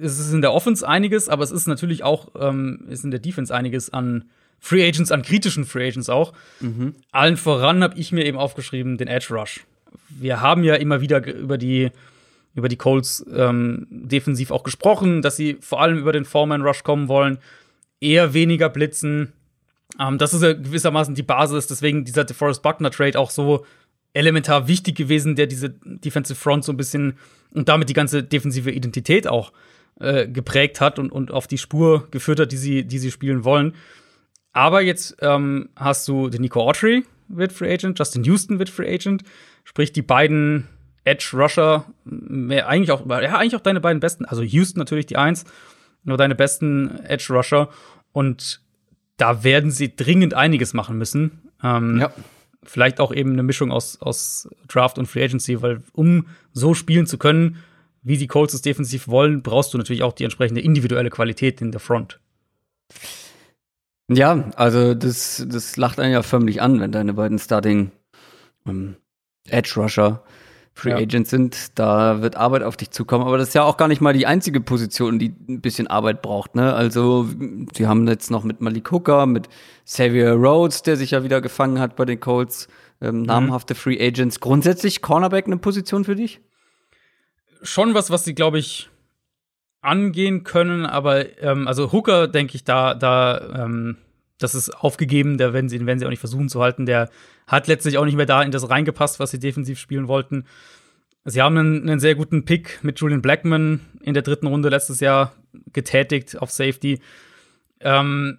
es 0.00 0.18
ist 0.18 0.32
in 0.32 0.42
der 0.42 0.52
Offense 0.52 0.86
einiges, 0.86 1.28
aber 1.28 1.44
es 1.44 1.50
ist 1.50 1.66
natürlich 1.66 2.02
auch 2.02 2.28
ähm, 2.38 2.86
ist 2.88 3.04
in 3.04 3.10
der 3.10 3.20
Defense 3.20 3.54
einiges 3.54 3.92
an 3.92 4.24
Free 4.58 4.86
Agents, 4.86 5.12
an 5.12 5.22
kritischen 5.22 5.64
Free 5.64 5.88
Agents 5.88 6.08
auch. 6.08 6.32
Mhm. 6.60 6.94
Allen 7.12 7.36
voran 7.36 7.82
habe 7.82 7.98
ich 7.98 8.12
mir 8.12 8.24
eben 8.24 8.38
aufgeschrieben, 8.38 8.96
den 8.96 9.08
Edge 9.08 9.34
Rush. 9.34 9.64
Wir 10.08 10.40
haben 10.40 10.64
ja 10.64 10.74
immer 10.74 11.00
wieder 11.00 11.24
über 11.26 11.58
die, 11.58 11.90
über 12.54 12.68
die 12.68 12.76
Colts 12.76 13.24
ähm, 13.34 13.86
defensiv 13.90 14.50
auch 14.50 14.62
gesprochen, 14.62 15.22
dass 15.22 15.36
sie 15.36 15.58
vor 15.60 15.80
allem 15.80 15.98
über 15.98 16.12
den 16.12 16.24
Foreman 16.24 16.62
Rush 16.62 16.82
kommen 16.82 17.08
wollen, 17.08 17.38
eher 18.00 18.34
weniger 18.34 18.68
blitzen. 18.68 19.32
Ähm, 20.00 20.18
das 20.18 20.34
ist 20.34 20.42
ja 20.42 20.52
gewissermaßen 20.52 21.14
die 21.14 21.22
Basis, 21.22 21.66
deswegen 21.66 22.04
dieser 22.04 22.24
DeForest 22.24 22.62
Buckner 22.62 22.90
Trade 22.90 23.18
auch 23.18 23.30
so 23.30 23.64
elementar 24.14 24.66
wichtig 24.66 24.96
gewesen, 24.96 25.36
der 25.36 25.46
diese 25.46 25.70
Defensive 25.70 26.38
Front 26.38 26.64
so 26.64 26.72
ein 26.72 26.76
bisschen 26.78 27.18
und 27.52 27.68
damit 27.68 27.88
die 27.88 27.94
ganze 27.94 28.22
defensive 28.22 28.70
Identität 28.70 29.28
auch 29.28 29.52
äh, 30.00 30.28
geprägt 30.28 30.80
hat 30.80 30.98
und, 30.98 31.10
und 31.10 31.30
auf 31.30 31.46
die 31.46 31.58
Spur 31.58 32.08
geführt 32.10 32.40
hat, 32.40 32.52
die 32.52 32.56
sie, 32.56 32.84
die 32.84 32.98
sie 32.98 33.10
spielen 33.10 33.44
wollen. 33.44 33.74
Aber 34.52 34.80
jetzt 34.80 35.16
ähm, 35.20 35.68
hast 35.76 36.08
du 36.08 36.28
den 36.28 36.42
Nico 36.42 36.60
Autry 36.62 37.04
wird 37.28 37.52
Free 37.52 37.72
Agent, 37.72 37.98
Justin 37.98 38.24
Houston 38.24 38.58
wird 38.58 38.70
Free 38.70 38.92
Agent, 38.92 39.22
sprich 39.64 39.92
die 39.92 40.02
beiden 40.02 40.68
Edge 41.04 41.30
Rusher, 41.34 41.86
mehr, 42.04 42.68
eigentlich 42.68 42.90
auch, 42.90 43.06
ja, 43.06 43.36
eigentlich 43.36 43.56
auch 43.56 43.60
deine 43.60 43.80
beiden 43.80 44.00
besten, 44.00 44.24
also 44.24 44.42
Houston 44.42 44.78
natürlich 44.78 45.06
die 45.06 45.16
Eins, 45.16 45.44
nur 46.04 46.16
deine 46.16 46.34
besten 46.34 47.00
Edge 47.04 47.26
Rusher 47.30 47.68
und 48.12 48.60
da 49.16 49.44
werden 49.44 49.70
sie 49.70 49.94
dringend 49.94 50.34
einiges 50.34 50.74
machen 50.74 50.98
müssen. 50.98 51.42
Ähm, 51.62 52.00
ja. 52.00 52.12
Vielleicht 52.62 53.00
auch 53.00 53.14
eben 53.14 53.32
eine 53.32 53.42
Mischung 53.42 53.70
aus, 53.70 54.00
aus 54.00 54.48
Draft 54.68 54.98
und 54.98 55.06
Free 55.06 55.24
Agency, 55.24 55.62
weil 55.62 55.82
um 55.92 56.26
so 56.52 56.74
spielen 56.74 57.06
zu 57.06 57.18
können, 57.18 57.62
wie 58.06 58.16
die 58.16 58.28
Colts 58.28 58.54
es 58.54 58.62
defensiv 58.62 59.08
wollen, 59.08 59.42
brauchst 59.42 59.74
du 59.74 59.78
natürlich 59.78 60.04
auch 60.04 60.12
die 60.12 60.22
entsprechende 60.22 60.60
individuelle 60.60 61.10
Qualität 61.10 61.60
in 61.60 61.72
der 61.72 61.80
Front. 61.80 62.20
Ja, 64.08 64.48
also 64.54 64.94
das, 64.94 65.44
das 65.48 65.76
lacht 65.76 65.98
einen 65.98 66.12
ja 66.12 66.22
förmlich 66.22 66.62
an, 66.62 66.78
wenn 66.78 66.92
deine 66.92 67.14
beiden 67.14 67.40
Starting 67.40 67.90
ähm, 68.64 68.94
Edge 69.48 69.72
Rusher 69.76 70.22
Free 70.72 70.90
ja. 70.90 70.98
Agents 70.98 71.30
sind. 71.30 71.78
Da 71.78 72.22
wird 72.22 72.36
Arbeit 72.36 72.62
auf 72.62 72.76
dich 72.76 72.90
zukommen. 72.90 73.26
Aber 73.26 73.38
das 73.38 73.48
ist 73.48 73.54
ja 73.54 73.64
auch 73.64 73.76
gar 73.76 73.88
nicht 73.88 74.00
mal 74.00 74.12
die 74.12 74.26
einzige 74.26 74.60
Position, 74.60 75.18
die 75.18 75.34
ein 75.48 75.60
bisschen 75.60 75.88
Arbeit 75.88 76.22
braucht. 76.22 76.54
Ne? 76.54 76.74
Also, 76.74 77.26
sie 77.74 77.88
haben 77.88 78.06
jetzt 78.06 78.30
noch 78.30 78.44
mit 78.44 78.60
Malik 78.60 78.92
Hooker, 78.92 79.26
mit 79.26 79.48
Xavier 79.84 80.32
Rhodes, 80.32 80.82
der 80.82 80.96
sich 80.96 81.10
ja 81.12 81.24
wieder 81.24 81.40
gefangen 81.40 81.80
hat 81.80 81.96
bei 81.96 82.04
den 82.04 82.20
Colts, 82.20 82.68
ähm, 83.00 83.20
mhm. 83.20 83.22
namhafte 83.22 83.74
Free 83.74 83.98
Agents. 83.98 84.38
Grundsätzlich 84.38 85.02
Cornerback 85.02 85.46
eine 85.46 85.56
Position 85.56 86.04
für 86.04 86.14
dich? 86.14 86.40
Schon 87.66 87.94
was, 87.94 88.10
was 88.10 88.24
sie, 88.24 88.34
glaube 88.34 88.58
ich, 88.58 88.88
angehen 89.82 90.42
können, 90.44 90.86
aber 90.86 91.40
ähm, 91.42 91.68
also 91.68 91.92
Hooker, 91.92 92.28
denke 92.28 92.56
ich, 92.56 92.64
da, 92.64 92.94
da, 92.94 93.64
ähm, 93.64 93.96
das 94.38 94.54
ist 94.54 94.70
aufgegeben, 94.70 95.38
da 95.38 95.52
werden 95.52 95.68
sie, 95.68 95.84
werden 95.84 95.98
sie 95.98 96.06
auch 96.06 96.10
nicht 96.10 96.20
versuchen 96.20 96.48
zu 96.48 96.60
halten. 96.60 96.86
Der 96.86 97.08
hat 97.46 97.68
letztlich 97.68 97.96
auch 97.96 98.04
nicht 98.04 98.16
mehr 98.16 98.26
da 98.26 98.42
in 98.42 98.50
das 98.50 98.68
reingepasst, 98.68 99.20
was 99.20 99.30
sie 99.30 99.38
defensiv 99.38 99.78
spielen 99.78 100.08
wollten. 100.08 100.44
Sie 101.24 101.42
haben 101.42 101.56
einen, 101.56 101.88
einen 101.88 102.00
sehr 102.00 102.14
guten 102.14 102.44
Pick 102.44 102.80
mit 102.82 103.00
Julian 103.00 103.22
Blackman 103.22 103.80
in 104.00 104.14
der 104.14 104.22
dritten 104.22 104.46
Runde 104.46 104.68
letztes 104.68 105.00
Jahr 105.00 105.32
getätigt 105.72 106.40
auf 106.40 106.50
Safety. 106.50 107.00
Ähm, 107.80 108.38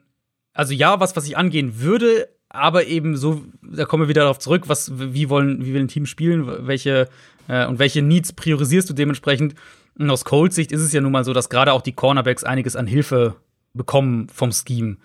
also 0.53 0.73
ja, 0.73 0.99
was, 0.99 1.15
was 1.15 1.27
ich 1.27 1.37
angehen 1.37 1.81
würde, 1.81 2.29
aber 2.49 2.85
eben 2.87 3.15
so, 3.15 3.43
da 3.61 3.85
kommen 3.85 4.03
wir 4.03 4.09
wieder 4.09 4.21
darauf 4.21 4.39
zurück, 4.39 4.63
was, 4.67 4.91
wie 4.97 5.29
wollen, 5.29 5.65
wie 5.65 5.73
will 5.73 5.81
ein 5.81 5.89
Team 5.89 6.05
spielen, 6.05 6.67
welche 6.67 7.09
äh, 7.47 7.65
und 7.65 7.79
welche 7.79 8.01
Needs 8.01 8.33
priorisierst 8.33 8.89
du 8.89 8.93
dementsprechend. 8.93 9.55
Und 9.97 10.09
aus 10.09 10.25
Colts 10.25 10.55
Sicht 10.55 10.71
ist 10.71 10.81
es 10.81 10.93
ja 10.93 11.01
nun 11.01 11.11
mal 11.11 11.23
so, 11.23 11.33
dass 11.33 11.49
gerade 11.49 11.73
auch 11.73 11.81
die 11.81 11.93
Cornerbacks 11.93 12.43
einiges 12.43 12.75
an 12.75 12.87
Hilfe 12.87 13.35
bekommen 13.73 14.29
vom 14.29 14.51
Scheme. 14.51 14.97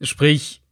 Sprich, 0.00 0.62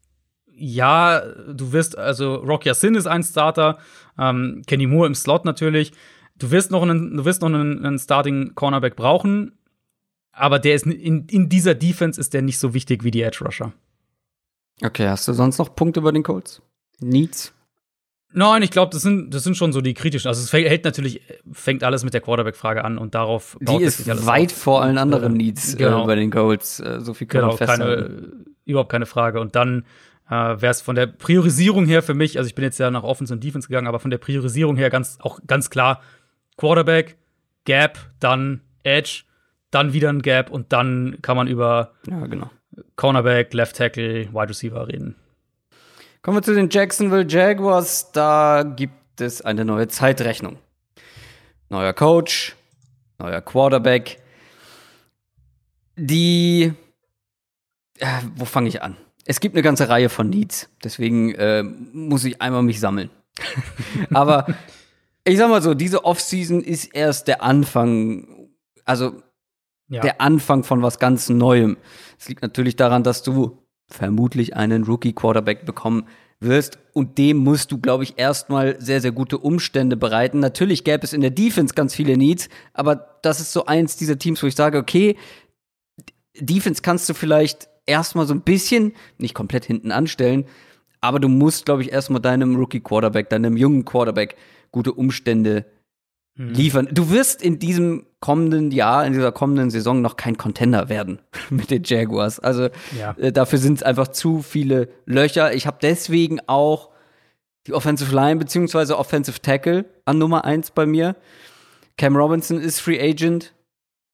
ja, 0.57 1.21
du 1.21 1.73
wirst, 1.73 1.99
also 1.99 2.37
Rock 2.37 2.67
Yassin 2.67 2.95
ist 2.95 3.07
ein 3.07 3.23
Starter, 3.23 3.79
ähm, 4.19 4.63
Kenny 4.67 4.87
Moore 4.87 5.07
im 5.07 5.15
Slot 5.15 5.45
natürlich. 5.45 5.93
Du 6.37 6.51
wirst 6.51 6.71
noch 6.71 6.83
einen, 6.83 7.17
du 7.17 7.25
wirst 7.25 7.43
noch 7.43 7.49
einen, 7.49 7.85
einen 7.85 7.99
Starting 7.99 8.55
Cornerback 8.55 8.97
brauchen, 8.97 9.53
aber 10.33 10.59
der 10.59 10.75
ist 10.75 10.87
in, 10.87 11.27
in 11.27 11.49
dieser 11.49 11.75
Defense 11.75 12.21
ist 12.21 12.35
der 12.35 12.43
nicht 12.43 12.59
so 12.59 12.75
wichtig 12.75 13.05
wie 13.05 13.11
die 13.11 13.23
Edge 13.23 13.45
Rusher. 13.45 13.73
Okay, 14.83 15.09
hast 15.09 15.29
du 15.29 15.33
sonst 15.33 15.59
noch 15.59 15.75
Punkte 15.75 16.01
über 16.01 16.13
den 16.13 16.25
Colts? 16.25 16.61
Needs? 17.01 17.53
Nein, 18.37 18.63
ich 18.63 18.71
glaube, 18.71 18.91
das 18.93 19.03
sind, 19.03 19.33
das 19.33 19.45
sind 19.45 19.57
schon 19.57 19.73
so 19.73 19.81
die 19.81 19.95
kritischen. 19.95 20.27
Also 20.27 20.43
es 20.43 20.53
hält 20.53 20.85
natürlich, 20.85 21.21
fängt 21.53 21.85
alles 21.85 22.03
mit 22.03 22.15
der 22.15 22.21
Quarterback-Frage 22.21 22.85
an 22.85 22.99
und 22.99 23.15
darauf 23.15 23.57
Die 23.61 23.83
ist 23.83 24.09
weit 24.27 24.51
auf. 24.51 24.59
vor 24.59 24.83
allen 24.83 24.99
anderen 24.99 25.35
Needs 25.35 25.75
äh, 25.75 25.79
genau. 25.79 26.03
äh, 26.03 26.07
bei 26.07 26.17
den 26.17 26.33
Goals. 26.33 26.81
Äh, 26.81 27.01
so 27.01 27.15
viel 27.15 27.29
können 27.29 27.45
genau, 27.45 27.55
wir 27.55 27.59
festhalten. 27.59 28.15
Keine, 28.17 28.47
überhaupt 28.65 28.91
keine 28.91 29.07
Frage. 29.07 29.39
Und 29.41 29.55
dann 29.55 29.85
äh, 30.29 30.33
wäre 30.33 30.71
es 30.71 30.81
von 30.81 30.97
der 30.97 31.07
Priorisierung 31.07 31.87
her 31.87 32.03
für 32.03 32.15
mich, 32.15 32.37
also 32.37 32.49
ich 32.49 32.57
bin 32.57 32.65
jetzt 32.65 32.79
ja 32.79 32.91
nach 32.91 33.05
Offense 33.05 33.33
und 33.33 33.45
Defense 33.45 33.69
gegangen, 33.69 33.87
aber 33.87 34.01
von 34.01 34.11
der 34.11 34.19
Priorisierung 34.19 34.77
her 34.77 34.91
ganz, 34.91 35.19
auch 35.21 35.39
ganz 35.47 35.71
klar 35.71 36.01
Quarterback, 36.57 37.17
Gap, 37.65 37.99
dann 38.19 38.63
Edge, 38.83 39.23
dann 39.71 39.93
wieder 39.93 40.09
ein 40.09 40.23
Gap 40.23 40.51
und 40.51 40.73
dann 40.73 41.19
kann 41.23 41.37
man 41.37 41.47
über 41.47 41.93
ja, 42.09 42.27
genau. 42.27 42.51
Cornerback, 42.97 43.55
Left 43.55 43.77
Tackle, 43.77 44.33
Wide 44.33 44.49
Receiver 44.49 44.89
reden. 44.89 45.15
Kommen 46.25 46.39
wir 46.39 46.43
zu 46.43 46.55
den 46.55 46.71
Jacksonville 46.71 47.27
Jaguars. 47.29 48.11
Da 48.13 48.63
gibt 48.63 49.21
es 49.21 49.43
eine 49.43 49.67
neue 49.67 49.89
Zeitrechnung. 49.89 50.57
Neuer 51.69 51.93
Coach, 51.93 52.57
neuer 53.19 53.43
Quarterback. 53.43 54.23
Die. 55.97 56.73
Äh, 57.99 58.07
wo 58.37 58.47
fange 58.47 58.69
ich 58.69 58.81
an? 58.81 58.97
Es 59.27 59.39
gibt 59.39 59.55
eine 59.55 59.61
ganze 59.61 59.91
Reihe 59.91 60.09
von 60.09 60.31
Needs. 60.31 60.71
Deswegen 60.83 61.35
äh, 61.35 61.63
muss 61.63 62.25
ich 62.25 62.41
einmal 62.41 62.63
mich 62.63 62.81
sammeln. 62.81 63.11
Aber 64.15 64.47
ich 65.25 65.37
sag 65.37 65.51
mal 65.51 65.61
so, 65.61 65.75
diese 65.75 66.07
Offseason 66.07 66.63
ist 66.63 66.87
erst 66.87 67.29
der 67.29 67.43
Anfang. 67.43 68.49
Also 68.87 69.23
ja. 69.89 70.01
der 70.01 70.23
Anfang 70.23 70.65
von 70.65 70.81
was 70.81 70.99
ganz 70.99 71.29
Neuem. 71.29 71.77
Es 72.19 72.31
liegt 72.31 72.41
natürlich 72.41 72.77
daran, 72.77 73.03
dass 73.03 73.23
du 73.23 73.64
vermutlich 73.89 74.57
einen 74.57 74.85
Rookie-Quarterback 74.85 75.67
bekommen 75.67 76.07
wirst. 76.41 76.79
Und 76.93 77.19
dem 77.19 77.39
musst 77.39 77.73
du, 77.73 77.79
glaube 77.79 78.05
ich, 78.05 78.15
erstmal 78.19 78.81
sehr, 78.81 79.01
sehr 79.01 79.13
gute 79.13 79.39
Umstände 79.39 79.97
bereiten. 79.97 80.41
Natürlich 80.41 80.85
gäbe 80.85 81.05
es 81.05 81.13
in 81.13 81.21
der 81.21 81.31
Defense 81.31 81.75
ganz 81.75 81.95
viele 81.95 82.17
Needs, 82.17 82.49
aber 82.73 83.19
das 83.23 83.41
ist 83.41 83.53
so 83.53 83.67
eins 83.67 83.97
dieser 83.97 84.19
Teams, 84.19 84.43
wo 84.43 84.47
ich 84.47 84.55
sage, 84.55 84.79
okay, 84.79 85.17
Defense 86.39 86.83
kannst 86.83 87.09
du 87.09 87.15
vielleicht 87.15 87.69
erstmal 87.87 88.27
so 88.27 88.35
ein 88.35 88.43
bisschen, 88.43 88.93
nicht 89.19 89.35
komplett 89.35 89.65
hinten 89.65 89.93
anstellen, 89.93 90.47
aber 91.01 91.21
du 91.21 91.29
musst, 91.29 91.67
glaube 91.67 91.83
ich, 91.83 91.93
erstmal 91.93 92.21
deinem 92.21 92.57
Rookie-Quarterback, 92.57 93.29
deinem 93.29 93.57
jungen 93.57 93.85
Quarterback 93.85 94.37
gute 94.73 94.93
Umstände 94.93 95.67
hm. 96.37 96.53
liefern. 96.55 96.89
Du 96.91 97.11
wirst 97.11 97.43
in 97.43 97.59
diesem 97.59 98.07
kommenden 98.25 98.71
Jahr, 98.71 99.05
in 99.05 99.13
dieser 99.13 99.33
kommenden 99.33 99.69
Saison 99.69 100.01
noch 100.01 100.17
kein 100.17 100.39
Contender 100.39 100.89
werden 100.89 101.19
mit 101.51 101.71
den 101.71 101.83
Jaguars. 101.85 102.41
Also 102.41 102.71
ja. 102.99 103.15
äh, 103.19 103.33
dafür 103.33 103.59
sind 103.59 103.75
es 103.75 103.83
einfach 103.83 104.09
zu 104.09 104.41
viele 104.41 104.89
Löcher. 105.05 105.53
Ich 105.53 105.67
habe 105.67 105.77
deswegen 105.83 106.41
auch 106.47 106.89
die 107.67 107.75
Offensive 107.75 108.15
Line 108.15 108.37
beziehungsweise 108.37 108.99
Offensive 108.99 109.43
Tackle 109.43 109.85
an 110.07 110.17
Nummer 110.17 110.47
eins 110.47 110.71
bei 110.71 110.87
mir. 110.87 111.17
Cam 111.99 112.17
Robinson 112.17 112.59
ist 112.59 112.81
Free 112.81 112.99
Agent. 112.99 113.53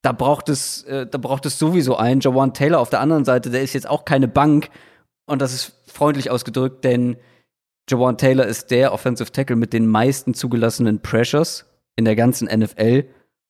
Da 0.02 0.10
braucht 0.10 0.48
es, 0.48 0.82
äh, 0.84 1.06
da 1.06 1.18
braucht 1.18 1.46
es 1.46 1.60
sowieso 1.60 1.94
einen. 1.96 2.20
Jawan 2.20 2.52
Taylor 2.52 2.80
auf 2.80 2.90
der 2.90 2.98
anderen 2.98 3.24
Seite, 3.24 3.50
der 3.50 3.62
ist 3.62 3.74
jetzt 3.74 3.88
auch 3.88 4.04
keine 4.04 4.26
Bank. 4.26 4.70
Und 5.26 5.40
das 5.40 5.54
ist 5.54 5.72
freundlich 5.86 6.32
ausgedrückt, 6.32 6.82
denn 6.82 7.16
Jawan 7.88 8.18
Taylor 8.18 8.46
ist 8.46 8.72
der 8.72 8.92
Offensive 8.92 9.30
Tackle 9.30 9.54
mit 9.54 9.72
den 9.72 9.86
meisten 9.86 10.34
zugelassenen 10.34 11.00
Pressures 11.00 11.66
in 11.94 12.04
der 12.04 12.16
ganzen 12.16 12.48
NFL 12.48 13.04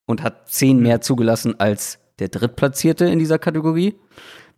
und 0.06 0.22
hat 0.22 0.48
zehn 0.48 0.76
mhm. 0.76 0.82
mehr 0.82 1.00
zugelassen 1.00 1.58
als 1.58 1.98
der 2.18 2.28
Drittplatzierte 2.28 3.06
in 3.06 3.18
dieser 3.18 3.38
Kategorie. 3.38 3.94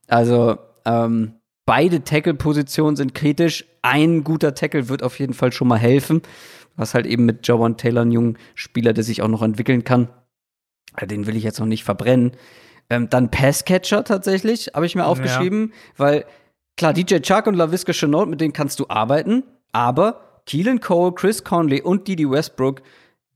Also 0.09 0.59
ähm, 0.85 1.35
beide 1.65 2.05
Tackle-Positionen 2.05 2.97
sind 2.97 3.15
kritisch. 3.15 3.65
Ein 3.83 4.25
guter 4.25 4.55
Tackle 4.55 4.89
wird 4.89 5.03
auf 5.03 5.19
jeden 5.19 5.35
Fall 5.35 5.53
schon 5.53 5.69
mal 5.69 5.79
helfen. 5.79 6.23
Was 6.77 6.95
halt 6.95 7.07
eben 7.07 7.27
mit 7.27 7.47
Jawan 7.47 7.77
Taylor, 7.77 8.03
einen 8.03 8.13
jungen 8.13 8.39
Spieler, 8.55 8.93
der 8.93 9.05
sich 9.05 9.23
auch 9.23 9.29
noch 9.29 9.43
entwickeln 9.43 9.85
kann. 9.85 10.09
Den 11.01 11.27
will 11.27 11.37
ich 11.37 11.45
jetzt 11.45 11.61
noch 11.61 11.67
nicht 11.67 11.85
verbrennen. 11.85 12.33
Ähm, 12.91 13.09
dann 13.09 13.31
Passcatcher 13.31 14.05
tatsächlich, 14.05 14.73
habe 14.75 14.87
ich 14.87 14.95
mir 14.95 15.07
aufgeschrieben, 15.07 15.73
ja. 15.73 15.99
weil 15.99 16.25
klar, 16.77 16.93
DJ 16.93 17.21
Chuck 17.21 17.47
und 17.47 17.55
LaVisca 17.55 17.93
Chenault, 17.93 18.29
mit 18.29 18.41
denen 18.41 18.53
kannst 18.53 18.81
du 18.81 18.87
arbeiten, 18.89 19.45
aber 19.73 20.43
Keelan 20.47 20.81
Cole, 20.81 21.13
Chris 21.13 21.45
Conley 21.45 21.81
und 21.81 22.09
Didi 22.09 22.29
Westbrook 22.29 22.83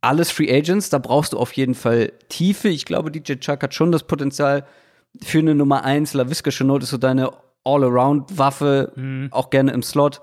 alles 0.07 0.30
Free 0.30 0.50
Agents, 0.52 0.88
da 0.90 0.98
brauchst 0.98 1.32
du 1.32 1.38
auf 1.38 1.52
jeden 1.52 1.74
Fall 1.74 2.12
Tiefe. 2.28 2.68
Ich 2.68 2.84
glaube, 2.84 3.11
DJ 3.11 3.34
Chuck 3.34 3.62
hat 3.62 3.74
schon 3.74 3.92
das 3.92 4.04
Potenzial 4.04 4.64
für 5.22 5.38
eine 5.38 5.54
Nummer 5.54 5.84
1. 5.84 6.14
LaVisca 6.14 6.50
Chenault 6.50 6.82
ist 6.82 6.90
so 6.90 6.96
deine 6.96 7.32
All-Around-Waffe, 7.64 8.92
mhm. 8.94 9.28
auch 9.32 9.50
gerne 9.50 9.72
im 9.72 9.82
Slot. 9.82 10.20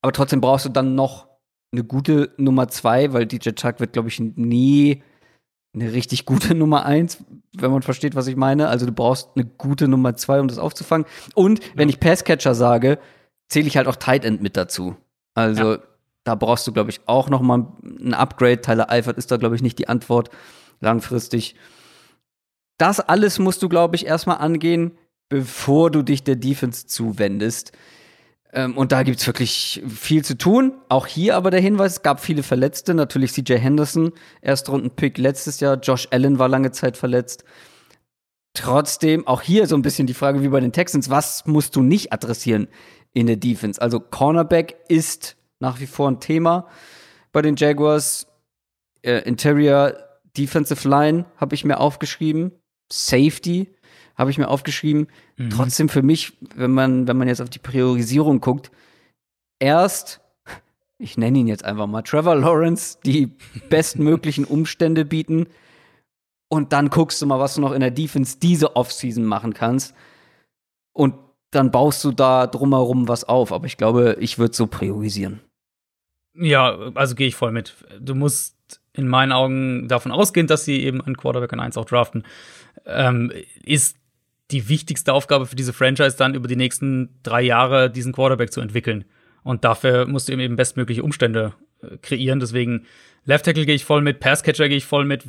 Aber 0.00 0.12
trotzdem 0.12 0.40
brauchst 0.40 0.64
du 0.64 0.70
dann 0.70 0.94
noch 0.94 1.26
eine 1.72 1.84
gute 1.84 2.32
Nummer 2.38 2.68
2, 2.68 3.12
weil 3.12 3.26
DJ 3.26 3.50
Chuck 3.50 3.80
wird, 3.80 3.92
glaube 3.92 4.08
ich, 4.08 4.18
nie 4.18 5.02
eine 5.74 5.92
richtig 5.92 6.24
gute 6.24 6.54
Nummer 6.54 6.86
1, 6.86 7.24
wenn 7.58 7.70
man 7.70 7.82
versteht, 7.82 8.14
was 8.14 8.26
ich 8.26 8.36
meine. 8.36 8.68
Also 8.68 8.86
du 8.86 8.92
brauchst 8.92 9.30
eine 9.34 9.44
gute 9.44 9.88
Nummer 9.88 10.16
2, 10.16 10.40
um 10.40 10.48
das 10.48 10.58
aufzufangen. 10.58 11.06
Und 11.34 11.62
ja. 11.62 11.70
wenn 11.74 11.88
ich 11.88 12.00
Passcatcher 12.00 12.54
sage, 12.54 12.98
zähle 13.48 13.66
ich 13.66 13.76
halt 13.76 13.88
auch 13.88 13.96
Tight 13.96 14.24
End 14.24 14.40
mit 14.40 14.56
dazu. 14.56 14.96
Also 15.34 15.74
ja. 15.74 15.78
Da 16.26 16.34
brauchst 16.34 16.66
du, 16.66 16.72
glaube 16.72 16.90
ich, 16.90 17.00
auch 17.06 17.30
noch 17.30 17.40
mal 17.40 17.68
ein 17.84 18.12
Upgrade. 18.12 18.60
Tyler 18.60 18.90
Eifert 18.90 19.16
ist 19.16 19.30
da, 19.30 19.36
glaube 19.36 19.54
ich, 19.54 19.62
nicht 19.62 19.78
die 19.78 19.88
Antwort 19.88 20.28
langfristig. 20.80 21.54
Das 22.78 22.98
alles 22.98 23.38
musst 23.38 23.62
du, 23.62 23.68
glaube 23.68 23.94
ich, 23.94 24.06
erstmal 24.06 24.38
angehen, 24.38 24.98
bevor 25.28 25.92
du 25.92 26.02
dich 26.02 26.24
der 26.24 26.34
Defense 26.34 26.88
zuwendest. 26.88 27.70
Ähm, 28.52 28.76
und 28.76 28.90
da 28.90 29.04
gibt 29.04 29.20
es 29.20 29.26
wirklich 29.28 29.84
viel 29.86 30.24
zu 30.24 30.36
tun. 30.36 30.72
Auch 30.88 31.06
hier 31.06 31.36
aber 31.36 31.52
der 31.52 31.60
Hinweis, 31.60 31.92
es 31.92 32.02
gab 32.02 32.18
viele 32.18 32.42
Verletzte. 32.42 32.92
Natürlich 32.92 33.32
CJ 33.32 33.54
Henderson, 33.58 34.10
Erstrunden-Pick 34.40 35.18
letztes 35.18 35.60
Jahr. 35.60 35.76
Josh 35.76 36.08
Allen 36.10 36.40
war 36.40 36.48
lange 36.48 36.72
Zeit 36.72 36.96
verletzt. 36.96 37.44
Trotzdem, 38.52 39.28
auch 39.28 39.42
hier 39.42 39.68
so 39.68 39.76
ein 39.76 39.82
bisschen 39.82 40.08
die 40.08 40.14
Frage 40.14 40.42
wie 40.42 40.48
bei 40.48 40.58
den 40.58 40.72
Texans, 40.72 41.08
was 41.08 41.46
musst 41.46 41.76
du 41.76 41.82
nicht 41.82 42.12
adressieren 42.12 42.66
in 43.12 43.28
der 43.28 43.36
Defense? 43.36 43.80
Also 43.80 44.00
Cornerback 44.00 44.76
ist 44.88 45.36
nach 45.60 45.80
wie 45.80 45.86
vor 45.86 46.10
ein 46.10 46.20
Thema 46.20 46.68
bei 47.32 47.42
den 47.42 47.56
Jaguars. 47.56 48.26
Äh, 49.02 49.18
Interior 49.28 49.94
Defensive 50.36 50.88
Line 50.88 51.26
habe 51.36 51.54
ich 51.54 51.64
mir 51.64 51.78
aufgeschrieben. 51.78 52.52
Safety 52.92 53.74
habe 54.16 54.30
ich 54.30 54.38
mir 54.38 54.48
aufgeschrieben. 54.48 55.08
Mhm. 55.36 55.50
Trotzdem 55.50 55.88
für 55.88 56.02
mich, 56.02 56.36
wenn 56.54 56.70
man, 56.70 57.06
wenn 57.06 57.16
man 57.16 57.28
jetzt 57.28 57.40
auf 57.40 57.50
die 57.50 57.58
Priorisierung 57.58 58.40
guckt, 58.40 58.70
erst, 59.58 60.20
ich 60.98 61.18
nenne 61.18 61.38
ihn 61.38 61.46
jetzt 61.46 61.64
einfach 61.64 61.86
mal, 61.86 62.02
Trevor 62.02 62.36
Lawrence, 62.36 62.98
die 63.04 63.26
bestmöglichen 63.68 64.44
Umstände 64.44 65.04
bieten. 65.04 65.46
Und 66.48 66.72
dann 66.72 66.90
guckst 66.90 67.20
du 67.20 67.26
mal, 67.26 67.40
was 67.40 67.56
du 67.56 67.60
noch 67.60 67.72
in 67.72 67.80
der 67.80 67.90
Defense 67.90 68.38
diese 68.40 68.76
Offseason 68.76 69.24
machen 69.24 69.52
kannst. 69.52 69.94
Und 70.92 71.14
dann 71.50 71.70
baust 71.70 72.02
du 72.04 72.12
da 72.12 72.46
drumherum 72.46 73.08
was 73.08 73.24
auf. 73.24 73.52
Aber 73.52 73.66
ich 73.66 73.76
glaube, 73.76 74.16
ich 74.20 74.38
würde 74.38 74.54
so 74.54 74.66
priorisieren. 74.66 75.40
Ja, 76.38 76.92
also 76.94 77.14
gehe 77.14 77.28
ich 77.28 77.34
voll 77.34 77.52
mit. 77.52 77.74
Du 78.00 78.14
musst 78.14 78.56
in 78.92 79.08
meinen 79.08 79.32
Augen 79.32 79.88
davon 79.88 80.12
ausgehen, 80.12 80.46
dass 80.46 80.64
sie 80.64 80.82
eben 80.82 81.00
einen 81.00 81.16
Quarterback 81.16 81.52
an 81.52 81.60
1 81.60 81.76
auch 81.76 81.84
draften. 81.84 82.24
Ähm, 82.86 83.32
ist 83.62 83.96
die 84.50 84.68
wichtigste 84.68 85.12
Aufgabe 85.12 85.46
für 85.46 85.56
diese 85.56 85.72
Franchise 85.72 86.16
dann 86.16 86.34
über 86.34 86.48
die 86.48 86.56
nächsten 86.56 87.18
drei 87.22 87.42
Jahre 87.42 87.90
diesen 87.90 88.12
Quarterback 88.12 88.52
zu 88.52 88.60
entwickeln. 88.60 89.04
Und 89.42 89.64
dafür 89.64 90.06
musst 90.06 90.28
du 90.28 90.32
eben 90.32 90.56
bestmögliche 90.56 91.02
Umstände 91.02 91.54
äh, 91.82 91.96
kreieren. 91.98 92.40
Deswegen 92.40 92.86
Left 93.24 93.44
Tackle 93.44 93.66
gehe 93.66 93.74
ich 93.74 93.84
voll 93.84 94.02
mit, 94.02 94.20
Pass 94.20 94.42
Catcher 94.42 94.68
gehe 94.68 94.76
ich 94.76 94.86
voll 94.86 95.04
mit. 95.04 95.24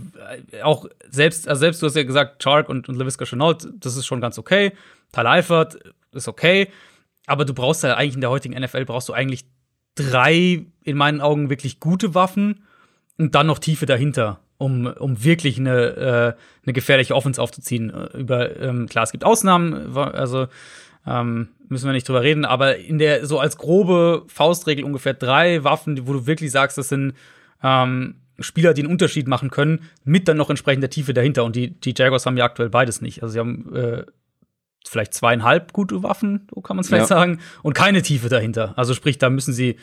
Äh, 0.52 0.62
auch 0.62 0.88
selbst, 1.10 1.48
also 1.48 1.60
selbst 1.60 1.82
du 1.82 1.88
hast 1.88 1.96
ja 1.96 2.04
gesagt, 2.04 2.42
Chark 2.42 2.70
und, 2.70 2.88
und 2.90 2.96
LaVisca 2.96 3.26
Chenault, 3.26 3.68
das 3.80 3.96
ist 3.96 4.06
schon 4.06 4.22
ganz 4.22 4.38
okay. 4.38 4.72
Tyler 5.12 5.32
Eifert 5.32 5.78
ist 6.14 6.28
okay. 6.28 6.70
Aber 7.26 7.44
du 7.44 7.54
brauchst 7.54 7.84
ja 7.84 7.96
eigentlich 7.96 8.16
in 8.16 8.22
der 8.22 8.30
heutigen 8.30 8.60
NFL 8.60 8.86
brauchst 8.86 9.10
du 9.10 9.14
eigentlich 9.14 9.46
drei, 9.98 10.66
in 10.84 10.98
meinen 10.98 11.22
Augen, 11.22 11.50
wirklich 11.50 11.80
gute 11.80 12.16
Waffen 12.16 12.64
und 13.18 13.36
dann 13.36 13.48
noch 13.48 13.60
Tiefe 13.60 13.86
dahinter, 13.86 14.40
um, 14.58 14.86
um 14.86 15.24
wirklich 15.24 15.60
eine, 15.60 15.76
äh, 15.76 16.34
eine 16.66 16.74
gefährliche 16.74 17.16
Offense 17.16 17.42
aufzuziehen. 17.42 17.90
Äh, 17.90 18.18
über, 18.18 18.60
ähm, 18.60 18.88
klar, 18.88 19.04
es 19.04 19.12
gibt 19.12 19.26
Ausnahmen, 19.26 19.98
also 19.98 20.48
ähm, 21.06 21.50
müssen 21.68 21.86
wir 21.86 21.94
nicht 21.94 22.08
drüber 22.08 22.24
reden, 22.24 22.46
aber 22.46 22.78
in 22.78 22.98
der, 22.98 23.26
so 23.26 23.40
als 23.40 23.58
grobe 23.58 24.24
Faustregel 24.28 24.84
ungefähr 24.84 25.14
drei 25.14 25.64
Waffen, 25.64 26.08
wo 26.08 26.14
du 26.14 26.28
wirklich 26.28 26.52
sagst, 26.52 26.78
das 26.78 26.90
sind 26.90 27.14
ähm, 27.64 28.16
Spieler, 28.40 28.74
die 28.74 28.82
einen 28.84 28.92
Unterschied 28.92 29.28
machen 29.28 29.50
können, 29.50 29.82
mit 30.04 30.28
dann 30.28 30.38
noch 30.38 30.50
entsprechender 30.50 30.90
Tiefe 30.90 31.14
dahinter. 31.14 31.44
Und 31.44 31.56
die, 31.56 31.72
die 31.80 31.94
Jaguars 31.96 32.26
haben 32.26 32.38
ja 32.38 32.46
aktuell 32.46 32.70
beides 32.70 33.02
nicht. 33.02 33.24
Also 33.24 33.34
sie 33.34 33.40
haben 33.40 33.76
äh, 33.76 34.04
vielleicht 34.90 35.14
zweieinhalb 35.14 35.74
gute 35.74 36.04
Waffen, 36.04 36.48
so 36.54 36.62
kann 36.62 36.76
man 36.76 36.82
es 36.82 36.88
vielleicht 36.88 37.10
ja. 37.10 37.18
sagen, 37.18 37.40
und 37.64 37.74
keine 37.74 38.02
Tiefe 38.02 38.30
dahinter. 38.30 38.74
Also 38.78 38.94
sprich, 38.94 39.18
da 39.18 39.30
müssen 39.30 39.54
sie 39.54 39.78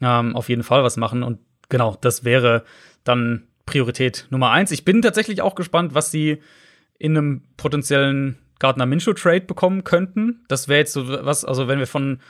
ähm, 0.00 0.36
auf 0.36 0.48
jeden 0.48 0.62
Fall 0.62 0.82
was 0.82 0.96
machen. 0.96 1.22
Und 1.22 1.38
genau, 1.68 1.96
das 2.00 2.24
wäre 2.24 2.64
dann 3.04 3.44
Priorität 3.66 4.26
Nummer 4.30 4.50
eins. 4.50 4.70
Ich 4.70 4.84
bin 4.84 5.02
tatsächlich 5.02 5.42
auch 5.42 5.54
gespannt, 5.54 5.94
was 5.94 6.10
sie 6.10 6.42
in 6.98 7.16
einem 7.16 7.42
potenziellen 7.56 8.38
Gardner 8.58 8.86
Minshew 8.86 9.14
Trade 9.14 9.42
bekommen 9.42 9.84
könnten. 9.84 10.44
Das 10.48 10.68
wäre 10.68 10.80
jetzt 10.80 10.92
so 10.92 11.08
was, 11.08 11.44
also 11.44 11.68
wenn 11.68 11.78
wir 11.78 11.86
von 11.86 12.20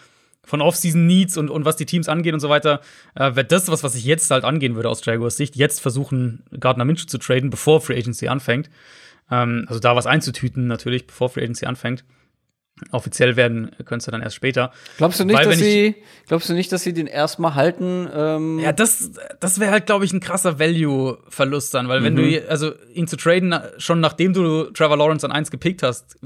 von 0.46 0.60
Off-Season 0.60 1.06
Needs 1.06 1.38
und, 1.38 1.48
und 1.48 1.64
was 1.64 1.76
die 1.76 1.86
Teams 1.86 2.08
angeht 2.08 2.34
und 2.34 2.40
so 2.40 2.50
weiter, 2.50 2.80
äh, 3.14 3.34
wäre 3.34 3.46
das 3.46 3.70
was, 3.70 3.82
was 3.82 3.94
ich 3.94 4.04
jetzt 4.04 4.30
halt 4.30 4.44
angehen 4.44 4.74
würde 4.74 4.90
aus 4.90 5.04
Jaguars 5.04 5.38
Sicht. 5.38 5.56
Jetzt 5.56 5.80
versuchen, 5.80 6.44
Gardner 6.60 6.84
Minshew 6.84 7.06
zu 7.06 7.16
traden, 7.16 7.48
bevor 7.48 7.80
Free 7.80 7.96
Agency 7.96 8.28
anfängt. 8.28 8.68
Ähm, 9.30 9.64
also 9.68 9.80
da 9.80 9.96
was 9.96 10.06
einzutüten 10.06 10.66
natürlich, 10.66 11.06
bevor 11.06 11.28
Free 11.28 11.42
Agency 11.42 11.66
anfängt. 11.66 12.04
Offiziell 12.90 13.36
werden 13.36 13.70
könntest 13.84 14.08
du 14.08 14.10
dann 14.10 14.20
erst 14.20 14.34
später. 14.34 14.72
Glaubst 14.96 15.20
du 15.20 15.24
nicht, 15.24 15.36
Weil, 15.36 15.44
dass 15.44 15.58
sie, 15.58 15.94
glaubst 16.26 16.48
du 16.48 16.54
nicht, 16.54 16.72
dass 16.72 16.82
sie 16.82 16.92
den 16.92 17.06
erstmal 17.06 17.54
halten? 17.54 18.08
Ähm, 18.12 18.58
Ja, 18.58 18.72
das, 18.72 19.12
das 19.38 19.60
wäre 19.60 19.70
halt, 19.70 19.86
glaube 19.86 20.04
ich, 20.04 20.12
ein 20.12 20.18
krasser 20.18 20.58
Value-Verlust 20.58 21.72
dann, 21.72 21.86
weil 21.86 22.02
wenn 22.02 22.16
du, 22.16 22.48
also 22.48 22.72
ihn 22.92 23.06
zu 23.06 23.16
traden, 23.16 23.54
schon 23.78 24.00
nachdem 24.00 24.32
du 24.32 24.64
Trevor 24.72 24.96
Lawrence 24.96 25.24
an 25.24 25.30
eins 25.30 25.52
gepickt 25.52 25.84
hast, 25.84 26.18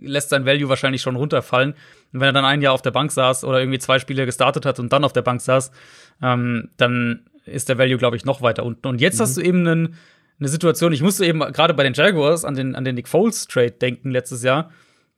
lässt 0.00 0.30
sein 0.30 0.46
Value 0.46 0.68
wahrscheinlich 0.68 1.02
schon 1.02 1.16
runterfallen. 1.16 1.72
Und 2.12 2.20
wenn 2.20 2.28
er 2.28 2.32
dann 2.32 2.44
ein 2.44 2.62
Jahr 2.62 2.72
auf 2.72 2.82
der 2.82 2.92
Bank 2.92 3.10
saß 3.10 3.42
oder 3.42 3.58
irgendwie 3.58 3.80
zwei 3.80 3.98
Spiele 3.98 4.26
gestartet 4.26 4.64
hat 4.64 4.78
und 4.78 4.92
dann 4.92 5.02
auf 5.02 5.12
der 5.12 5.22
Bank 5.22 5.40
saß, 5.40 5.72
ähm, 6.22 6.70
dann 6.76 7.26
ist 7.46 7.68
der 7.68 7.78
Value, 7.78 7.98
glaube 7.98 8.16
ich, 8.16 8.24
noch 8.24 8.42
weiter 8.42 8.64
unten. 8.64 8.86
Und 8.86 9.00
jetzt 9.00 9.18
hast 9.18 9.36
du 9.36 9.40
eben 9.40 9.66
einen, 9.66 9.96
eine 10.38 10.48
Situation, 10.48 10.92
ich 10.92 11.02
musste 11.02 11.24
eben 11.24 11.40
gerade 11.40 11.74
bei 11.74 11.82
den 11.82 11.94
Jaguars 11.94 12.44
an 12.44 12.54
den, 12.54 12.74
an 12.74 12.84
den 12.84 12.94
Nick 12.94 13.08
Foles-Trade 13.08 13.72
denken 13.72 14.10
letztes 14.10 14.42
Jahr, 14.42 14.70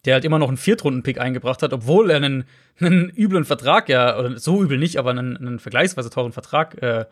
der 0.04 0.14
halt 0.14 0.24
immer 0.24 0.38
noch 0.38 0.48
einen 0.48 0.56
Viertrunden-Pick 0.56 1.18
eingebracht 1.18 1.62
hat, 1.62 1.72
obwohl 1.72 2.10
er 2.10 2.16
einen, 2.16 2.44
einen 2.80 3.10
üblen 3.16 3.44
Vertrag, 3.44 3.88
ja, 3.88 4.18
oder 4.18 4.38
so 4.38 4.62
übel 4.62 4.78
nicht, 4.78 4.96
aber 4.96 5.10
einen, 5.10 5.36
einen 5.36 5.58
vergleichsweise 5.58 6.10
teuren 6.10 6.32
Vertrag 6.32 6.80
äh, 6.82 7.06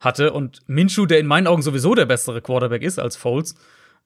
hatte. 0.00 0.32
Und 0.32 0.60
Minshew, 0.66 1.06
der 1.06 1.20
in 1.20 1.26
meinen 1.26 1.46
Augen 1.46 1.62
sowieso 1.62 1.94
der 1.94 2.06
bessere 2.06 2.42
Quarterback 2.42 2.82
ist 2.82 2.98
als 2.98 3.16
Foles, 3.16 3.54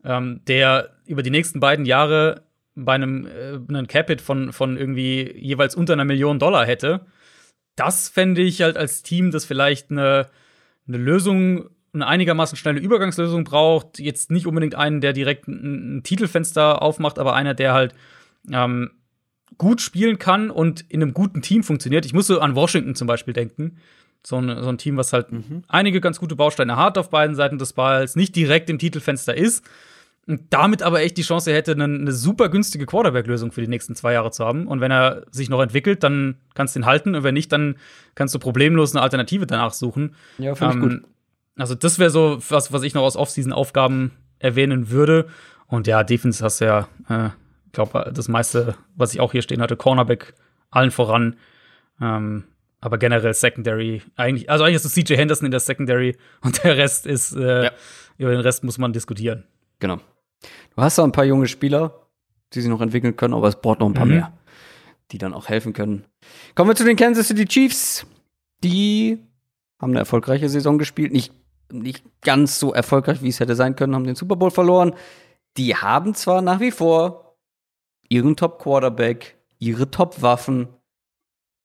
ähm, 0.04 0.42
der 0.46 0.90
über 1.06 1.22
die 1.22 1.30
nächsten 1.30 1.60
beiden 1.60 1.86
Jahre 1.86 2.42
bei 2.74 2.94
einem, 2.94 3.26
äh, 3.26 3.58
einem 3.68 3.86
Capit 3.86 4.20
von, 4.20 4.52
von 4.52 4.76
irgendwie 4.76 5.32
jeweils 5.36 5.74
unter 5.74 5.94
einer 5.94 6.04
Million 6.04 6.38
Dollar 6.38 6.66
hätte, 6.66 7.06
das 7.76 8.08
fände 8.08 8.42
ich 8.42 8.62
halt 8.62 8.76
als 8.76 9.02
Team, 9.02 9.30
das 9.30 9.44
vielleicht 9.44 9.90
eine, 9.90 10.26
eine 10.86 10.98
Lösung, 10.98 11.70
eine 11.92 12.06
einigermaßen 12.06 12.56
schnelle 12.56 12.80
Übergangslösung 12.80 13.44
braucht. 13.44 13.98
Jetzt 13.98 14.30
nicht 14.30 14.46
unbedingt 14.46 14.74
einen, 14.74 15.00
der 15.00 15.12
direkt 15.12 15.48
ein, 15.48 15.98
ein 15.98 16.02
Titelfenster 16.02 16.82
aufmacht, 16.82 17.18
aber 17.18 17.34
einer, 17.34 17.54
der 17.54 17.72
halt 17.72 17.94
ähm, 18.50 18.90
gut 19.56 19.80
spielen 19.80 20.18
kann 20.18 20.50
und 20.50 20.84
in 20.88 21.02
einem 21.02 21.14
guten 21.14 21.42
Team 21.42 21.62
funktioniert. 21.62 22.04
Ich 22.06 22.12
muss 22.12 22.26
so 22.26 22.40
an 22.40 22.54
Washington 22.54 22.94
zum 22.94 23.06
Beispiel 23.06 23.34
denken. 23.34 23.78
So 24.24 24.36
ein, 24.36 24.62
so 24.62 24.68
ein 24.68 24.78
Team, 24.78 24.96
was 24.96 25.12
halt 25.12 25.28
einige 25.68 26.00
ganz 26.00 26.18
gute 26.18 26.36
Bausteine 26.36 26.76
hat 26.76 26.98
auf 26.98 27.08
beiden 27.08 27.36
Seiten 27.36 27.56
des 27.56 27.72
Balls, 27.72 28.16
nicht 28.16 28.34
direkt 28.34 28.68
im 28.68 28.78
Titelfenster 28.78 29.36
ist 29.36 29.64
und 30.28 30.42
damit 30.50 30.82
aber 30.82 31.00
echt 31.00 31.16
die 31.16 31.22
Chance 31.22 31.54
hätte, 31.54 31.72
eine, 31.72 31.84
eine 31.84 32.12
super 32.12 32.50
günstige 32.50 32.84
Quarterback-Lösung 32.84 33.50
für 33.50 33.62
die 33.62 33.68
nächsten 33.68 33.94
zwei 33.94 34.12
Jahre 34.12 34.30
zu 34.30 34.44
haben. 34.44 34.66
Und 34.66 34.80
wenn 34.80 34.90
er 34.90 35.24
sich 35.30 35.48
noch 35.48 35.62
entwickelt, 35.62 36.02
dann 36.02 36.36
kannst 36.54 36.74
du 36.74 36.80
ihn 36.80 36.86
halten. 36.86 37.14
Und 37.14 37.22
wenn 37.22 37.32
nicht, 37.32 37.50
dann 37.50 37.76
kannst 38.14 38.34
du 38.34 38.38
problemlos 38.38 38.94
eine 38.94 39.02
Alternative 39.02 39.46
danach 39.46 39.72
suchen. 39.72 40.14
Ja, 40.36 40.54
finde 40.54 40.74
ich 40.74 40.80
Ähm, 40.82 41.04
Also, 41.58 41.74
das 41.74 41.98
wäre 41.98 42.10
so 42.10 42.38
was, 42.48 42.72
was 42.72 42.82
ich 42.82 42.94
noch 42.94 43.02
aus 43.02 43.16
Offseason-Aufgaben 43.16 44.12
erwähnen 44.38 44.90
würde. 44.90 45.28
Und 45.66 45.86
ja, 45.86 46.04
Defense 46.04 46.42
hast 46.44 46.60
du 46.60 46.64
ja, 46.66 46.88
äh, 47.08 47.26
ich 47.66 47.72
glaube, 47.72 48.10
das 48.14 48.28
meiste, 48.28 48.76
was 48.96 49.12
ich 49.12 49.20
auch 49.20 49.32
hier 49.32 49.42
stehen 49.42 49.60
hatte, 49.60 49.76
Cornerback 49.76 50.34
allen 50.70 50.90
voran. 50.90 51.36
Ähm, 52.00 52.44
aber 52.80 52.96
generell 52.98 53.34
Secondary, 53.34 54.02
eigentlich, 54.16 54.48
also 54.48 54.64
eigentlich 54.64 54.76
ist 54.76 54.84
es 54.84 54.92
CJ 54.94 55.16
Henderson 55.16 55.46
in 55.46 55.50
der 55.50 55.60
Secondary 55.60 56.16
und 56.42 56.62
der 56.64 56.76
Rest 56.76 57.06
ist, 57.06 57.34
äh, 57.36 57.64
Ja. 57.64 57.70
über 58.18 58.30
den 58.30 58.40
Rest 58.40 58.62
muss 58.64 58.78
man 58.78 58.92
diskutieren. 58.92 59.44
Genau. 59.80 59.96
Du 60.76 60.82
hast 60.82 60.96
da 60.98 61.04
ein 61.04 61.12
paar 61.12 61.24
junge 61.24 61.48
Spieler, 61.48 62.06
die 62.54 62.60
sich 62.60 62.70
noch 62.70 62.80
entwickeln 62.80 63.16
können, 63.16 63.34
aber 63.34 63.48
es 63.48 63.60
braucht 63.60 63.80
noch 63.80 63.88
ein 63.88 63.94
paar 63.94 64.06
Mhm. 64.06 64.12
mehr, 64.12 64.32
die 65.10 65.18
dann 65.18 65.34
auch 65.34 65.48
helfen 65.48 65.72
können. 65.72 66.04
Kommen 66.54 66.70
wir 66.70 66.76
zu 66.76 66.84
den 66.84 66.96
Kansas 66.96 67.26
City 67.28 67.44
Chiefs. 67.46 68.06
Die 68.62 69.18
haben 69.80 69.90
eine 69.90 69.98
erfolgreiche 70.00 70.48
Saison 70.48 70.78
gespielt. 70.78 71.12
Nicht, 71.12 71.32
nicht 71.72 72.04
ganz 72.22 72.58
so 72.58 72.72
erfolgreich, 72.72 73.22
wie 73.22 73.28
es 73.28 73.40
hätte 73.40 73.54
sein 73.54 73.76
können, 73.76 73.94
haben 73.94 74.04
den 74.04 74.14
Super 74.14 74.36
Bowl 74.36 74.50
verloren. 74.50 74.94
Die 75.56 75.74
haben 75.76 76.14
zwar 76.14 76.42
nach 76.42 76.60
wie 76.60 76.70
vor 76.70 77.36
ihren 78.08 78.36
Top-Quarterback, 78.36 79.36
ihre 79.58 79.90
Top-Waffen, 79.90 80.68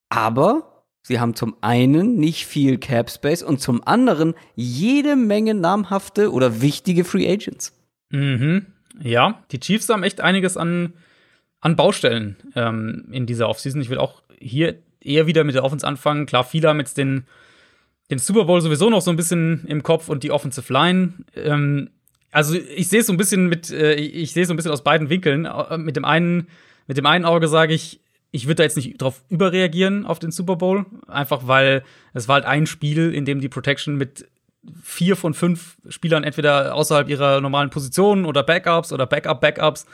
aber 0.10 0.86
sie 1.02 1.20
haben 1.20 1.36
zum 1.36 1.56
einen 1.62 2.16
nicht 2.16 2.46
viel 2.46 2.78
Cap 2.78 3.10
Space 3.10 3.44
und 3.44 3.62
zum 3.62 3.86
anderen 3.86 4.34
jede 4.56 5.16
Menge 5.16 5.54
namhafte 5.54 6.32
oder 6.32 6.62
wichtige 6.62 7.04
Free 7.04 7.32
Agents. 7.32 7.74
Mhm. 8.10 8.68
Ja, 9.02 9.44
die 9.52 9.60
Chiefs 9.60 9.90
haben 9.90 10.04
echt 10.04 10.22
einiges 10.22 10.58
an, 10.58 10.94
an 11.62 11.76
Baustellen 11.76 12.38
ähm, 12.56 13.08
in 13.12 13.26
dieser 13.26 13.50
Offseason. 13.50 13.82
Ich 13.82 13.90
will 13.90 13.98
auch 13.98 14.22
hier 14.40 14.76
eher 15.02 15.28
wieder 15.28 15.44
mit 15.44 15.56
der 15.56 15.64
Offense 15.64 15.86
anfangen. 15.88 16.26
Klar, 16.26 16.44
viele 16.44 16.70
haben 16.70 16.80
jetzt 16.80 16.98
den, 16.98 17.26
den 18.10 18.20
Super 18.20 18.46
Bowl 18.46 18.62
sowieso 18.62 18.90
noch 18.90 19.02
so 19.02 19.12
ein 19.12 19.18
bisschen 19.18 19.66
im 19.68 19.84
Kopf 19.84 20.10
und 20.10 20.24
die 20.24 20.32
Offensive 20.32 20.72
Line. 20.72 21.14
Ähm, 21.36 21.90
also 22.32 22.56
ich 22.56 22.88
sehe 22.90 23.02
es 23.02 23.08
so 23.08 23.14
ein 23.14 23.18
bisschen 23.18 23.48
mit, 23.48 23.70
äh, 23.72 23.94
ich 23.96 24.34
sehe 24.34 24.44
es 24.44 24.48
so 24.48 24.54
ein 24.54 24.58
bisschen 24.58 24.72
aus 24.72 24.84
beiden 24.84 25.10
Winkeln. 25.10 25.46
Äh, 25.46 25.78
Mit 25.78 25.96
dem 25.96 26.06
einen, 26.06 26.48
mit 26.88 26.98
dem 26.98 27.06
einen 27.06 27.26
Auge 27.26 27.48
sage 27.48 27.74
ich, 27.74 28.02
ich 28.32 28.46
würde 28.46 28.56
da 28.56 28.64
jetzt 28.64 28.76
nicht 28.76 29.00
drauf 29.00 29.22
überreagieren 29.30 30.06
auf 30.06 30.18
den 30.20 30.32
Super 30.32 30.56
Bowl, 30.56 30.86
einfach 31.08 31.48
weil 31.48 31.84
es 32.14 32.28
war 32.28 32.36
halt 32.36 32.46
ein 32.46 32.66
Spiel, 32.66 33.14
in 33.14 33.26
dem 33.26 33.40
die 33.40 33.50
Protection 33.50 33.96
mit 33.96 34.28
vier 34.82 35.16
von 35.16 35.34
fünf 35.34 35.78
Spielern 35.90 36.24
entweder 36.24 36.74
außerhalb 36.74 37.10
ihrer 37.10 37.42
normalen 37.42 37.70
Positionen 37.70 38.26
oder 38.26 38.44
Backups 38.44 38.92
oder 38.92 39.06
Backup-Backups 39.06 39.86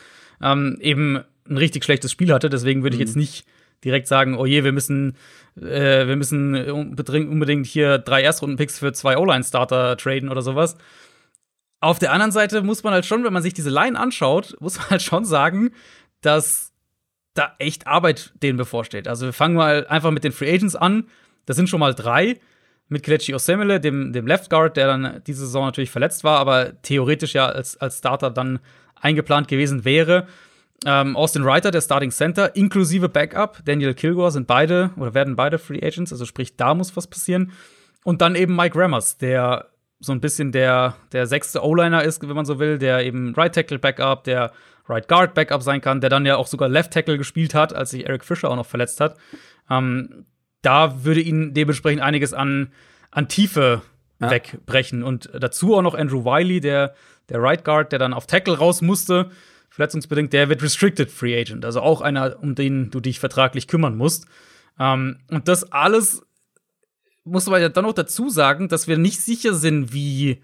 ähm, 0.41 0.77
eben 0.79 1.19
ein 1.49 1.57
richtig 1.57 1.83
schlechtes 1.83 2.11
Spiel 2.11 2.31
hatte. 2.31 2.49
Deswegen 2.49 2.83
würde 2.83 2.95
ich 2.95 3.01
jetzt 3.01 3.17
nicht 3.17 3.45
direkt 3.83 4.07
sagen, 4.07 4.37
oh 4.37 4.45
je, 4.45 4.63
wir 4.63 4.71
müssen, 4.71 5.15
äh, 5.55 6.07
wir 6.07 6.15
müssen 6.15 6.55
unbedingt, 6.71 7.65
hier 7.65 7.97
drei 7.97 8.21
Erstrunden-Picks 8.21 8.79
für 8.79 8.93
zwei 8.93 9.17
O-Line-Starter 9.17 9.97
traden 9.97 10.29
oder 10.29 10.41
sowas. 10.41 10.77
Auf 11.81 11.99
der 11.99 12.11
anderen 12.11 12.31
Seite 12.31 12.61
muss 12.61 12.83
man 12.83 12.93
halt 12.93 13.05
schon, 13.05 13.23
wenn 13.23 13.33
man 13.33 13.43
sich 13.43 13.53
diese 13.53 13.69
Line 13.69 13.97
anschaut, 13.97 14.55
muss 14.59 14.77
man 14.77 14.89
halt 14.89 15.01
schon 15.01 15.23
sagen, 15.25 15.71
dass 16.21 16.73
da 17.33 17.55
echt 17.59 17.87
Arbeit 17.87 18.33
denen 18.41 18.57
bevorsteht. 18.57 19.07
Also 19.07 19.27
wir 19.27 19.33
fangen 19.33 19.55
mal 19.55 19.87
einfach 19.87 20.11
mit 20.11 20.23
den 20.23 20.33
Free 20.33 20.53
Agents 20.53 20.75
an. 20.75 21.05
Das 21.45 21.55
sind 21.55 21.69
schon 21.69 21.79
mal 21.79 21.93
drei 21.93 22.39
mit 22.89 23.03
Kelechi 23.03 23.33
Osemele, 23.33 23.79
dem, 23.79 24.11
dem 24.11 24.27
Left 24.27 24.49
Guard, 24.49 24.75
der 24.75 24.87
dann 24.87 25.21
diese 25.25 25.45
Saison 25.45 25.65
natürlich 25.65 25.91
verletzt 25.91 26.23
war, 26.23 26.39
aber 26.39 26.81
theoretisch 26.81 27.33
ja 27.33 27.47
als, 27.47 27.77
als 27.77 27.99
Starter 27.99 28.31
dann 28.31 28.59
eingeplant 28.95 29.47
gewesen 29.47 29.85
wäre. 29.85 30.27
Ähm, 30.85 31.15
Austin 31.17 31.43
Reiter, 31.43 31.71
der 31.71 31.81
Starting 31.81 32.11
Center, 32.11 32.55
inklusive 32.55 33.09
Backup. 33.09 33.59
Daniel 33.65 33.93
Kilgore 33.93 34.31
sind 34.31 34.47
beide 34.47 34.91
oder 34.95 35.13
werden 35.13 35.35
beide 35.35 35.57
Free 35.59 35.79
Agents, 35.83 36.11
also 36.13 36.25
sprich, 36.25 36.55
da 36.55 36.73
muss 36.73 36.95
was 36.95 37.07
passieren. 37.07 37.51
Und 38.05 38.21
dann 38.21 38.35
eben 38.35 38.55
Mike 38.55 38.79
Rammers, 38.79 39.17
der 39.17 39.67
so 39.99 40.13
ein 40.13 40.21
bisschen 40.21 40.53
der, 40.53 40.95
der 41.11 41.27
sechste 41.27 41.63
O-Liner 41.65 42.03
ist, 42.03 42.21
wenn 42.21 42.35
man 42.35 42.45
so 42.45 42.59
will, 42.59 42.77
der 42.77 43.05
eben 43.05 43.33
Right 43.35 43.53
Tackle 43.53 43.79
Backup, 43.79 44.23
der 44.23 44.53
Right 44.87 45.07
Guard 45.09 45.33
Backup 45.33 45.61
sein 45.61 45.81
kann, 45.81 45.99
der 45.99 46.09
dann 46.09 46.25
ja 46.25 46.37
auch 46.37 46.47
sogar 46.47 46.69
Left 46.69 46.91
Tackle 46.93 47.17
gespielt 47.17 47.53
hat, 47.53 47.73
als 47.73 47.91
sich 47.91 48.07
Eric 48.07 48.23
Fischer 48.23 48.49
auch 48.49 48.55
noch 48.55 48.65
verletzt 48.65 49.01
hat. 49.01 49.17
Ähm, 49.69 50.25
da 50.61 51.03
würde 51.03 51.19
ihn 51.19 51.53
dementsprechend 51.53 52.01
einiges 52.01 52.33
an, 52.33 52.71
an 53.11 53.27
Tiefe 53.27 53.81
Ja. 54.19 54.31
wegbrechen. 54.31 55.03
Und 55.03 55.29
dazu 55.37 55.75
auch 55.75 55.81
noch 55.81 55.95
Andrew 55.95 56.23
Wiley, 56.25 56.59
der, 56.61 56.93
der 57.27 57.41
Right 57.41 57.63
Guard, 57.65 57.91
der 57.91 57.99
dann 57.99 58.13
auf 58.13 58.25
Tackle 58.25 58.57
raus 58.57 58.81
musste, 58.81 59.29
verletzungsbedingt, 59.79 60.33
der 60.33 60.49
wird 60.49 60.61
Restricted 60.61 61.09
Free 61.09 61.39
Agent, 61.39 61.63
also 61.63 61.79
auch 61.79 62.01
einer, 62.01 62.37
um 62.41 62.53
den 62.53 62.91
du 62.91 62.99
dich 62.99 63.19
vertraglich 63.19 63.67
kümmern 63.67 63.95
musst. 63.95 64.25
Ähm, 64.77 65.19
und 65.29 65.47
das 65.47 65.71
alles 65.71 66.21
muss 67.23 67.47
man 67.47 67.61
ja 67.61 67.69
dann 67.69 67.85
noch 67.85 67.93
dazu 67.93 68.29
sagen, 68.29 68.67
dass 68.67 68.87
wir 68.87 68.97
nicht 68.97 69.21
sicher 69.21 69.53
sind, 69.53 69.93
wie 69.93 70.41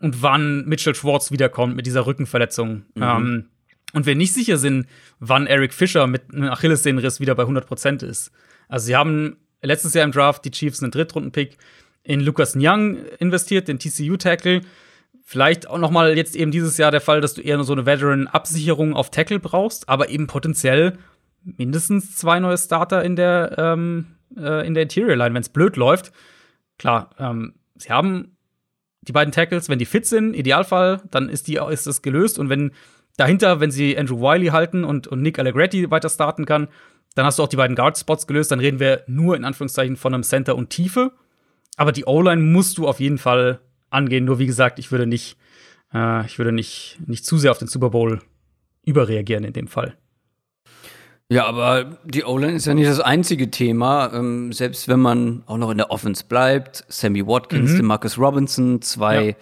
und 0.00 0.22
wann 0.22 0.64
Mitchell 0.66 0.94
Schwartz 0.94 1.32
wiederkommt 1.32 1.74
mit 1.74 1.84
dieser 1.84 2.06
Rückenverletzung. 2.06 2.84
Ähm, 2.96 3.46
und 3.92 4.06
wir 4.06 4.14
nicht 4.14 4.32
sicher 4.32 4.56
sind, 4.56 4.86
wann 5.18 5.46
Eric 5.46 5.74
Fischer 5.74 6.06
mit 6.06 6.32
einem 6.32 6.50
Achillessehnenriss 6.50 7.18
wieder 7.18 7.34
bei 7.34 7.42
100% 7.42 8.04
ist. 8.04 8.30
Also 8.68 8.86
sie 8.86 8.96
haben 8.96 9.36
letztes 9.62 9.94
Jahr 9.94 10.04
im 10.04 10.12
Draft 10.12 10.44
die 10.44 10.52
Chiefs 10.52 10.80
einen 10.82 10.92
Drittrunden-Pick 10.92 11.58
in 12.04 12.20
Lucas 12.20 12.54
Nyang 12.54 13.04
investiert, 13.18 13.66
den 13.66 13.78
TCU-Tackle. 13.78 14.60
Vielleicht 15.30 15.68
auch 15.68 15.78
noch 15.78 15.92
mal 15.92 16.16
jetzt 16.16 16.34
eben 16.34 16.50
dieses 16.50 16.76
Jahr 16.76 16.90
der 16.90 17.00
Fall, 17.00 17.20
dass 17.20 17.34
du 17.34 17.40
eher 17.40 17.62
so 17.62 17.72
eine 17.72 17.86
Veteran-Absicherung 17.86 18.94
auf 18.94 19.12
Tackle 19.12 19.38
brauchst, 19.38 19.88
aber 19.88 20.08
eben 20.08 20.26
potenziell 20.26 20.94
mindestens 21.44 22.16
zwei 22.16 22.40
neue 22.40 22.58
Starter 22.58 23.04
in 23.04 23.14
der, 23.14 23.54
ähm, 23.56 24.06
äh, 24.36 24.66
in 24.66 24.74
der 24.74 24.82
Interior 24.82 25.14
Line, 25.14 25.32
wenn 25.32 25.42
es 25.42 25.48
blöd 25.48 25.76
läuft. 25.76 26.10
Klar, 26.78 27.10
ähm, 27.20 27.54
sie 27.76 27.90
haben 27.90 28.38
die 29.02 29.12
beiden 29.12 29.30
Tackles, 29.30 29.68
wenn 29.68 29.78
die 29.78 29.84
fit 29.84 30.04
sind, 30.04 30.34
Idealfall, 30.34 31.00
dann 31.12 31.28
ist, 31.28 31.46
die, 31.46 31.60
ist 31.70 31.86
das 31.86 32.02
gelöst. 32.02 32.40
Und 32.40 32.48
wenn 32.48 32.72
dahinter, 33.16 33.60
wenn 33.60 33.70
sie 33.70 33.96
Andrew 33.96 34.20
Wiley 34.20 34.48
halten 34.48 34.82
und, 34.82 35.06
und 35.06 35.22
Nick 35.22 35.38
Allegretti 35.38 35.92
weiter 35.92 36.08
starten 36.08 36.44
kann, 36.44 36.66
dann 37.14 37.24
hast 37.24 37.38
du 37.38 37.44
auch 37.44 37.48
die 37.48 37.54
beiden 37.54 37.76
Guard-Spots 37.76 38.26
gelöst. 38.26 38.50
Dann 38.50 38.58
reden 38.58 38.80
wir 38.80 39.04
nur 39.06 39.36
in 39.36 39.44
Anführungszeichen 39.44 39.94
von 39.94 40.12
einem 40.12 40.24
Center 40.24 40.56
und 40.56 40.70
Tiefe. 40.70 41.12
Aber 41.76 41.92
die 41.92 42.06
O-Line 42.06 42.42
musst 42.42 42.78
du 42.78 42.88
auf 42.88 42.98
jeden 42.98 43.18
Fall 43.18 43.60
angehen. 43.90 44.24
Nur 44.24 44.38
wie 44.38 44.46
gesagt, 44.46 44.78
ich 44.78 44.90
würde 44.90 45.06
nicht, 45.06 45.36
äh, 45.92 46.24
ich 46.26 46.38
würde 46.38 46.52
nicht, 46.52 46.98
nicht 47.06 47.24
zu 47.24 47.38
sehr 47.38 47.50
auf 47.50 47.58
den 47.58 47.68
Super 47.68 47.90
Bowl 47.90 48.20
überreagieren 48.84 49.44
in 49.44 49.52
dem 49.52 49.68
Fall. 49.68 49.96
Ja, 51.32 51.46
aber 51.46 51.98
die 52.04 52.24
O-Line 52.24 52.54
ist 52.54 52.66
ja 52.66 52.74
nicht 52.74 52.88
das 52.88 52.98
einzige 52.98 53.52
Thema. 53.52 54.12
Ähm, 54.12 54.52
selbst 54.52 54.88
wenn 54.88 54.98
man 54.98 55.44
auch 55.46 55.58
noch 55.58 55.70
in 55.70 55.78
der 55.78 55.92
Offense 55.92 56.24
bleibt, 56.28 56.84
Sammy 56.88 57.24
Watkins, 57.24 57.72
Mhm. 57.72 57.76
DeMarcus 57.76 58.18
Robinson, 58.18 58.82
zwei, 58.82 59.36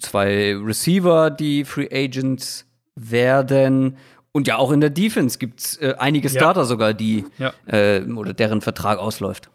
zwei 0.00 0.56
Receiver, 0.56 1.30
die 1.30 1.64
Free 1.64 1.88
Agents 1.92 2.64
werden 2.96 3.96
Und 4.32 4.46
ja, 4.46 4.56
auch 4.56 4.72
in 4.72 4.80
der 4.80 4.90
Defense 4.90 5.38
gibt 5.38 5.60
es 5.60 5.76
äh, 5.78 5.94
einige 5.98 6.28
Starter 6.28 6.60
ja. 6.60 6.66
sogar, 6.66 6.94
die 6.94 7.24
ja. 7.38 7.52
äh, 7.66 8.02
oder 8.04 8.34
deren 8.34 8.60
Vertrag 8.60 8.98
ausläuft. 8.98 9.50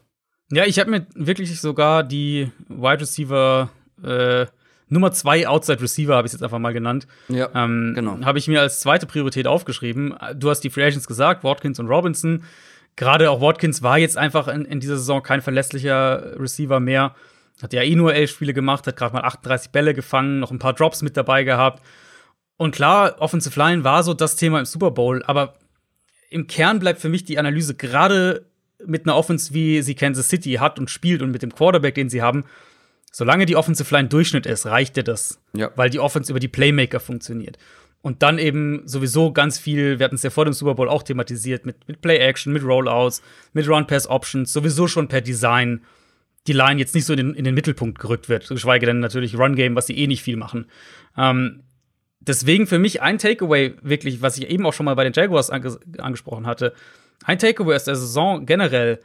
Ja, 0.52 0.66
ich 0.66 0.80
habe 0.80 0.92
mir 0.92 1.08
wirklich 1.16 1.60
sogar 1.60 2.04
die 2.04 2.52
Wide 2.68 3.02
Receiver 3.02 3.70
äh, 4.04 4.46
Nummer 4.90 5.12
zwei 5.12 5.48
Outside 5.48 5.82
Receiver, 5.82 6.16
habe 6.16 6.28
ich 6.28 6.34
jetzt 6.34 6.44
einfach 6.44 6.60
mal 6.60 6.74
genannt. 6.74 7.08
Ja, 7.28 7.50
ähm, 7.56 7.94
genau. 7.96 8.20
Habe 8.24 8.38
ich 8.38 8.48
mir 8.48 8.62
als 8.62 8.80
zweite 8.80 9.06
Priorität 9.06 9.48
aufgeschrieben. 9.48 10.16
Du 10.36 10.50
hast 10.50 10.62
die 10.62 10.70
Free 10.70 10.86
Agents 10.86 11.08
gesagt, 11.08 11.44
Watkins 11.44 11.80
und 11.80 11.88
Robinson. 11.88 12.44
Gerade 12.96 13.32
auch 13.32 13.42
Watkins 13.42 13.82
war 13.82 13.98
jetzt 13.98 14.18
einfach 14.18 14.48
in, 14.48 14.66
in 14.66 14.80
dieser 14.80 14.98
Saison 14.98 15.24
kein 15.24 15.42
verlässlicher 15.42 16.40
Receiver 16.40 16.80
mehr. 16.80 17.16
Hat 17.62 17.74
ja 17.74 17.82
eh 17.82 17.96
nur 17.96 18.14
elf 18.14 18.32
Spiele 18.32 18.54
gemacht, 18.54 18.86
hat 18.86 18.96
gerade 18.96 19.14
mal 19.14 19.24
38 19.24 19.72
Bälle 19.72 19.94
gefangen, 19.94 20.40
noch 20.40 20.52
ein 20.52 20.60
paar 20.60 20.74
Drops 20.74 21.02
mit 21.02 21.18
dabei 21.18 21.44
gehabt. 21.44 21.82
Und 22.58 22.76
klar, 22.76 23.16
Offensive 23.20 23.60
Line 23.60 23.84
war 23.84 24.04
so 24.04 24.14
das 24.14 24.36
Thema 24.36 24.60
im 24.60 24.66
Super 24.66 24.92
Bowl, 24.92 25.24
aber 25.26 25.56
im 26.30 26.48
Kern 26.48 26.80
bleibt 26.80 27.00
für 27.00 27.10
mich 27.10 27.24
die 27.24 27.40
Analyse 27.40 27.76
gerade 27.76 28.46
mit 28.86 29.06
einer 29.06 29.16
Offense, 29.16 29.54
wie 29.54 29.82
sie 29.82 29.96
Kansas 29.96 30.30
City 30.30 30.54
hat 30.54 30.80
und 30.80 30.90
spielt 30.90 31.22
und 31.22 31.32
mit 31.32 31.42
dem 31.42 31.54
Quarterback, 31.54 31.96
den 31.96 32.10
sie 32.10 32.22
haben, 32.22 32.46
solange 33.12 33.46
die 33.46 33.56
Offensive 33.56 33.94
Line 33.94 34.10
Durchschnitt 34.10 34.46
ist, 34.46 34.66
reicht 34.66 34.98
dir 34.98 35.04
das. 35.04 35.40
Ja. 35.56 35.72
Weil 35.76 35.90
die 35.90 36.00
Offense 36.00 36.32
über 36.32 36.40
die 36.40 36.48
Playmaker 36.48 37.00
funktioniert. 37.00 37.58
Und 38.02 38.22
dann 38.22 38.38
eben 38.38 38.82
sowieso 38.86 39.32
ganz 39.32 39.58
viel, 39.58 39.98
wir 39.98 40.04
hatten 40.04 40.16
es 40.16 40.24
ja 40.24 40.30
vor 40.30 40.44
dem 40.44 40.54
Super 40.54 40.76
Bowl 40.76 40.90
auch 40.90 41.04
thematisiert, 41.04 41.66
mit, 41.66 41.88
mit 41.88 42.02
Play-Action, 42.02 42.52
mit 42.52 42.64
Rollouts, 42.64 43.22
mit 43.54 43.68
Run-Pass-Options, 43.70 44.52
sowieso 44.52 44.88
schon 44.88 45.08
per 45.08 45.22
Design 45.22 45.82
die 46.48 46.54
Line 46.54 46.80
jetzt 46.80 46.94
nicht 46.94 47.06
so 47.06 47.14
in 47.14 47.18
den, 47.18 47.34
in 47.34 47.46
den 47.46 47.56
Mittelpunkt 47.56 48.00
gerückt 48.00 48.28
wird, 48.28 48.50
geschweige 48.50 48.86
denn 48.86 49.00
natürlich 49.00 49.38
Run-Game, 49.38 49.76
was 49.76 49.88
sie 49.88 49.98
eh 49.98 50.08
nicht 50.08 50.22
viel 50.22 50.36
machen. 50.36 50.66
Ähm, 51.18 51.64
deswegen 52.20 52.68
für 52.68 52.80
mich 52.80 53.02
ein 53.02 53.18
Takeaway 53.18 53.76
wirklich, 53.82 54.22
was 54.22 54.38
ich 54.38 54.50
eben 54.50 54.66
auch 54.66 54.74
schon 54.74 54.86
mal 54.86 54.96
bei 54.96 55.04
den 55.04 55.14
Jaguars 55.14 55.50
ange 55.50 55.78
angesprochen 56.00 56.46
hatte, 56.46 56.74
ein 57.24 57.40
Takeaway 57.40 57.76
aus 57.76 57.86
der 57.86 57.96
Saison 57.96 58.46
generell 58.46 59.00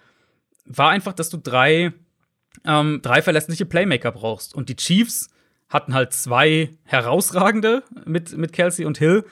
war 0.64 0.90
einfach, 0.90 1.12
dass 1.12 1.30
du 1.30 1.38
drei, 1.38 1.92
ähm, 2.64 3.00
drei 3.02 3.22
verlässliche 3.22 3.66
Playmaker 3.66 4.12
brauchst. 4.12 4.54
Und 4.54 4.68
die 4.68 4.76
Chiefs 4.76 5.28
hatten 5.68 5.94
halt 5.94 6.12
zwei 6.12 6.70
herausragende 6.84 7.82
mit, 8.04 8.36
mit 8.36 8.52
Kelsey 8.52 8.84
und 8.84 8.98
Hill. 8.98 9.24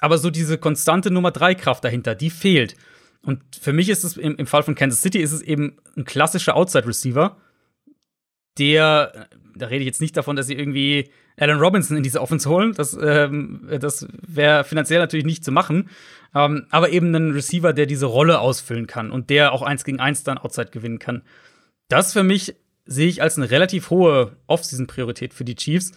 Aber 0.00 0.18
so 0.18 0.30
diese 0.30 0.58
konstante 0.58 1.10
Nummer 1.10 1.30
drei 1.30 1.54
Kraft 1.54 1.84
dahinter, 1.84 2.14
die 2.14 2.30
fehlt. 2.30 2.76
Und 3.22 3.42
für 3.60 3.72
mich 3.72 3.88
ist 3.88 4.04
es 4.04 4.16
im, 4.16 4.36
im 4.36 4.46
Fall 4.46 4.62
von 4.62 4.74
Kansas 4.74 5.02
City 5.02 5.18
ist 5.18 5.32
es 5.32 5.42
eben 5.42 5.76
ein 5.96 6.04
klassischer 6.04 6.56
Outside 6.56 6.86
Receiver, 6.86 7.36
der, 8.58 9.28
da 9.58 9.66
rede 9.66 9.80
ich 9.80 9.86
jetzt 9.86 10.00
nicht 10.00 10.16
davon, 10.16 10.36
dass 10.36 10.46
sie 10.46 10.54
irgendwie 10.54 11.10
Alan 11.36 11.58
Robinson 11.58 11.96
in 11.96 12.02
diese 12.02 12.20
Offense 12.20 12.48
holen. 12.48 12.72
Das, 12.74 12.96
ähm, 13.00 13.68
das 13.80 14.06
wäre 14.26 14.64
finanziell 14.64 15.00
natürlich 15.00 15.26
nicht 15.26 15.44
zu 15.44 15.52
machen. 15.52 15.90
Ähm, 16.34 16.66
aber 16.70 16.90
eben 16.90 17.14
einen 17.14 17.32
Receiver, 17.32 17.72
der 17.72 17.86
diese 17.86 18.06
Rolle 18.06 18.40
ausfüllen 18.40 18.86
kann 18.86 19.10
und 19.10 19.30
der 19.30 19.52
auch 19.52 19.62
eins 19.62 19.84
gegen 19.84 20.00
eins 20.00 20.24
dann 20.24 20.38
Outside 20.38 20.70
gewinnen 20.70 20.98
kann. 20.98 21.22
Das 21.88 22.12
für 22.12 22.22
mich 22.22 22.54
sehe 22.84 23.08
ich 23.08 23.22
als 23.22 23.36
eine 23.36 23.50
relativ 23.50 23.90
hohe 23.90 24.36
Offseason-Priorität 24.46 25.34
für 25.34 25.44
die 25.44 25.56
Chiefs, 25.56 25.92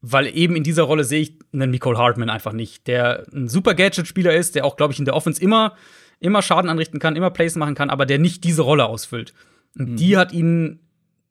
weil 0.00 0.34
eben 0.36 0.56
in 0.56 0.62
dieser 0.62 0.84
Rolle 0.84 1.04
sehe 1.04 1.20
ich 1.20 1.38
einen 1.52 1.70
Nicole 1.70 1.98
Hartman 1.98 2.30
einfach 2.30 2.52
nicht, 2.52 2.86
der 2.86 3.26
ein 3.32 3.48
super 3.48 3.74
Gadget-Spieler 3.74 4.34
ist, 4.34 4.54
der 4.54 4.64
auch, 4.64 4.76
glaube 4.76 4.92
ich, 4.92 4.98
in 4.98 5.04
der 5.04 5.14
Offense 5.14 5.42
immer, 5.42 5.74
immer 6.20 6.42
Schaden 6.42 6.70
anrichten 6.70 7.00
kann, 7.00 7.16
immer 7.16 7.30
Plays 7.30 7.56
machen 7.56 7.74
kann, 7.74 7.90
aber 7.90 8.06
der 8.06 8.18
nicht 8.18 8.44
diese 8.44 8.62
Rolle 8.62 8.86
ausfüllt. 8.86 9.34
Und 9.78 9.92
mhm. 9.92 9.96
die 9.96 10.16
hat 10.16 10.32
ihnen 10.32 10.85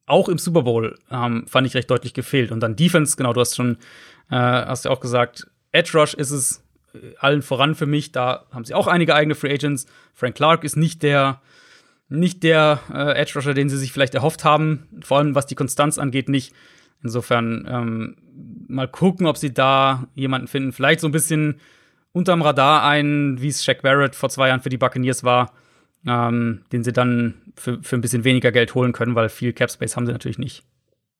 auch 0.05 0.29
im 0.29 0.37
Super 0.37 0.63
Bowl, 0.63 0.97
ähm, 1.11 1.45
fand 1.47 1.67
ich 1.67 1.75
recht 1.75 1.89
deutlich 1.89 2.13
gefehlt. 2.13 2.51
Und 2.51 2.59
dann 2.59 2.75
Defense, 2.75 3.17
genau, 3.17 3.33
du 3.33 3.41
hast 3.41 3.55
schon, 3.55 3.77
äh, 4.29 4.35
hast 4.35 4.85
ja 4.85 4.91
auch 4.91 4.99
gesagt, 4.99 5.47
Edge 5.71 5.97
Rush 5.97 6.13
ist 6.13 6.31
es 6.31 6.63
äh, 6.93 7.15
allen 7.19 7.41
voran 7.41 7.75
für 7.75 7.85
mich. 7.85 8.11
Da 8.11 8.45
haben 8.51 8.65
sie 8.65 8.73
auch 8.73 8.87
einige 8.87 9.15
eigene 9.15 9.35
Free 9.35 9.53
Agents. 9.53 9.87
Frank 10.13 10.35
Clark 10.35 10.63
ist 10.63 10.77
nicht 10.77 11.03
der, 11.03 11.41
nicht 12.09 12.43
der 12.43 12.79
äh, 12.93 13.19
Edge 13.19 13.33
Rusher, 13.35 13.53
den 13.53 13.69
sie 13.69 13.77
sich 13.77 13.91
vielleicht 13.91 14.15
erhofft 14.15 14.43
haben. 14.43 14.87
Vor 15.03 15.17
allem 15.17 15.35
was 15.35 15.47
die 15.47 15.55
Konstanz 15.55 15.97
angeht, 15.97 16.29
nicht. 16.29 16.53
Insofern 17.03 17.67
ähm, 17.69 18.15
mal 18.67 18.87
gucken, 18.87 19.27
ob 19.27 19.37
sie 19.37 19.53
da 19.53 20.07
jemanden 20.15 20.47
finden. 20.47 20.71
Vielleicht 20.71 20.99
so 20.99 21.07
ein 21.07 21.11
bisschen 21.11 21.59
unterm 22.11 22.41
Radar 22.41 22.83
ein, 22.83 23.41
wie 23.41 23.49
es 23.49 23.63
Shaq 23.63 23.81
Barrett 23.81 24.15
vor 24.15 24.29
zwei 24.29 24.47
Jahren 24.47 24.61
für 24.61 24.69
die 24.69 24.77
Buccaneers 24.77 25.23
war, 25.23 25.51
ähm, 26.05 26.61
den 26.71 26.83
sie 26.83 26.93
dann 26.93 27.35
für, 27.55 27.81
für 27.81 27.95
ein 27.95 28.01
bisschen 28.01 28.23
weniger 28.23 28.51
Geld 28.51 28.75
holen 28.75 28.93
können, 28.93 29.15
weil 29.15 29.29
viel 29.29 29.53
Cap 29.53 29.71
Space 29.71 29.95
haben 29.95 30.05
sie 30.05 30.11
natürlich 30.11 30.39
nicht. 30.39 30.63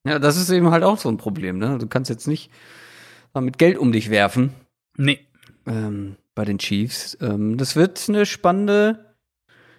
Ja, 0.06 0.20
das 0.20 0.38
ist 0.38 0.50
eben 0.52 0.70
halt 0.70 0.84
auch 0.84 0.98
so 0.98 1.10
ein 1.10 1.18
Problem. 1.18 1.58
Ne? 1.58 1.78
Du 1.80 1.88
kannst 1.88 2.10
jetzt 2.10 2.28
nicht 2.28 2.52
mal 3.34 3.42
mit 3.42 3.58
Geld 3.58 3.78
um 3.78 3.92
dich 3.92 4.10
werfen. 4.10 4.52
Nee. 4.98 5.20
Ähm, 5.66 6.16
bei 6.36 6.46
den 6.46 6.60
Chiefs. 6.60 7.18
Ähm, 7.22 7.58
das 7.58 7.76
wird 7.76 8.06
eine 8.08 8.26
spannende 8.26 9.16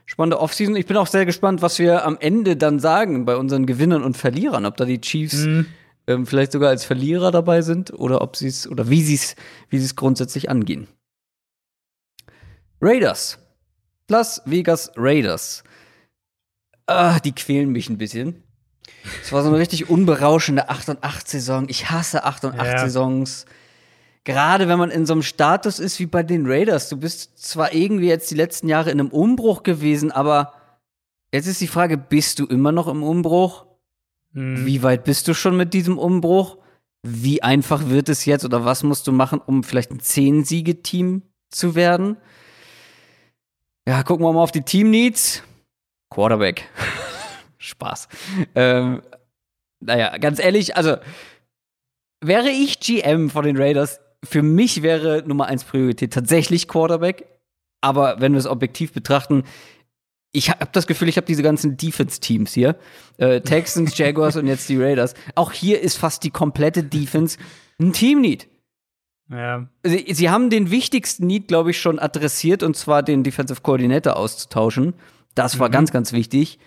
spannende 0.04 0.40
Offseason. 0.40 0.76
Ich 0.76 0.86
bin 0.86 0.96
auch 0.96 1.06
sehr 1.06 1.26
gespannt, 1.26 1.62
was 1.62 1.78
wir 1.78 2.04
am 2.04 2.16
Ende 2.18 2.56
dann 2.56 2.78
sagen 2.78 3.24
bei 3.24 3.36
unseren 3.36 3.66
Gewinnern 3.66 4.02
und 4.02 4.16
Verlierern. 4.16 4.64
Ob 4.64 4.76
da 4.76 4.84
die 4.84 5.00
Chiefs 5.00 5.44
mhm. 5.44 5.66
ähm, 6.06 6.26
vielleicht 6.26 6.52
sogar 6.52 6.70
als 6.70 6.84
Verlierer 6.84 7.30
dabei 7.30 7.62
sind 7.62 7.92
oder 7.92 8.22
ob 8.22 8.36
sie 8.36 8.48
es 8.48 8.68
oder 8.68 8.88
wie 8.88 9.02
sie 9.02 9.14
es 9.14 9.36
wie 9.68 9.78
sie 9.78 9.84
es 9.84 9.96
grundsätzlich 9.96 10.50
angehen. 10.50 10.88
Raiders. 12.80 13.38
Las 14.08 14.42
Vegas 14.44 14.92
Raiders. 14.96 15.64
Ah, 16.86 17.18
die 17.20 17.32
quälen 17.32 17.70
mich 17.70 17.88
ein 17.88 17.98
bisschen. 17.98 18.42
Es 19.22 19.32
war 19.32 19.42
so 19.42 19.48
eine 19.48 19.58
richtig 19.58 19.90
unberauschende 19.90 20.68
8 20.68 20.90
und 20.90 21.04
8 21.04 21.28
Saison. 21.28 21.68
Ich 21.68 21.90
hasse 21.90 22.24
8 22.24 22.44
und 22.44 22.58
8 22.58 22.66
ja. 22.66 22.78
Saisons 22.78 23.46
gerade 24.26 24.68
wenn 24.68 24.78
man 24.78 24.90
in 24.90 25.06
so 25.06 25.14
einem 25.14 25.22
Status 25.22 25.78
ist 25.78 25.98
wie 26.00 26.06
bei 26.06 26.22
den 26.22 26.46
Raiders, 26.46 26.90
du 26.90 26.98
bist 26.98 27.38
zwar 27.38 27.72
irgendwie 27.72 28.08
jetzt 28.08 28.30
die 28.30 28.34
letzten 28.34 28.68
Jahre 28.68 28.90
in 28.90 29.00
einem 29.00 29.08
Umbruch 29.08 29.62
gewesen, 29.62 30.12
aber 30.12 30.52
jetzt 31.32 31.46
ist 31.46 31.60
die 31.62 31.68
Frage, 31.68 31.96
bist 31.96 32.40
du 32.40 32.46
immer 32.46 32.72
noch 32.72 32.88
im 32.88 33.02
Umbruch? 33.02 33.66
Mhm. 34.32 34.66
Wie 34.66 34.82
weit 34.82 35.04
bist 35.04 35.28
du 35.28 35.34
schon 35.34 35.56
mit 35.56 35.72
diesem 35.72 35.96
Umbruch? 35.96 36.58
Wie 37.02 37.42
einfach 37.42 37.88
wird 37.88 38.08
es 38.08 38.24
jetzt 38.24 38.44
oder 38.44 38.64
was 38.64 38.82
musst 38.82 39.06
du 39.06 39.12
machen, 39.12 39.40
um 39.40 39.62
vielleicht 39.62 39.92
ein 39.92 40.00
Zehn-Siege-Team 40.00 41.22
zu 41.50 41.76
werden? 41.76 42.16
Ja, 43.88 44.02
gucken 44.02 44.26
wir 44.26 44.32
mal 44.32 44.42
auf 44.42 44.52
die 44.52 44.62
Team-Needs. 44.62 45.42
Quarterback. 46.10 46.68
Spaß. 47.58 48.08
Ähm, 48.54 49.02
naja, 49.80 50.18
ganz 50.18 50.40
ehrlich, 50.40 50.76
also 50.76 50.96
wäre 52.20 52.48
ich 52.48 52.80
GM 52.80 53.30
von 53.30 53.44
den 53.44 53.56
Raiders, 53.56 54.00
für 54.24 54.42
mich 54.42 54.82
wäre 54.82 55.22
Nummer 55.26 55.46
eins 55.46 55.64
Priorität 55.64 56.12
tatsächlich 56.12 56.66
Quarterback. 56.66 57.26
Aber 57.80 58.20
wenn 58.20 58.32
wir 58.32 58.38
es 58.38 58.46
objektiv 58.46 58.92
betrachten, 58.92 59.44
ich 60.32 60.50
habe 60.50 60.68
das 60.72 60.88
Gefühl, 60.88 61.08
ich 61.08 61.16
habe 61.16 61.26
diese 61.26 61.44
ganzen 61.44 61.76
Defense-Teams 61.76 62.52
hier. 62.52 62.76
Äh, 63.18 63.40
Texans, 63.42 63.96
Jaguars 63.98 64.36
und 64.36 64.48
jetzt 64.48 64.68
die 64.68 64.82
Raiders. 64.82 65.14
Auch 65.36 65.52
hier 65.52 65.80
ist 65.80 65.96
fast 65.96 66.24
die 66.24 66.30
komplette 66.30 66.82
Defense 66.82 67.38
ein 67.80 67.92
Team-Need. 67.92 68.48
Ja. 69.28 69.66
Sie, 69.82 70.06
sie, 70.12 70.30
haben 70.30 70.50
den 70.50 70.70
wichtigsten 70.70 71.26
Need, 71.26 71.48
glaube 71.48 71.70
ich, 71.70 71.80
schon 71.80 71.98
adressiert, 71.98 72.62
und 72.62 72.76
zwar 72.76 73.02
den 73.02 73.24
Defensive 73.24 73.60
Coordinator 73.60 74.16
auszutauschen. 74.16 74.94
Das 75.34 75.58
war 75.58 75.68
mhm. 75.68 75.72
ganz, 75.72 75.92
ganz 75.92 76.12
wichtig. 76.12 76.58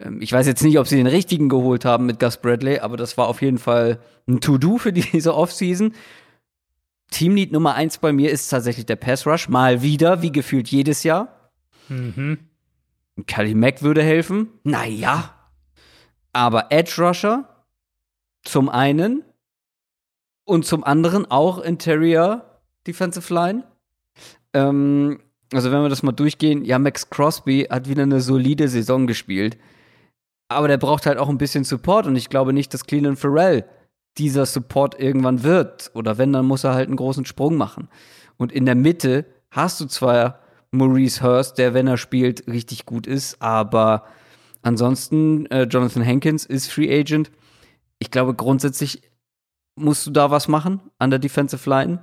Ähm, 0.00 0.20
ich 0.20 0.32
weiß 0.32 0.46
jetzt 0.46 0.62
nicht, 0.62 0.78
ob 0.78 0.88
sie 0.88 0.96
den 0.96 1.06
richtigen 1.06 1.48
geholt 1.48 1.84
haben 1.84 2.06
mit 2.06 2.18
Gus 2.18 2.38
Bradley, 2.38 2.80
aber 2.80 2.96
das 2.96 3.16
war 3.16 3.28
auf 3.28 3.40
jeden 3.40 3.58
Fall 3.58 4.00
ein 4.26 4.40
To-Do 4.40 4.78
für 4.78 4.92
diese 4.92 5.34
Offseason. 5.34 5.94
Teamlead 7.10 7.52
Nummer 7.52 7.74
eins 7.74 7.98
bei 7.98 8.12
mir 8.12 8.30
ist 8.30 8.48
tatsächlich 8.48 8.86
der 8.86 8.96
Pass 8.96 9.26
Rush. 9.26 9.48
Mal 9.48 9.82
wieder, 9.82 10.22
wie 10.22 10.32
gefühlt 10.32 10.68
jedes 10.68 11.02
Jahr. 11.02 11.50
Mhm. 11.88 12.38
Kelly 13.26 13.54
Mack 13.54 13.82
würde 13.82 14.02
helfen. 14.02 14.48
Naja. 14.64 15.34
Aber 16.32 16.66
Edge 16.70 16.94
Rusher 16.98 17.66
zum 18.42 18.68
einen 18.70 19.22
und 20.44 20.64
zum 20.66 20.84
anderen 20.84 21.30
auch 21.30 21.58
Interior 21.58 22.60
Defensive 22.86 23.32
Line. 23.32 23.64
Ähm, 24.52 25.20
also 25.52 25.70
wenn 25.70 25.82
wir 25.82 25.88
das 25.88 26.02
mal 26.02 26.12
durchgehen, 26.12 26.64
ja, 26.64 26.78
Max 26.78 27.10
Crosby 27.10 27.66
hat 27.70 27.88
wieder 27.88 28.02
eine 28.02 28.20
solide 28.20 28.68
Saison 28.68 29.06
gespielt. 29.06 29.58
Aber 30.48 30.68
der 30.68 30.78
braucht 30.78 31.06
halt 31.06 31.18
auch 31.18 31.28
ein 31.28 31.38
bisschen 31.38 31.64
Support 31.64 32.06
und 32.06 32.16
ich 32.16 32.28
glaube 32.28 32.52
nicht, 32.52 32.74
dass 32.74 32.86
Cleveland 32.86 33.18
Farrell 33.18 33.64
dieser 34.18 34.44
Support 34.46 34.98
irgendwann 35.00 35.42
wird. 35.42 35.90
Oder 35.94 36.18
wenn, 36.18 36.32
dann 36.32 36.46
muss 36.46 36.64
er 36.64 36.74
halt 36.74 36.88
einen 36.88 36.96
großen 36.96 37.24
Sprung 37.24 37.56
machen. 37.56 37.88
Und 38.36 38.52
in 38.52 38.66
der 38.66 38.74
Mitte 38.74 39.24
hast 39.50 39.80
du 39.80 39.86
zwar 39.86 40.40
Maurice 40.70 41.22
Hurst, 41.22 41.58
der, 41.58 41.74
wenn 41.74 41.86
er 41.86 41.98
spielt, 41.98 42.46
richtig 42.46 42.86
gut 42.86 43.06
ist, 43.06 43.40
aber 43.40 44.04
ansonsten, 44.62 45.46
äh, 45.46 45.64
Jonathan 45.64 46.04
Hankins 46.04 46.46
ist 46.46 46.70
Free 46.72 46.90
Agent. 46.98 47.30
Ich 47.98 48.10
glaube, 48.10 48.34
grundsätzlich 48.34 49.02
musst 49.82 50.06
du 50.06 50.10
da 50.10 50.30
was 50.30 50.48
machen 50.48 50.80
an 50.98 51.10
der 51.10 51.18
Defensive 51.18 51.68
Line. 51.68 52.00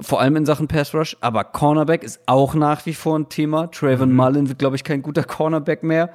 Vor 0.00 0.20
allem 0.20 0.36
in 0.36 0.46
Sachen 0.46 0.68
Pass 0.68 0.94
Rush. 0.94 1.16
Aber 1.20 1.44
Cornerback 1.44 2.02
ist 2.02 2.20
auch 2.26 2.54
nach 2.54 2.86
wie 2.86 2.94
vor 2.94 3.18
ein 3.18 3.28
Thema. 3.28 3.66
Trayvon 3.68 4.10
mhm. 4.10 4.16
Mullen 4.16 4.48
wird, 4.48 4.58
glaube 4.58 4.76
ich, 4.76 4.84
kein 4.84 5.02
guter 5.02 5.24
Cornerback 5.24 5.82
mehr. 5.82 6.12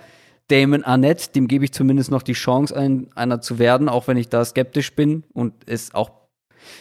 Damon 0.48 0.84
Arnett, 0.84 1.36
dem 1.36 1.48
gebe 1.48 1.66
ich 1.66 1.74
zumindest 1.74 2.10
noch 2.10 2.24
die 2.24 2.34
Chance, 2.34 2.76
ein, 2.76 3.10
einer 3.16 3.42
zu 3.42 3.60
werden, 3.60 3.90
auch 3.90 4.08
wenn 4.08 4.16
ich 4.16 4.30
da 4.30 4.46
skeptisch 4.46 4.96
bin 4.96 5.24
und 5.34 5.54
es 5.66 5.94
auch 5.94 6.12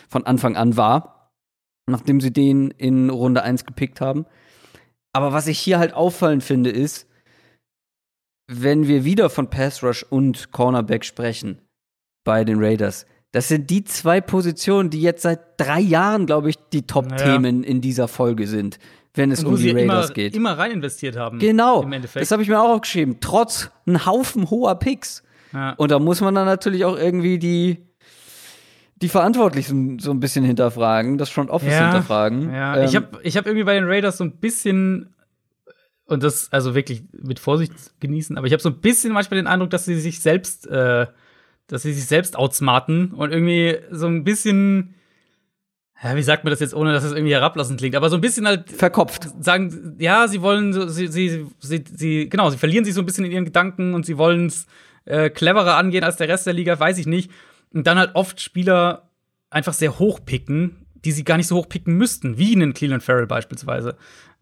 von 0.09 0.25
Anfang 0.25 0.57
an 0.57 0.77
war. 0.77 1.33
nachdem 1.89 2.21
sie 2.21 2.33
den 2.33 2.73
in 2.73 3.11
Runde 3.11 3.45
1 3.45 3.65
gepickt 3.65 4.01
haben. 4.01 4.27
Aber 5.13 5.33
was 5.33 5.47
ich 5.47 5.59
hier 5.61 5.79
halt 5.79 5.95
auffallend 5.95 6.43
finde, 6.43 6.71
ist, 6.71 7.09
wenn 8.49 8.89
wir 8.89 9.05
wieder 9.05 9.31
von 9.31 9.51
Pass 9.51 9.83
Rush 9.85 10.03
und 10.03 10.51
Cornerback 10.51 11.05
sprechen 11.05 11.61
bei 12.25 12.45
den 12.45 12.59
Raiders, 12.59 13.07
das 13.37 13.49
sind 13.49 13.69
die 13.69 13.85
zwei 13.85 14.23
Positionen, 14.23 14.89
die 14.89 15.03
jetzt 15.03 15.21
seit 15.21 15.41
drei 15.59 15.79
Jahren, 15.79 16.25
glaube 16.25 16.49
ich, 16.49 16.57
die 16.73 16.87
Top-Themen 16.87 17.65
in 17.65 17.83
dieser 17.83 18.09
Folge 18.09 18.47
sind, 18.47 18.79
wenn 19.13 19.31
es 19.31 19.45
um 19.45 19.57
die 19.57 19.73
Raiders 19.73 20.07
immer, 20.07 20.15
geht. 20.15 20.35
immer 20.35 20.57
rein 20.57 20.71
investiert 20.71 21.19
haben. 21.19 21.39
Genau, 21.39 21.83
Im 21.83 21.93
Endeffekt. 21.93 22.23
das 22.23 22.31
habe 22.31 22.43
ich 22.43 22.49
mir 22.49 22.59
auch 22.59 22.71
aufgeschrieben. 22.71 23.19
Trotz 23.21 23.71
ein 23.87 24.07
Haufen 24.07 24.49
hoher 24.49 24.77
Picks. 24.77 25.23
ja. 25.53 25.73
Und 25.73 25.91
da 25.91 25.99
muss 25.99 26.23
man 26.23 26.35
dann 26.35 26.47
natürlich 26.47 26.87
auch 26.87 26.97
irgendwie 26.97 27.39
die, 27.39 27.85
die 29.03 29.11
Verantwortlichen 29.11 29.99
so 29.99 30.13
ein 30.13 30.21
bisschen 30.21 30.47
hinterfragen, 30.47 31.19
das 31.19 31.29
Front 31.29 31.51
Office 31.51 31.75
hinterfragen. 31.75 32.55
Ja, 32.55 32.79
Ähm, 32.79 32.87
ich 32.87 32.97
habe 32.97 33.21
ich 33.23 33.37
hab 33.37 33.45
irgendwie 33.45 33.65
bei 33.65 33.75
den 33.75 33.85
Raiders 33.85 34.17
so 34.17 34.25
ein 34.25 34.39
bisschen, 34.39 35.15
und 36.07 36.23
das 36.23 36.51
also 36.55 36.75
wirklich 36.75 37.03
mit 37.13 37.39
Vorsicht 37.39 37.75
genießen, 38.01 38.39
aber 38.39 38.47
ich 38.47 38.55
habe 38.55 38.63
so 38.63 38.71
ein 38.71 38.81
bisschen 38.81 39.13
manchmal 39.13 39.37
den 39.37 39.47
Eindruck, 39.47 39.69
dass 39.69 39.85
sie 39.85 40.01
sich 40.01 40.21
selbst, 40.21 40.67
äh, 40.69 41.07
dass 41.69 41.83
sie 41.83 41.93
sich 41.93 42.07
selbst 42.07 42.37
outsmarten 42.37 43.13
und 43.13 43.33
irgendwie 43.33 43.77
so 43.91 44.07
ein 44.07 44.25
bisschen, 44.25 44.95
ja, 46.03 46.15
wie 46.15 46.23
sagt 46.23 46.45
man 46.45 46.51
das 46.51 46.61
jetzt, 46.61 46.75
ohne 46.75 46.93
dass 46.93 47.05
es 47.05 47.13
irgendwie 47.13 47.33
herablassend 47.35 47.79
klingt, 47.81 47.97
aber 47.97 48.11
so 48.11 48.17
ein 48.17 48.21
bisschen 48.21 48.47
halt 48.47 48.71
verkopft. 48.71 49.29
sagen, 49.43 49.97
ja, 49.99 50.29
sie 50.29 50.43
wollen, 50.43 50.73
sie, 50.91 51.09
sie, 51.09 51.47
sie, 51.59 51.85
sie, 51.95 52.29
genau, 52.29 52.51
sie 52.51 52.59
verlieren 52.59 52.85
sich 52.85 52.95
so 52.95 53.01
ein 53.03 53.07
bisschen 53.07 53.25
in 53.25 53.33
ihren 53.33 53.45
Gedanken 53.47 53.95
und 53.95 54.05
sie 54.07 54.19
wollen 54.19 54.47
es 54.47 54.67
äh, 55.07 55.31
cleverer 55.31 55.77
angehen 55.77 56.05
als 56.05 56.17
der 56.17 56.29
Rest 56.29 56.47
der 56.47 56.53
Liga, 56.55 56.79
weiß 56.79 56.99
ich 56.99 57.07
nicht. 57.07 57.31
Und 57.73 57.87
dann 57.87 57.99
halt 57.99 58.15
oft 58.15 58.41
Spieler 58.41 59.11
einfach 59.51 59.73
sehr 59.73 59.99
hoch 59.99 60.21
picken, 60.25 60.87
die 61.05 61.13
sie 61.13 61.25
gar 61.25 61.37
nicht 61.37 61.47
so 61.47 61.57
hoch 61.57 61.69
picken 61.69 61.95
müssten, 61.97 62.39
wie 62.39 62.55
einen 62.55 62.75
Cleveland 62.75 63.03
Farrell 63.03 63.27
beispielsweise. 63.27 63.97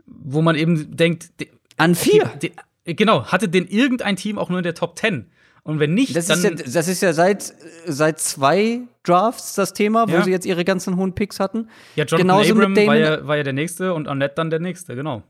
Wo 0.06 0.42
man 0.42 0.56
eben 0.56 0.96
denkt, 0.96 1.40
de- 1.40 1.48
An 1.76 1.94
vier. 1.94 2.24
de- 2.42 2.52
genau, 2.84 3.26
hatte 3.26 3.48
denn 3.48 3.66
irgendein 3.66 4.16
Team 4.16 4.38
auch 4.38 4.48
nur 4.51 4.59
in 4.59 4.64
der 4.64 4.74
Top 4.74 4.98
10? 4.98 5.26
Und 5.64 5.80
wenn 5.80 5.94
nicht, 5.94 6.14
Das 6.14 6.26
dann. 6.26 6.38
ist, 6.38 6.44
ja, 6.44 6.50
das 6.74 6.88
ist 6.88 7.00
ja 7.02 7.12
seit, 7.14 7.52
seit 7.86 8.20
zwei 8.20 8.82
Drafts 9.02 9.54
das 9.54 9.72
Thema, 9.72 10.06
wo 10.08 10.12
Ja. 10.12 10.22
sie 10.22 10.30
jetzt 10.30 10.44
ihre 10.46 10.64
ganzen 10.64 10.96
hohen 10.96 11.14
Picks 11.14 11.40
hatten. 11.40 11.68
ja, 11.96 12.04
Jonathan 12.04 12.18
genauso 12.18 12.52
Abram 12.54 12.72
mit 12.74 12.86
war 12.86 12.96
ja, 12.96 13.26
war 13.26 13.36
ja 13.38 13.42
der 13.42 13.52
nächste 13.54 13.94
und 13.94 14.06
Annette 14.06 14.34
dann 14.36 14.50
der 14.50 14.60
nächste, 14.60 14.94
genau. 14.94 15.22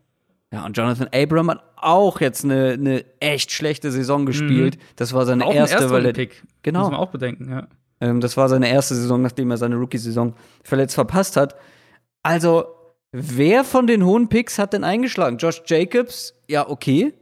Ja, 0.52 0.64
und 0.66 0.76
Jonathan 0.76 1.08
Abram 1.14 1.50
hat 1.50 1.62
auch 1.76 2.20
jetzt 2.20 2.44
eine, 2.44 2.72
eine 2.72 3.04
echt 3.20 3.50
schlechte 3.52 3.90
Saison 3.90 4.26
gespielt. 4.26 4.78
Das 4.96 5.12
war 5.12 5.24
seine 5.26 5.44
Mhm. 5.44 5.50
Auch 5.50 5.54
erste, 5.54 5.90
weil 5.90 6.06
er, 6.06 6.12
Pick. 6.12 6.42
Genau. 6.62 6.80
Muss 6.80 6.90
man 6.90 7.00
auch 7.00 7.10
bedenken, 7.10 7.50
ja. 7.50 7.66
ähm, 8.00 8.20
das 8.20 8.36
war 8.36 8.48
seine 8.48 8.68
erste 8.68 8.94
Saison, 8.94 9.22
nachdem 9.22 9.50
er 9.52 9.56
seine 9.56 9.76
Rookie-Saison 9.76 10.34
verletzt 10.62 10.94
verpasst 10.96 11.36
hat. 11.36 11.54
Also, 12.24 12.66
wer 13.12 13.62
von 13.64 13.86
den 13.86 14.04
hohen 14.04 14.28
Picks 14.28 14.58
hat 14.58 14.72
denn 14.72 14.82
eingeschlagen? 14.84 15.38
Josh 15.38 15.62
Jacobs, 15.66 16.34
ja, 16.48 16.68
okay. 16.68 17.14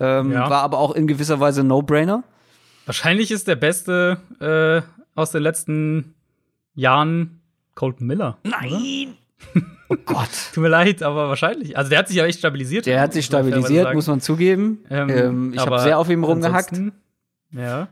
Ähm, 0.00 0.32
Ja. 0.32 0.50
War 0.50 0.62
aber 0.62 0.78
auch 0.78 0.94
in 0.94 1.06
gewisser 1.06 1.38
Weise 1.40 1.60
ein 1.62 1.68
No-Brainer. 1.68 2.24
Wahrscheinlich 2.86 3.30
ist 3.30 3.48
der 3.48 3.56
beste 3.56 4.18
äh, 4.40 4.80
aus 5.14 5.32
den 5.32 5.42
letzten 5.42 6.14
Jahren 6.74 7.40
Colton 7.74 8.06
Miller. 8.06 8.38
Oder? 8.44 8.56
Nein! 8.60 9.16
oh 9.88 9.96
Gott. 10.04 10.30
Tut 10.54 10.62
mir 10.62 10.68
leid, 10.68 11.02
aber 11.02 11.28
wahrscheinlich. 11.28 11.76
Also 11.76 11.90
der 11.90 11.98
hat 11.98 12.08
sich 12.08 12.16
ja 12.16 12.24
echt 12.24 12.38
stabilisiert. 12.38 12.86
Der 12.86 13.00
hat 13.00 13.12
sich 13.12 13.26
stabilisiert, 13.26 13.92
muss 13.92 14.06
man 14.06 14.20
zugeben. 14.20 14.84
Ähm, 14.88 15.10
Ähm, 15.10 15.52
ich 15.52 15.60
habe 15.60 15.80
sehr 15.80 15.98
auf 15.98 16.08
ihm 16.08 16.24
rumgehackt. 16.24 16.80
Ja. 17.50 17.88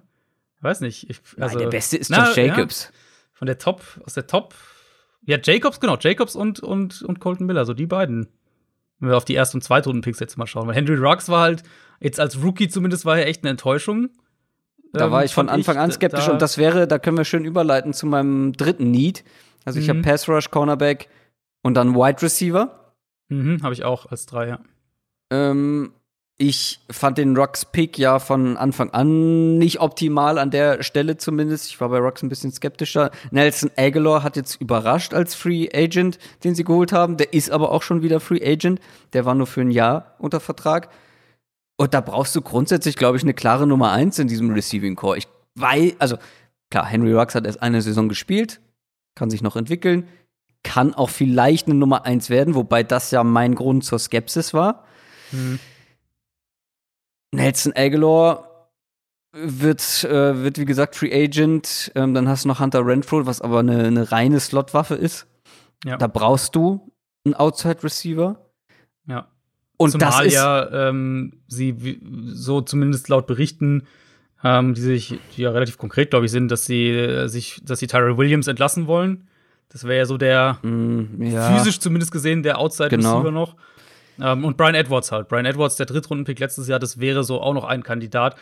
Weiß 0.61 0.81
nicht. 0.81 1.11
Ich, 1.11 1.21
also, 1.39 1.57
Nein, 1.57 1.65
der 1.65 1.71
Beste 1.71 1.97
ist 1.97 2.11
na, 2.11 2.27
Josh 2.27 2.37
Jacobs. 2.37 2.85
Ja, 2.85 2.99
von 3.33 3.47
der 3.47 3.59
Top, 3.59 3.83
aus 4.07 4.15
der 4.15 4.27
Top. 4.27 4.55
Ja, 5.27 5.39
Jacobs, 5.43 5.81
genau. 5.81 5.97
Jacobs 5.99 6.37
und, 6.37 6.61
und, 6.61 7.03
und 7.03 7.21
Colton 7.21 7.47
Miller, 7.47 7.65
so 7.65 7.75
die 7.75 7.87
beiden. 7.87 8.29
Wenn 9.01 9.11
wir 9.11 9.17
auf 9.17 9.25
die 9.25 9.35
ersten 9.35 9.59
und 9.59 9.63
Zweitrunden-Picks 9.63 10.21
jetzt 10.21 10.39
mal 10.39 10.47
schauen. 10.47 10.67
Weil 10.69 10.75
Henry 10.75 10.95
Ruggs 10.95 11.29
war 11.29 11.43
halt, 11.43 11.65
jetzt 12.01 12.21
als 12.21 12.43
Rookie 12.43 12.69
zumindest, 12.69 13.05
war 13.05 13.19
er 13.19 13.27
echt 13.27 13.43
eine 13.43 13.51
Enttäuschung. 13.51 14.11
Da 14.95 15.07
Ähm, 15.07 15.11
war 15.13 15.25
ich 15.25 15.35
von 15.35 15.49
Anfang 15.49 15.77
an 15.77 15.91
skeptisch 15.93 16.27
da- 16.27 16.33
und 16.33 16.41
das 16.43 16.57
wäre, 16.57 16.87
da 16.89 16.99
können 16.99 17.19
wir 17.19 17.25
schön 17.25 17.45
überleiten 17.45 17.93
zu 17.93 18.07
meinem 18.07 18.53
dritten 18.53 18.91
Need. 18.91 19.25
Also 19.65 19.79
ich 19.81 19.89
habe 19.89 19.99
Mhm. 19.99 20.03
Pass 20.03 20.29
Rush, 20.29 20.51
Cornerback 20.51 21.09
und 21.63 21.75
dann 21.75 21.95
Wide 21.95 22.23
Receiver. 22.23 22.93
Mhm, 23.29 23.63
habe 23.63 23.75
ich 23.75 23.85
auch 23.85 24.07
als 24.07 24.27
drei, 24.27 24.49
ja. 24.49 24.59
Ähm, 25.31 25.93
ich 26.37 26.81
fand 26.91 27.17
den 27.19 27.37
Rocks 27.37 27.65
Pick 27.65 27.97
ja 27.97 28.19
von 28.19 28.57
Anfang 28.57 28.91
an 28.91 29.57
nicht 29.57 29.81
optimal 29.81 30.39
an 30.39 30.51
der 30.51 30.83
Stelle 30.83 31.17
zumindest. 31.17 31.69
Ich 31.71 31.81
war 31.81 31.89
bei 31.89 31.99
Rocks 31.99 32.23
ein 32.23 32.29
bisschen 32.29 32.51
skeptischer. 32.53 33.11
Nelson 33.31 33.71
Aguilar 33.77 34.23
hat 34.25 34.37
jetzt 34.37 34.61
überrascht 34.61 35.15
als 35.15 35.35
Free 35.37 35.69
Agent, 35.73 36.19
den 36.43 36.55
sie 36.57 36.65
geholt 36.65 36.93
haben. 36.93 37.17
Der 37.17 37.33
ist 37.33 37.51
aber 37.51 37.71
auch 37.71 37.83
schon 37.83 38.03
wieder 38.03 38.19
Free 38.21 38.45
Agent. 38.45 38.81
Der 39.13 39.25
war 39.25 39.35
nur 39.35 39.47
für 39.47 39.61
ein 39.61 39.71
Jahr 39.71 40.15
unter 40.19 40.41
Vertrag. 40.41 40.89
Und 41.77 41.95
da 41.95 42.01
brauchst 42.01 42.37
du 42.37 42.41
grundsätzlich, 42.41 42.97
glaube 42.97 43.17
ich, 43.17 43.23
eine 43.23 43.35
klare 43.35 43.67
Nummer 43.67 43.91
eins 43.93 44.19
in 44.19 44.29
diesem 44.29 44.51
Receiving 44.51 44.95
Core. 44.95 45.19
Ich 45.19 45.29
weiß, 45.57 45.95
also 45.99 46.19
klar, 46.71 46.87
Henry 46.87 47.13
Rocks 47.13 47.35
hat 47.35 47.47
erst 47.47 47.63
eine 47.63 47.83
Saison 47.83 48.09
gespielt, 48.09 48.61
kann 49.17 49.31
sich 49.31 49.43
noch 49.43 49.57
entwickeln, 49.57 50.09
kann 50.63 50.95
auch 50.95 51.11
vielleicht 51.11 51.67
eine 51.67 51.75
Nummer 51.75 52.07
eins 52.07 52.31
werden, 52.31 52.55
wobei 52.55 52.83
das 52.83 53.11
ja 53.11 53.25
mein 53.25 53.55
Grund 53.55 53.85
zur 53.85 53.99
Skepsis 53.99 54.55
war. 54.55 54.85
Mhm. 55.33 55.59
Nelson 57.33 57.73
Aguilar 57.75 58.71
wird, 59.33 60.05
äh, 60.05 60.43
wird 60.43 60.59
wie 60.59 60.65
gesagt 60.65 60.95
Free 60.95 61.13
Agent. 61.13 61.91
Ähm, 61.97 62.15
dann 62.15 62.29
hast 62.29 62.45
du 62.45 62.49
noch 62.49 62.61
Hunter 62.61 62.87
Renfro, 62.87 63.27
was 63.27 63.41
aber 63.41 63.59
eine, 63.59 63.85
eine 63.85 64.13
reine 64.13 64.39
Slotwaffe 64.39 64.95
ist. 64.95 65.27
Ja. 65.85 65.97
Da 65.97 66.07
brauchst 66.07 66.55
du 66.55 66.93
einen 67.25 67.35
Outside 67.35 67.83
Receiver. 67.83 68.44
Und 69.77 69.91
Zumal 69.91 70.29
ja 70.31 70.89
ähm, 70.89 71.33
sie 71.49 72.01
so 72.27 72.61
zumindest 72.61 73.09
laut 73.09 73.27
Berichten, 73.27 73.83
ähm, 74.45 74.75
die 74.75 74.81
sich 74.81 75.19
die 75.37 75.43
ja 75.43 75.51
relativ 75.51 75.79
konkret, 75.79 76.11
glaube 76.11 76.27
ich, 76.27 76.33
sind, 76.33 76.49
dass 76.51 76.65
sie 76.67 76.91
äh, 76.91 77.27
sich, 77.29 77.61
dass 77.65 77.81
sie 77.81 77.87
Tyrell 77.87 78.17
Williams 78.17 78.47
entlassen 78.47 78.87
wollen. 78.87 79.27
Das 79.71 79.85
wäre 79.85 79.99
ja 79.99 80.07
so 80.07 80.17
der 80.17 80.59
Mm, 80.63 81.23
ja. 81.23 81.51
physisch 81.57 81.81
zumindest 81.81 82.13
gesehen 82.13 82.43
der 82.43 82.59
Outside 82.59 82.91
Genau. 82.91 83.15
Receiver 83.19 83.31
noch. 83.33 83.57
Ähm, 84.21 84.45
und 84.45 84.57
Brian 84.57 84.77
Edwards 84.77 85.11
halt. 85.11 85.27
Brian 85.29 85.45
Edwards, 85.47 85.75
der 85.77 85.87
Drittrundenpick 85.87 86.39
letztes 86.39 86.69
Jahr, 86.69 86.79
das 86.79 87.01
wäre 87.01 87.25
so 87.25 87.41
auch 87.41 87.55
noch 87.55 87.65
ein 87.65 87.83
Kandidat. 87.83 88.37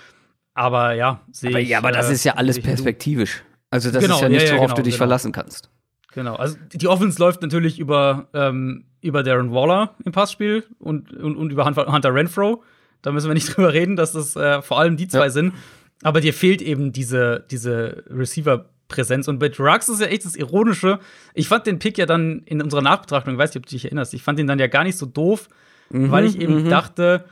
Aber 0.55 0.93
ja, 0.93 1.23
sehe 1.31 1.59
ich. 1.61 1.71
ja, 1.71 1.79
aber 1.79 1.93
das 1.93 2.11
äh, 2.11 2.13
ist 2.13 2.25
ja 2.25 2.35
alles 2.35 2.61
perspektivisch. 2.61 3.43
Also 3.71 3.91
das 3.91 4.03
Genau, 4.03 4.17
ist 4.17 4.21
ja 4.21 4.27
ja, 4.27 4.33
nichts, 4.35 4.51
ja, 4.51 4.57
worauf 4.57 4.67
genau, 4.67 4.77
du 4.77 4.83
dich 4.83 4.95
genau. 4.95 4.99
verlassen 4.99 5.33
kannst. 5.33 5.71
Genau, 6.15 6.35
also 6.37 6.57
die 6.75 6.89
Offense 6.89 7.19
läuft 7.19 7.43
natürlich 7.43 7.79
über, 7.79 8.29
ähm, 8.35 8.85
über 9.01 9.23
Darren 9.23 9.53
Waller 9.53 9.95
im 10.05 10.13
Passspiel 10.13 10.65
und, 10.79 11.13
und, 11.13 11.37
und 11.37 11.51
über 11.51 11.65
Hunter 11.65 12.15
Renfro. 12.15 12.63
Da 13.01 13.13
müssen 13.13 13.29
wir 13.29 13.35
nicht 13.35 13.49
drüber 13.57 13.73
reden, 13.73 13.97
dass 13.97 14.13
das 14.13 14.37
äh, 14.37 14.63
vor 14.63 14.79
allem 14.79 14.97
die 14.97 15.09
zwei 15.09 15.25
Ja. 15.25 15.31
sind. 15.31 15.55
Aber 16.03 16.21
dir 16.21 16.35
fehlt 16.35 16.61
eben 16.63 16.93
diese, 16.93 17.45
diese 17.51 18.05
Receiver-Präsenz. 18.11 19.29
Und 19.29 19.39
bei 19.39 19.51
Rux 19.57 19.89
ist 19.89 20.01
ja 20.01 20.09
echt 20.09 20.25
das 20.25 20.37
Ironische. 20.37 20.99
Ich 21.35 21.49
fand 21.49 21.67
den 21.67 21.79
Pick 21.79 21.97
ja 21.97 22.07
dann 22.07 22.43
in 22.45 22.61
unserer 22.61 22.83
Nachbetrachtung, 22.83 23.35
ich 23.35 23.39
weiß 23.39 23.51
nicht, 23.51 23.63
ob 23.63 23.67
du 23.67 23.71
dich 23.71 23.85
erinnerst, 23.85 24.13
ich 24.15 24.23
fand 24.23 24.39
ihn 24.41 24.47
dann 24.47 24.59
ja 24.59 24.67
gar 24.67 24.85
nicht 24.85 24.99
so 24.99 25.07
doof, 25.07 25.49
weil 25.91 26.25
ich 26.25 26.41
eben 26.41 26.69
dachte, 26.71 27.25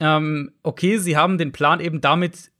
ähm, 0.00 0.52
okay, 0.62 0.98
sie 0.98 1.16
haben 1.16 1.38
den 1.38 1.52
Plan 1.52 1.80
eben 1.80 2.00
damit 2.00 2.50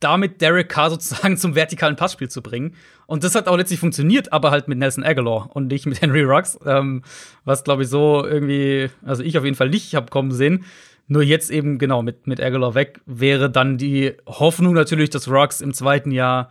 damit 0.00 0.40
Derek 0.40 0.68
Carr 0.68 0.90
sozusagen 0.90 1.36
zum 1.38 1.54
vertikalen 1.54 1.96
Passspiel 1.96 2.28
zu 2.28 2.42
bringen. 2.42 2.74
Und 3.06 3.22
das 3.22 3.34
hat 3.34 3.46
auch 3.46 3.56
letztlich 3.56 3.80
funktioniert, 3.80 4.32
aber 4.32 4.50
halt 4.50 4.66
mit 4.66 4.78
Nelson 4.78 5.04
Aguilar 5.04 5.50
und 5.54 5.68
nicht 5.68 5.86
mit 5.86 6.00
Henry 6.02 6.22
Ruggs, 6.22 6.58
ähm, 6.66 7.02
was 7.44 7.64
glaube 7.64 7.82
ich 7.82 7.88
so 7.88 8.26
irgendwie, 8.26 8.90
also 9.04 9.22
ich 9.22 9.38
auf 9.38 9.44
jeden 9.44 9.56
Fall 9.56 9.70
nicht 9.70 9.94
habe 9.94 10.10
kommen 10.10 10.32
sehen. 10.32 10.64
Nur 11.06 11.22
jetzt 11.22 11.50
eben 11.50 11.78
genau 11.78 12.02
mit, 12.02 12.26
mit 12.26 12.40
Aguilar 12.40 12.74
weg 12.74 13.00
wäre 13.04 13.50
dann 13.50 13.78
die 13.78 14.14
Hoffnung 14.26 14.74
natürlich, 14.74 15.10
dass 15.10 15.28
Ruggs 15.28 15.60
im 15.60 15.74
zweiten 15.74 16.12
Jahr 16.12 16.50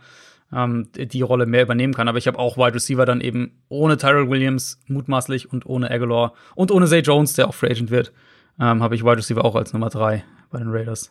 ähm, 0.52 0.88
die 0.94 1.22
Rolle 1.22 1.46
mehr 1.46 1.62
übernehmen 1.62 1.94
kann. 1.94 2.08
Aber 2.08 2.18
ich 2.18 2.26
habe 2.26 2.38
auch 2.38 2.56
Wide 2.56 2.74
Receiver 2.74 3.06
dann 3.06 3.20
eben 3.20 3.52
ohne 3.68 3.96
Tyrell 3.96 4.28
Williams 4.28 4.78
mutmaßlich 4.86 5.50
und 5.50 5.64
ohne 5.66 5.90
Aguilar 5.90 6.34
und 6.54 6.70
ohne 6.70 6.86
Zay 6.86 7.00
Jones, 7.00 7.32
der 7.32 7.48
auch 7.48 7.54
Free 7.54 7.70
Agent 7.70 7.90
wird, 7.90 8.12
ähm, 8.60 8.82
habe 8.82 8.94
ich 8.94 9.02
Wide 9.02 9.16
Receiver 9.16 9.44
auch 9.44 9.54
als 9.54 9.72
Nummer 9.72 9.88
drei 9.88 10.24
bei 10.50 10.58
den 10.58 10.68
Raiders. 10.68 11.10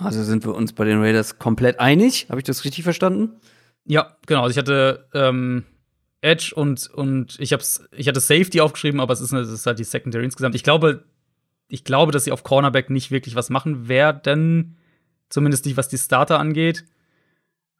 Also 0.00 0.22
sind 0.22 0.44
wir 0.44 0.54
uns 0.54 0.72
bei 0.72 0.84
den 0.84 1.00
Raiders 1.00 1.38
komplett 1.38 1.78
einig. 1.80 2.26
Habe 2.28 2.40
ich 2.40 2.44
das 2.44 2.64
richtig 2.64 2.82
verstanden? 2.84 3.30
Ja, 3.84 4.16
genau. 4.26 4.42
Also 4.42 4.50
ich 4.52 4.58
hatte 4.58 5.06
ähm, 5.14 5.64
Edge 6.20 6.52
und, 6.54 6.88
und 6.90 7.36
ich, 7.38 7.52
hab's, 7.52 7.84
ich 7.92 8.08
hatte 8.08 8.20
Safety 8.20 8.60
aufgeschrieben, 8.60 8.98
aber 9.00 9.12
es 9.12 9.20
ist, 9.20 9.32
eine, 9.32 9.42
es 9.42 9.50
ist 9.50 9.66
halt 9.66 9.78
die 9.78 9.84
Secondary 9.84 10.24
insgesamt. 10.24 10.54
Ich 10.54 10.62
glaube, 10.64 11.04
ich 11.68 11.84
glaube, 11.84 12.12
dass 12.12 12.24
sie 12.24 12.32
auf 12.32 12.42
Cornerback 12.44 12.90
nicht 12.90 13.10
wirklich 13.10 13.36
was 13.36 13.50
machen 13.50 13.88
werden. 13.88 14.76
Zumindest 15.28 15.64
nicht, 15.66 15.76
was 15.76 15.88
die 15.88 15.98
Starter 15.98 16.38
angeht. 16.40 16.84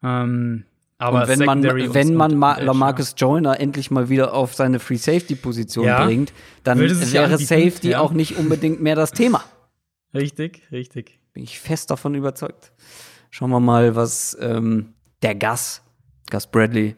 Ähm, 0.03 0.65
aber 0.97 1.21
und 1.23 1.27
wenn 1.27 1.39
man, 1.39 1.61
Secondary 1.61 1.87
und- 1.87 1.93
wenn 1.93 2.13
man 2.15 2.31
und- 2.33 2.39
Ma 2.39 2.51
und 2.51 2.57
Edge, 2.57 2.65
Lamarcus 2.67 3.15
Joyner 3.17 3.59
endlich 3.59 3.91
mal 3.91 4.07
wieder 4.09 4.33
auf 4.33 4.53
seine 4.53 4.79
Free 4.79 4.95
Safety 4.97 5.35
Position 5.35 5.85
Ja. 5.85 6.05
bringt, 6.05 6.31
dann 6.63 6.79
ja 6.79 7.13
wäre 7.13 7.37
Safety 7.37 7.89
ja. 7.89 7.99
auch 7.99 8.11
nicht 8.11 8.37
unbedingt 8.37 8.81
mehr 8.81 8.95
das 8.95 9.11
Thema. 9.11 9.43
Ja. 10.13 10.19
Richtig, 10.21 10.61
richtig. 10.71 11.19
Bin 11.35 11.43
ich 11.43 11.59
fest 11.59 11.91
davon 11.91 12.15
überzeugt. 12.15 12.71
Schauen 13.29 13.49
wir 13.49 13.59
mal, 13.59 13.97
was 13.97 14.37
ähm, 14.39 14.93
der 15.21 15.35
Gus, 15.35 15.81
Gus 16.31 16.47
Bradley, 16.47 16.95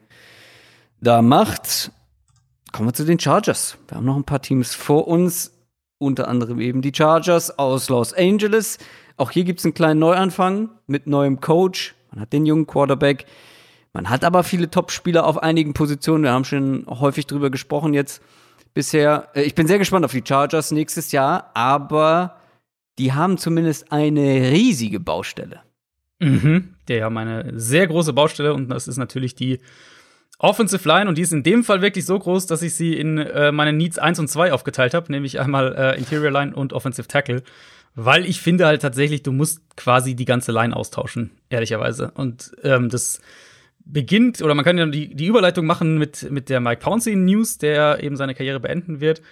da 1.01 1.23
macht. 1.23 1.91
kommen 2.71 2.87
wir 2.87 2.93
zu 2.93 3.03
den 3.03 3.19
Chargers. 3.19 3.79
Wir 3.87 3.97
haben 3.97 4.05
noch 4.05 4.15
ein 4.15 4.25
paar 4.25 4.43
Teams 4.43 4.75
vor 4.75 5.07
uns, 5.07 5.53
unter 5.97 6.27
anderem 6.27 6.61
eben 6.61 6.83
die 6.83 6.91
Chargers 6.95 7.57
aus 7.57 7.89
Los 7.89 8.13
Angeles. 8.13 8.77
Auch 9.17 9.31
hier 9.31 9.43
gibt 9.43 9.57
es 9.57 9.65
einen 9.65 9.73
kleinen 9.73 9.99
Neuanfang 9.99 10.69
mit 10.85 11.07
neuem 11.07 11.41
Coach. 11.41 11.95
Man 12.11 12.21
hat 12.21 12.31
den 12.31 12.45
jungen 12.45 12.67
Quarterback. 12.67 13.25
Man 13.91 14.07
hat 14.07 14.23
aber 14.23 14.43
viele 14.43 14.69
Top-Spieler 14.69 15.25
auf 15.25 15.41
einigen 15.41 15.73
Positionen. 15.73 16.23
Wir 16.23 16.31
haben 16.31 16.45
schon 16.45 16.85
häufig 16.87 17.25
drüber 17.25 17.49
gesprochen 17.49 17.95
jetzt 17.95 18.21
bisher. 18.75 19.29
Äh, 19.33 19.41
ich 19.41 19.55
bin 19.55 19.65
sehr 19.65 19.79
gespannt 19.79 20.05
auf 20.05 20.11
die 20.11 20.23
Chargers 20.23 20.69
nächstes 20.69 21.11
Jahr, 21.11 21.49
aber 21.55 22.36
die 22.97 23.13
haben 23.13 23.37
zumindest 23.37 23.91
eine 23.91 24.51
riesige 24.51 24.99
Baustelle. 24.99 25.61
Mhm. 26.19 26.75
Die 26.87 27.03
haben 27.03 27.17
eine 27.17 27.59
sehr 27.59 27.87
große 27.87 28.13
Baustelle 28.13 28.53
und 28.53 28.69
das 28.69 28.87
ist 28.87 28.97
natürlich 28.97 29.35
die 29.35 29.59
Offensive 30.39 30.87
Line 30.87 31.09
und 31.09 31.17
die 31.17 31.23
ist 31.23 31.33
in 31.33 31.43
dem 31.43 31.63
Fall 31.63 31.81
wirklich 31.81 32.05
so 32.05 32.17
groß, 32.17 32.45
dass 32.45 32.61
ich 32.61 32.75
sie 32.75 32.93
in 32.93 33.17
äh, 33.17 33.51
meine 33.51 33.73
Needs 33.73 33.97
1 33.97 34.19
und 34.19 34.27
2 34.27 34.53
aufgeteilt 34.53 34.93
habe, 34.93 35.11
nämlich 35.11 35.39
einmal 35.39 35.75
äh, 35.75 35.97
Interior 35.97 36.31
Line 36.31 36.55
und 36.55 36.73
Offensive 36.73 37.07
Tackle. 37.07 37.43
Weil 37.95 38.25
ich 38.25 38.41
finde 38.41 38.67
halt 38.67 38.83
tatsächlich, 38.83 39.23
du 39.23 39.31
musst 39.31 39.75
quasi 39.75 40.15
die 40.15 40.25
ganze 40.25 40.51
Line 40.51 40.75
austauschen, 40.75 41.31
ehrlicherweise. 41.49 42.11
Und 42.11 42.51
ähm, 42.63 42.89
das 42.89 43.19
beginnt, 43.83 44.41
oder 44.43 44.53
man 44.53 44.63
kann 44.63 44.77
ja 44.77 44.85
die, 44.85 45.15
die 45.15 45.25
Überleitung 45.25 45.65
machen 45.65 45.97
mit, 45.97 46.29
mit 46.29 46.49
der 46.49 46.59
Mike 46.59 46.81
Pouncey 46.81 47.15
News, 47.15 47.57
der 47.57 48.03
eben 48.03 48.15
seine 48.15 48.35
Karriere 48.35 48.59
beenden 48.59 48.99
wird. 48.99 49.23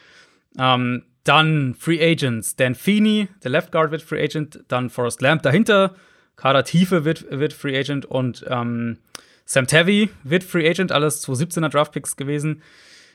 Ähm, 0.57 1.03
dann 1.25 1.75
Free 1.77 2.01
Agents. 2.01 2.55
Dan 2.55 2.75
Feeney, 2.75 3.27
der 3.43 3.51
Left 3.51 3.71
Guard, 3.71 3.91
wird 3.91 4.01
Free 4.01 4.23
Agent. 4.23 4.63
Dann 4.69 4.89
Forrest 4.89 5.21
Lamp 5.21 5.41
dahinter. 5.43 5.95
Kader 6.37 6.63
Tiefe 6.63 7.03
wird, 7.03 7.25
wird 7.29 7.51
Free 7.51 7.77
Agent. 7.77 8.05
Und 8.05 8.45
ähm, 8.47 8.99
Sam 9.43 9.67
Tavy 9.67 10.09
wird 10.23 10.43
Free 10.43 10.69
Agent. 10.69 10.91
Alles 10.91 11.27
2017er 11.27 11.69
Draftpicks 11.69 12.15
gewesen. 12.15 12.61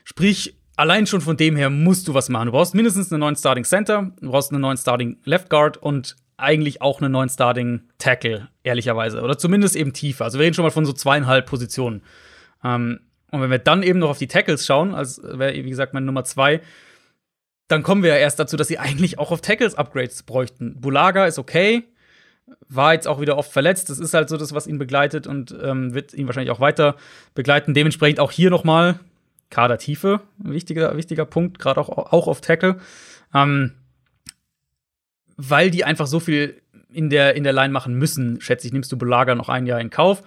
Sprich, 0.03 0.55
allein 0.75 1.07
schon 1.07 1.21
von 1.21 1.37
dem 1.37 1.55
her 1.55 1.69
musst 1.69 2.07
du 2.07 2.13
was 2.13 2.29
machen. 2.29 2.47
Du 2.47 2.51
brauchst 2.51 2.75
mindestens 2.75 3.11
einen 3.11 3.21
neuen 3.21 3.35
Starting 3.35 3.63
Center, 3.63 4.11
du 4.19 4.31
brauchst 4.31 4.51
einen 4.51 4.61
neuen 4.61 4.77
Starting 4.77 5.17
Left 5.25 5.49
Guard 5.49 5.77
und 5.77 6.15
eigentlich 6.37 6.81
auch 6.81 7.01
einen 7.01 7.11
neuen 7.11 7.29
Starting 7.29 7.81
Tackle, 7.97 8.49
ehrlicherweise. 8.63 9.21
Oder 9.21 9.37
zumindest 9.37 9.75
eben 9.75 9.93
tiefer. 9.93 10.25
Also 10.25 10.39
wir 10.39 10.45
reden 10.45 10.55
schon 10.55 10.63
mal 10.63 10.71
von 10.71 10.85
so 10.85 10.93
zweieinhalb 10.93 11.45
Positionen. 11.45 12.01
Ähm, 12.63 13.01
und 13.29 13.41
wenn 13.41 13.51
wir 13.51 13.59
dann 13.59 13.83
eben 13.83 13.99
noch 13.99 14.09
auf 14.09 14.17
die 14.17 14.27
Tackles 14.27 14.65
schauen, 14.65 14.93
als 14.93 15.21
wäre, 15.23 15.53
wie 15.53 15.69
gesagt, 15.69 15.93
meine 15.93 16.05
Nummer 16.05 16.23
zwei, 16.25 16.61
dann 17.71 17.83
kommen 17.83 18.03
wir 18.03 18.09
ja 18.11 18.17
erst 18.17 18.39
dazu, 18.39 18.57
dass 18.57 18.67
sie 18.67 18.79
eigentlich 18.79 19.17
auch 19.17 19.31
auf 19.31 19.41
Tackles 19.41 19.75
Upgrades 19.75 20.23
bräuchten. 20.23 20.79
Bulaga 20.79 21.25
ist 21.25 21.39
okay, 21.39 21.83
war 22.67 22.93
jetzt 22.93 23.07
auch 23.07 23.21
wieder 23.21 23.37
oft 23.37 23.51
verletzt. 23.51 23.89
Das 23.89 23.99
ist 23.99 24.13
halt 24.13 24.29
so 24.29 24.37
das, 24.37 24.53
was 24.53 24.67
ihn 24.67 24.77
begleitet 24.77 25.27
und 25.27 25.55
ähm, 25.61 25.93
wird 25.93 26.13
ihn 26.13 26.27
wahrscheinlich 26.27 26.51
auch 26.51 26.59
weiter 26.59 26.95
begleiten. 27.33 27.73
Dementsprechend 27.73 28.19
auch 28.19 28.31
hier 28.31 28.49
noch 28.49 28.63
mal 28.63 28.99
Kadertiefe, 29.49 30.21
wichtiger, 30.37 30.95
wichtiger 30.97 31.25
Punkt, 31.25 31.59
gerade 31.59 31.79
auch, 31.79 31.89
auch 31.89 32.27
auf 32.27 32.41
Tackle. 32.41 32.77
Ähm, 33.33 33.73
weil 35.37 35.71
die 35.71 35.83
einfach 35.83 36.07
so 36.07 36.19
viel 36.19 36.61
in 36.91 37.09
der, 37.09 37.35
in 37.35 37.43
der 37.43 37.53
Line 37.53 37.73
machen 37.73 37.95
müssen, 37.95 38.41
schätze 38.41 38.67
ich, 38.67 38.73
nimmst 38.73 38.91
du 38.91 38.97
Belager 38.97 39.35
noch 39.35 39.49
ein 39.49 39.65
Jahr 39.65 39.79
in 39.79 39.89
Kauf. 39.89 40.23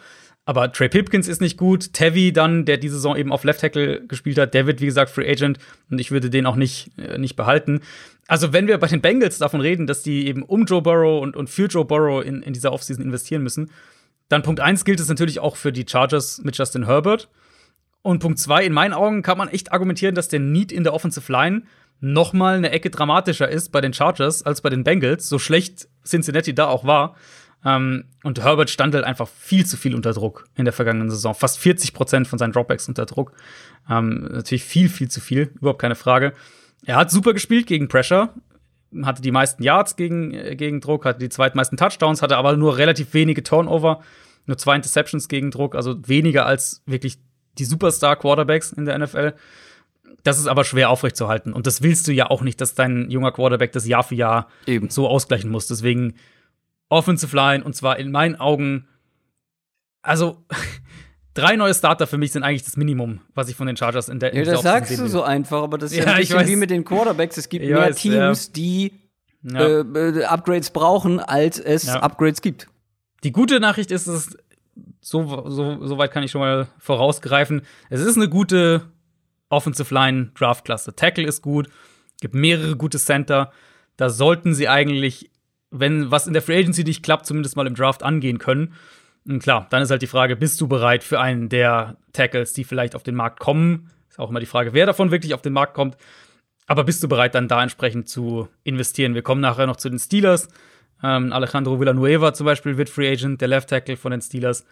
Aber 0.47 0.71
Trey 0.71 0.89
Pipkins 0.89 1.27
ist 1.27 1.41
nicht 1.41 1.57
gut. 1.57 1.93
Tevi 1.95 2.33
dann, 2.33 2.67
der 2.67 2.77
diese 2.77 2.97
Saison 2.97 3.17
eben 3.17 3.33
auf 3.33 3.45
Left 3.45 3.61
Tackle 3.61 4.07
gespielt 4.07 4.39
hat, 4.39 4.53
der 4.53 4.67
wird, 4.67 4.81
wie 4.81 4.87
gesagt, 4.87 5.11
Free 5.11 5.31
Agent 5.31 5.59
und 5.91 5.99
ich 5.99 6.11
würde 6.11 6.29
den 6.29 6.45
auch 6.47 6.57
nicht, 6.57 6.91
äh, 6.99 7.17
nicht 7.17 7.37
behalten. 7.37 7.81
Also, 8.27 8.53
wenn 8.53 8.67
wir 8.67 8.79
bei 8.79 8.87
den 8.87 9.01
Bengals 9.01 9.39
davon 9.39 9.61
reden, 9.61 9.87
dass 9.87 10.03
die 10.03 10.27
eben 10.27 10.43
um 10.43 10.65
Joe 10.67 10.83
Burrow 10.83 11.23
und, 11.23 11.37
und 11.37 11.49
für 11.49 11.67
Joe 11.67 11.85
Burrow 11.85 12.25
in, 12.25 12.43
in 12.43 12.53
dieser 12.53 12.73
Offseason 12.73 13.05
investieren 13.05 13.43
müssen, 13.43 13.71
dann 14.29 14.43
Punkt 14.43 14.61
1 14.61 14.85
gilt 14.85 15.01
es 15.01 15.09
natürlich 15.09 15.41
auch 15.41 15.57
für 15.57 15.73
die 15.73 15.87
Chargers 15.89 16.43
mit 16.43 16.57
Justin 16.57 16.87
Herbert. 16.87 17.29
Und 18.03 18.19
Punkt 18.19 18.39
zwei, 18.39 18.65
in 18.67 18.75
meinen 18.75 18.93
Augen 18.93 19.23
kann 19.23 19.39
man 19.39 19.49
echt 19.49 19.73
argumentieren, 19.73 20.15
dass 20.15 20.29
der 20.29 20.41
Need 20.41 20.73
in 20.73 20.85
der 20.85 20.93
Offensive 20.93 21.33
Line 21.33 21.63
noch 22.01 22.35
mal 22.35 22.57
eine 22.57 22.71
Ecke 22.71 22.91
dramatischer 22.91 23.49
ist 23.49 23.73
bei 23.73 23.81
den 23.81 23.95
Chargers 23.95 24.43
als 24.43 24.61
bei 24.61 24.69
den 24.69 24.85
Bengals, 24.85 25.27
so 25.29 25.39
schlecht 25.39 25.89
Cincinnati 26.05 26.55
da 26.55 26.67
auch 26.67 26.85
war. 26.85 27.17
Ähm, 27.65 28.05
und 28.23 28.43
Herbert 28.43 28.71
stand 28.71 28.95
halt 28.95 29.05
einfach 29.05 29.29
viel 29.29 29.65
zu 29.65 29.77
viel 29.77 29.95
unter 29.95 30.13
Druck 30.13 30.47
in 30.55 30.65
der 30.65 30.73
vergangenen 30.73 31.11
Saison. 31.11 31.35
Fast 31.35 31.59
40 31.59 31.95
Prozent 31.95 32.29
von 32.29 32.39
seinen 32.39 32.53
Dropbacks 32.53 32.89
unter 32.89 33.07
Druck. 33.07 33.33
Ähm, 33.91 34.29
natürlich 34.31 34.65
viel, 34.65 34.89
viel 34.89 35.09
zu 35.11 35.21
viel, 35.21 35.53
überhaupt 35.57 35.81
keine 35.81 35.95
Frage. 35.95 36.35
Er 36.85 36.97
hat 36.97 37.11
super 37.11 37.33
gespielt 37.33 37.67
gegen 37.67 37.89
Pressure, 37.89 38.35
hatte 39.03 39.23
die 39.23 39.31
meisten 39.31 39.63
Yards 39.63 39.97
gegen, 39.97 40.33
äh, 40.33 40.57
gegen 40.57 40.81
Druck, 40.81 41.05
hatte 41.07 41.21
die 41.21 41.29
zweitmeisten 41.31 41.79
Touchdowns, 41.79 42.23
hatte 42.23 42.37
aber 42.37 42.57
nur 42.57 42.77
relativ 42.77 43.15
wenige 43.15 43.43
Turnover, 43.43 44.01
nur 44.47 44.59
zwei 44.59 44.77
Interceptions 44.77 45.29
gegen 45.29 45.51
Druck, 45.51 45.75
also 45.75 45.97
weniger 46.07 46.45
als 46.45 46.83
wirklich 46.87 47.19
die 47.59 47.65
Superstar-Quarterbacks 47.65 48.73
in 48.73 48.85
der 48.85 48.99
NFL. 48.99 49.33
Das 50.23 50.39
ist 50.39 50.47
aber 50.47 50.65
schwer 50.65 50.91
aufrechtzuerhalten. 50.91 51.53
Und 51.53 51.67
das 51.67 51.83
willst 51.83 52.09
du 52.09 52.13
ja 52.13 52.31
auch 52.31 52.43
nicht, 52.43 52.61
dass 52.61 52.75
dein 52.75 53.11
junger 53.11 53.33
Quarterback 53.33 53.73
das 53.73 53.87
Jahr 53.87 54.03
für 54.03 54.15
Jahr 54.15 54.49
Eben. 54.67 54.91
so 54.91 55.09
ausgleichen 55.09 55.51
muss. 55.51 55.67
Deswegen 55.67 56.15
Offensive 56.95 57.35
Line 57.35 57.65
und 57.65 57.75
zwar 57.75 57.99
in 57.99 58.13
meinen 58.13 58.37
Augen, 58.37 58.87
also 60.01 60.45
drei 61.35 61.57
neue 61.57 61.75
Starter 61.75 62.07
für 62.07 62.19
mich 62.19 62.31
sind 62.31 62.45
eigentlich 62.45 62.63
das 62.63 62.77
Minimum, 62.77 63.21
was 63.35 63.49
ich 63.49 63.57
von 63.57 63.67
den 63.67 63.77
Chargers 63.77 64.09
in 64.09 64.21
der 64.21 64.33
in 64.33 64.45
Ja, 64.45 64.53
das 64.53 64.63
sagst 64.63 64.97
du 64.97 65.09
so 65.09 65.23
einfach, 65.23 65.63
aber 65.63 65.77
das 65.77 65.91
ist 65.91 65.99
ja, 65.99 66.05
ja 66.05 66.13
ein 66.13 66.21
bisschen 66.21 66.47
wie 66.47 66.57
mit 66.57 66.71
den 66.71 66.85
Quarterbacks. 66.85 67.37
Es 67.37 67.49
gibt 67.49 67.65
ich 67.65 67.71
mehr 67.71 67.81
weiß, 67.81 67.97
Teams, 67.97 68.47
ja. 68.47 68.53
die 68.55 68.93
ja. 69.43 69.61
Äh, 69.61 69.81
äh, 69.81 70.25
Upgrades 70.25 70.71
brauchen, 70.71 71.19
als 71.19 71.59
es 71.59 71.89
Upgrades 71.89 72.41
gibt. 72.41 72.69
Die 73.25 73.33
gute 73.33 73.59
Nachricht 73.59 73.91
ist, 73.91 74.07
dass 74.07 74.37
so, 75.01 75.49
so, 75.51 75.85
so 75.85 75.99
weit 75.99 76.13
kann 76.13 76.23
ich 76.23 76.31
schon 76.31 76.41
mal 76.41 76.69
vorausgreifen. 76.79 77.63
Es 77.91 78.01
ist 78.01 78.17
eine 78.17 78.29
gute 78.29 78.83
Offensive 79.49 79.93
Line 79.93 80.31
Draftklasse. 80.35 80.95
Tackle 80.95 81.27
ist 81.27 81.43
gut, 81.43 81.69
gibt 82.21 82.35
mehrere 82.35 82.77
gute 82.77 82.99
Center. 82.99 83.53
Da 83.97 84.11
sollten 84.11 84.55
sie 84.55 84.69
eigentlich, 84.69 85.31
wenn 85.79 86.11
was 86.11 86.27
in 86.27 86.33
der 86.33 86.43
Free 86.43 86.59
Agency 86.59 86.85
nicht 86.85 87.03
klappt, 87.03 87.27
zumindest 87.27 87.57
mal 87.57 87.67
im 87.67 87.75
Draft 87.75 88.03
angehen 88.03 88.39
können. 88.39 88.75
Und 89.27 89.43
klar, 89.43 89.67
dann 89.71 89.83
ist 89.83 89.91
halt 89.91 90.03
die 90.03 90.07
Frage, 90.07 90.37
bist 90.37 90.61
du 90.61 90.69
bereit 90.69 91.03
für 91.03 91.21
einen 91.21 91.49
der 91.49 91.97
Tackles, 92.13 92.53
die 92.53 92.65
vielleicht 92.65 92.95
auf 92.95 93.03
den 93.03 93.15
Markt 93.15 93.41
kommen? 93.41 93.91
Ist 94.09 94.19
auch 94.19 94.31
immer 94.31 94.41
die 94.41 94.47
Frage, 94.47 94.73
wer 94.73 94.87
davon 94.87 95.11
wirklich 95.11 95.35
auf 95.35 95.43
den 95.43 95.53
Markt 95.53 95.75
kommt. 95.75 95.97
Aber 96.67 96.85
bist 96.85 97.03
du 97.03 97.09
bereit, 97.09 97.35
dann 97.35 97.49
da 97.49 97.63
entsprechend 97.63 98.09
zu 98.09 98.49
investieren? 98.63 99.15
Wir 99.15 99.23
kommen 99.23 99.41
nachher 99.41 99.67
noch 99.67 99.77
zu 99.77 99.89
den 99.91 99.99
Steelers. 99.99 100.49
Ähm, 101.03 101.33
Alejandro 101.33 101.81
Villanueva 101.81 102.33
zum 102.33 102.47
Beispiel 102.47 102.77
wird 102.77 102.89
Free 102.89 103.11
Agent, 103.11 103.41
der 103.41 103.49
Left 103.49 103.69
Tackle 103.69 103.97
von 103.97 104.13
den 104.13 104.21
Steelers. 104.21 104.65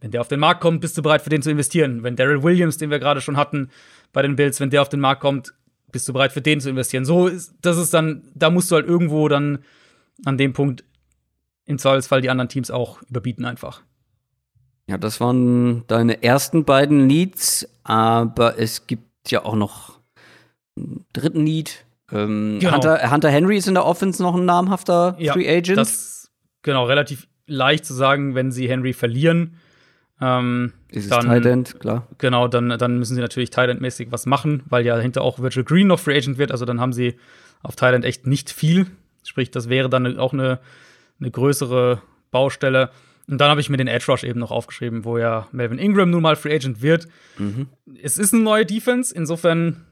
Wenn 0.00 0.10
der 0.10 0.20
auf 0.20 0.28
den 0.28 0.40
Markt 0.40 0.60
kommt, 0.60 0.80
bist 0.80 0.98
du 0.98 1.02
bereit, 1.02 1.22
für 1.22 1.30
den 1.30 1.42
zu 1.42 1.50
investieren. 1.50 2.02
Wenn 2.02 2.16
Daryl 2.16 2.42
Williams, 2.42 2.76
den 2.76 2.90
wir 2.90 2.98
gerade 2.98 3.20
schon 3.20 3.36
hatten 3.36 3.70
bei 4.12 4.22
den 4.22 4.36
Bills, 4.36 4.60
wenn 4.60 4.70
der 4.70 4.82
auf 4.82 4.88
den 4.88 5.00
Markt 5.00 5.20
kommt, 5.20 5.54
bist 5.92 6.08
du 6.08 6.12
bereit, 6.12 6.32
für 6.32 6.40
den 6.40 6.60
zu 6.60 6.70
investieren. 6.70 7.04
So 7.04 7.30
das 7.60 7.78
ist 7.78 7.94
dann, 7.94 8.22
da 8.34 8.50
musst 8.50 8.70
du 8.70 8.74
halt 8.74 8.86
irgendwo 8.86 9.28
dann 9.28 9.60
an 10.24 10.38
dem 10.38 10.52
Punkt 10.52 10.84
im 11.64 11.78
Zweifelsfall 11.78 12.20
die 12.20 12.30
anderen 12.30 12.48
Teams 12.48 12.70
auch 12.70 13.02
überbieten 13.02 13.44
einfach. 13.44 13.82
Ja, 14.86 14.98
das 14.98 15.20
waren 15.20 15.86
deine 15.86 16.22
ersten 16.22 16.64
beiden 16.64 17.08
Leads, 17.08 17.68
aber 17.84 18.58
es 18.58 18.86
gibt 18.86 19.30
ja 19.30 19.44
auch 19.44 19.54
noch 19.54 20.00
einen 20.76 21.06
dritten 21.12 21.46
Lead. 21.46 21.84
Ähm, 22.10 22.58
genau. 22.60 22.74
Hunter, 22.74 23.10
Hunter, 23.10 23.30
Henry 23.30 23.56
ist 23.56 23.68
in 23.68 23.74
der 23.74 23.86
Offense 23.86 24.22
noch 24.22 24.34
ein 24.34 24.44
namhafter 24.44 25.16
ja, 25.18 25.32
Free 25.32 25.48
Agent. 25.48 25.78
Das, 25.78 26.30
genau, 26.62 26.84
relativ 26.84 27.28
leicht 27.46 27.84
zu 27.84 27.94
sagen, 27.94 28.34
wenn 28.34 28.50
sie 28.50 28.68
Henry 28.68 28.92
verlieren. 28.92 29.56
Ähm, 30.20 30.72
Dieses 30.92 31.10
dann, 31.10 31.26
Tight 31.26 31.46
End, 31.46 31.80
klar. 31.80 32.06
Genau, 32.18 32.48
dann, 32.48 32.68
dann 32.70 32.98
müssen 32.98 33.14
sie 33.14 33.20
natürlich 33.20 33.50
Tight 33.50 33.70
End-mäßig 33.70 34.12
was 34.12 34.26
machen, 34.26 34.62
weil 34.66 34.84
ja 34.84 34.96
dahinter 34.96 35.22
auch 35.22 35.38
Virtual 35.38 35.64
Green 35.64 35.86
noch 35.86 35.98
Free 35.98 36.16
Agent 36.16 36.38
wird. 36.38 36.52
Also 36.52 36.64
dann 36.64 36.80
haben 36.80 36.92
sie 36.92 37.16
auf 37.62 37.80
End 37.80 38.04
echt 38.04 38.26
nicht 38.26 38.50
viel. 38.50 38.86
Sprich, 39.24 39.50
das 39.50 39.68
wäre 39.68 39.88
dann 39.88 40.18
auch 40.18 40.32
eine, 40.32 40.60
eine 41.20 41.30
größere 41.30 42.02
Baustelle. 42.30 42.90
Und 43.28 43.40
dann 43.40 43.50
habe 43.50 43.60
ich 43.60 43.68
mir 43.68 43.76
den 43.76 43.86
Edge 43.86 44.06
Rush 44.08 44.24
eben 44.24 44.40
noch 44.40 44.50
aufgeschrieben, 44.50 45.04
wo 45.04 45.18
ja 45.18 45.48
Melvin 45.52 45.78
Ingram 45.78 46.10
nun 46.10 46.22
mal 46.22 46.36
Free 46.36 46.54
Agent 46.54 46.82
wird. 46.82 47.06
Mhm. 47.38 47.68
Es 48.02 48.18
ist 48.18 48.34
eine 48.34 48.42
neue 48.42 48.66
Defense, 48.66 49.14
insofern 49.14 49.86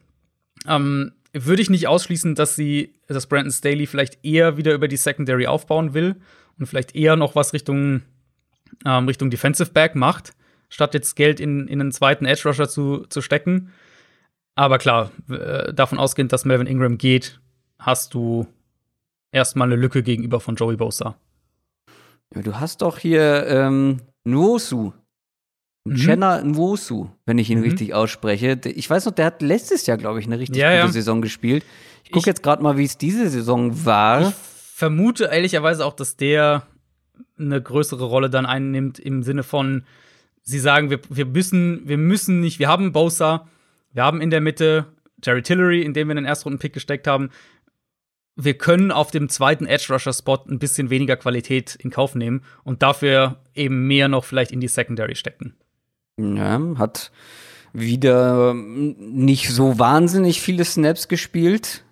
ähm, 0.66 1.12
würde 1.32 1.62
ich 1.62 1.70
nicht 1.70 1.86
ausschließen, 1.86 2.35
dass 2.35 2.57
sie, 2.57 2.94
dass 3.07 3.28
Brandon 3.28 3.52
Staley 3.52 3.86
vielleicht 3.86 4.24
eher 4.24 4.57
wieder 4.57 4.74
über 4.74 4.89
die 4.89 4.97
Secondary 4.97 5.47
aufbauen 5.47 5.94
will 5.94 6.16
und 6.59 6.66
vielleicht 6.66 6.97
eher 6.97 7.16
noch 7.16 7.36
was 7.36 7.52
Richtung 7.52 8.02
ähm, 8.85 9.07
Richtung 9.07 9.31
Defensive 9.31 9.73
Back 9.73 9.94
macht, 9.94 10.35
statt 10.69 10.94
jetzt 10.94 11.16
Geld 11.16 11.40
in, 11.40 11.69
in 11.69 11.81
einen 11.81 11.93
zweiten 11.93 12.24
Edge 12.24 12.43
Rusher 12.44 12.69
zu, 12.69 13.07
zu 13.09 13.20
stecken. 13.20 13.73
Aber 14.55 14.78
klar, 14.78 15.11
äh, 15.31 15.73
davon 15.73 15.98
ausgehend, 15.98 16.32
dass 16.32 16.44
Melvin 16.44 16.66
Ingram 16.66 16.98
geht, 16.98 17.40
hast 17.78 18.15
du 18.15 18.47
erstmal 19.32 19.69
eine 19.69 19.81
Lücke 19.81 20.02
gegenüber 20.02 20.40
von 20.40 20.57
Joey 20.57 20.77
Bosa. 20.77 21.16
Ja, 22.35 22.43
du 22.43 22.59
hast 22.61 22.82
doch 22.82 22.98
hier 22.98 23.47
ähm, 23.47 24.01
Nwosu. 24.24 24.93
Mhm. 25.85 25.97
Chenna 25.97 26.43
Nwosu, 26.43 27.09
wenn 27.27 27.39
ich 27.39 27.51
ihn 27.51 27.59
mhm. 27.59 27.65
richtig 27.65 27.94
ausspreche. 27.94 28.61
Ich 28.65 28.89
weiß 28.89 29.07
noch, 29.07 29.12
der 29.12 29.27
hat 29.27 29.43
letztes 29.43 29.86
Jahr, 29.86 29.97
glaube 29.97 30.20
ich, 30.20 30.27
eine 30.27 30.39
richtig 30.39 30.59
ja, 30.59 30.70
gute 30.70 30.86
ja. 30.86 30.93
Saison 30.93 31.23
gespielt. 31.23 31.65
Ich 32.05 32.12
gucke 32.12 32.28
jetzt 32.28 32.43
gerade 32.43 32.62
mal, 32.62 32.77
wie 32.77 32.85
es 32.85 32.98
diese 32.98 33.28
Saison 33.28 33.85
war. 33.85 34.28
Ich 34.28 34.35
vermute 34.35 35.24
ehrlicherweise 35.24 35.85
auch, 35.85 35.94
dass 35.94 36.16
der 36.16 36.66
eine 37.39 37.61
größere 37.61 38.05
Rolle 38.05 38.31
dann 38.31 38.47
einnimmt 38.47 38.98
im 38.98 39.23
Sinne 39.23 39.43
von, 39.43 39.85
sie 40.43 40.59
sagen, 40.59 40.90
wir, 40.90 41.01
wir 41.09 41.27
müssen, 41.27 41.89
wir 41.89 41.98
müssen 41.98 42.40
nicht, 42.40 42.59
wir 42.59 42.69
haben 42.69 42.93
Bosa, 42.93 43.48
wir 43.93 44.02
haben 44.02 44.20
in 44.20 44.31
der 44.31 44.40
Mitte 44.40 44.86
Jerry 45.23 45.43
Tillery, 45.43 45.82
in 45.82 45.94
dem 45.94 46.09
wir 46.09 46.15
den 46.15 46.24
Erstrunden-Pick 46.24 46.73
gesteckt 46.73 47.07
haben. 47.07 47.31
Wir 48.36 48.55
können 48.55 48.90
auf 48.90 49.11
dem 49.11 49.28
zweiten 49.28 49.66
Edge-Rusher-Spot 49.66 50.44
ein 50.48 50.59
bisschen 50.59 50.90
weniger 50.90 51.16
Qualität 51.16 51.74
in 51.74 51.90
Kauf 51.90 52.15
nehmen 52.15 52.43
und 52.65 52.82
dafür 52.82 53.36
eben 53.55 53.86
mehr 53.86 54.09
noch 54.09 54.24
vielleicht 54.24 54.52
in 54.52 54.61
die 54.61 54.69
Secondary 54.69 55.15
stecken. 55.15 55.55
Ja, 56.19 56.61
hat 56.78 57.11
wieder 57.73 58.55
nicht 58.55 59.51
so 59.51 59.78
wahnsinnig 59.78 60.40
viele 60.40 60.65
Snaps 60.65 61.09
gespielt. 61.09 61.85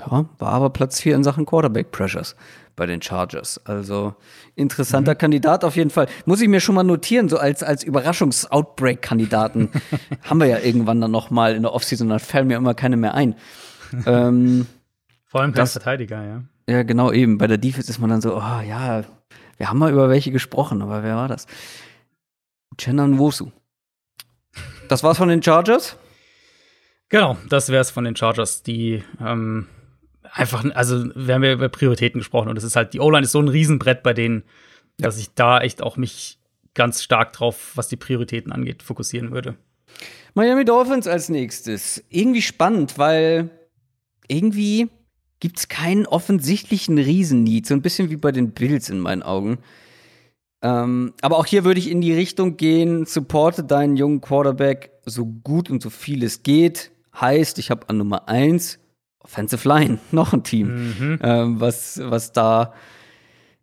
Ja, 0.00 0.26
war 0.38 0.52
aber 0.52 0.70
Platz 0.70 1.00
4 1.00 1.16
in 1.16 1.24
Sachen 1.24 1.46
Quarterback 1.46 1.90
Pressures 1.90 2.36
bei 2.76 2.86
den 2.86 3.00
Chargers. 3.00 3.58
Also 3.64 4.14
interessanter 4.54 5.14
mhm. 5.14 5.18
Kandidat 5.18 5.64
auf 5.64 5.76
jeden 5.76 5.90
Fall. 5.90 6.06
Muss 6.26 6.40
ich 6.42 6.48
mir 6.48 6.60
schon 6.60 6.74
mal 6.74 6.84
notieren, 6.84 7.28
so 7.28 7.38
als, 7.38 7.62
als 7.62 7.82
Überraschungs-Outbreak-Kandidaten 7.82 9.70
haben 10.22 10.40
wir 10.40 10.46
ja 10.46 10.58
irgendwann 10.58 11.00
dann 11.00 11.10
noch 11.10 11.30
mal 11.30 11.54
in 11.54 11.62
der 11.62 11.72
Offseason, 11.72 12.08
dann 12.08 12.20
fallen 12.20 12.46
mir 12.46 12.58
immer 12.58 12.74
keine 12.74 12.98
mehr 12.98 13.14
ein. 13.14 13.34
ähm, 14.06 14.66
Vor 15.36 15.42
allem 15.42 15.52
das 15.52 15.72
Verteidiger, 15.72 16.24
ja. 16.24 16.44
Ja, 16.66 16.82
genau, 16.82 17.12
eben. 17.12 17.36
Bei 17.36 17.46
der 17.46 17.58
Defense 17.58 17.90
ist 17.90 17.98
man 17.98 18.08
dann 18.08 18.22
so, 18.22 18.38
oh 18.38 18.60
ja, 18.66 19.04
wir 19.58 19.68
haben 19.68 19.78
mal 19.78 19.92
über 19.92 20.08
welche 20.08 20.32
gesprochen, 20.32 20.80
aber 20.80 21.02
wer 21.02 21.14
war 21.14 21.28
das? 21.28 21.46
Chenan 22.78 23.18
Wosu. 23.18 23.50
Das 24.88 25.02
war's 25.02 25.18
von 25.18 25.28
den 25.28 25.42
Chargers? 25.42 25.98
Genau, 27.10 27.36
das 27.50 27.68
wär's 27.68 27.90
von 27.90 28.04
den 28.04 28.16
Chargers, 28.16 28.62
die 28.62 29.04
ähm, 29.20 29.66
einfach, 30.32 30.64
also 30.74 31.04
wir 31.14 31.34
haben 31.34 31.44
ja 31.44 31.52
über 31.52 31.68
Prioritäten 31.68 32.20
gesprochen 32.20 32.48
und 32.48 32.56
es 32.56 32.64
ist 32.64 32.74
halt, 32.74 32.94
die 32.94 33.00
O-Line 33.00 33.24
ist 33.24 33.32
so 33.32 33.40
ein 33.40 33.48
Riesenbrett 33.48 34.02
bei 34.02 34.14
denen, 34.14 34.42
ja. 34.98 35.04
dass 35.04 35.18
ich 35.18 35.34
da 35.34 35.60
echt 35.60 35.82
auch 35.82 35.98
mich 35.98 36.38
ganz 36.72 37.02
stark 37.02 37.34
drauf, 37.34 37.72
was 37.74 37.88
die 37.88 37.96
Prioritäten 37.96 38.52
angeht, 38.52 38.82
fokussieren 38.82 39.32
würde. 39.32 39.54
Miami 40.32 40.64
Dolphins 40.64 41.06
als 41.06 41.28
nächstes. 41.28 42.02
Irgendwie 42.08 42.40
spannend, 42.40 42.96
weil 42.96 43.50
irgendwie 44.28 44.88
gibt 45.40 45.58
es 45.58 45.68
keinen 45.68 46.06
offensichtlichen 46.06 46.98
Riesennied. 46.98 47.66
So 47.66 47.74
ein 47.74 47.82
bisschen 47.82 48.10
wie 48.10 48.16
bei 48.16 48.32
den 48.32 48.52
Bills 48.52 48.88
in 48.88 49.00
meinen 49.00 49.22
Augen. 49.22 49.58
Ähm, 50.62 51.12
aber 51.20 51.38
auch 51.38 51.46
hier 51.46 51.64
würde 51.64 51.78
ich 51.78 51.90
in 51.90 52.00
die 52.00 52.14
Richtung 52.14 52.56
gehen, 52.56 53.04
supporte 53.04 53.62
deinen 53.62 53.96
jungen 53.96 54.20
Quarterback 54.20 54.90
so 55.04 55.26
gut 55.26 55.70
und 55.70 55.82
so 55.82 55.90
viel 55.90 56.22
es 56.24 56.42
geht. 56.42 56.90
Heißt, 57.20 57.58
ich 57.58 57.70
habe 57.70 57.88
an 57.88 57.98
Nummer 57.98 58.28
1 58.28 58.78
Offensive 59.20 59.68
Line, 59.68 59.98
noch 60.12 60.32
ein 60.32 60.44
Team, 60.44 60.68
mhm. 60.68 61.18
ähm, 61.22 61.60
was, 61.60 62.00
was 62.02 62.32
da 62.32 62.72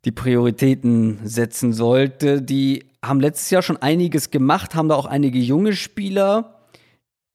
die 0.05 0.11
Prioritäten 0.11 1.19
setzen 1.23 1.73
sollte. 1.73 2.41
Die 2.41 2.85
haben 3.01 3.19
letztes 3.21 3.49
Jahr 3.49 3.61
schon 3.61 3.77
einiges 3.77 4.31
gemacht, 4.31 4.75
haben 4.75 4.89
da 4.89 4.95
auch 4.95 5.05
einige 5.05 5.39
junge 5.39 5.73
Spieler, 5.73 6.59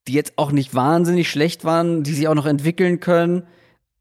die 0.07 0.13
jetzt 0.13 0.33
auch 0.37 0.51
nicht 0.51 0.75
wahnsinnig 0.75 1.29
schlecht 1.29 1.65
waren, 1.65 2.03
die 2.03 2.13
sich 2.13 2.27
auch 2.27 2.35
noch 2.35 2.45
entwickeln 2.45 2.99
können. 2.99 3.43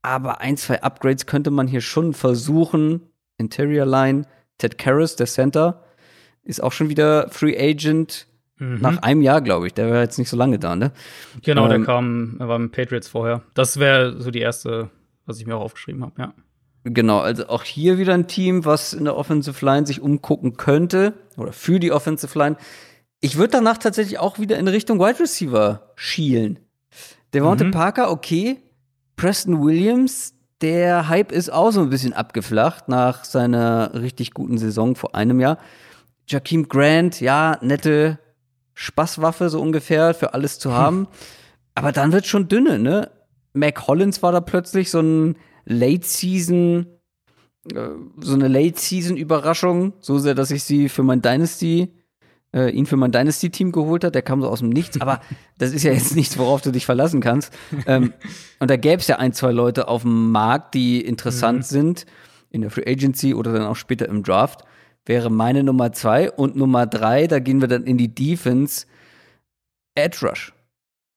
Aber 0.09 0.41
ein, 0.41 0.57
zwei 0.57 0.83
Upgrades 0.83 1.27
könnte 1.27 1.51
man 1.51 1.67
hier 1.67 1.83
schon 1.83 2.15
versuchen. 2.15 3.03
Interior 3.37 3.85
Line, 3.85 4.25
Ted 4.57 4.79
Karras, 4.79 5.17
der 5.17 5.27
Center, 5.27 5.85
ist 6.45 6.63
auch 6.63 6.73
schon 6.73 6.89
wieder 6.89 7.29
Free 7.29 7.55
Agent. 7.59 8.27
Mhm. 8.57 8.79
Nach 8.81 9.03
einem 9.03 9.21
Jahr, 9.21 9.43
glaube 9.43 9.67
ich. 9.67 9.75
Der 9.75 9.91
war 9.91 10.01
jetzt 10.01 10.19
nicht 10.19 10.31
so 10.31 10.37
lange 10.39 10.59
da, 10.59 10.77
ne? 10.77 10.93
Genau, 11.43 11.65
ähm, 11.65 11.69
der 11.69 11.81
kam, 11.83 12.37
er 12.39 12.49
war 12.49 12.59
mit 12.59 12.73
Patriots 12.73 13.07
vorher. 13.07 13.43
Das 13.53 13.79
wäre 13.79 14.19
so 14.19 14.31
die 14.31 14.39
erste, 14.39 14.89
was 15.27 15.39
ich 15.41 15.47
mir 15.47 15.57
auch 15.57 15.61
aufgeschrieben 15.61 16.03
habe, 16.03 16.15
ja. 16.19 16.33
Genau, 16.85 17.19
also 17.19 17.47
auch 17.49 17.65
hier 17.65 17.99
wieder 17.99 18.15
ein 18.15 18.29
Team, 18.29 18.65
was 18.65 18.95
in 18.95 19.05
der 19.05 19.15
Offensive 19.15 19.63
Line 19.63 19.87
sich 19.87 20.01
umgucken 20.01 20.57
könnte 20.57 21.13
oder 21.37 21.53
für 21.53 21.81
die 21.81 21.93
Offensive 21.93 22.37
Line. 22.39 22.57
Ich 23.21 23.37
würde 23.37 23.51
danach 23.51 23.77
tatsächlich 23.77 24.19
auch 24.19 24.39
wieder 24.39 24.57
in 24.59 24.69
Richtung 24.69 25.01
Wide 25.01 25.21
Receiver 25.21 25.93
schielen. 25.97 26.61
Devonte 27.35 27.65
mhm. 27.65 27.73
Parker, 27.73 28.11
okay. 28.11 28.57
Preston 29.19 29.63
Williams, 29.63 30.33
der 30.63 31.09
Hype 31.09 31.33
ist 31.33 31.53
auch 31.53 31.73
so 31.73 31.81
ein 31.81 31.91
bisschen 31.91 32.13
abgeflacht 32.13 32.89
nach 32.89 33.25
seiner 33.25 33.93
richtig 33.95 34.33
guten 34.33 34.59
Saison 34.59 34.95
vor 34.95 35.15
einem 35.17 35.41
Jahr. 35.41 35.59
Jakeem 36.29 36.69
Grant, 36.69 37.21
ja, 37.21 37.59
nette 37.61 38.19
Spaßwaffe 38.75 39.51
so 39.51 39.61
ungefähr 39.61 40.15
für 40.15 40.35
alles 40.35 40.61
zu 40.61 40.73
haben. 40.73 41.09
Aber 41.75 41.91
dann 41.91 42.13
wird 42.13 42.27
schon 42.27 42.49
dünne, 42.49 42.79
ne? 42.79 43.11
Mac 43.55 43.89
Hollins 43.89 44.23
war 44.23 44.31
da 44.31 44.41
plötzlich 44.41 44.89
so 44.91 45.01
ein 45.01 45.37
Late 45.65 46.07
Season, 46.07 46.87
äh, 47.75 47.89
so 48.21 48.35
eine 48.35 48.47
Late 48.47 48.79
Season 48.79 49.17
Überraschung, 49.17 49.95
so 50.01 50.19
sehr, 50.19 50.37
dass 50.37 50.53
ich 50.53 50.63
sie 50.63 50.89
für 50.89 51.03
mein 51.03 51.23
Dynasty, 51.23 51.93
äh, 52.55 52.71
ihn 52.71 52.87
für 52.87 52.97
mein 52.97 53.13
Dynasty 53.13 53.51
Team 53.51 53.73
geholt 53.73 54.05
hat. 54.05 54.15
Der 54.15 54.23
kam 54.23 54.41
so 54.41 54.49
aus 54.49 54.61
dem 54.61 54.71
Nichts, 54.71 55.01
aber 55.01 55.21
das 55.59 55.73
ist 55.73 55.83
ja 55.83 55.93
jetzt 55.93 56.17
nichts, 56.17 56.39
worauf 56.39 56.61
du 56.61 56.71
dich 56.71 56.87
verlassen 56.87 57.21
kannst. 57.21 57.53
Ähm, 57.87 58.13
und 58.59 58.71
da 58.71 58.77
gäbe 58.77 59.01
es 59.01 59.07
ja 59.07 59.17
ein, 59.17 59.33
zwei 59.33 59.53
Leute 59.53 59.89
auf 59.89 60.03
dem 60.03 60.31
Markt, 60.31 60.75
die 60.75 61.01
interessant 61.01 61.59
mhm. 61.59 61.63
sind 61.63 62.07
in 62.51 62.63
der 62.63 62.71
Free 62.71 62.91
Agency 62.91 63.35
oder 63.35 63.53
dann 63.53 63.63
auch 63.63 63.77
später 63.77 64.09
im 64.09 64.23
Draft 64.23 64.65
wäre 65.09 65.31
meine 65.31 65.65
Nummer 65.65 65.93
zwei. 65.93 66.31
Und 66.31 66.55
Nummer 66.55 66.87
drei, 66.87 67.27
da 67.27 67.41
gehen 67.41 67.61
wir 67.61 67.69
dann 67.69 67.85
in 67.85 67.97
die 67.97 68.15
Defense, 68.15 68.87
Edge 69.95 70.19
Rush. 70.23 70.53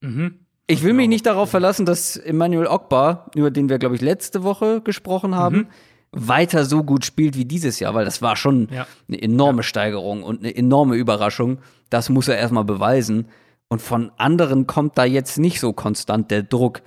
Mhm. 0.02 0.40
Ich 0.66 0.84
will 0.84 0.94
mich 0.94 1.10
nicht 1.10 1.26
darauf 1.26 1.50
verlassen, 1.50 1.86
dass 1.86 2.16
Emmanuel 2.16 2.68
Ogbar, 2.68 3.30
über 3.36 3.52
den 3.52 3.68
wir, 3.68 3.78
glaube 3.78 3.96
ich, 3.96 4.02
letzte 4.02 4.44
Woche 4.44 4.82
gesprochen 4.82 5.36
haben, 5.36 5.58
mhm. 5.58 5.68
Weiter 6.12 6.66
so 6.66 6.84
gut 6.84 7.06
spielt 7.06 7.38
wie 7.38 7.46
dieses 7.46 7.80
Jahr, 7.80 7.94
weil 7.94 8.06
das 8.06 8.22
war 8.22 8.36
schon 8.36 8.68
ja. 8.72 8.86
eine 9.08 9.22
enorme 9.22 9.60
ja. 9.60 9.64
Steigerung 9.64 10.24
und 10.24 10.40
eine 10.40 10.56
enorme 10.56 10.96
Überraschung. 10.96 11.60
Das 11.90 12.10
muss 12.10 12.28
er 12.28 12.38
erstmal 12.38 12.66
beweisen. 12.66 13.28
Und 13.70 13.82
von 13.82 14.12
anderen 14.18 14.68
kommt 14.68 14.98
da 14.98 15.06
jetzt 15.06 15.38
nicht 15.38 15.62
so 15.62 15.72
konstant 15.72 16.30
der 16.30 16.44
Druck. 16.44 16.82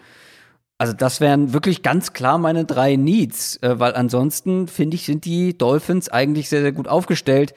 Also 0.76 0.92
das 0.92 1.20
wären 1.20 1.54
wirklich 1.54 1.82
ganz 1.82 2.12
klar 2.12 2.36
meine 2.36 2.66
drei 2.66 2.96
Needs, 2.96 3.56
äh, 3.62 3.78
weil 3.78 3.94
ansonsten 3.94 4.68
finde 4.68 4.96
ich, 4.96 5.06
sind 5.06 5.24
die 5.24 5.56
Dolphins 5.56 6.10
eigentlich 6.10 6.48
sehr, 6.50 6.60
sehr 6.60 6.72
gut 6.72 6.88
aufgestellt, 6.88 7.54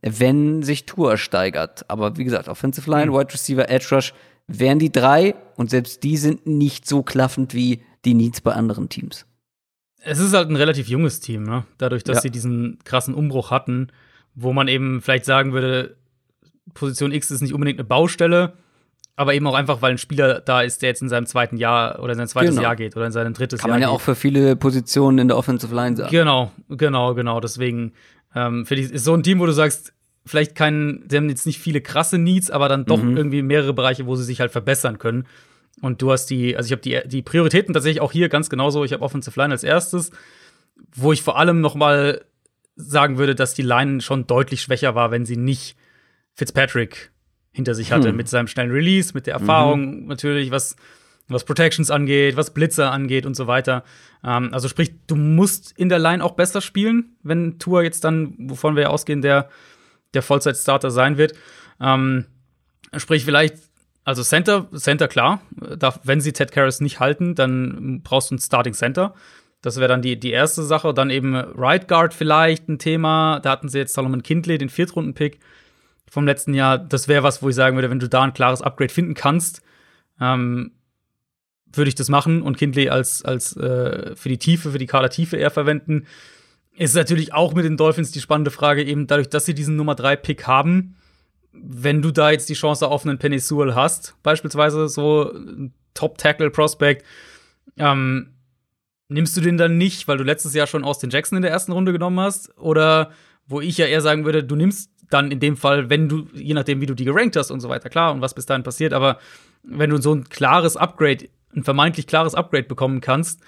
wenn 0.00 0.62
sich 0.62 0.86
Tour 0.86 1.18
steigert. 1.18 1.84
Aber 1.90 2.16
wie 2.16 2.24
gesagt, 2.24 2.48
Offensive 2.48 2.90
Line, 2.90 3.10
mhm. 3.10 3.16
Wide 3.16 3.34
Receiver, 3.34 3.68
Edge 3.68 3.88
Rush 3.90 4.14
wären 4.46 4.78
die 4.78 4.92
drei 4.92 5.34
und 5.56 5.68
selbst 5.68 6.02
die 6.02 6.16
sind 6.16 6.46
nicht 6.46 6.88
so 6.88 7.02
klaffend 7.02 7.52
wie 7.54 7.82
die 8.04 8.14
Needs 8.14 8.40
bei 8.40 8.52
anderen 8.52 8.88
Teams. 8.88 9.26
Es 10.02 10.18
ist 10.18 10.34
halt 10.34 10.48
ein 10.48 10.56
relativ 10.56 10.88
junges 10.88 11.20
Team, 11.20 11.42
ne? 11.42 11.64
Dadurch, 11.78 12.04
dass 12.04 12.16
ja. 12.16 12.20
sie 12.22 12.30
diesen 12.30 12.78
krassen 12.84 13.14
Umbruch 13.14 13.50
hatten, 13.50 13.88
wo 14.34 14.52
man 14.52 14.68
eben 14.68 15.02
vielleicht 15.02 15.24
sagen 15.24 15.52
würde, 15.52 15.96
Position 16.74 17.12
X 17.12 17.30
ist 17.30 17.42
nicht 17.42 17.52
unbedingt 17.52 17.78
eine 17.78 17.86
Baustelle, 17.86 18.54
aber 19.16 19.34
eben 19.34 19.46
auch 19.46 19.54
einfach, 19.54 19.82
weil 19.82 19.92
ein 19.92 19.98
Spieler 19.98 20.40
da 20.40 20.62
ist, 20.62 20.82
der 20.82 20.90
jetzt 20.90 21.02
in 21.02 21.08
seinem 21.08 21.26
zweiten 21.26 21.56
Jahr 21.58 22.02
oder 22.02 22.12
in 22.12 22.18
sein 22.18 22.28
zweites 22.28 22.50
genau. 22.50 22.62
Jahr 22.62 22.76
geht 22.76 22.96
oder 22.96 23.06
in 23.06 23.12
sein 23.12 23.34
drittes 23.34 23.60
Kann 23.60 23.68
Jahr. 23.68 23.74
Kann 23.74 23.80
man 23.80 23.82
ja 23.82 23.88
geht. 23.88 23.96
auch 23.96 24.00
für 24.00 24.14
viele 24.14 24.56
Positionen 24.56 25.18
in 25.18 25.28
der 25.28 25.36
Offensive 25.36 25.74
Line 25.74 25.96
sagen. 25.96 26.10
Genau, 26.10 26.52
genau, 26.68 27.14
genau. 27.14 27.40
Deswegen 27.40 27.92
ähm, 28.34 28.64
finde 28.64 28.84
ich, 28.84 28.92
ist 28.92 29.04
so 29.04 29.14
ein 29.14 29.22
Team, 29.22 29.40
wo 29.40 29.46
du 29.46 29.52
sagst, 29.52 29.92
vielleicht 30.24 30.54
kein, 30.54 31.04
sie 31.08 31.16
haben 31.16 31.28
jetzt 31.28 31.46
nicht 31.46 31.58
viele 31.58 31.80
krasse 31.80 32.18
Needs, 32.18 32.50
aber 32.50 32.68
dann 32.68 32.84
doch 32.84 33.02
mhm. 33.02 33.16
irgendwie 33.16 33.42
mehrere 33.42 33.74
Bereiche, 33.74 34.06
wo 34.06 34.16
sie 34.16 34.24
sich 34.24 34.40
halt 34.40 34.52
verbessern 34.52 34.98
können. 34.98 35.26
Und 35.80 36.02
du 36.02 36.12
hast 36.12 36.26
die, 36.26 36.56
also 36.56 36.66
ich 36.66 36.72
habe 36.72 36.82
die, 36.82 37.00
die 37.08 37.22
Prioritäten 37.22 37.72
tatsächlich 37.72 38.00
auch 38.00 38.12
hier 38.12 38.28
ganz 38.28 38.50
genauso. 38.50 38.84
Ich 38.84 38.92
habe 38.92 39.02
Offensive 39.02 39.38
Line 39.38 39.52
als 39.52 39.64
erstes, 39.64 40.10
wo 40.94 41.12
ich 41.12 41.22
vor 41.22 41.38
allem 41.38 41.60
noch 41.60 41.74
mal 41.74 42.24
sagen 42.76 43.18
würde, 43.18 43.34
dass 43.34 43.54
die 43.54 43.62
Line 43.62 44.00
schon 44.00 44.26
deutlich 44.26 44.62
schwächer 44.62 44.94
war, 44.94 45.10
wenn 45.10 45.24
sie 45.24 45.36
nicht 45.36 45.76
Fitzpatrick 46.34 47.10
hinter 47.52 47.74
sich 47.74 47.92
hatte, 47.92 48.10
hm. 48.10 48.16
mit 48.16 48.28
seinem 48.28 48.46
schnellen 48.46 48.70
Release, 48.70 49.12
mit 49.14 49.26
der 49.26 49.34
Erfahrung 49.34 50.02
mhm. 50.02 50.06
natürlich, 50.06 50.50
was, 50.50 50.76
was 51.28 51.44
Protections 51.44 51.90
angeht, 51.90 52.36
was 52.36 52.54
Blitzer 52.54 52.92
angeht 52.92 53.26
und 53.26 53.34
so 53.34 53.46
weiter. 53.46 53.84
Ähm, 54.24 54.50
also 54.52 54.68
sprich, 54.68 54.92
du 55.06 55.16
musst 55.16 55.72
in 55.76 55.88
der 55.88 55.98
Line 55.98 56.24
auch 56.24 56.32
besser 56.32 56.60
spielen, 56.60 57.16
wenn 57.22 57.58
Tour 57.58 57.82
jetzt 57.82 58.04
dann, 58.04 58.34
wovon 58.38 58.76
wir 58.76 58.84
ja 58.84 58.88
ausgehen, 58.88 59.20
der, 59.20 59.48
der 60.14 60.22
Vollzeit-Starter 60.22 60.90
sein 60.90 61.18
wird. 61.18 61.34
Ähm, 61.80 62.26
sprich, 62.96 63.24
vielleicht, 63.24 63.56
also 64.04 64.22
Center, 64.22 64.68
Center 64.74 65.08
klar, 65.08 65.40
darf, 65.78 66.00
wenn 66.04 66.20
sie 66.20 66.32
Ted 66.32 66.52
Karras 66.52 66.80
nicht 66.80 67.00
halten, 67.00 67.34
dann 67.34 68.00
brauchst 68.02 68.30
du 68.30 68.34
einen 68.34 68.40
Starting 68.40 68.74
Center. 68.74 69.14
Das 69.62 69.76
wäre 69.76 69.88
dann 69.88 70.02
die, 70.02 70.18
die 70.18 70.30
erste 70.30 70.62
Sache. 70.62 70.94
Dann 70.94 71.10
eben 71.10 71.36
Right 71.36 71.86
Guard 71.86 72.14
vielleicht 72.14 72.68
ein 72.68 72.78
Thema. 72.78 73.40
Da 73.40 73.50
hatten 73.50 73.68
sie 73.68 73.78
jetzt 73.78 73.94
Solomon 73.94 74.22
Kindley, 74.22 74.56
den 74.56 74.70
Viertrunden-Pick 74.70 75.38
vom 76.10 76.26
letzten 76.26 76.54
Jahr, 76.54 76.76
das 76.76 77.06
wäre 77.06 77.22
was, 77.22 77.42
wo 77.42 77.48
ich 77.48 77.54
sagen 77.54 77.76
würde, 77.76 77.88
wenn 77.88 78.00
du 78.00 78.08
da 78.08 78.22
ein 78.22 78.34
klares 78.34 78.60
Upgrade 78.60 78.92
finden 78.92 79.14
kannst, 79.14 79.62
ähm, 80.20 80.72
würde 81.72 81.88
ich 81.88 81.94
das 81.94 82.08
machen 82.08 82.42
und 82.42 82.58
Kindley 82.58 82.88
als, 82.88 83.24
als 83.24 83.56
äh, 83.56 84.16
für 84.16 84.28
die 84.28 84.38
Tiefe, 84.38 84.72
für 84.72 84.78
die 84.78 84.86
Kadertiefe 84.86 85.36
eher 85.36 85.52
verwenden. 85.52 86.06
Ist 86.76 86.96
natürlich 86.96 87.32
auch 87.32 87.54
mit 87.54 87.64
den 87.64 87.76
Dolphins 87.76 88.10
die 88.10 88.20
spannende 88.20 88.50
Frage, 88.50 88.82
eben 88.82 89.06
dadurch, 89.06 89.28
dass 89.28 89.46
sie 89.46 89.54
diesen 89.54 89.76
Nummer 89.76 89.94
3 89.94 90.16
Pick 90.16 90.48
haben, 90.48 90.96
wenn 91.52 92.02
du 92.02 92.10
da 92.10 92.30
jetzt 92.30 92.48
die 92.48 92.54
Chance 92.54 92.88
auf 92.88 93.04
einen 93.04 93.18
Penny 93.18 93.38
Sewell 93.38 93.74
hast, 93.74 94.14
beispielsweise 94.22 94.88
so 94.88 95.32
Top-Tackle-Prospect, 95.94 97.04
ähm, 97.76 98.34
nimmst 99.08 99.36
du 99.36 99.40
den 99.40 99.56
dann 99.56 99.76
nicht, 99.76 100.08
weil 100.08 100.18
du 100.18 100.24
letztes 100.24 100.54
Jahr 100.54 100.66
schon 100.66 100.84
Austin 100.84 101.10
Jackson 101.10 101.36
in 101.36 101.42
der 101.42 101.50
ersten 101.50 101.72
Runde 101.72 101.92
genommen 101.92 102.20
hast? 102.20 102.56
Oder 102.58 103.10
wo 103.46 103.60
ich 103.60 103.76
ja 103.78 103.86
eher 103.86 104.00
sagen 104.00 104.24
würde, 104.24 104.44
du 104.44 104.54
nimmst 104.56 104.90
dann 105.10 105.32
in 105.32 105.40
dem 105.40 105.56
Fall, 105.56 105.90
wenn 105.90 106.08
du, 106.08 106.28
je 106.34 106.54
nachdem, 106.54 106.80
wie 106.80 106.86
du 106.86 106.94
die 106.94 107.04
gerankt 107.04 107.36
hast 107.36 107.50
und 107.50 107.60
so 107.60 107.68
weiter, 107.68 107.90
klar, 107.90 108.12
und 108.12 108.20
was 108.20 108.34
bis 108.34 108.46
dahin 108.46 108.62
passiert, 108.62 108.92
aber 108.92 109.18
wenn 109.62 109.90
du 109.90 110.00
so 110.00 110.14
ein 110.14 110.28
klares 110.28 110.76
Upgrade, 110.76 111.28
ein 111.54 111.64
vermeintlich 111.64 112.06
klares 112.06 112.36
Upgrade 112.36 112.64
bekommen 112.64 113.00
kannst, 113.00 113.40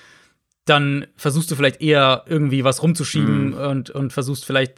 dann 0.64 1.06
versuchst 1.16 1.50
du 1.50 1.56
vielleicht 1.56 1.80
eher 1.80 2.24
irgendwie 2.26 2.64
was 2.64 2.82
rumzuschieben 2.82 3.50
mhm. 3.50 3.54
und, 3.54 3.90
und 3.90 4.12
versuchst 4.12 4.44
vielleicht 4.44 4.74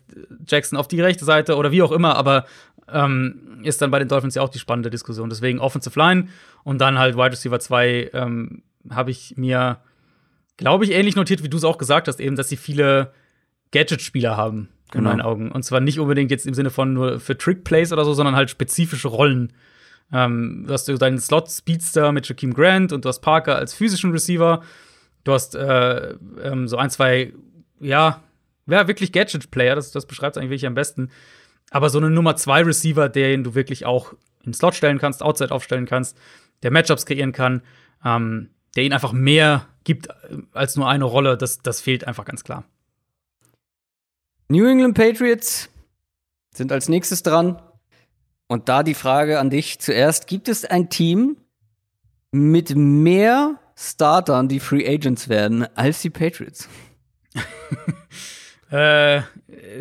Jackson 0.47 0.79
auf 0.79 0.89
die 0.89 1.01
rechte 1.01 1.25
Seite 1.25 1.57
oder 1.57 1.73
wie 1.73 1.83
auch 1.83 1.93
immer, 1.93 2.17
aber 2.17 2.45
ähm, 2.93 3.61
ist 3.63 3.81
dann 3.83 3.91
bei 3.91 3.99
den 3.99 4.09
Dolphins 4.09 4.35
ja 4.35 4.43
auch 4.43 4.49
die 4.49 4.59
spannende 4.59 4.91
Diskussion. 4.91 5.29
Deswegen 5.29 5.59
Offensive 5.59 5.99
Line 5.99 6.29
und 6.63 6.81
dann 6.81 6.99
halt 6.99 7.17
Wide 7.17 7.33
Receiver 7.33 7.59
2 7.59 8.11
ähm, 8.13 8.63
habe 8.91 9.11
ich 9.11 9.35
mir, 9.37 9.79
glaube 10.57 10.85
ich, 10.85 10.93
ähnlich 10.93 11.17
notiert, 11.17 11.43
wie 11.43 11.49
du 11.49 11.57
es 11.57 11.65
auch 11.65 11.79
gesagt 11.79 12.09
hast, 12.09 12.21
eben, 12.21 12.37
dass 12.37 12.49
sie 12.49 12.57
viele 12.57 13.13
Gadget-Spieler 13.73 14.37
haben, 14.37 14.69
in 14.93 14.99
genau. 14.99 15.11
meinen 15.11 15.21
Augen. 15.23 15.51
Und 15.51 15.65
zwar 15.65 15.81
nicht 15.81 15.99
unbedingt 15.99 16.31
jetzt 16.31 16.47
im 16.47 16.55
Sinne 16.55 16.71
von 16.71 16.93
nur 16.93 17.21
für 17.21 17.37
Trick-Plays 17.37 17.93
oder 17.93 18.05
so, 18.05 18.15
sondern 18.15 18.37
halt 18.37 18.51
spezifische 18.51 19.09
Rollen. 19.09 19.53
Ähm, 20.13 20.65
du 20.67 20.73
hast 20.73 20.89
deinen 21.01 21.19
Slot-Speedster 21.19 22.13
mit 22.13 22.29
Jakeem 22.29 22.55
Grant 22.55 22.93
und 22.93 23.05
du 23.05 23.09
hast 23.09 23.21
Parker 23.21 23.57
als 23.57 23.75
physischen 23.75 24.13
Receiver. 24.13 24.63
Du 25.25 25.33
hast 25.33 25.55
äh, 25.55 26.15
ähm, 26.43 26.69
so 26.69 26.77
ein, 26.77 26.91
zwei, 26.91 27.33
ja, 27.81 28.23
ja 28.67 28.87
wirklich 28.87 29.11
Gadget-Player, 29.13 29.75
das, 29.75 29.91
das 29.91 30.07
beschreibt 30.07 30.37
eigentlich 30.37 30.51
wirklich 30.51 30.67
am 30.67 30.75
besten. 30.75 31.11
Aber 31.71 31.91
so 31.91 31.99
eine 31.99 32.11
Nummer 32.11 32.37
zwei 32.37 32.63
Receiver, 32.63 33.09
den 33.09 33.45
du 33.45 33.55
wirklich 33.55 33.87
auch 33.87 34.13
in 34.41 34.53
den 34.53 34.55
Slot 34.55 34.75
stellen 34.75 34.99
kannst, 34.99 35.23
Outside 35.23 35.53
aufstellen 35.53 35.87
kannst, 35.87 36.17
der 36.63 36.71
Matchups 36.71 37.07
kreieren 37.07 37.33
kann, 37.33 37.63
ähm, 38.05 38.51
der 38.77 38.85
ihnen 38.85 38.93
einfach 38.93 39.13
mehr 39.13 39.67
gibt 39.85 40.09
als 40.55 40.77
nur 40.77 40.89
eine 40.89 41.05
Rolle, 41.05 41.37
das, 41.37 41.59
das 41.59 41.81
fehlt 41.81 42.07
einfach 42.07 42.25
ganz 42.25 42.45
klar. 42.45 42.65
New 44.49 44.67
England 44.67 44.95
Patriots 44.95 45.69
sind 46.55 46.73
als 46.73 46.89
nächstes 46.89 47.23
dran. 47.23 47.61
Und 48.47 48.69
da 48.69 48.83
die 48.83 48.95
Frage 48.95 49.39
an 49.39 49.51
dich 49.51 49.79
zuerst: 49.79 50.27
Gibt 50.27 50.49
es 50.49 50.65
ein 50.65 50.91
Team 50.91 51.37
mit 52.31 52.75
mehr 52.77 53.59
Startern, 53.77 54.49
die 54.49 54.61
Free 54.61 54.87
Agents 54.87 55.29
werden, 55.29 55.67
als 55.77 56.03
die 56.03 56.11
Patriots? 56.11 56.69
äh, 58.71 59.23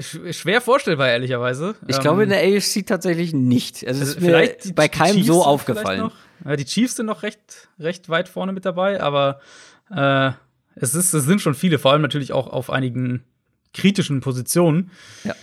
schwer 0.01 0.61
vorstellbar, 0.61 1.09
ehrlicherweise. 1.09 1.75
Ich 1.87 1.99
glaube 1.99 2.23
in 2.23 2.29
der 2.29 2.43
ähm, 2.43 2.57
AFC 2.57 2.85
tatsächlich 2.85 3.33
nicht. 3.33 3.85
Also, 3.87 4.03
es 4.03 4.09
ist 4.09 4.21
mir 4.21 4.55
bei 4.75 4.87
keinem 4.87 5.15
Chiefs 5.15 5.27
so 5.27 5.43
aufgefallen. 5.43 6.11
Ja, 6.45 6.55
die 6.55 6.65
Chiefs 6.65 6.97
sind 6.97 7.05
noch 7.05 7.23
recht, 7.23 7.69
recht 7.79 8.09
weit 8.09 8.27
vorne 8.27 8.51
mit 8.51 8.65
dabei, 8.65 9.01
aber 9.01 9.39
äh, 9.89 10.31
es, 10.75 10.95
ist, 10.95 11.13
es 11.13 11.23
sind 11.25 11.41
schon 11.41 11.53
viele, 11.53 11.79
vor 11.79 11.91
allem 11.91 12.01
natürlich 12.01 12.33
auch 12.33 12.47
auf 12.47 12.69
einigen 12.69 13.23
kritischen 13.73 14.21
Positionen. 14.21 14.91
Ja. 15.23 15.35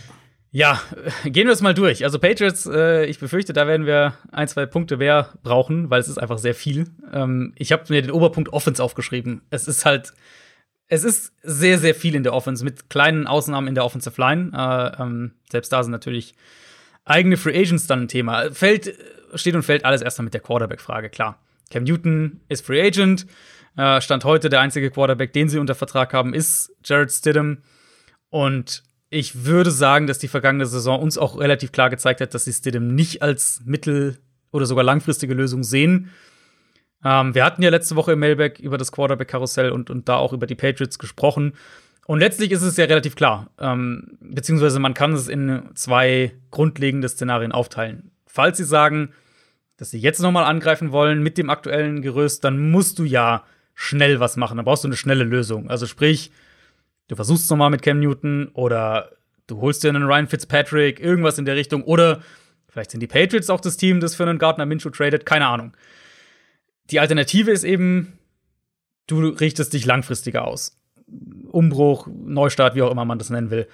Ja, 0.52 0.82
gehen 1.24 1.46
wir 1.46 1.52
es 1.52 1.60
mal 1.60 1.74
durch. 1.74 2.02
Also 2.04 2.18
Patriots, 2.18 2.66
äh, 2.66 3.04
ich 3.06 3.20
befürchte, 3.20 3.52
da 3.52 3.68
werden 3.68 3.86
wir 3.86 4.14
ein, 4.32 4.48
zwei 4.48 4.66
Punkte 4.66 4.96
mehr 4.96 5.28
brauchen, 5.44 5.90
weil 5.90 6.00
es 6.00 6.08
ist 6.08 6.18
einfach 6.18 6.38
sehr 6.38 6.54
viel. 6.56 6.88
Ähm, 7.12 7.52
ich 7.56 7.70
habe 7.70 7.84
mir 7.88 8.02
den 8.02 8.10
Oberpunkt 8.10 8.52
Offense 8.52 8.82
aufgeschrieben. 8.82 9.42
Es 9.50 9.68
ist 9.68 9.84
halt, 9.84 10.12
es 10.90 11.04
ist 11.04 11.32
sehr, 11.42 11.78
sehr 11.78 11.94
viel 11.94 12.16
in 12.16 12.24
der 12.24 12.34
Offense, 12.34 12.64
mit 12.64 12.90
kleinen 12.90 13.28
Ausnahmen 13.28 13.68
in 13.68 13.76
der 13.76 13.84
Offensive 13.84 14.20
Line. 14.20 14.50
Äh, 14.52 15.00
ähm, 15.02 15.32
selbst 15.50 15.72
da 15.72 15.82
sind 15.84 15.92
natürlich 15.92 16.34
eigene 17.04 17.36
Free 17.36 17.56
Agents 17.56 17.86
dann 17.86 18.02
ein 18.02 18.08
Thema. 18.08 18.50
Fällt, 18.50 18.98
steht 19.34 19.54
und 19.54 19.62
fällt 19.62 19.84
alles 19.84 20.02
erstmal 20.02 20.24
mit 20.24 20.34
der 20.34 20.40
Quarterback-Frage, 20.40 21.08
klar. 21.08 21.40
Cam 21.70 21.84
Newton 21.84 22.40
ist 22.48 22.66
Free 22.66 22.84
Agent. 22.84 23.26
Äh, 23.76 24.00
Stand 24.00 24.24
heute 24.24 24.48
der 24.48 24.60
einzige 24.60 24.90
Quarterback, 24.90 25.32
den 25.32 25.48
sie 25.48 25.60
unter 25.60 25.76
Vertrag 25.76 26.12
haben, 26.12 26.34
ist 26.34 26.74
Jared 26.84 27.12
Stidham. 27.12 27.58
Und 28.28 28.82
ich 29.10 29.44
würde 29.44 29.70
sagen, 29.70 30.08
dass 30.08 30.18
die 30.18 30.28
vergangene 30.28 30.66
Saison 30.66 31.00
uns 31.00 31.16
auch 31.18 31.38
relativ 31.38 31.70
klar 31.70 31.88
gezeigt 31.88 32.20
hat, 32.20 32.34
dass 32.34 32.46
sie 32.46 32.52
Stidham 32.52 32.96
nicht 32.96 33.22
als 33.22 33.62
mittel- 33.64 34.18
oder 34.50 34.66
sogar 34.66 34.82
langfristige 34.82 35.34
Lösung 35.34 35.62
sehen. 35.62 36.10
Ähm, 37.04 37.34
wir 37.34 37.44
hatten 37.44 37.62
ja 37.62 37.70
letzte 37.70 37.96
Woche 37.96 38.12
im 38.12 38.18
Mailback 38.20 38.58
über 38.58 38.78
das 38.78 38.92
Quarterback-Karussell 38.92 39.70
und, 39.70 39.90
und 39.90 40.08
da 40.08 40.16
auch 40.16 40.32
über 40.32 40.46
die 40.46 40.54
Patriots 40.54 40.98
gesprochen. 40.98 41.54
Und 42.06 42.18
letztlich 42.18 42.50
ist 42.50 42.62
es 42.62 42.76
ja 42.76 42.86
relativ 42.86 43.14
klar, 43.14 43.50
ähm, 43.58 44.18
beziehungsweise 44.20 44.80
man 44.80 44.94
kann 44.94 45.12
es 45.12 45.28
in 45.28 45.62
zwei 45.74 46.32
grundlegende 46.50 47.08
Szenarien 47.08 47.52
aufteilen. 47.52 48.10
Falls 48.26 48.58
Sie 48.58 48.64
sagen, 48.64 49.12
dass 49.76 49.90
Sie 49.90 49.98
jetzt 49.98 50.20
noch 50.20 50.32
mal 50.32 50.44
angreifen 50.44 50.92
wollen 50.92 51.22
mit 51.22 51.38
dem 51.38 51.50
aktuellen 51.50 52.02
Gerüst, 52.02 52.44
dann 52.44 52.70
musst 52.70 52.98
du 52.98 53.04
ja 53.04 53.44
schnell 53.74 54.20
was 54.20 54.36
machen. 54.36 54.56
Dann 54.56 54.66
brauchst 54.66 54.84
du 54.84 54.88
eine 54.88 54.96
schnelle 54.96 55.24
Lösung. 55.24 55.70
Also 55.70 55.86
sprich, 55.86 56.32
du 57.08 57.16
versuchst 57.16 57.44
es 57.44 57.50
nochmal 57.50 57.70
mit 57.70 57.82
Cam 57.82 58.00
Newton 58.00 58.48
oder 58.52 59.12
du 59.46 59.60
holst 59.60 59.82
dir 59.82 59.88
einen 59.88 60.02
Ryan 60.02 60.26
Fitzpatrick, 60.26 61.00
irgendwas 61.00 61.38
in 61.38 61.44
der 61.44 61.56
Richtung. 61.56 61.84
Oder 61.84 62.20
vielleicht 62.68 62.90
sind 62.90 63.00
die 63.00 63.06
Patriots 63.06 63.48
auch 63.50 63.60
das 63.60 63.76
Team, 63.76 64.00
das 64.00 64.14
für 64.14 64.24
einen 64.24 64.38
Gardner 64.38 64.66
Minshew 64.66 64.90
tradet, 64.90 65.24
keine 65.24 65.46
Ahnung. 65.46 65.72
Die 66.90 67.00
Alternative 67.00 67.50
ist 67.50 67.64
eben, 67.64 68.18
du 69.06 69.28
richtest 69.28 69.72
dich 69.72 69.86
langfristiger 69.86 70.46
aus. 70.46 70.78
Umbruch, 71.50 72.06
Neustart, 72.06 72.74
wie 72.74 72.82
auch 72.82 72.90
immer 72.90 73.04
man 73.04 73.18
das 73.18 73.30
nennen 73.30 73.50
will. 73.50 73.66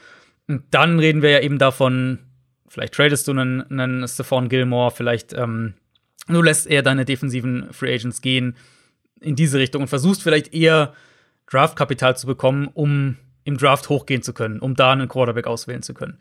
Und 0.48 0.62
dann 0.70 0.98
reden 0.98 1.22
wir 1.22 1.30
ja 1.30 1.40
eben 1.40 1.59
davon, 1.59 2.20
vielleicht 2.68 2.94
tradest 2.94 3.28
du 3.28 3.32
einen, 3.32 3.62
einen 3.70 4.06
Stephon 4.09 4.48
Gilmore, 4.48 4.90
vielleicht 4.90 5.32
ähm, 5.32 5.74
du 6.28 6.43
lässt 6.43 6.66
eher 6.66 6.82
deine 6.82 7.05
defensiven 7.05 7.72
Free 7.72 7.94
Agents 7.94 8.20
gehen 8.20 8.56
in 9.20 9.36
diese 9.36 9.59
Richtung 9.59 9.82
und 9.82 9.88
versuchst 9.88 10.22
vielleicht 10.22 10.55
eher 10.55 10.93
Draftkapital 11.47 12.16
zu 12.16 12.26
bekommen, 12.26 12.68
um 12.74 13.16
im 13.44 13.56
Draft 13.56 13.88
hochgehen 13.88 14.22
zu 14.22 14.32
können, 14.32 14.60
um 14.60 14.74
da 14.74 14.93
einen 14.93 15.09
Quarterback 15.09 15.47
auswählen 15.47 15.82
zu 15.82 15.94
können. 15.94 16.18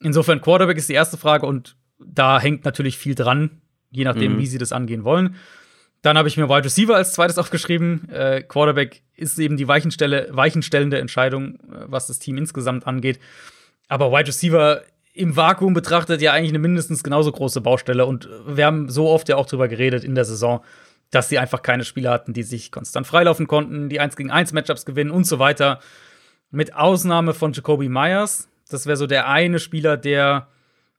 Insofern, 0.00 0.40
Quarterback 0.40 0.78
ist 0.78 0.88
die 0.88 0.94
erste 0.94 1.16
Frage 1.16 1.46
und 1.46 1.76
da 1.98 2.40
hängt 2.40 2.64
natürlich 2.64 2.96
viel 2.96 3.14
dran, 3.14 3.60
je 3.90 4.04
nachdem, 4.04 4.34
mhm. 4.34 4.38
wie 4.38 4.46
sie 4.46 4.58
das 4.58 4.72
angehen 4.72 5.04
wollen. 5.04 5.34
Dann 6.02 6.16
habe 6.16 6.28
ich 6.28 6.36
mir 6.36 6.48
Wide 6.48 6.64
Receiver 6.64 6.96
als 6.96 7.12
zweites 7.12 7.36
aufgeschrieben. 7.36 8.08
Äh, 8.10 8.42
Quarterback 8.42 9.02
ist 9.16 9.38
eben 9.38 9.56
die 9.56 9.68
Weichenstelle, 9.68 10.28
weichenstellende 10.30 10.98
Entscheidung, 10.98 11.56
äh, 11.56 11.84
was 11.86 12.06
das 12.06 12.18
Team 12.18 12.38
insgesamt 12.38 12.86
angeht. 12.86 13.20
Aber 13.88 14.10
Wide 14.10 14.28
Receiver 14.28 14.82
im 15.12 15.36
Vakuum 15.36 15.74
betrachtet 15.74 16.22
ja 16.22 16.32
eigentlich 16.32 16.52
eine 16.52 16.60
mindestens 16.60 17.02
genauso 17.02 17.32
große 17.32 17.60
Baustelle. 17.60 18.06
Und 18.06 18.28
wir 18.46 18.64
haben 18.64 18.88
so 18.88 19.08
oft 19.08 19.28
ja 19.28 19.36
auch 19.36 19.46
drüber 19.46 19.68
geredet 19.68 20.04
in 20.04 20.14
der 20.14 20.24
Saison, 20.24 20.62
dass 21.10 21.28
sie 21.28 21.38
einfach 21.38 21.62
keine 21.62 21.84
Spieler 21.84 22.12
hatten, 22.12 22.32
die 22.32 22.44
sich 22.44 22.70
konstant 22.70 23.06
freilaufen 23.06 23.46
konnten, 23.46 23.88
die 23.88 24.00
1 24.00 24.16
gegen 24.16 24.30
1 24.30 24.52
Matchups 24.52 24.86
gewinnen 24.86 25.10
und 25.10 25.24
so 25.24 25.38
weiter. 25.38 25.80
Mit 26.50 26.74
Ausnahme 26.74 27.34
von 27.34 27.52
Jacoby 27.52 27.88
Myers. 27.88 28.48
Das 28.70 28.86
wäre 28.86 28.96
so 28.96 29.06
der 29.06 29.28
eine 29.28 29.58
Spieler, 29.58 29.96
der 29.96 30.48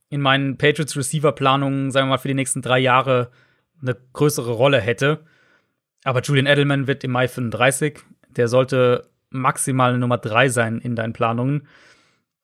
in 0.09 0.21
meinen 0.21 0.57
Patriots 0.57 0.97
Receiver 0.97 1.31
Planungen, 1.31 1.91
sagen 1.91 2.07
wir 2.07 2.11
mal, 2.11 2.17
für 2.17 2.27
die 2.27 2.33
nächsten 2.33 2.61
drei 2.61 2.79
Jahre 2.79 3.31
eine 3.81 3.97
größere 4.13 4.51
Rolle 4.51 4.79
hätte. 4.79 5.23
Aber 6.03 6.21
Julian 6.21 6.47
Edelman 6.47 6.87
wird 6.87 7.03
im 7.03 7.11
Mai 7.11 7.27
35. 7.27 7.99
Der 8.29 8.47
sollte 8.47 9.09
maximal 9.29 9.97
Nummer 9.97 10.17
drei 10.17 10.49
sein 10.49 10.79
in 10.79 10.95
deinen 10.95 11.13
Planungen. 11.13 11.67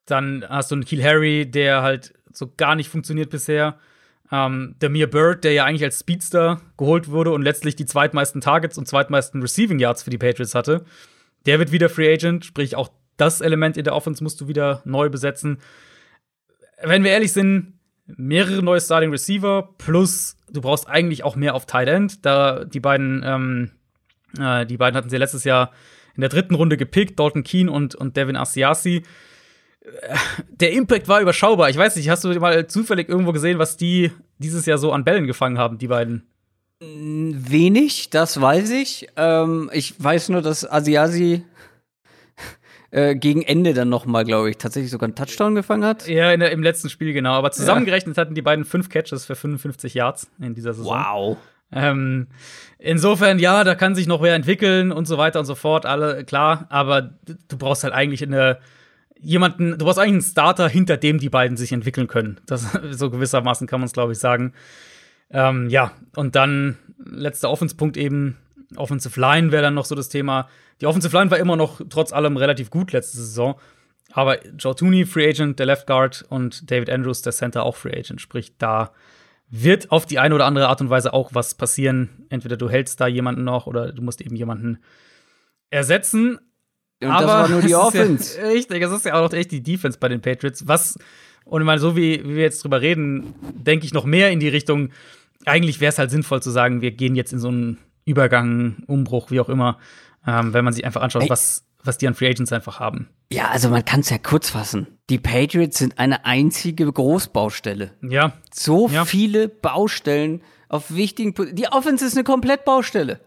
Dann 0.05 0.45
hast 0.47 0.71
du 0.71 0.75
einen 0.75 0.85
Keel 0.85 1.03
Harry, 1.03 1.49
der 1.49 1.81
halt 1.81 2.13
so 2.31 2.51
gar 2.55 2.75
nicht 2.75 2.89
funktioniert 2.89 3.29
bisher. 3.29 3.77
Ähm, 4.31 4.75
der 4.81 4.89
Mir 4.89 5.09
Bird, 5.09 5.43
der 5.43 5.53
ja 5.53 5.65
eigentlich 5.65 5.83
als 5.83 5.99
Speedster 5.99 6.61
geholt 6.77 7.09
wurde 7.09 7.31
und 7.31 7.41
letztlich 7.41 7.75
die 7.75 7.85
zweitmeisten 7.85 8.41
Targets 8.41 8.77
und 8.77 8.87
zweitmeisten 8.87 9.41
Receiving 9.41 9.79
Yards 9.79 10.03
für 10.03 10.09
die 10.09 10.17
Patriots 10.17 10.55
hatte, 10.55 10.85
der 11.45 11.59
wird 11.59 11.71
wieder 11.71 11.89
Free 11.89 12.11
Agent, 12.11 12.45
sprich 12.45 12.75
auch 12.75 12.89
das 13.15 13.41
Element 13.41 13.77
in 13.77 13.83
der 13.83 13.95
Offense 13.95 14.23
musst 14.23 14.39
du 14.41 14.47
wieder 14.47 14.81
neu 14.85 15.09
besetzen. 15.09 15.59
Wenn 16.83 17.03
wir 17.03 17.11
ehrlich 17.11 17.33
sind, 17.33 17.76
mehrere 18.07 18.63
neue 18.63 18.81
Starting 18.81 19.11
Receiver 19.11 19.69
plus 19.77 20.37
du 20.49 20.61
brauchst 20.61 20.87
eigentlich 20.87 21.23
auch 21.23 21.35
mehr 21.35 21.55
auf 21.55 21.65
Tight 21.65 21.87
End, 21.87 22.25
da 22.25 22.63
die 22.63 22.79
beiden 22.79 23.23
ähm, 23.25 23.71
äh, 24.39 24.65
die 24.65 24.77
beiden 24.77 24.97
hatten 24.97 25.09
sie 25.09 25.17
letztes 25.17 25.43
Jahr 25.43 25.71
in 26.15 26.21
der 26.21 26.29
dritten 26.29 26.55
Runde 26.55 26.77
gepickt, 26.77 27.19
Dalton 27.19 27.43
Keane 27.43 27.71
und, 27.71 27.95
und 27.95 28.17
Devin 28.17 28.37
Asiasi 28.37 29.03
der 30.49 30.71
Impact 30.71 31.07
war 31.07 31.21
überschaubar. 31.21 31.69
Ich 31.69 31.77
weiß 31.77 31.95
nicht, 31.95 32.09
hast 32.09 32.23
du 32.23 32.39
mal 32.39 32.67
zufällig 32.67 33.09
irgendwo 33.09 33.31
gesehen, 33.31 33.59
was 33.59 33.77
die 33.77 34.11
dieses 34.37 34.65
Jahr 34.65 34.77
so 34.77 34.91
an 34.91 35.03
Bällen 35.03 35.27
gefangen 35.27 35.57
haben, 35.57 35.77
die 35.77 35.87
beiden? 35.87 36.27
Wenig, 36.79 38.09
das 38.09 38.39
weiß 38.39 38.69
ich. 38.71 39.07
Ähm, 39.15 39.69
ich 39.73 39.95
weiß 39.97 40.29
nur, 40.29 40.41
dass 40.41 40.69
Asiasi 40.69 41.43
äh, 42.91 43.15
gegen 43.15 43.41
Ende 43.41 43.73
dann 43.73 43.89
noch 43.89 44.05
mal, 44.05 44.23
glaube 44.23 44.49
ich, 44.49 44.57
tatsächlich 44.57 44.91
sogar 44.91 45.07
einen 45.07 45.15
Touchdown 45.15 45.55
gefangen 45.55 45.83
hat. 45.83 46.07
Ja, 46.07 46.35
der, 46.35 46.51
im 46.51 46.63
letzten 46.63 46.89
Spiel 46.89 47.13
genau. 47.13 47.33
Aber 47.33 47.51
zusammengerechnet 47.51 48.17
ja. 48.17 48.21
hatten 48.21 48.35
die 48.35 48.41
beiden 48.41 48.65
fünf 48.65 48.89
Catches 48.89 49.25
für 49.25 49.35
55 49.35 49.93
Yards 49.93 50.29
in 50.39 50.53
dieser 50.53 50.73
Saison. 50.73 50.97
Wow. 50.97 51.37
Ähm, 51.71 52.27
insofern, 52.79 53.39
ja, 53.39 53.63
da 53.63 53.75
kann 53.75 53.93
sich 53.93 54.07
noch 54.07 54.21
wer 54.21 54.35
entwickeln 54.35 54.91
und 54.91 55.05
so 55.05 55.17
weiter 55.17 55.39
und 55.39 55.45
so 55.45 55.55
fort, 55.55 55.85
alle 55.85 56.23
klar. 56.23 56.65
Aber 56.69 57.01
du 57.01 57.57
brauchst 57.57 57.83
halt 57.83 57.93
eigentlich 57.93 58.23
eine 58.23 58.59
jemanden, 59.19 59.77
du 59.77 59.85
brauchst 59.85 59.99
eigentlich 59.99 60.13
einen 60.13 60.21
Starter, 60.21 60.69
hinter 60.69 60.97
dem 60.97 61.19
die 61.19 61.29
beiden 61.29 61.57
sich 61.57 61.71
entwickeln 61.71 62.07
können. 62.07 62.39
Das 62.45 62.65
so 62.91 63.09
gewissermaßen 63.09 63.67
kann 63.67 63.79
man 63.79 63.87
es, 63.87 63.93
glaube 63.93 64.13
ich, 64.13 64.19
sagen. 64.19 64.53
Ähm, 65.29 65.69
ja, 65.69 65.91
und 66.15 66.35
dann 66.35 66.77
letzter 67.03 67.49
Offenspunkt 67.49 67.97
eben. 67.97 68.37
Offensive 68.75 69.19
Line 69.19 69.51
wäre 69.51 69.63
dann 69.63 69.73
noch 69.73 69.85
so 69.85 69.95
das 69.95 70.09
Thema. 70.09 70.49
Die 70.81 70.85
Offensive 70.85 71.15
Line 71.15 71.31
war 71.31 71.37
immer 71.37 71.55
noch 71.55 71.81
trotz 71.89 72.11
allem 72.11 72.37
relativ 72.37 72.69
gut 72.69 72.91
letzte 72.91 73.17
Saison. 73.17 73.55
Aber 74.11 74.45
Joe 74.57 74.75
Tooney, 74.75 75.05
Free 75.05 75.29
Agent, 75.29 75.59
der 75.59 75.65
Left 75.65 75.87
Guard 75.87 76.25
und 76.29 76.69
David 76.69 76.89
Andrews, 76.89 77.21
der 77.21 77.33
Center, 77.33 77.63
auch 77.63 77.75
Free 77.75 77.97
Agent. 77.97 78.21
Sprich, 78.21 78.53
da 78.57 78.91
wird 79.49 79.91
auf 79.91 80.05
die 80.05 80.19
eine 80.19 80.35
oder 80.35 80.45
andere 80.45 80.67
Art 80.67 80.81
und 80.81 80.89
Weise 80.89 81.13
auch 81.13 81.33
was 81.33 81.55
passieren. 81.55 82.25
Entweder 82.29 82.57
du 82.57 82.69
hältst 82.69 82.99
da 82.99 83.07
jemanden 83.07 83.43
noch 83.43 83.67
oder 83.67 83.91
du 83.91 84.01
musst 84.01 84.21
eben 84.21 84.35
jemanden 84.35 84.79
ersetzen. 85.69 86.39
Und 87.01 87.09
Aber 87.09 87.21
das 87.21 87.31
war 87.31 87.49
nur 87.49 87.61
die 87.61 87.75
Offense. 87.75 88.39
Ja, 88.39 88.47
richtig, 88.47 88.81
es 88.81 88.91
ist 88.91 89.05
ja 89.05 89.13
auch 89.13 89.23
noch 89.23 89.37
echt 89.37 89.51
die 89.51 89.63
Defense 89.63 89.97
bei 89.99 90.09
den 90.09 90.21
Patriots. 90.21 90.67
Was, 90.67 90.97
und 91.45 91.61
ich 91.61 91.65
meine, 91.65 91.79
so 91.79 91.95
wie, 91.95 92.23
wie 92.23 92.35
wir 92.35 92.43
jetzt 92.43 92.63
drüber 92.63 92.81
reden, 92.81 93.35
denke 93.53 93.85
ich 93.85 93.93
noch 93.93 94.05
mehr 94.05 94.31
in 94.31 94.39
die 94.39 94.49
Richtung, 94.49 94.89
eigentlich 95.45 95.79
wäre 95.79 95.91
es 95.91 95.99
halt 95.99 96.11
sinnvoll 96.11 96.41
zu 96.41 96.49
sagen, 96.49 96.81
wir 96.81 96.91
gehen 96.91 97.15
jetzt 97.15 97.31
in 97.31 97.39
so 97.39 97.47
einen 97.49 97.77
Übergang, 98.07 98.77
Umbruch, 98.87 99.29
wie 99.31 99.39
auch 99.39 99.49
immer, 99.49 99.77
ähm, 100.25 100.53
wenn 100.53 100.63
man 100.65 100.73
sich 100.73 100.85
einfach 100.85 101.01
anschaut, 101.01 101.23
Ey. 101.23 101.29
was, 101.29 101.65
was 101.83 101.97
die 101.97 102.07
an 102.07 102.15
Free 102.15 102.29
Agents 102.29 102.51
einfach 102.51 102.79
haben. 102.79 103.09
Ja, 103.31 103.49
also 103.49 103.69
man 103.69 103.83
kann 103.85 103.99
es 103.99 104.09
ja 104.09 104.17
kurz 104.17 104.49
fassen. 104.49 104.87
Die 105.09 105.19
Patriots 105.19 105.77
sind 105.77 105.99
eine 105.99 106.25
einzige 106.25 106.91
Großbaustelle. 106.91 107.91
Ja, 108.01 108.33
So 108.53 108.87
Ja. 108.89 109.05
viele 109.05 109.47
Baustellen 109.49 110.41
auf 110.69 110.93
wichtigen. 110.95 111.33
Po- 111.33 111.45
Die 111.45 111.67
Offense 111.67 112.05
ist 112.05 112.15
eine 112.15 112.23
Komplettbaustelle. 112.23 113.19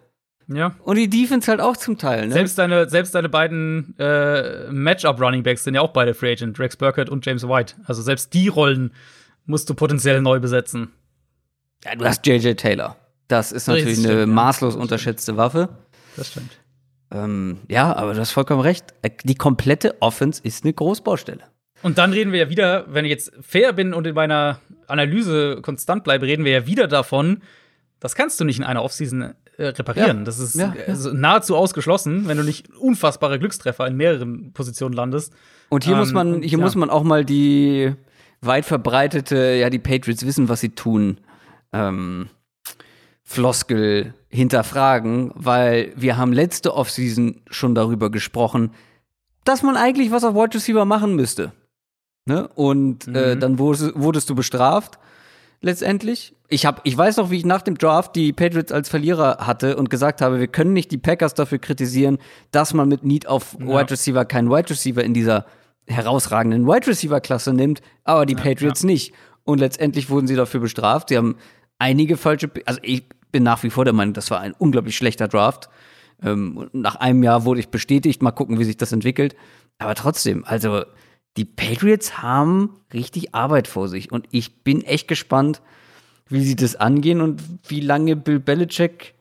ja. 0.49 0.75
Und 0.85 0.97
die 0.97 1.09
Defense 1.09 1.51
halt 1.51 1.61
auch 1.61 1.77
zum 1.77 1.97
Teil. 1.99 2.27
Ne? 2.29 2.33
Selbst 2.33 2.59
deine, 2.59 2.89
selbst 2.89 3.15
deine 3.15 3.29
beiden 3.29 3.95
äh, 3.99 4.71
Matchup-Running-Backs 4.73 5.65
sind 5.65 5.75
ja 5.75 5.81
auch 5.83 5.93
beide 5.93 6.13
Free 6.15 6.33
Agent, 6.33 6.59
Rex 6.59 6.77
Burkett 6.77 7.09
und 7.09 7.25
James 7.25 7.47
White. 7.47 7.75
Also 7.85 8.03
selbst 8.03 8.33
die 8.35 8.49
Rollen 8.49 8.93
musst 9.47 9.69
du 9.71 9.75
potenziell 9.75 10.21
neu 10.23 10.41
besetzen. 10.41 10.93
ja, 11.85 11.95
du 11.95 12.05
hast 12.05 12.27
JJ 12.27 12.55
Taylor. 12.55 12.97
Das 13.31 13.53
ist 13.53 13.69
natürlich 13.69 13.99
Richtig, 13.99 14.11
eine 14.11 14.21
ja. 14.21 14.27
maßlos 14.27 14.75
unterschätzte 14.77 15.37
Waffe. 15.37 15.69
Das 16.17 16.29
stimmt. 16.29 16.51
Ähm, 17.13 17.59
ja, 17.69 17.95
aber 17.95 18.15
du 18.15 18.21
hast 18.21 18.33
vollkommen 18.33 18.61
recht. 18.61 18.87
Die 19.25 19.35
komplette 19.35 20.01
Offense 20.01 20.41
ist 20.43 20.65
eine 20.65 20.73
Großbaustelle. 20.73 21.41
Und 21.83 21.99
dann 21.99 22.13
reden 22.13 22.33
wir 22.33 22.41
ja 22.41 22.51
wieder, 22.51 22.87
wenn 22.89 23.05
ich 23.05 23.11
jetzt 23.11 23.33
fair 23.41 23.73
bin 23.73 23.95
und 23.95 24.07
in 24.07 24.15
meiner 24.15 24.61
Analyse 24.87 25.61
konstant 25.63 26.05
bleibe, 26.05 26.27
reden 26.27 26.45
wir 26.45 26.53
ja 26.53 26.67
wieder 26.67 26.89
davon, 26.89 27.43
das 28.01 28.15
kannst 28.15 28.41
du 28.41 28.45
nicht 28.45 28.59
in 28.59 28.65
einer 28.65 28.83
Offseason 28.83 29.35
äh, 29.57 29.67
reparieren. 29.67 30.19
Ja. 30.19 30.25
Das 30.25 30.39
ist 30.39 30.57
Ja, 30.57 30.75
ja. 30.77 30.87
also 30.89 31.13
nahezu 31.13 31.57
ausgeschlossen, 31.57 32.27
wenn 32.29 32.37
du 32.37 32.43
nicht 32.43 32.69
unfassbare 32.77 33.39
Glückstreffer 33.39 33.87
in 33.87 33.97
mehreren 33.97 34.53
Positionen 34.53 34.95
landest. 34.95 35.33
Und 35.69 35.85
hier 35.85 35.95
Ähm, 35.95 35.99
muss 36.01 36.13
man, 36.13 36.43
hier 36.43 36.59
ja. 36.59 36.65
muss 36.65 36.75
man 36.75 36.91
auch 36.91 37.05
mal 37.05 37.25
die 37.25 37.95
weit 38.41 38.65
verbreitete, 38.65 39.55
ja, 39.55 39.71
die 39.71 39.79
Patriots 39.79 40.27
wissen, 40.27 40.49
was 40.49 40.61
sie 40.61 40.71
tun, 40.71 41.19
ähm, 41.73 42.29
Floskel 43.33 44.13
hinterfragen, 44.29 45.31
weil 45.37 45.93
wir 45.95 46.17
haben 46.17 46.33
letzte 46.33 46.75
Offseason 46.75 47.43
schon 47.49 47.77
darüber 47.77 48.11
gesprochen, 48.11 48.73
dass 49.45 49.63
man 49.63 49.77
eigentlich 49.77 50.11
was 50.11 50.25
auf 50.25 50.35
Wide 50.35 50.55
Receiver 50.55 50.85
machen 50.85 51.15
müsste. 51.15 51.53
Ne? 52.27 52.49
Und 52.57 53.07
äh, 53.07 53.37
Mhm. 53.37 53.41
dann 53.41 53.59
wurdest, 53.61 53.93
wurdest 53.95 54.29
du 54.31 54.35
bestraft, 54.35 54.99
letztendlich. 55.61 56.35
Ich, 56.49 56.67
hab, 56.67 56.81
ich 56.83 56.99
weiß 56.99 57.19
noch, 57.19 57.31
wie 57.31 57.37
ich 57.37 57.45
nach 57.45 57.63
dem 57.63 57.79
Draft 57.79 58.17
die 58.17 58.33
Patriots 58.33 58.73
als 58.73 58.89
Verlierer 58.89 59.47
hatte 59.47 59.77
und 59.77 59.91
gesagt 59.91 60.23
habe, 60.23 60.41
wir 60.41 60.49
können 60.49 60.73
nicht 60.73 60.91
die 60.91 60.99
Packers 60.99 61.35
dafür 61.35 61.59
kritisieren, 61.59 62.19
dass 62.51 62.75
man 62.75 62.89
mit 62.89 63.05
Need 63.05 63.29
auf 63.29 63.57
Ja. 63.61 63.67
Wide 63.79 63.93
Receiver 63.93 64.25
keinen 64.25 64.51
Wide 64.51 64.71
Receiver 64.71 65.05
in 65.05 65.15
dieser 65.15 65.47
herausragenden 65.87 66.67
Wide 66.67 66.89
Receiver 66.89 67.21
Klasse 67.21 67.53
nimmt, 67.53 67.81
aber 68.03 68.27
die 68.27 68.35
Patriots 68.35 68.83
nicht. 68.83 69.15
Und 69.45 69.61
letztendlich 69.61 70.11
wurden 70.11 70.27
sie 70.27 70.35
dafür 70.35 70.59
bestraft. 70.59 71.11
Sie 71.11 71.17
haben 71.17 71.37
einige 71.79 72.17
falsche, 72.17 72.51
also 72.67 72.81
ich 72.83 73.05
bin 73.31 73.43
nach 73.43 73.63
wie 73.63 73.71
vor 73.71 73.85
der 73.85 73.95
Meinung, 73.95 74.15
das 74.15 74.31
war 74.31 74.41
ein 74.41 74.55
unglaublich 74.59 74.97
schlechter 74.97 75.29
Draft. 75.29 75.69
Ähm, 76.23 76.69
nach 76.73 76.97
einem 76.97 77.23
Jahr 77.23 77.45
wurde 77.45 77.61
ich 77.61 77.69
bestätigt. 77.69 78.23
Mal 78.23 78.31
gucken, 78.33 78.59
wie 78.59 78.65
sich 78.65 78.77
das 78.77 78.93
entwickelt. 78.93 79.37
Aber 79.79 79.95
trotzdem, 79.95 80.45
also 80.45 80.85
die 81.37 81.45
Patriots 81.45 82.23
haben 82.23 82.77
richtig 82.93 83.35
Arbeit 83.35 83.69
vor 83.69 83.89
sich. 83.89 84.13
Und 84.13 84.27
ich 84.31 84.63
bin 84.63 84.83
echt 84.83 85.09
gespannt, 85.09 85.63
wie 86.29 86.45
sie 86.45 86.57
das 86.57 86.77
angehen 86.77 87.21
und 87.21 87.43
wie 87.69 87.81
lange 87.81 88.17
Bill 88.17 88.41
Belichick, 88.41 89.15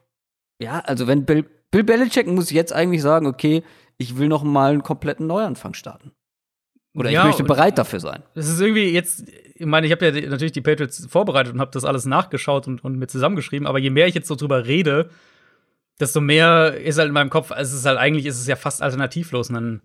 ja, 0.60 0.80
also 0.80 1.06
wenn 1.06 1.24
Bill, 1.24 1.44
Bill 1.70 1.84
Belichick 1.84 2.26
muss 2.26 2.50
jetzt 2.50 2.72
eigentlich 2.72 3.02
sagen, 3.02 3.26
okay, 3.26 3.62
ich 3.98 4.16
will 4.16 4.28
noch 4.28 4.42
mal 4.42 4.72
einen 4.72 4.82
kompletten 4.82 5.26
Neuanfang 5.26 5.74
starten. 5.74 6.12
Oder 6.94 7.10
Ja, 7.10 7.20
ich 7.22 7.26
möchte 7.28 7.44
bereit 7.44 7.78
dafür 7.78 8.00
sein. 8.00 8.22
Es 8.34 8.48
ist 8.48 8.60
irgendwie 8.60 8.90
jetzt, 8.90 9.24
ich 9.54 9.66
meine, 9.66 9.86
ich 9.86 9.92
habe 9.92 10.06
ja 10.06 10.28
natürlich 10.28 10.52
die 10.52 10.60
Patriots 10.60 11.06
vorbereitet 11.08 11.52
und 11.54 11.60
habe 11.60 11.70
das 11.72 11.84
alles 11.84 12.04
nachgeschaut 12.04 12.66
und, 12.66 12.82
und 12.84 12.98
mir 12.98 13.06
zusammengeschrieben, 13.06 13.66
aber 13.66 13.78
je 13.78 13.90
mehr 13.90 14.06
ich 14.08 14.14
jetzt 14.14 14.26
so 14.28 14.34
drüber 14.34 14.66
rede, 14.66 15.08
desto 16.00 16.20
mehr 16.20 16.74
ist 16.82 16.98
halt 16.98 17.08
in 17.08 17.14
meinem 17.14 17.30
Kopf, 17.30 17.52
es 17.56 17.72
ist 17.72 17.86
halt 17.86 17.98
eigentlich, 17.98 18.26
ist 18.26 18.40
es 18.40 18.46
ja 18.48 18.56
fast 18.56 18.82
alternativlos, 18.82 19.50
einen, 19.50 19.82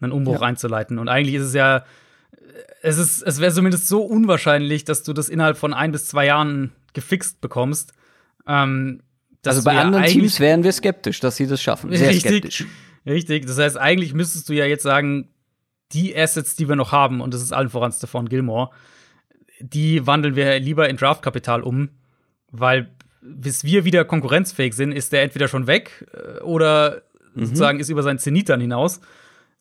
einen 0.00 0.12
Umbruch 0.12 0.40
Ja. 0.42 0.46
einzuleiten. 0.48 0.98
Und 0.98 1.08
eigentlich 1.08 1.36
ist 1.36 1.44
es 1.44 1.54
ja, 1.54 1.84
es 2.82 2.98
ist, 2.98 3.22
es 3.22 3.40
wäre 3.40 3.52
zumindest 3.52 3.88
so 3.88 4.02
unwahrscheinlich, 4.02 4.84
dass 4.84 5.02
du 5.04 5.12
das 5.12 5.28
innerhalb 5.30 5.56
von 5.56 5.72
ein 5.72 5.92
bis 5.92 6.06
zwei 6.06 6.26
Jahren 6.26 6.72
gefixt 6.92 7.40
bekommst. 7.40 7.92
Ähm, 8.46 9.00
Also 9.46 9.62
bei 9.64 9.74
ja 9.74 9.80
anderen 9.82 10.02
eigentlich- 10.04 10.14
Teams 10.14 10.40
wären 10.40 10.64
wir 10.64 10.72
skeptisch, 10.72 11.20
dass 11.20 11.36
sie 11.36 11.46
das 11.46 11.62
schaffen. 11.62 11.90
Sehr 11.96 12.10
Richtig. 12.10 12.30
skeptisch. 12.32 12.66
Richtig. 13.06 13.46
Das 13.46 13.56
heißt, 13.58 13.78
eigentlich 13.78 14.12
müsstest 14.14 14.48
du 14.48 14.52
ja 14.52 14.66
jetzt 14.66 14.82
sagen, 14.82 15.28
die 15.92 16.16
Assets, 16.16 16.56
die 16.56 16.68
wir 16.68 16.76
noch 16.76 16.92
haben, 16.92 17.20
und 17.20 17.34
das 17.34 17.42
ist 17.42 17.52
allen 17.52 17.68
voran 17.68 17.92
Stephon 17.92 18.28
Gilmore, 18.28 18.70
die 19.60 20.06
wandeln 20.06 20.36
wir 20.36 20.58
lieber 20.58 20.88
in 20.88 20.96
Draftkapital 20.96 21.62
um, 21.62 21.90
weil 22.50 22.90
bis 23.22 23.62
wir 23.64 23.84
wieder 23.84 24.04
konkurrenzfähig 24.04 24.74
sind, 24.74 24.92
ist 24.92 25.12
der 25.12 25.22
entweder 25.22 25.46
schon 25.46 25.66
weg 25.66 26.06
äh, 26.12 26.40
oder 26.40 27.02
sozusagen 27.34 27.80
ist 27.80 27.88
über 27.88 28.02
seinen 28.02 28.18
Zenit 28.18 28.48
dann 28.48 28.60
hinaus. 28.60 29.00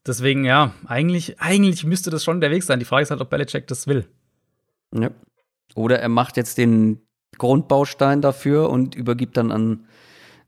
Deswegen, 0.06 0.46
ja, 0.46 0.74
eigentlich, 0.88 1.40
eigentlich 1.40 1.86
müsste 1.86 2.10
das 2.10 2.24
schon 2.24 2.42
der 2.42 2.52
Weg 2.52 2.64
sein. 2.64 2.80
Die 2.80 2.86
Frage 2.86 3.04
ist 3.04 3.12
halt, 3.12 3.22
ob 3.22 3.30
Belichick 3.30 3.68
das 3.68 3.88
will. 3.88 4.08
Ja. 4.94 5.12
Oder 5.76 6.00
er 6.00 6.10
macht 6.10 6.38
jetzt 6.38 6.58
den 6.58 7.02
Grundbaustein 7.38 8.22
dafür 8.22 8.70
und 8.70 8.96
übergibt 8.96 9.38
dann 9.38 9.52
an. 9.52 9.86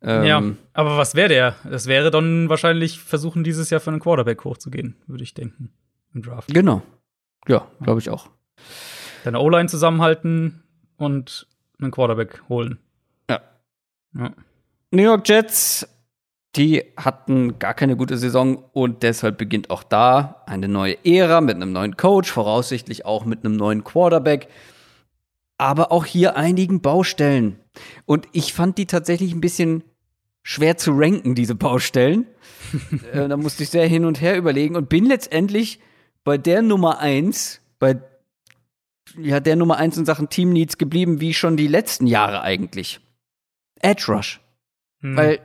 Ähm, 0.04 0.24
ja, 0.26 0.44
aber 0.74 0.98
was 0.98 1.16
wäre 1.16 1.30
der? 1.30 1.56
Das 1.64 1.88
wäre 1.88 2.12
dann 2.12 2.50
wahrscheinlich 2.50 3.00
versuchen, 3.00 3.44
dieses 3.44 3.70
Jahr 3.70 3.80
für 3.80 3.90
einen 3.92 4.02
Quarterback 4.02 4.44
hochzugehen, 4.44 4.96
würde 5.08 5.24
ich 5.24 5.34
denken, 5.34 5.70
im 6.14 6.22
Draft. 6.22 6.54
Genau. 6.54 6.82
Ja, 7.48 7.68
glaube 7.82 8.00
ich 8.00 8.10
auch. 8.10 8.30
deine 9.24 9.40
O-Line 9.40 9.70
zusammenhalten 9.70 10.64
und 10.98 11.48
einen 11.80 11.92
Quarterback 11.92 12.44
holen. 12.50 12.80
Ja. 13.30 13.42
Ja. 14.18 14.34
New 14.92 15.04
York 15.04 15.28
Jets, 15.28 15.88
die 16.56 16.84
hatten 16.98 17.58
gar 17.58 17.74
keine 17.74 17.96
gute 17.98 18.18
Saison 18.18 18.64
und 18.74 19.04
deshalb 19.04 19.38
beginnt 19.38 19.70
auch 19.70 19.84
da 19.84 20.44
eine 20.46 20.68
neue 20.68 20.98
Ära 21.06 21.42
mit 21.42 21.56
einem 21.56 21.72
neuen 21.72 21.98
Coach, 21.98 22.32
voraussichtlich 22.32 23.06
auch 23.06 23.26
mit 23.26 23.44
einem 23.44 23.56
neuen 23.56 23.84
Quarterback. 23.84 24.48
Aber 25.58 25.92
auch 25.92 26.06
hier 26.06 26.36
einigen 26.36 26.82
Baustellen. 26.82 27.60
Und 28.06 28.28
ich 28.34 28.54
fand 28.54 28.78
die 28.78 28.86
tatsächlich 28.86 29.34
ein 29.34 29.42
bisschen 29.42 29.84
schwer 30.44 30.78
zu 30.78 30.92
ranken, 30.94 31.36
diese 31.36 31.56
Baustellen. 31.56 32.28
äh, 33.14 33.28
da 33.28 33.38
musste 33.38 33.64
ich 33.64 33.70
sehr 33.70 33.88
hin 33.88 34.06
und 34.06 34.22
her 34.22 34.38
überlegen 34.38 34.76
und 34.76 34.90
bin 34.90 35.06
letztendlich 35.06 35.80
bei 36.24 36.38
der 36.38 36.62
Nummer 36.62 37.00
eins, 37.00 37.62
bei 37.80 38.02
ja, 39.18 39.40
der 39.40 39.56
Nummer 39.56 39.78
eins 39.78 39.98
in 39.98 40.06
Sachen 40.06 40.30
Team 40.30 40.52
Needs 40.52 40.78
geblieben, 40.78 41.20
wie 41.20 41.34
schon 41.34 41.58
die 41.58 41.68
letzten 41.68 42.08
Jahre 42.08 42.42
eigentlich. 42.42 43.00
Edge 43.82 44.06
Rush. 44.08 44.40
Hm. 45.02 45.18
Weil 45.18 45.40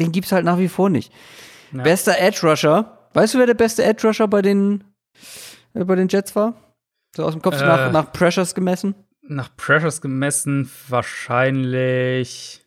den 0.00 0.12
gibt's 0.12 0.32
halt 0.32 0.44
nach 0.44 0.58
wie 0.58 0.68
vor 0.68 0.88
nicht. 0.90 1.12
Ja. 1.72 1.82
Bester 1.82 2.18
Edge 2.18 2.40
Rusher. 2.46 3.08
Weißt 3.14 3.34
du, 3.34 3.38
wer 3.38 3.46
der 3.46 3.54
beste 3.54 3.84
Edge 3.84 4.06
Rusher 4.06 4.26
bei 4.28 4.42
den, 4.42 4.84
äh, 5.74 5.84
bei 5.84 5.94
den 5.94 6.08
Jets 6.08 6.34
war? 6.34 6.54
So 7.14 7.24
aus 7.24 7.32
dem 7.34 7.42
Kopf 7.42 7.60
Äh. 7.60 7.66
nach, 7.66 7.92
nach 7.92 8.12
Pressures 8.12 8.54
gemessen? 8.54 8.94
nach 9.24 9.54
Pressures 9.56 10.00
gemessen 10.00 10.68
wahrscheinlich. 10.88 12.61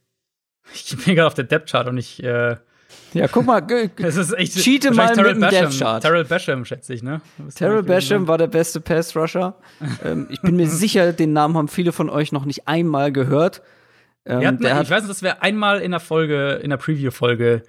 Ich 0.73 0.95
bin 1.05 1.15
gerade 1.15 1.27
auf 1.27 1.33
der 1.33 1.45
Depth 1.45 1.69
Chart 1.69 1.87
und 1.87 1.97
ich. 1.97 2.23
Äh, 2.23 2.57
Ja, 3.13 3.27
guck 3.27 3.45
mal, 3.45 3.65
es 3.97 4.15
ist 4.15 4.33
echt. 4.33 4.55
Cheate 4.55 4.91
mal 4.91 5.13
Terrell 5.13 5.35
mit 5.35 5.51
dem. 5.51 5.61
Depth 5.61 5.79
Chart. 5.79 6.01
Terrell 6.01 6.25
Basham, 6.25 6.65
schätze 6.65 6.93
ich, 6.93 7.03
ne? 7.03 7.21
Das 7.37 7.55
Terrell 7.55 7.83
Basham 7.83 8.19
sagen. 8.19 8.27
war 8.27 8.37
der 8.37 8.47
beste 8.47 8.81
Pass 8.81 9.15
Rusher. 9.15 9.55
ähm, 10.03 10.27
ich 10.29 10.41
bin 10.41 10.55
mir 10.55 10.67
sicher, 10.67 11.13
den 11.13 11.33
Namen 11.33 11.55
haben 11.57 11.67
viele 11.67 11.91
von 11.91 12.09
euch 12.09 12.31
noch 12.31 12.45
nicht 12.45 12.67
einmal 12.67 13.11
gehört. 13.11 13.61
Ähm, 14.25 14.45
hatten, 14.45 14.61
der 14.63 14.71
ich 14.71 14.77
hat, 14.77 14.89
weiß, 14.89 15.07
dass 15.07 15.21
wir 15.21 15.43
einmal 15.43 15.79
in 15.81 15.91
der 15.91 15.99
Folge, 15.99 16.59
in 16.63 16.71
der 16.71 16.77
Preview-Folge, 16.77 17.63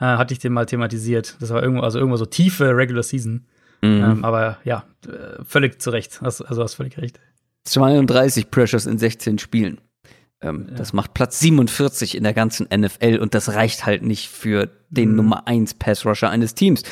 äh, 0.00 0.04
hatte 0.04 0.32
ich 0.32 0.40
den 0.40 0.52
mal 0.52 0.66
thematisiert. 0.66 1.36
Das 1.40 1.50
war 1.50 1.62
irgendwo, 1.62 1.82
also 1.82 1.98
irgendwo 1.98 2.16
so 2.16 2.24
tiefe 2.26 2.74
Regular 2.74 3.02
Season. 3.02 3.46
Mhm. 3.82 4.02
Ähm, 4.02 4.24
aber 4.24 4.58
ja, 4.64 4.84
äh, 5.06 5.42
völlig 5.44 5.80
zu 5.80 5.90
Recht. 5.90 6.20
Also, 6.22 6.44
also 6.44 6.62
hast 6.62 6.74
völlig 6.74 6.98
recht. 6.98 7.20
32 7.64 8.50
Pressures 8.50 8.86
in 8.86 8.98
16 8.98 9.38
Spielen. 9.38 9.80
Ähm, 10.42 10.68
Das 10.76 10.92
macht 10.92 11.12
Platz 11.14 11.38
47 11.40 12.16
in 12.16 12.22
der 12.24 12.32
ganzen 12.34 12.66
NFL 12.74 13.18
und 13.20 13.34
das 13.34 13.54
reicht 13.54 13.84
halt 13.86 14.02
nicht 14.02 14.28
für 14.28 14.70
den 14.88 15.10
Mhm. 15.10 15.16
Nummer 15.16 15.46
1 15.46 15.74
Pass 15.74 16.04
Rusher 16.06 16.30
eines 16.30 16.54
Teams. 16.54 16.82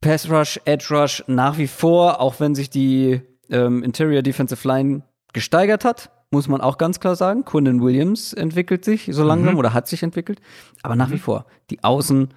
Pass 0.00 0.30
Rush, 0.30 0.60
Edge 0.64 0.86
Rush 0.90 1.24
nach 1.26 1.58
wie 1.58 1.66
vor, 1.66 2.20
auch 2.20 2.38
wenn 2.40 2.54
sich 2.54 2.70
die 2.70 3.20
ähm, 3.50 3.82
Interior 3.82 4.22
Defensive 4.22 4.66
Line 4.66 5.02
gesteigert 5.32 5.84
hat, 5.84 6.10
muss 6.30 6.46
man 6.48 6.60
auch 6.60 6.78
ganz 6.78 7.00
klar 7.00 7.16
sagen. 7.16 7.44
Quinnen 7.44 7.80
Williams 7.82 8.32
entwickelt 8.32 8.84
sich 8.84 9.08
so 9.10 9.24
langsam 9.24 9.54
Mhm. 9.54 9.58
oder 9.58 9.72
hat 9.74 9.88
sich 9.88 10.02
entwickelt. 10.02 10.40
Aber 10.82 10.94
nach 10.96 11.10
wie 11.10 11.18
vor, 11.18 11.46
die 11.70 11.82
Außen, 11.82 12.32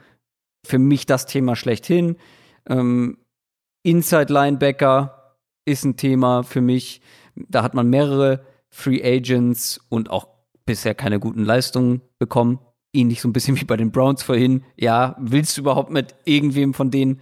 für 0.66 0.78
mich 0.80 1.06
das 1.08 1.26
Thema 1.26 1.56
schlechthin. 1.56 2.18
Ähm, 2.70 3.18
Inside 3.84 4.32
Linebacker 4.32 5.36
ist 5.66 5.84
ein 5.84 5.98
Thema 5.98 6.44
für 6.44 6.62
mich. 6.62 7.02
Da 7.36 7.64
hat 7.64 7.74
man 7.74 7.90
mehrere 7.90 8.46
Free 8.72 9.04
Agents 9.04 9.80
und 9.90 10.10
auch 10.10 10.28
bisher 10.66 10.96
keine 10.96 11.20
guten 11.20 11.44
Leistungen 11.44 12.02
bekommen. 12.18 12.60
Ähnlich 12.94 13.22
so 13.22 13.28
ein 13.28 13.34
bisschen 13.34 13.56
wie 13.62 13.66
bei 13.66 13.78
den 13.78 13.92
Browns 13.92 14.24
vorhin. 14.24 14.64
Ja, 14.78 15.16
willst 15.20 15.58
du 15.58 15.62
überhaupt 15.62 15.92
mit 15.92 16.16
irgendwem 16.26 16.74
von 16.74 16.90
denen 16.90 17.22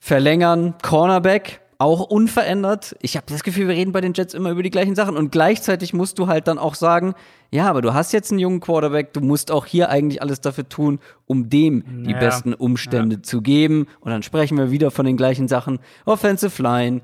verlängern? 0.00 0.74
Cornerback, 0.82 1.60
auch 1.78 2.00
unverändert. 2.00 2.96
Ich 3.02 3.16
habe 3.16 3.26
das 3.28 3.42
Gefühl, 3.42 3.68
wir 3.68 3.74
reden 3.74 3.92
bei 3.92 4.00
den 4.00 4.14
Jets 4.14 4.32
immer 4.32 4.50
über 4.50 4.62
die 4.62 4.70
gleichen 4.70 4.94
Sachen. 4.94 5.16
Und 5.16 5.30
gleichzeitig 5.30 5.92
musst 5.92 6.18
du 6.18 6.26
halt 6.26 6.48
dann 6.48 6.58
auch 6.58 6.74
sagen, 6.74 7.14
ja, 7.50 7.68
aber 7.68 7.82
du 7.82 7.92
hast 7.94 8.12
jetzt 8.12 8.30
einen 8.30 8.40
jungen 8.40 8.60
Quarterback, 8.60 9.12
du 9.12 9.20
musst 9.20 9.50
auch 9.50 9.66
hier 9.66 9.90
eigentlich 9.90 10.22
alles 10.22 10.40
dafür 10.40 10.68
tun, 10.68 10.98
um 11.26 11.48
dem 11.50 12.04
die 12.04 12.14
besten 12.14 12.54
Umstände 12.54 13.16
ja. 13.16 13.22
zu 13.22 13.42
geben. 13.42 13.86
Und 14.00 14.10
dann 14.10 14.22
sprechen 14.22 14.56
wir 14.56 14.70
wieder 14.70 14.90
von 14.90 15.06
den 15.06 15.16
gleichen 15.16 15.48
Sachen. 15.48 15.78
Offensive 16.06 16.62
Line, 16.62 17.02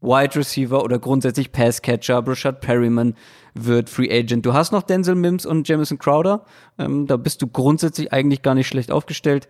Wide 0.00 0.36
Receiver 0.36 0.82
oder 0.82 0.98
grundsätzlich 0.98 1.52
Passcatcher. 1.52 2.22
Brashad 2.22 2.60
Perryman 2.60 3.14
wird 3.54 3.90
Free 3.90 4.10
Agent. 4.10 4.46
Du 4.46 4.54
hast 4.54 4.72
noch 4.72 4.82
Denzel 4.82 5.14
Mims 5.14 5.44
und 5.44 5.68
Jamison 5.68 5.98
Crowder. 5.98 6.44
Ähm, 6.78 7.06
da 7.06 7.16
bist 7.16 7.42
du 7.42 7.46
grundsätzlich 7.46 8.12
eigentlich 8.12 8.42
gar 8.42 8.54
nicht 8.54 8.68
schlecht 8.68 8.90
aufgestellt. 8.90 9.48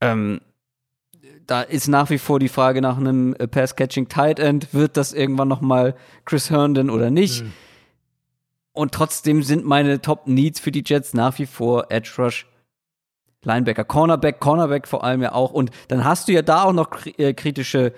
Ähm, 0.00 0.40
da 1.46 1.62
ist 1.62 1.88
nach 1.88 2.10
wie 2.10 2.18
vor 2.18 2.38
die 2.38 2.48
Frage 2.48 2.80
nach 2.80 2.96
einem 2.96 3.34
äh, 3.34 3.46
Pass-Catching 3.46 4.08
Tight 4.08 4.38
End. 4.38 4.72
Wird 4.72 4.96
das 4.96 5.12
irgendwann 5.12 5.48
noch 5.48 5.60
mal 5.60 5.94
Chris 6.24 6.50
Herndon 6.50 6.90
oder 6.90 7.10
nicht? 7.10 7.42
Mhm. 7.42 7.52
Und 8.72 8.92
trotzdem 8.92 9.42
sind 9.42 9.64
meine 9.64 10.00
Top 10.00 10.26
Needs 10.26 10.58
für 10.58 10.72
die 10.72 10.82
Jets 10.84 11.14
nach 11.14 11.38
wie 11.38 11.46
vor 11.46 11.86
Edge 11.90 12.10
Rush, 12.18 12.46
Linebacker, 13.44 13.84
Cornerback, 13.84 14.40
Cornerback 14.40 14.88
vor 14.88 15.04
allem 15.04 15.22
ja 15.22 15.32
auch. 15.32 15.52
Und 15.52 15.70
dann 15.88 16.04
hast 16.04 16.28
du 16.28 16.32
ja 16.32 16.42
da 16.42 16.64
auch 16.64 16.72
noch 16.72 16.90
äh, 17.18 17.34
kritische 17.34 17.92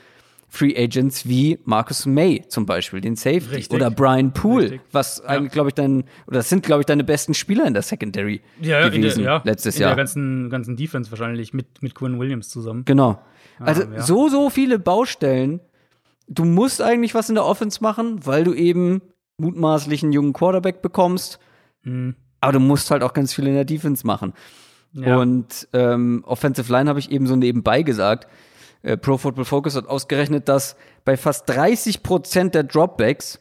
Free 0.57 0.74
Agents 0.77 1.28
wie 1.28 1.59
Marcus 1.65 2.07
May 2.07 2.45
zum 2.49 2.65
Beispiel, 2.65 3.01
den 3.01 3.15
Safety. 3.15 3.57
Richtig. 3.57 3.77
Oder 3.77 3.91
Brian 3.91 4.33
Poole, 4.33 4.65
Richtig. 4.65 4.81
was 4.91 5.19
ja. 5.19 5.31
eigentlich, 5.31 5.53
glaube 5.53 5.69
ich, 5.69 5.74
dein, 5.74 6.05
oder 6.27 6.39
das 6.39 6.49
sind, 6.49 6.65
glaube 6.65 6.81
ich, 6.81 6.87
deine 6.87 7.05
besten 7.05 7.35
Spieler 7.35 7.66
in 7.66 7.74
der 7.74 7.83
Secondary 7.83 8.41
ja, 8.61 8.89
gewesen 8.89 9.23
der, 9.23 9.33
ja. 9.33 9.43
letztes 9.45 9.77
in 9.77 9.83
Jahr. 9.83 9.91
In 9.91 9.97
der 9.97 10.03
ganzen, 10.03 10.51
ganzen 10.51 10.77
Defense 10.77 11.11
wahrscheinlich 11.11 11.53
mit, 11.53 11.83
mit 11.83 11.95
Quinn 11.95 12.19
Williams 12.19 12.49
zusammen. 12.49 12.85
Genau. 12.87 13.20
Also 13.59 13.83
ah, 13.83 14.01
so, 14.01 14.28
so 14.28 14.51
viele 14.51 14.78
Baustellen. 14.78 15.61
Du 16.28 16.45
musst 16.45 16.81
eigentlich 16.81 17.15
was 17.15 17.28
in 17.28 17.35
der 17.35 17.45
Offense 17.45 17.83
machen, 17.83 18.24
weil 18.24 18.45
du 18.45 18.55
eben 18.55 19.03
mutmaßlich 19.39 20.03
einen 20.03 20.12
jungen 20.12 20.33
Quarterback 20.33 20.83
bekommst. 20.83 21.39
Mhm. 21.83 22.16
Aber 22.41 22.53
du 22.53 22.61
musst 22.61 22.91
halt 22.91 23.03
auch 23.03 23.12
ganz 23.12 23.35
viel 23.35 23.47
in 23.47 23.55
der 23.55 23.65
Defense 23.65 24.07
machen. 24.07 24.33
Ja. 24.93 25.19
Und 25.19 25.69
ähm, 25.73 26.23
Offensive 26.27 26.73
Line 26.73 26.89
habe 26.89 26.99
ich 26.99 27.11
eben 27.11 27.27
so 27.27 27.37
nebenbei 27.37 27.83
gesagt. 27.83 28.27
Äh, 28.82 28.97
Pro 28.97 29.19
Football 29.19 29.44
Focus 29.44 29.77
hat 29.77 29.86
ausgerechnet, 29.86 30.48
dass 30.48 30.77
bei 31.05 31.16
fast 31.16 31.48
30 31.48 32.03
Prozent 32.03 32.55
der 32.55 32.65
Dropbacks 32.65 33.40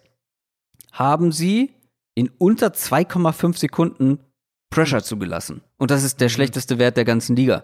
haben 0.92 1.32
sie 1.32 1.74
in 2.16 2.32
unter 2.38 2.68
2,5 2.68 3.58
Sekunden 3.58 4.20
Pressure 4.70 5.04
zugelassen. 5.04 5.62
Und 5.78 5.92
das 5.92 6.04
ist 6.04 6.20
der 6.20 6.28
mhm. 6.28 6.34
schlechteste 6.34 6.80
Wert 6.80 6.98
der 6.98 7.06
ganzen 7.06 7.36
Liga. 7.36 7.64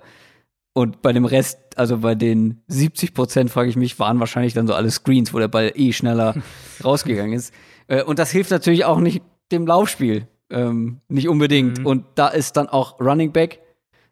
Und 0.74 1.02
bei 1.02 1.12
dem 1.12 1.26
Rest, 1.26 1.60
also 1.76 1.98
bei 1.98 2.16
den 2.16 2.62
70 2.68 3.14
Prozent, 3.14 3.50
frage 3.50 3.70
ich 3.70 3.76
mich, 3.76 4.00
waren 4.00 4.20
wahrscheinlich 4.20 4.54
dann 4.54 4.68
so 4.68 4.74
alle 4.74 4.90
Screens, 4.90 5.34
wo 5.34 5.40
der 5.40 5.50
Ball 5.50 5.74
eh 5.76 5.92
schneller 5.92 6.36
rausgegangen 6.84 7.34
ist. 7.34 7.54
Äh, 7.88 8.04
und 8.04 8.20
das 8.20 8.32
hilft 8.32 8.52
natürlich 8.52 8.86
auch 8.86 9.00
nicht 9.00 9.22
dem 9.52 9.68
Laufspiel. 9.68 10.28
Ähm, 10.50 11.00
nicht 11.08 11.28
unbedingt. 11.28 11.80
Mhm. 11.80 11.86
Und 11.86 12.06
da 12.16 12.28
ist 12.28 12.58
dann 12.58 12.68
auch 12.68 13.00
Running 13.00 13.32
Back 13.32 13.60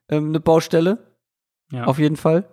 ähm, 0.09 0.29
eine 0.29 0.39
Baustelle. 0.39 0.97
Ja. 1.71 1.85
Auf 1.85 1.99
jeden 1.99 2.17
Fall. 2.17 2.49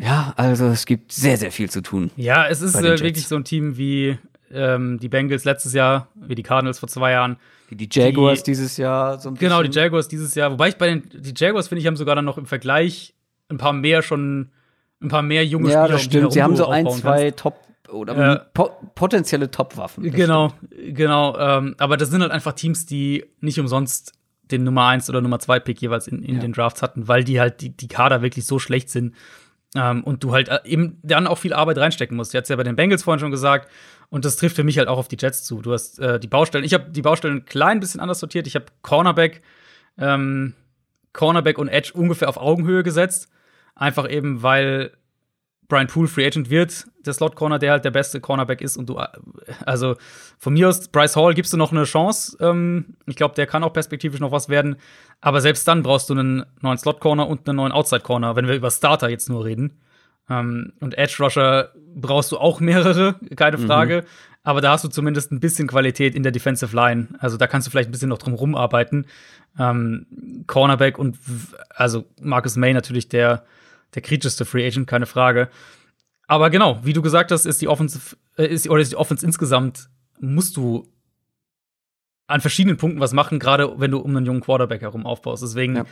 Ja, 0.00 0.32
also 0.36 0.66
es 0.66 0.86
gibt 0.86 1.12
sehr, 1.12 1.36
sehr 1.36 1.52
viel 1.52 1.70
zu 1.70 1.82
tun. 1.82 2.10
Ja, 2.16 2.46
es 2.46 2.62
ist 2.62 2.74
äh, 2.74 3.00
wirklich 3.00 3.28
so 3.28 3.36
ein 3.36 3.44
Team 3.44 3.76
wie 3.76 4.18
ähm, 4.50 4.98
die 4.98 5.08
Bengals 5.08 5.44
letztes 5.44 5.74
Jahr, 5.74 6.08
wie 6.14 6.34
die 6.34 6.42
Cardinals 6.42 6.78
vor 6.78 6.88
zwei 6.88 7.12
Jahren. 7.12 7.36
Wie 7.68 7.76
die 7.76 7.88
Jaguars 7.90 8.42
die, 8.42 8.52
dieses 8.52 8.76
Jahr 8.76 9.20
so. 9.20 9.32
Genau, 9.32 9.62
die 9.62 9.70
Jaguars 9.70 10.08
dieses 10.08 10.34
Jahr. 10.34 10.50
Wobei 10.52 10.68
ich 10.68 10.76
bei 10.76 10.88
den 10.88 11.02
die 11.12 11.34
Jaguars 11.36 11.68
finde 11.68 11.80
ich 11.80 11.86
haben 11.86 11.96
sogar 11.96 12.16
dann 12.16 12.24
noch 12.24 12.38
im 12.38 12.46
Vergleich 12.46 13.14
ein 13.48 13.58
paar 13.58 13.72
mehr 13.72 14.02
schon 14.02 14.50
ein 15.02 15.08
paar 15.08 15.22
mehr 15.22 15.44
junge 15.44 15.70
ja, 15.70 15.84
Spieler. 15.84 15.86
Ja, 15.86 15.92
das 15.92 16.02
stimmt. 16.02 16.32
Sie 16.32 16.42
haben 16.42 16.56
so 16.56 16.66
ein, 16.66 16.88
zwei 16.90 17.24
kannst. 17.24 17.38
Top 17.38 17.60
oder 17.90 18.32
äh, 18.32 18.40
po 18.54 18.70
potenzielle 18.94 19.50
Top-Waffen. 19.50 20.10
Genau, 20.10 20.48
stimmt. 20.48 20.96
genau. 20.96 21.36
Ähm, 21.38 21.74
aber 21.78 21.96
das 21.96 22.10
sind 22.10 22.22
halt 22.22 22.32
einfach 22.32 22.52
Teams, 22.52 22.86
die 22.86 23.24
nicht 23.40 23.58
umsonst 23.58 24.12
den 24.50 24.64
Nummer 24.64 24.86
1 24.86 25.08
oder 25.08 25.20
Nummer 25.20 25.38
2 25.38 25.60
Pick 25.60 25.80
jeweils 25.80 26.08
in, 26.08 26.22
in 26.22 26.36
ja. 26.36 26.40
den 26.40 26.52
Drafts 26.52 26.82
hatten, 26.82 27.08
weil 27.08 27.24
die 27.24 27.40
halt 27.40 27.60
die, 27.60 27.70
die 27.70 27.88
Kader 27.88 28.22
wirklich 28.22 28.46
so 28.46 28.58
schlecht 28.58 28.90
sind. 28.90 29.14
Ähm, 29.76 30.02
und 30.02 30.24
du 30.24 30.32
halt 30.32 30.48
äh, 30.48 30.58
eben 30.64 30.98
dann 31.02 31.26
auch 31.26 31.38
viel 31.38 31.52
Arbeit 31.52 31.78
reinstecken 31.78 32.16
musst. 32.16 32.34
Du 32.34 32.38
hast 32.38 32.48
ja 32.48 32.56
bei 32.56 32.64
den 32.64 32.76
Bengals 32.76 33.04
vorhin 33.04 33.20
schon 33.20 33.30
gesagt. 33.30 33.70
Und 34.08 34.24
das 34.24 34.36
trifft 34.36 34.56
für 34.56 34.64
mich 34.64 34.78
halt 34.78 34.88
auch 34.88 34.98
auf 34.98 35.08
die 35.08 35.16
Jets 35.18 35.44
zu. 35.44 35.62
Du 35.62 35.72
hast 35.72 36.00
äh, 36.00 36.18
die 36.18 36.26
Baustellen. 36.26 36.64
Ich 36.64 36.74
habe 36.74 36.90
die 36.90 37.02
Baustellen 37.02 37.38
ein 37.38 37.44
klein 37.44 37.78
bisschen 37.78 38.00
anders 38.00 38.18
sortiert. 38.18 38.46
Ich 38.48 38.56
habe 38.56 38.66
Cornerback, 38.82 39.42
ähm, 39.98 40.54
Cornerback 41.12 41.58
und 41.58 41.68
Edge 41.68 41.92
ungefähr 41.94 42.28
auf 42.28 42.36
Augenhöhe 42.36 42.82
gesetzt. 42.82 43.28
Einfach 43.76 44.10
eben, 44.10 44.42
weil 44.42 44.92
Brian 45.70 45.86
Poole 45.86 46.08
Free 46.08 46.26
Agent 46.26 46.50
wird, 46.50 46.86
der 47.06 47.14
Slot 47.14 47.34
Corner, 47.34 47.58
der 47.58 47.70
halt 47.72 47.84
der 47.86 47.90
beste 47.90 48.20
Cornerback 48.20 48.60
ist. 48.60 48.76
Und 48.76 48.90
du, 48.90 49.00
also 49.64 49.96
von 50.38 50.52
mir 50.52 50.68
aus, 50.68 50.88
Bryce 50.88 51.16
Hall 51.16 51.32
gibst 51.32 51.54
du 51.54 51.56
noch 51.56 51.72
eine 51.72 51.84
Chance. 51.84 52.36
Ähm, 52.40 52.96
ich 53.06 53.16
glaube, 53.16 53.34
der 53.34 53.46
kann 53.46 53.64
auch 53.64 53.72
perspektivisch 53.72 54.20
noch 54.20 54.32
was 54.32 54.50
werden. 54.50 54.76
Aber 55.22 55.40
selbst 55.40 55.66
dann 55.66 55.82
brauchst 55.82 56.10
du 56.10 56.14
einen 56.14 56.44
neuen 56.60 56.76
Slot 56.76 57.00
Corner 57.00 57.26
und 57.26 57.48
einen 57.48 57.56
neuen 57.56 57.72
Outside 57.72 58.02
Corner, 58.02 58.36
wenn 58.36 58.46
wir 58.46 58.54
über 58.54 58.70
Starter 58.70 59.08
jetzt 59.08 59.30
nur 59.30 59.46
reden. 59.46 59.80
Ähm, 60.28 60.74
und 60.80 60.98
Edge 60.98 61.16
Rusher 61.20 61.70
brauchst 61.94 62.32
du 62.32 62.38
auch 62.38 62.60
mehrere, 62.60 63.14
keine 63.36 63.56
mhm. 63.56 63.66
Frage. 63.66 64.02
Mhm. 64.02 64.06
Aber 64.42 64.60
da 64.60 64.72
hast 64.72 64.84
du 64.84 64.88
zumindest 64.88 65.32
ein 65.32 65.40
bisschen 65.40 65.68
Qualität 65.68 66.14
in 66.14 66.22
der 66.22 66.32
Defensive 66.32 66.74
Line. 66.74 67.08
Also 67.18 67.36
da 67.36 67.46
kannst 67.46 67.66
du 67.66 67.70
vielleicht 67.70 67.88
ein 67.88 67.92
bisschen 67.92 68.08
noch 68.08 68.18
drum 68.18 68.34
rumarbeiten. 68.34 69.06
Ähm, 69.58 70.44
Cornerback 70.46 70.98
und 70.98 71.18
also 71.70 72.04
Marcus 72.20 72.56
May 72.56 72.72
natürlich 72.72 73.08
der 73.08 73.44
der 73.94 74.02
kritischste 74.02 74.44
Free 74.44 74.66
Agent, 74.66 74.86
keine 74.86 75.06
Frage. 75.06 75.48
Aber 76.26 76.50
genau, 76.50 76.78
wie 76.84 76.92
du 76.92 77.02
gesagt 77.02 77.32
hast, 77.32 77.44
ist 77.44 77.60
die 77.60 77.68
Offensive, 77.68 78.16
äh, 78.36 78.46
ist, 78.46 78.68
oder 78.68 78.80
ist 78.80 78.92
die 78.92 78.96
Offense 78.96 79.26
insgesamt, 79.26 79.88
musst 80.20 80.56
du 80.56 80.86
an 82.28 82.40
verschiedenen 82.40 82.76
Punkten 82.76 83.00
was 83.00 83.12
machen, 83.12 83.40
gerade 83.40 83.80
wenn 83.80 83.90
du 83.90 83.98
um 83.98 84.16
einen 84.16 84.26
jungen 84.26 84.40
Quarterback 84.40 84.82
herum 84.82 85.04
aufbaust. 85.06 85.42
Deswegen, 85.42 85.76
ja. 85.76 85.84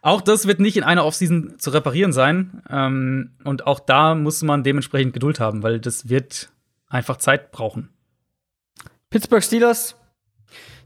auch 0.00 0.22
das 0.22 0.46
wird 0.46 0.60
nicht 0.60 0.76
in 0.76 0.84
einer 0.84 1.04
Offseason 1.04 1.58
zu 1.58 1.70
reparieren 1.70 2.12
sein. 2.12 2.62
Ähm, 2.70 3.32
und 3.44 3.66
auch 3.66 3.80
da 3.80 4.14
muss 4.14 4.42
man 4.42 4.64
dementsprechend 4.64 5.12
Geduld 5.12 5.38
haben, 5.38 5.62
weil 5.62 5.78
das 5.78 6.08
wird 6.08 6.50
einfach 6.88 7.18
Zeit 7.18 7.52
brauchen. 7.52 7.90
Pittsburgh 9.10 9.44
Steelers, 9.44 9.96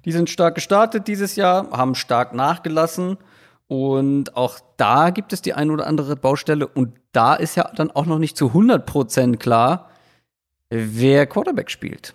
die 0.04 0.10
sind 0.10 0.28
stark 0.28 0.56
gestartet 0.56 1.06
dieses 1.06 1.36
Jahr, 1.36 1.70
haben 1.70 1.94
stark 1.94 2.34
nachgelassen. 2.34 3.18
Und 3.68 4.36
auch 4.36 4.60
da 4.76 5.10
gibt 5.10 5.32
es 5.32 5.42
die 5.42 5.54
ein 5.54 5.70
oder 5.70 5.86
andere 5.86 6.16
Baustelle. 6.16 6.66
Und 6.68 6.94
da 7.12 7.34
ist 7.34 7.56
ja 7.56 7.70
dann 7.74 7.90
auch 7.90 8.06
noch 8.06 8.18
nicht 8.18 8.36
zu 8.36 8.52
100% 8.52 9.38
klar, 9.38 9.90
wer 10.70 11.26
Quarterback 11.26 11.70
spielt. 11.70 12.14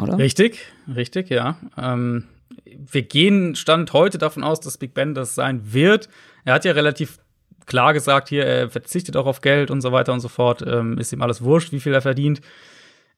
Oder? 0.00 0.18
Richtig, 0.18 0.72
richtig, 0.94 1.28
ja. 1.28 1.56
Ähm, 1.76 2.24
wir 2.64 3.02
gehen 3.02 3.54
Stand 3.54 3.92
heute 3.92 4.18
davon 4.18 4.42
aus, 4.42 4.60
dass 4.60 4.78
Big 4.78 4.94
Ben 4.94 5.14
das 5.14 5.34
sein 5.34 5.72
wird. 5.72 6.08
Er 6.44 6.54
hat 6.54 6.64
ja 6.64 6.72
relativ 6.72 7.18
klar 7.66 7.92
gesagt, 7.92 8.28
hier, 8.28 8.46
er 8.46 8.70
verzichtet 8.70 9.16
auch 9.16 9.26
auf 9.26 9.42
Geld 9.42 9.70
und 9.70 9.80
so 9.80 9.92
weiter 9.92 10.12
und 10.12 10.20
so 10.20 10.28
fort. 10.28 10.62
Ähm, 10.66 10.98
ist 10.98 11.12
ihm 11.12 11.22
alles 11.22 11.42
wurscht, 11.42 11.72
wie 11.72 11.80
viel 11.80 11.92
er 11.92 12.00
verdient. 12.00 12.40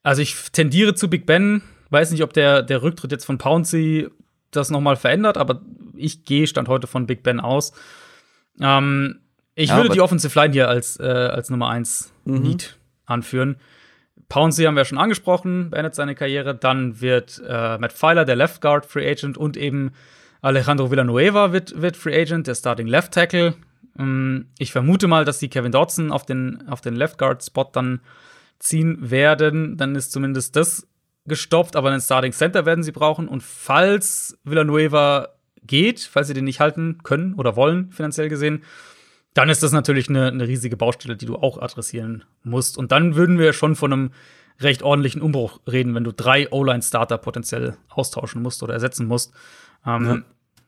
Also 0.03 0.23
ich 0.23 0.35
tendiere 0.51 0.95
zu 0.95 1.09
Big 1.09 1.27
Ben. 1.27 1.63
Weiß 1.91 2.11
nicht, 2.11 2.23
ob 2.23 2.33
der, 2.33 2.63
der 2.63 2.83
Rücktritt 2.83 3.13
jetzt 3.13 3.25
von 3.25 3.39
Pouncy 3.39 4.09
das 4.53 4.71
nochmal 4.71 4.97
verändert, 4.97 5.37
aber 5.37 5.63
ich 5.97 6.25
gehe 6.25 6.47
Stand 6.47 6.69
heute 6.69 6.87
von 6.87 7.07
Big 7.07 7.23
Ben 7.23 7.41
aus. 7.41 7.73
Ähm, 8.61 9.21
ich 9.55 9.71
ja, 9.71 9.77
würde 9.77 9.91
die 9.91 10.01
Offensive 10.01 10.39
Line 10.39 10.53
hier 10.53 10.69
als, 10.69 10.99
äh, 10.99 11.05
als 11.05 11.51
Nummer 11.51 11.69
1 11.69 12.13
mhm. 12.25 12.41
Need 12.41 12.79
anführen. 13.07 13.57
Pouncy 14.29 14.65
haben 14.65 14.77
wir 14.77 14.85
schon 14.85 14.99
angesprochen, 14.99 15.71
beendet 15.71 15.95
seine 15.95 16.15
Karriere. 16.15 16.55
Dann 16.55 17.01
wird 17.01 17.43
äh, 17.47 17.79
Matt 17.79 17.93
Pfeiler, 17.93 18.25
der 18.25 18.37
Left 18.37 18.63
Guard, 18.63 18.87
Free 18.87 19.11
Agent 19.11 19.37
und 19.37 19.57
eben 19.57 19.93
Alejandro 20.41 20.91
Villanueva 20.91 21.53
wird, 21.53 21.81
wird 21.81 21.97
Free 21.97 22.19
Agent, 22.19 22.47
der 22.47 22.55
Starting 22.55 22.87
Left 22.87 23.13
Tackle. 23.13 23.55
Ähm, 23.99 24.47
ich 24.59 24.73
vermute 24.73 25.07
mal, 25.07 25.25
dass 25.25 25.39
sie 25.39 25.49
Kevin 25.49 25.73
Dodson 25.73 26.11
auf 26.11 26.25
den, 26.25 26.67
auf 26.69 26.81
den 26.81 26.97
Left 26.97 27.19
Guard 27.19 27.45
Spot 27.45 27.69
dann 27.73 28.01
ziehen 28.59 29.11
werden. 29.11 29.77
Dann 29.77 29.95
ist 29.95 30.13
zumindest 30.13 30.57
das 30.57 30.89
gestoppt, 31.27 31.77
aber 31.77 31.91
einen 31.91 32.01
Starting 32.01 32.33
Center 32.33 32.67
werden 32.67 32.83
sie 32.83 32.93
brauchen. 32.93 33.29
Und 33.29 33.43
falls 33.43 34.39
Villanueva 34.45 35.29
geht, 35.65 36.01
falls 36.01 36.29
sie 36.29 36.35
den 36.35 36.45
nicht 36.45 36.61
halten 36.61 36.99
können 37.03 37.35
oder 37.35 37.57
wollen, 37.57 37.93
finanziell 37.93 38.29
gesehen, 38.29 38.63
dann 39.35 39.49
ist 39.49 39.63
das 39.63 39.73
natürlich 39.73 40.09
eine, 40.09 40.29
eine 40.29 40.47
riesige 40.47 40.77
Baustelle, 40.77 41.17
die 41.17 41.27
du 41.27 41.37
auch 41.37 41.61
adressieren 41.61 42.25
musst. 42.43 42.77
Und 42.77 42.93
dann 42.93 43.15
würden 43.15 43.39
wir 43.39 43.53
schon 43.53 43.77
von 43.77 43.93
einem 43.93 44.11
recht 44.61 44.83
ordentlichen 44.83 45.23
Umbruch 45.23 45.61
reden, 45.71 45.95
wenn 45.95 46.05
du 46.05 46.13
drei 46.13 46.51
O-Line-Starter 46.51 47.19
potenziell 47.19 47.77
austauschen 47.89 48.43
musst 48.43 48.63
oder 48.63 48.75
ersetzen 48.75 49.07
musst. 49.07 49.33
Ähm, 49.87 50.05
ja. 50.05 50.23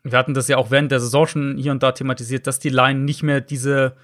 Wir 0.05 0.19
hatten 0.19 0.35
das 0.35 0.49
ja 0.49 0.57
auch 0.57 0.71
während 0.71 0.93
der 0.93 1.01
Saison 1.01 1.27
schon 1.27 1.57
hier 1.57 1.73
und 1.73 1.83
da 1.83 1.93
thematisiert, 1.93 2.47
dass 2.47 2.59
die 2.59 2.69
Line 2.71 3.01
nicht 3.01 3.23
mehr 3.23 3.41
diese 3.41 3.97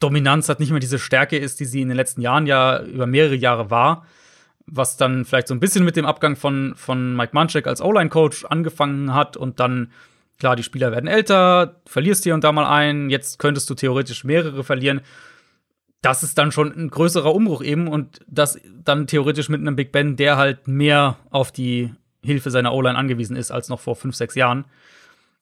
Dominanz 0.00 0.48
hat, 0.48 0.60
nicht 0.60 0.70
mehr 0.70 0.80
diese 0.80 0.98
Stärke 0.98 1.36
ist, 1.36 1.60
die 1.60 1.64
sie 1.64 1.80
in 1.80 1.88
den 1.88 1.96
letzten 1.96 2.20
Jahren 2.20 2.46
ja 2.46 2.82
über 2.82 3.06
mehrere 3.06 3.34
Jahre 3.34 3.70
war. 3.70 4.06
Was 4.70 4.96
dann 4.96 5.24
vielleicht 5.24 5.48
so 5.48 5.54
ein 5.54 5.60
bisschen 5.60 5.84
mit 5.84 5.96
dem 5.96 6.04
Abgang 6.04 6.36
von, 6.36 6.74
von 6.76 7.16
Mike 7.16 7.30
Munchak 7.32 7.66
als 7.66 7.80
O-Line-Coach 7.80 8.44
angefangen 8.44 9.14
hat 9.14 9.36
und 9.36 9.60
dann, 9.60 9.92
klar, 10.38 10.56
die 10.56 10.62
Spieler 10.62 10.92
werden 10.92 11.06
älter, 11.06 11.80
verlierst 11.86 12.24
hier 12.24 12.34
und 12.34 12.44
da 12.44 12.52
mal 12.52 12.66
einen, 12.66 13.08
jetzt 13.08 13.38
könntest 13.38 13.70
du 13.70 13.74
theoretisch 13.74 14.24
mehrere 14.24 14.64
verlieren. 14.64 15.00
Das 16.02 16.22
ist 16.22 16.36
dann 16.36 16.52
schon 16.52 16.72
ein 16.76 16.90
größerer 16.90 17.34
Umbruch 17.34 17.62
eben 17.62 17.88
und 17.88 18.20
das 18.26 18.60
dann 18.84 19.06
theoretisch 19.06 19.48
mit 19.48 19.60
einem 19.60 19.74
Big 19.74 19.90
Ben, 19.90 20.16
der 20.16 20.36
halt 20.36 20.68
mehr 20.68 21.16
auf 21.30 21.50
die 21.50 21.92
Hilfe 22.22 22.50
seiner 22.50 22.74
O-Line 22.74 22.98
angewiesen 22.98 23.36
ist 23.36 23.50
als 23.50 23.68
noch 23.68 23.80
vor 23.80 23.96
fünf, 23.96 24.14
sechs 24.14 24.34
Jahren. 24.34 24.66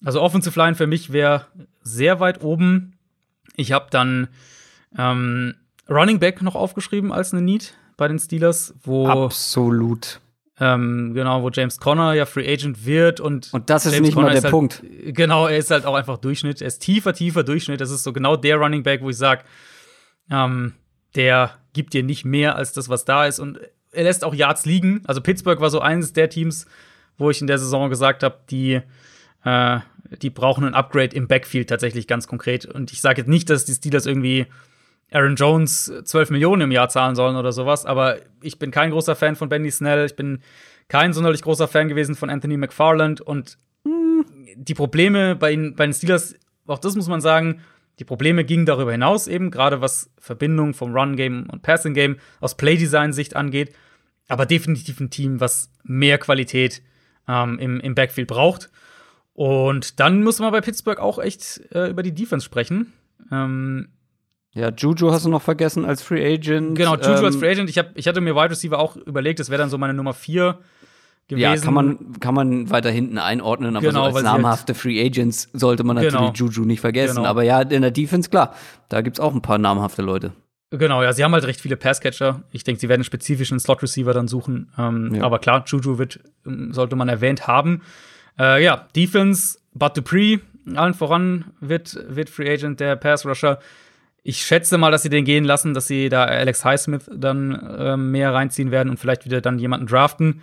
Also 0.04 0.20
Offensive 0.22 0.58
Line 0.58 0.76
für 0.76 0.86
mich 0.86 1.12
wäre 1.12 1.46
sehr 1.82 2.20
weit 2.20 2.42
oben. 2.42 2.96
Ich 3.56 3.72
habe 3.72 3.86
dann 3.90 4.28
ähm, 4.96 5.54
Running 5.88 6.20
Back 6.20 6.42
noch 6.42 6.54
aufgeschrieben 6.54 7.12
als 7.12 7.32
eine 7.32 7.42
Need 7.42 7.74
bei 7.96 8.08
den 8.08 8.18
Steelers, 8.18 8.74
wo 8.82 9.06
absolut 9.06 10.20
ähm, 10.58 11.12
genau, 11.12 11.42
wo 11.42 11.50
James 11.50 11.78
Conner 11.78 12.14
ja 12.14 12.24
Free 12.24 12.50
Agent 12.50 12.86
wird 12.86 13.20
und 13.20 13.52
und 13.52 13.68
das 13.68 13.84
ist 13.84 13.92
James 13.92 14.08
nicht 14.08 14.14
Conner 14.14 14.28
mal 14.28 14.32
der 14.32 14.42
halt, 14.42 14.50
Punkt. 14.50 14.82
Genau, 15.08 15.46
er 15.46 15.58
ist 15.58 15.70
halt 15.70 15.84
auch 15.84 15.94
einfach 15.94 16.16
Durchschnitt. 16.16 16.62
Er 16.62 16.68
ist 16.68 16.78
tiefer, 16.78 17.12
tiefer 17.12 17.44
Durchschnitt. 17.44 17.80
Das 17.80 17.90
ist 17.90 18.04
so 18.04 18.12
genau 18.12 18.36
der 18.36 18.56
Running 18.56 18.82
Back, 18.82 19.02
wo 19.02 19.10
ich 19.10 19.18
sage, 19.18 19.42
ähm, 20.30 20.72
der 21.14 21.50
gibt 21.74 21.92
dir 21.92 22.02
nicht 22.02 22.24
mehr 22.24 22.56
als 22.56 22.72
das, 22.72 22.88
was 22.88 23.04
da 23.04 23.26
ist 23.26 23.38
und 23.38 23.60
er 23.92 24.04
lässt 24.04 24.24
auch 24.24 24.34
Yards 24.34 24.64
liegen. 24.64 25.02
Also 25.06 25.20
Pittsburgh 25.20 25.60
war 25.60 25.70
so 25.70 25.80
eines 25.80 26.12
der 26.14 26.30
Teams, 26.30 26.66
wo 27.18 27.30
ich 27.30 27.40
in 27.40 27.46
der 27.46 27.58
Saison 27.58 27.90
gesagt 27.90 28.22
habe, 28.22 28.38
die 28.50 28.80
äh, 29.44 29.80
die 30.22 30.30
brauchen 30.30 30.64
ein 30.64 30.74
Upgrade 30.74 31.14
im 31.14 31.26
Backfield 31.26 31.68
tatsächlich 31.68 32.06
ganz 32.06 32.26
konkret. 32.28 32.64
Und 32.64 32.92
ich 32.92 33.00
sage 33.00 33.20
jetzt 33.20 33.28
nicht, 33.28 33.50
dass 33.50 33.64
die 33.64 33.74
Steelers 33.74 34.06
irgendwie 34.06 34.46
Aaron 35.12 35.36
Jones 35.36 35.92
12 36.04 36.30
Millionen 36.30 36.62
im 36.62 36.72
Jahr 36.72 36.88
zahlen 36.88 37.14
sollen 37.14 37.36
oder 37.36 37.52
sowas, 37.52 37.86
aber 37.86 38.18
ich 38.42 38.58
bin 38.58 38.70
kein 38.70 38.90
großer 38.90 39.14
Fan 39.14 39.36
von 39.36 39.48
Benny 39.48 39.70
Snell. 39.70 40.06
Ich 40.06 40.16
bin 40.16 40.40
kein 40.88 41.12
sonderlich 41.12 41.42
großer 41.42 41.68
Fan 41.68 41.88
gewesen 41.88 42.14
von 42.14 42.30
Anthony 42.30 42.56
McFarland 42.56 43.20
und 43.20 43.58
die 44.56 44.74
Probleme 44.74 45.36
bei, 45.36 45.56
bei 45.74 45.86
den 45.86 45.92
Steelers, 45.92 46.34
auch 46.66 46.78
das 46.78 46.96
muss 46.96 47.08
man 47.08 47.20
sagen, 47.20 47.60
die 47.98 48.04
Probleme 48.04 48.44
gingen 48.44 48.66
darüber 48.66 48.92
hinaus 48.92 49.26
eben, 49.26 49.50
gerade 49.50 49.80
was 49.80 50.10
Verbindung 50.18 50.74
vom 50.74 50.94
Run-Game 50.94 51.48
und 51.50 51.62
Passing-Game 51.62 52.16
aus 52.40 52.56
Play-Design-Sicht 52.56 53.36
angeht, 53.36 53.74
aber 54.28 54.44
definitiv 54.44 55.00
ein 55.00 55.10
Team, 55.10 55.40
was 55.40 55.70
mehr 55.82 56.18
Qualität 56.18 56.82
ähm, 57.28 57.58
im, 57.58 57.80
im 57.80 57.94
Backfield 57.94 58.28
braucht. 58.28 58.70
Und 59.34 60.00
dann 60.00 60.22
muss 60.22 60.38
man 60.40 60.52
bei 60.52 60.60
Pittsburgh 60.60 60.98
auch 60.98 61.18
echt 61.18 61.60
äh, 61.72 61.90
über 61.90 62.02
die 62.02 62.14
Defense 62.14 62.44
sprechen. 62.44 62.92
Ähm, 63.30 63.88
ja, 64.56 64.70
Juju 64.70 65.12
hast 65.12 65.24
du 65.26 65.28
noch 65.28 65.42
vergessen 65.42 65.84
als 65.84 66.02
Free 66.02 66.34
Agent. 66.34 66.76
genau, 66.76 66.96
Juju 66.96 67.18
ähm, 67.18 67.24
als 67.24 67.36
Free 67.36 67.50
Agent. 67.50 67.70
Ich, 67.70 67.78
hab, 67.78 67.90
ich 67.94 68.08
hatte 68.08 68.20
mir 68.20 68.34
Wide 68.34 68.50
Receiver 68.50 68.78
auch 68.78 68.96
überlegt, 68.96 69.38
das 69.38 69.50
wäre 69.50 69.58
dann 69.60 69.70
so 69.70 69.78
meine 69.78 69.94
Nummer 69.94 70.12
4 70.14 70.58
gewesen. 71.28 71.42
Ja, 71.42 71.56
kann 71.56 71.74
man, 71.74 72.18
kann 72.20 72.34
man 72.34 72.70
weiter 72.70 72.90
hinten 72.90 73.18
einordnen, 73.18 73.76
aber 73.76 73.86
Genau, 73.86 74.00
so 74.00 74.04
als 74.06 74.14
halt- 74.16 74.24
namhafte 74.24 74.74
Free 74.74 75.04
Agents 75.04 75.48
sollte 75.52 75.84
man 75.84 75.96
natürlich 75.96 76.14
Genau. 76.14 76.32
Juju 76.32 76.64
nicht 76.64 76.80
vergessen. 76.80 77.16
Genau. 77.16 77.28
Aber 77.28 77.42
ja, 77.42 77.60
in 77.62 77.82
der 77.82 77.90
Defense, 77.90 78.30
klar, 78.30 78.54
da 78.88 79.00
gibt's 79.02 79.20
auch 79.20 79.34
ein 79.34 79.42
paar 79.42 79.58
namhafte 79.58 80.02
Leute. 80.02 80.32
Genau, 80.70 81.02
ja, 81.02 81.12
sie 81.12 81.22
haben 81.22 81.32
halt 81.32 81.44
recht 81.44 81.60
viele 81.60 81.76
Passcatcher. 81.76 82.42
Ich 82.50 82.64
denke, 82.64 82.80
sie 82.80 82.88
werden 82.88 83.04
spezifisch 83.04 83.52
einen 83.52 83.60
Slot-Receiver 83.60 84.12
dann 84.12 84.26
suchen. 84.26 84.72
Ähm, 84.78 85.14
Ja. 85.14 85.22
Aber 85.24 85.38
klar, 85.38 85.64
Juju 85.66 85.98
wird, 85.98 86.20
ähm, 86.46 86.72
sollte 86.72 86.96
man 86.96 87.08
erwähnt 87.08 87.46
haben. 87.46 87.82
Äh, 88.38 88.62
ja, 88.64 88.86
Defense, 88.96 89.58
Bud 89.74 89.96
Dupree, 89.96 90.38
allen 90.74 90.94
voran 90.94 91.46
wird, 91.60 91.96
wird 92.08 92.30
Free 92.30 92.52
Agent, 92.52 92.80
der 92.80 92.96
Pass-Rusher. 92.96 93.58
Ich 94.28 94.42
schätze 94.42 94.76
mal, 94.76 94.90
dass 94.90 95.04
sie 95.04 95.08
den 95.08 95.24
gehen 95.24 95.44
lassen, 95.44 95.72
dass 95.72 95.86
sie 95.86 96.08
da 96.08 96.24
Alex 96.24 96.64
Highsmith 96.64 97.08
dann 97.14 97.76
ähm, 97.78 98.10
mehr 98.10 98.34
reinziehen 98.34 98.72
werden 98.72 98.90
und 98.90 98.98
vielleicht 98.98 99.24
wieder 99.24 99.40
dann 99.40 99.60
jemanden 99.60 99.86
draften. 99.86 100.42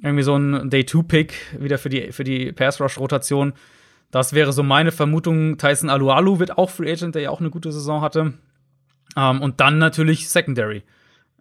Irgendwie 0.00 0.22
so 0.22 0.34
ein 0.36 0.70
Day-2-Pick 0.70 1.58
wieder 1.60 1.76
für 1.76 1.90
die, 1.90 2.12
für 2.12 2.24
die 2.24 2.50
Pass-Rush-Rotation. 2.50 3.52
Das 4.10 4.32
wäre 4.32 4.54
so 4.54 4.62
meine 4.62 4.90
Vermutung. 4.90 5.58
Tyson 5.58 5.90
Alualu 5.90 6.38
wird 6.38 6.56
auch 6.56 6.70
Free 6.70 6.90
Agent, 6.90 7.14
der 7.14 7.20
ja 7.20 7.28
auch 7.28 7.40
eine 7.40 7.50
gute 7.50 7.70
Saison 7.72 8.00
hatte. 8.00 8.32
Ähm, 9.18 9.42
und 9.42 9.60
dann 9.60 9.76
natürlich 9.76 10.30
Secondary. 10.30 10.82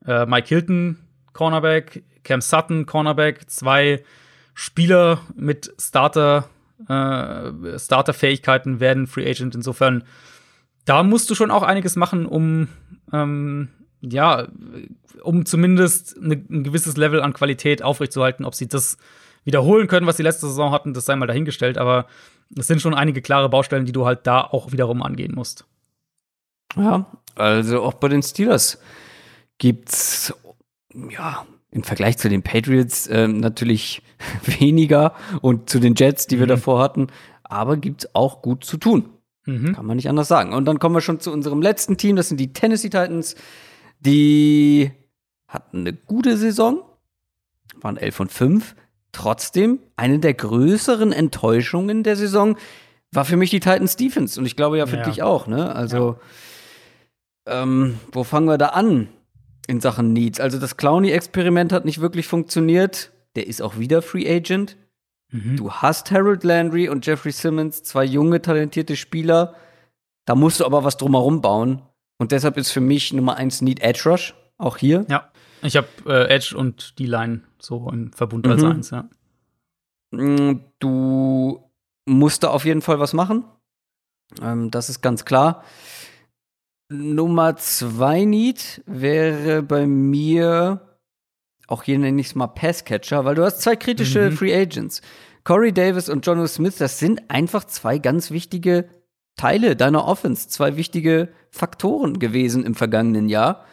Äh, 0.06 0.26
Mike 0.26 0.50
Hilton, 0.50 0.98
Cornerback, 1.32 2.04
Cam 2.26 2.42
Sutton, 2.42 2.88
Cornerback, 2.88 3.50
zwei 3.50 4.04
Spieler 4.54 5.22
mit 5.34 5.74
Starter, 5.80 6.50
äh, 6.90 7.80
Starter-Fähigkeiten 7.80 8.82
werden 8.82 9.08
Free 9.08 9.30
Agent. 9.30 9.56
Insofern, 9.56 10.04
da 10.90 11.04
musst 11.04 11.30
du 11.30 11.36
schon 11.36 11.52
auch 11.52 11.64
einiges 11.64 11.96
machen, 11.96 12.26
um 12.26 12.68
ähm, 13.14 13.70
ja, 14.02 14.48
um 15.22 15.46
zumindest 15.46 16.18
eine, 16.18 16.36
ein 16.36 16.64
gewisses 16.64 16.98
Level 16.98 17.22
an 17.22 17.34
Qualität 17.34 17.84
aufrechtzuerhalten. 17.84 18.46
Ob 18.46 18.56
sie 18.56 18.68
das 18.68 18.98
wiederholen 19.44 19.88
können, 19.88 20.08
was 20.08 20.18
sie 20.18 20.24
letzte 20.24 20.48
Saison 20.48 20.72
hatten, 20.72 20.94
das 20.94 21.06
sei 21.06 21.16
mal 21.16 21.28
dahingestellt. 21.28 21.78
Aber 21.78 22.08
es 22.58 22.68
sind 22.68 22.82
schon 22.82 22.94
einige 22.94 23.22
klare 23.22 23.50
Baustellen, 23.50 23.86
die 23.86 23.92
du 23.92 24.06
halt 24.06 24.26
da 24.26 24.42
auch 24.42 24.72
wiederum 24.72 25.04
angehen 25.04 25.36
musst. 25.36 25.66
Ja, 26.76 27.06
also 27.36 27.82
auch 27.84 27.96
bei 27.96 28.08
den 28.08 28.24
Steelers 28.24 28.80
gibt's 29.58 30.34
ja 31.10 31.46
im 31.72 31.84
Vergleich 31.84 32.18
zu 32.18 32.30
den 32.30 32.42
Patriots 32.42 33.08
ähm, 33.12 33.40
natürlich 33.40 34.02
weniger 34.60 35.14
und 35.42 35.70
zu 35.70 35.80
den 35.80 35.94
Jets, 35.96 36.26
die 36.28 36.40
wir 36.40 36.46
Mhm. 36.46 36.50
davor 36.50 36.82
hatten, 36.82 37.08
aber 37.44 37.78
gibt's 37.78 38.16
auch 38.16 38.42
gut 38.42 38.64
zu 38.64 38.78
tun. 38.78 39.10
Mhm. 39.46 39.74
Kann 39.74 39.86
man 39.86 39.96
nicht 39.96 40.10
anders 40.10 40.28
sagen. 40.28 40.54
Und 40.54 40.66
dann 40.66 40.80
kommen 40.80 40.96
wir 40.96 41.02
schon 41.02 41.20
zu 41.20 41.32
unserem 41.32 41.62
letzten 41.62 41.98
Team, 41.98 42.16
das 42.16 42.30
sind 42.30 42.40
die 42.40 42.54
Tennessee 42.54 42.90
Titans. 42.90 43.36
Die 44.00 44.92
hatten 45.48 45.80
eine 45.80 45.94
gute 45.94 46.38
Saison, 46.38 46.82
waren 47.82 47.98
11 47.98 48.20
und 48.20 48.32
5. 48.32 48.76
Trotzdem, 49.12 49.80
eine 49.96 50.20
der 50.20 50.36
größeren 50.36 51.12
Enttäuschungen 51.12 52.04
der 52.04 52.16
Saison 52.16 52.58
war 53.12 53.26
für 53.26 53.38
mich 53.38 53.50
die 53.50 53.60
Titans 53.60 53.96
Defense. 53.96 54.40
Und 54.40 54.46
ich 54.46 54.56
glaube 54.56 54.78
ja 54.78 54.86
für 54.86 54.98
Ja. 54.98 55.04
dich 55.04 55.24
auch, 55.24 55.48
ne? 55.48 55.76
Also, 55.76 56.20
ähm, 57.48 57.98
wo 58.12 58.24
fangen 58.24 58.48
wir 58.48 58.58
da 58.60 58.68
an 58.68 59.08
in 59.68 59.82
Sachen 59.82 60.14
Needs? 60.14 60.40
Also, 60.40 60.60
das 60.60 60.78
Clowny-Experiment 60.78 61.72
hat 61.74 61.86
nicht 61.86 62.02
wirklich 62.02 62.28
funktioniert. 62.28 63.12
Der 63.36 63.48
ist 63.48 63.62
auch 63.62 63.80
wieder 63.80 64.02
Free 64.04 64.30
Agent. 64.30 64.78
Mhm. 65.32 65.58
Du 65.58 65.72
hast 65.72 66.12
Harold 66.12 66.44
Landry 66.44 66.90
und 66.90 67.06
Jeffrey 67.06 67.32
Simmons, 67.32 67.84
zwei 67.84 68.04
junge, 68.04 68.42
talentierte 68.42 68.96
Spieler. 68.96 69.56
Da 70.26 70.36
musst 70.36 70.60
du 70.60 70.66
aber 70.66 70.84
was 70.84 70.98
drumherum 70.98 71.42
bauen. 71.42 71.82
Und 72.18 72.32
deshalb 72.32 72.58
ist 72.58 72.72
für 72.72 72.82
mich 72.82 73.14
Nummer 73.14 73.36
eins 73.38 73.62
Need 73.62 73.82
Edge 73.82 74.10
Rush. 74.10 74.36
Auch 74.58 74.78
hier. 74.78 75.06
Ja, 75.10 75.32
ich 75.62 75.78
habe 75.78 75.88
äh, 76.06 76.28
Edge 76.34 76.56
und 76.58 76.98
die 77.00 77.06
Line 77.06 77.42
so 77.60 77.90
im 77.92 78.12
Verbund 78.14 78.48
als 78.48 78.62
Mhm. 78.62 78.72
eins, 78.72 78.90
ja. 78.92 79.08
Mm, 80.12 80.60
Du 80.80 81.64
musst 82.06 82.44
da 82.44 82.50
auf 82.50 82.66
jeden 82.66 82.82
Fall 82.82 83.00
was 83.00 83.14
machen. 83.14 83.46
Ähm, 84.42 84.70
das 84.72 84.90
ist 84.90 85.02
ganz 85.02 85.26
klar. 85.26 85.64
Nummer 86.92 87.56
zwei 87.58 88.26
Need 88.26 88.82
wäre 88.88 89.62
bei 89.62 89.86
mir, 89.86 90.89
auch 91.70 91.84
hier 91.84 92.00
nenne 92.00 92.20
ich 92.22 92.28
es 92.28 92.36
mal 92.36 92.48
Passcatcher, 92.48 93.26
weil 93.26 93.36
du 93.36 93.44
hast 93.44 93.62
zwei 93.62 93.76
kritische 93.76 94.30
Mhm. 94.30 94.38
Free 94.38 94.56
Agents. 94.56 95.02
Corey 95.44 95.72
Davis 95.72 96.10
und 96.10 96.26
Jono 96.26 96.46
Smith, 96.48 96.78
das 96.78 97.00
sind 97.00 97.30
einfach 97.30 97.64
zwei 97.64 97.98
ganz 97.98 98.32
wichtige 98.32 98.90
Teile 99.38 99.76
deiner 99.76 100.06
Offense, 100.06 100.50
zwei 100.50 100.76
wichtige 100.76 101.30
Faktoren 101.50 102.20
gewesen 102.20 102.66
im 102.66 102.76
vergangenen 102.76 103.30
Jahr. 103.30 103.66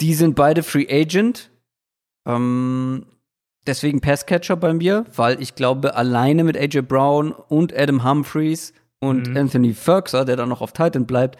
Die 0.00 0.14
sind 0.14 0.34
beide 0.36 0.62
Free 0.62 0.86
Agent. 0.88 1.50
Ähm, 2.26 3.06
deswegen 3.66 4.00
Passcatcher 4.00 4.56
bei 4.56 4.72
mir, 4.72 5.04
weil 5.16 5.42
ich 5.42 5.54
glaube, 5.54 5.96
alleine 5.96 6.44
mit 6.44 6.56
AJ 6.56 6.82
Brown 6.82 7.32
und 7.32 7.76
Adam 7.76 8.04
Humphreys 8.04 8.72
und 9.00 9.28
Mhm. 9.30 9.36
Anthony 9.36 9.74
Ferguson, 9.74 10.26
der 10.26 10.36
dann 10.36 10.48
noch 10.48 10.60
auf 10.60 10.72
Titan 10.72 11.06
bleibt, 11.06 11.38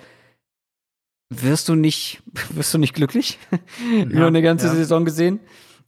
wirst 1.43 1.69
du 1.69 1.75
nicht, 1.75 2.23
wirst 2.51 2.73
du 2.75 2.79
nicht 2.79 2.95
glücklich 2.95 3.39
über 4.05 4.27
eine 4.27 4.43
ganze 4.43 4.67
ja. 4.67 4.75
Saison 4.75 5.05
gesehen. 5.05 5.41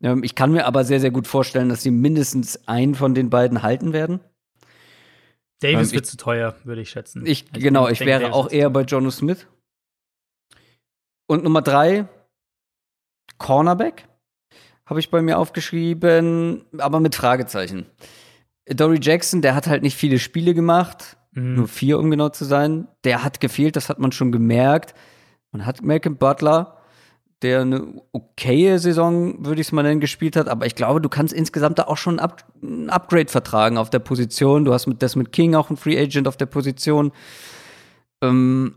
Ähm, 0.02 0.22
ich 0.24 0.34
kann 0.34 0.52
mir 0.52 0.66
aber 0.66 0.84
sehr, 0.84 1.00
sehr 1.00 1.10
gut 1.10 1.26
vorstellen, 1.26 1.68
dass 1.68 1.82
sie 1.82 1.90
mindestens 1.90 2.66
einen 2.68 2.94
von 2.94 3.14
den 3.14 3.30
beiden 3.30 3.62
halten 3.62 3.92
werden. 3.92 4.20
Davis 5.60 5.90
Ähm, 5.90 5.96
wird 5.96 6.06
zu 6.06 6.16
teuer, 6.16 6.54
würde 6.64 6.82
ich 6.82 6.90
schätzen. 6.90 7.24
Ich, 7.26 7.46
Also 7.52 7.60
genau, 7.64 7.88
ich 7.88 7.98
denk, 7.98 8.08
wäre 8.08 8.20
Davis 8.22 8.34
auch 8.34 8.50
eher 8.50 8.70
bei 8.70 8.82
Jono 8.82 9.10
Smith. 9.10 9.46
Und 11.26 11.44
Nummer 11.44 11.62
drei, 11.62 12.06
Cornerback, 13.38 14.06
habe 14.86 15.00
ich 15.00 15.10
bei 15.10 15.22
mir 15.22 15.38
aufgeschrieben, 15.38 16.64
aber 16.78 17.00
mit 17.00 17.14
Fragezeichen. 17.14 17.86
Dory 18.66 18.98
Jackson, 19.00 19.40
der 19.42 19.54
hat 19.54 19.66
halt 19.66 19.82
nicht 19.82 19.96
viele 19.96 20.18
Spiele 20.18 20.54
gemacht, 20.54 21.16
Mhm. 21.32 21.54
nur 21.54 21.68
vier, 21.68 21.98
um 21.98 22.10
genau 22.10 22.28
zu 22.28 22.44
sein. 22.44 22.86
Der 23.04 23.24
hat 23.24 23.40
gefehlt, 23.40 23.76
das 23.76 23.88
hat 23.88 23.98
man 23.98 24.12
schon 24.12 24.30
gemerkt. 24.32 24.94
Man 25.54 25.66
hat 25.66 25.82
Malcolm 25.82 26.16
Butler, 26.16 26.78
der 27.42 27.60
eine 27.60 28.02
okaye 28.10 28.76
Saison, 28.80 29.46
würde 29.46 29.60
ich 29.60 29.68
es 29.68 29.72
mal 29.72 29.84
nennen, 29.84 30.00
gespielt 30.00 30.34
hat. 30.34 30.48
Aber 30.48 30.66
ich 30.66 30.74
glaube, 30.74 31.00
du 31.00 31.08
kannst 31.08 31.32
insgesamt 31.32 31.78
da 31.78 31.84
auch 31.84 31.96
schon 31.96 32.18
ein, 32.18 32.24
Up 32.24 32.44
ein 32.60 32.90
Upgrade 32.90 33.28
vertragen 33.28 33.78
auf 33.78 33.88
der 33.88 34.00
Position. 34.00 34.64
Du 34.64 34.72
hast 34.72 34.88
mit 34.88 35.00
Desmond 35.00 35.30
King 35.30 35.54
auch 35.54 35.70
einen 35.70 35.76
Free 35.76 35.96
Agent 35.96 36.26
auf 36.26 36.36
der 36.36 36.46
Position. 36.46 37.12
Ähm, 38.20 38.74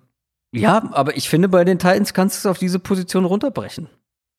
Ja, 0.53 0.87
aber 0.91 1.17
ich 1.17 1.29
finde, 1.29 1.49
bei 1.49 1.63
den 1.63 1.79
Titans 1.79 2.13
kannst 2.13 2.35
du 2.35 2.47
es 2.47 2.51
auf 2.51 2.59
diese 2.59 2.77
Position 2.77 3.25
runterbrechen. 3.25 3.89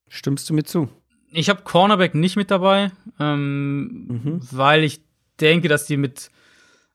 Stimmst 0.09 0.48
du 0.48 0.55
mir 0.55 0.62
zu? 0.62 0.89
Ich 1.32 1.48
habe 1.48 1.62
Cornerback 1.62 2.15
nicht 2.15 2.36
mit 2.36 2.52
dabei, 2.52 2.93
ähm, 3.19 4.06
mhm. 4.06 4.40
weil 4.52 4.85
ich 4.85 5.01
denke, 5.40 5.66
dass 5.66 5.86
die 5.86 5.97
mit, 5.97 6.31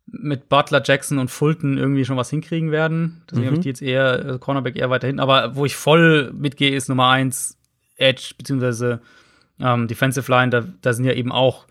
mit 0.05 0.49
Butler, 0.49 0.81
Jackson 0.83 1.17
und 1.17 1.31
Fulton 1.31 1.77
irgendwie 1.77 2.05
schon 2.05 2.17
was 2.17 2.29
hinkriegen 2.29 2.71
werden. 2.71 3.23
Deswegen 3.29 3.43
mhm. 3.43 3.47
habe 3.47 3.55
ich 3.57 3.63
die 3.63 3.69
jetzt 3.69 3.81
eher, 3.81 4.25
äh, 4.25 4.39
Cornerback 4.39 4.75
eher 4.75 4.89
weiter 4.89 5.07
hinten. 5.07 5.21
Aber 5.21 5.55
wo 5.55 5.65
ich 5.65 5.75
voll 5.75 6.31
mitgehe, 6.33 6.75
ist 6.75 6.89
Nummer 6.89 7.09
eins 7.09 7.57
Edge, 7.95 8.33
beziehungsweise 8.37 9.01
ähm, 9.59 9.87
Defensive 9.87 10.29
Line. 10.29 10.49
Da, 10.49 10.65
da 10.81 10.93
sind 10.93 11.05
ja 11.05 11.13
eben 11.13 11.31
auch 11.31 11.67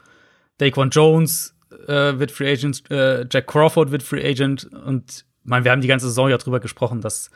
Daquan 0.59 0.91
Jones 0.91 1.55
äh, 1.87 2.19
wird 2.19 2.31
Free 2.31 2.51
Agent, 2.53 2.91
äh, 2.91 3.27
Jack 3.31 3.47
Crawford 3.47 3.91
wird 3.91 4.03
Free 4.03 4.25
Agent 4.25 4.65
und 4.65 5.25
meine, 5.45 5.65
wir 5.65 5.73
haben 5.73 5.81
die 5.81 5.89
ganze 5.89 6.07
Saison 6.07 6.29
ja 6.29 6.39
drüber 6.39 6.61
gesprochen, 6.61 7.01
dass 7.01 7.31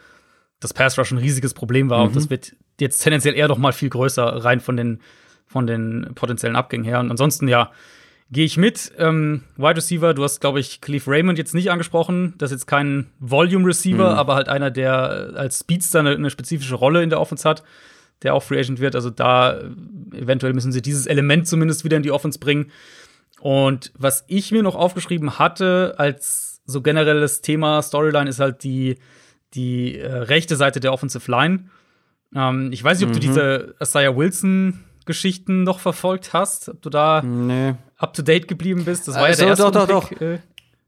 das 0.60 0.72
Pass 0.72 0.98
Rush 0.98 1.12
ein 1.12 1.18
riesiges 1.18 1.54
Problem 1.54 1.90
war 1.90 2.00
mhm. 2.00 2.06
und 2.06 2.16
das 2.16 2.30
wird 2.30 2.54
jetzt 2.80 2.98
tendenziell 2.98 3.34
eher 3.34 3.48
noch 3.48 3.58
mal 3.58 3.72
viel 3.72 3.90
größer 3.90 4.24
rein 4.44 4.60
von 4.60 4.76
den 4.76 5.00
von 5.46 5.66
den 5.66 6.10
potenziellen 6.16 6.56
Abgängen 6.56 6.84
her. 6.84 6.98
Und 6.98 7.10
ansonsten 7.10 7.46
ja, 7.46 7.70
gehe 8.30 8.44
ich 8.44 8.56
mit. 8.56 8.92
Ähm, 8.98 9.44
Wide 9.56 9.76
Receiver, 9.76 10.14
du 10.14 10.24
hast 10.24 10.40
glaube 10.40 10.60
ich 10.60 10.80
Cleve 10.80 11.10
Raymond 11.10 11.38
jetzt 11.38 11.54
nicht 11.54 11.70
angesprochen. 11.70 12.34
Das 12.38 12.50
ist 12.50 12.60
jetzt 12.60 12.66
kein 12.66 13.06
Volume 13.20 13.66
Receiver, 13.66 14.12
mhm. 14.12 14.18
aber 14.18 14.34
halt 14.34 14.48
einer, 14.48 14.70
der 14.70 15.32
als 15.36 15.60
Speedster 15.60 16.00
eine, 16.00 16.10
eine, 16.10 16.30
spezifische 16.30 16.74
Rolle 16.74 17.02
in 17.02 17.10
der 17.10 17.20
Offense 17.20 17.48
hat, 17.48 17.62
der 18.22 18.34
auch 18.34 18.42
Free 18.42 18.58
Agent 18.58 18.80
wird. 18.80 18.94
Also 18.94 19.10
da 19.10 19.60
eventuell 20.12 20.52
müssen 20.52 20.72
sie 20.72 20.82
dieses 20.82 21.06
Element 21.06 21.46
zumindest 21.46 21.84
wieder 21.84 21.96
in 21.96 22.02
die 22.02 22.10
Offense 22.10 22.38
bringen. 22.38 22.70
Und 23.40 23.92
was 23.96 24.24
ich 24.28 24.50
mir 24.50 24.62
noch 24.62 24.74
aufgeschrieben 24.74 25.38
hatte 25.38 25.94
als 25.98 26.62
so 26.64 26.82
generelles 26.82 27.42
Thema 27.42 27.80
Storyline 27.80 28.28
ist 28.28 28.40
halt 28.40 28.64
die, 28.64 28.96
die 29.54 29.98
äh, 29.98 30.12
rechte 30.12 30.56
Seite 30.56 30.80
der 30.80 30.92
Offensive 30.92 31.30
Line. 31.30 31.70
Ähm, 32.34 32.70
ich 32.72 32.82
weiß 32.82 32.98
nicht, 32.98 33.06
ob 33.06 33.14
mhm. 33.14 33.20
du 33.20 33.20
diese 33.20 33.74
Isaiah 33.80 34.16
Wilson 34.16 34.84
Geschichten 35.04 35.62
noch 35.62 35.78
verfolgt 35.78 36.32
hast, 36.32 36.68
ob 36.68 36.82
du 36.82 36.90
da 36.90 37.22
nee. 37.22 37.74
Up 37.96 38.14
to 38.14 38.22
date 38.22 38.48
geblieben 38.48 38.84
bist. 38.84 39.08
Das 39.08 39.14
war 39.14 39.24
also, 39.24 39.44
ja 39.44 39.54
der 39.54 39.64
erste 39.64 39.78
doch, 39.78 39.86
doch, 39.86 40.10
doch. 40.10 40.20
Äh, 40.20 40.38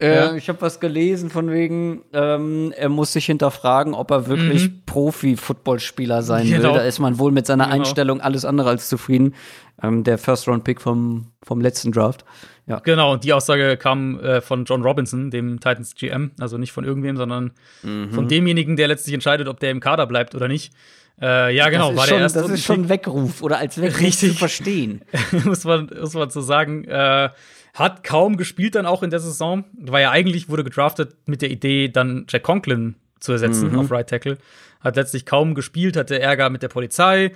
äh, 0.01 0.15
ja. 0.15 0.35
Ich 0.35 0.49
habe 0.49 0.61
was 0.61 0.79
gelesen 0.79 1.29
von 1.29 1.51
wegen, 1.51 2.03
ähm, 2.13 2.73
er 2.77 2.89
muss 2.89 3.13
sich 3.13 3.27
hinterfragen, 3.27 3.95
ob 3.95 4.13
er 4.13 4.29
wirklich 4.29 4.69
mhm. 4.69 4.83
Profi-Footballspieler 4.87 6.23
sein 6.23 6.47
genau. 6.47 6.69
will. 6.69 6.79
Da 6.79 6.83
ist 6.83 7.01
man 7.01 7.19
wohl 7.19 7.33
mit 7.33 7.47
seiner 7.47 7.65
genau. 7.65 7.77
Einstellung 7.77 8.21
alles 8.21 8.45
andere 8.45 8.69
als 8.69 8.89
zufrieden. 8.89 9.35
Ähm, 9.83 10.05
der 10.05 10.19
First-Round-Pick 10.19 10.81
vom, 10.81 11.33
vom 11.43 11.61
letzten 11.61 11.91
Draft. 11.91 12.25
Ja. 12.67 12.79
Genau, 12.81 13.13
und 13.13 13.25
die 13.25 13.33
Aussage 13.33 13.77
kam 13.77 14.21
äh, 14.21 14.41
von 14.41 14.67
John 14.67 14.83
Robinson, 14.83 15.31
dem 15.31 15.59
Titans 15.59 15.95
GM, 15.95 16.33
also 16.39 16.59
nicht 16.59 16.73
von 16.73 16.85
irgendwem, 16.85 17.17
sondern 17.17 17.53
mhm. 17.83 18.11
von 18.11 18.29
demjenigen, 18.29 18.77
der 18.77 18.89
letztlich 18.89 19.15
entscheidet, 19.15 19.49
ob 19.49 19.59
der 19.59 19.71
im 19.71 19.81
Kader 19.81 20.07
bleibt 20.07 20.35
oder 20.35 20.47
nicht. 20.47 20.73
Äh, 21.21 21.55
ja, 21.55 21.69
genau, 21.69 21.97
war 21.97 22.07
schon, 22.07 22.17
der 22.17 22.23
erste. 22.23 22.43
Das 22.43 22.51
ist 22.51 22.65
schon 22.65 22.89
Weckruf 22.89 23.43
oder 23.43 23.59
als 23.59 23.79
Weckruf 23.81 24.01
Richtig. 24.01 24.33
zu 24.33 24.39
verstehen. 24.39 25.03
muss, 25.45 25.65
man, 25.65 25.91
muss 26.01 26.15
man 26.15 26.31
so 26.31 26.41
sagen. 26.41 26.85
Äh, 26.85 27.31
hat 27.75 28.03
kaum 28.03 28.37
gespielt 28.37 28.75
dann 28.75 28.87
auch 28.87 29.05
in 29.05 29.11
der 29.11 29.21
Saison. 29.21 29.65
War 29.79 30.01
ja 30.01 30.11
eigentlich, 30.11 30.49
wurde 30.49 30.65
gedraftet 30.65 31.15
mit 31.27 31.43
der 31.43 31.51
Idee, 31.51 31.89
dann 31.89 32.27
Jack 32.29 32.43
Conklin 32.43 32.97
zu 33.21 33.33
ersetzen 33.33 33.71
mhm. 33.71 33.79
auf 33.79 33.91
Right 33.91 34.09
Tackle. 34.09 34.39
Hat 34.81 34.97
letztlich 34.97 35.27
kaum 35.27 35.55
gespielt, 35.55 35.97
hatte 35.97 36.19
Ärger 36.19 36.51
mit 36.51 36.63
der 36.63 36.69
Polizei, 36.69 37.33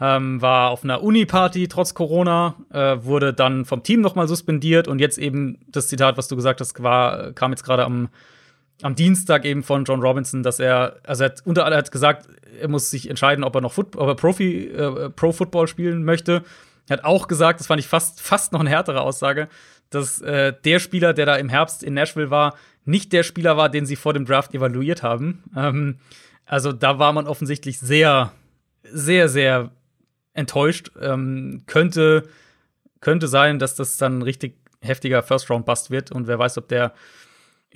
ähm, 0.00 0.42
war 0.42 0.70
auf 0.70 0.84
einer 0.84 1.02
Uni-Party 1.02 1.68
trotz 1.68 1.94
Corona, 1.94 2.56
äh, 2.72 2.96
wurde 3.04 3.32
dann 3.32 3.64
vom 3.64 3.82
Team 3.82 4.02
nochmal 4.02 4.28
suspendiert 4.28 4.88
und 4.88 4.98
jetzt 4.98 5.18
eben 5.18 5.58
das 5.68 5.88
Zitat, 5.88 6.18
was 6.18 6.28
du 6.28 6.36
gesagt 6.36 6.60
hast, 6.60 6.82
war, 6.82 7.32
kam 7.32 7.52
jetzt 7.52 7.64
gerade 7.64 7.84
am, 7.84 8.08
am 8.82 8.94
Dienstag 8.94 9.44
eben 9.44 9.62
von 9.62 9.84
John 9.84 10.00
Robinson, 10.00 10.42
dass 10.42 10.60
er, 10.60 10.98
also 11.04 11.24
er 11.24 11.30
hat 11.30 11.42
unter 11.44 11.64
anderem 11.64 11.78
hat 11.78 11.90
gesagt, 11.90 12.28
er 12.60 12.68
muss 12.68 12.90
sich 12.90 13.08
entscheiden, 13.08 13.44
ob 13.44 13.54
er 13.54 13.60
noch 13.60 13.72
Foot, 13.72 13.96
ob 13.96 14.08
er 14.08 14.14
Profi, 14.14 14.66
äh, 14.66 15.10
Pro-Football 15.10 15.68
spielen 15.68 16.04
möchte. 16.04 16.42
Er 16.88 16.98
hat 16.98 17.04
auch 17.04 17.28
gesagt, 17.28 17.60
das 17.60 17.66
fand 17.66 17.80
ich 17.80 17.88
fast, 17.88 18.20
fast 18.20 18.52
noch 18.52 18.60
eine 18.60 18.70
härtere 18.70 19.00
Aussage, 19.00 19.48
dass 19.90 20.20
äh, 20.20 20.52
der 20.64 20.78
Spieler, 20.78 21.14
der 21.14 21.26
da 21.26 21.36
im 21.36 21.48
Herbst 21.48 21.82
in 21.82 21.94
Nashville 21.94 22.30
war, 22.30 22.56
nicht 22.84 23.12
der 23.12 23.22
Spieler 23.22 23.56
war, 23.56 23.68
den 23.68 23.86
sie 23.86 23.96
vor 23.96 24.12
dem 24.12 24.24
Draft 24.24 24.54
evaluiert 24.54 25.02
haben. 25.02 25.44
Ähm, 25.56 25.98
also 26.44 26.72
da 26.72 26.98
war 26.98 27.12
man 27.12 27.26
offensichtlich 27.26 27.78
sehr, 27.80 28.32
sehr, 28.84 29.28
sehr 29.28 29.70
enttäuscht. 30.32 30.92
Ähm, 31.00 31.62
könnte, 31.66 32.28
könnte 33.00 33.26
sein, 33.26 33.58
dass 33.58 33.74
das 33.74 33.96
dann 33.96 34.18
ein 34.18 34.22
richtig 34.22 34.56
heftiger 34.80 35.22
First-Round-Bust 35.22 35.90
wird. 35.90 36.12
Und 36.12 36.26
wer 36.28 36.38
weiß, 36.38 36.58
ob 36.58 36.68
der 36.68 36.92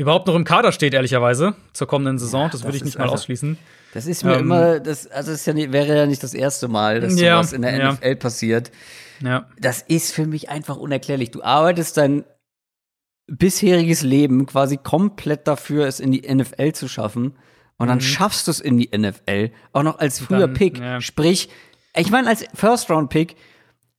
überhaupt 0.00 0.26
noch 0.26 0.34
im 0.34 0.44
Kader 0.44 0.72
steht, 0.72 0.94
ehrlicherweise, 0.94 1.54
zur 1.74 1.86
kommenden 1.86 2.18
Saison. 2.18 2.42
Ja, 2.42 2.46
das, 2.48 2.60
das 2.60 2.64
würde 2.64 2.76
ich 2.78 2.84
nicht 2.84 2.96
mal 2.96 3.04
also, 3.04 3.14
ausschließen. 3.14 3.58
Das 3.92 4.06
ist 4.06 4.24
mir 4.24 4.34
ähm, 4.34 4.40
immer, 4.40 4.80
das, 4.80 5.06
also 5.06 5.30
es 5.32 5.44
ja 5.44 5.54
wäre 5.54 5.94
ja 5.94 6.06
nicht 6.06 6.22
das 6.22 6.32
erste 6.32 6.68
Mal, 6.68 7.00
dass 7.00 7.20
ja, 7.20 7.36
sowas 7.36 7.52
in 7.52 7.62
der 7.62 7.76
ja. 7.76 7.92
NFL 7.92 8.16
passiert. 8.16 8.70
Ja. 9.22 9.46
Das 9.58 9.82
ist 9.82 10.12
für 10.12 10.26
mich 10.26 10.48
einfach 10.48 10.76
unerklärlich. 10.76 11.30
Du 11.30 11.42
arbeitest 11.42 11.98
dein 11.98 12.24
bisheriges 13.26 14.02
Leben 14.02 14.46
quasi 14.46 14.78
komplett 14.78 15.46
dafür, 15.46 15.86
es 15.86 16.00
in 16.00 16.12
die 16.12 16.22
NFL 16.34 16.72
zu 16.72 16.88
schaffen. 16.88 17.34
Und 17.76 17.88
dann 17.88 17.98
mhm. 17.98 18.02
schaffst 18.02 18.46
du 18.46 18.52
es 18.52 18.60
in 18.60 18.78
die 18.78 18.90
NFL, 18.96 19.50
auch 19.72 19.82
noch 19.82 19.98
als 19.98 20.20
früher 20.20 20.40
dann, 20.40 20.54
Pick. 20.54 20.78
Ja. 20.78 21.00
Sprich, 21.00 21.50
ich 21.94 22.10
meine, 22.10 22.28
als 22.28 22.44
First-Round-Pick 22.54 23.36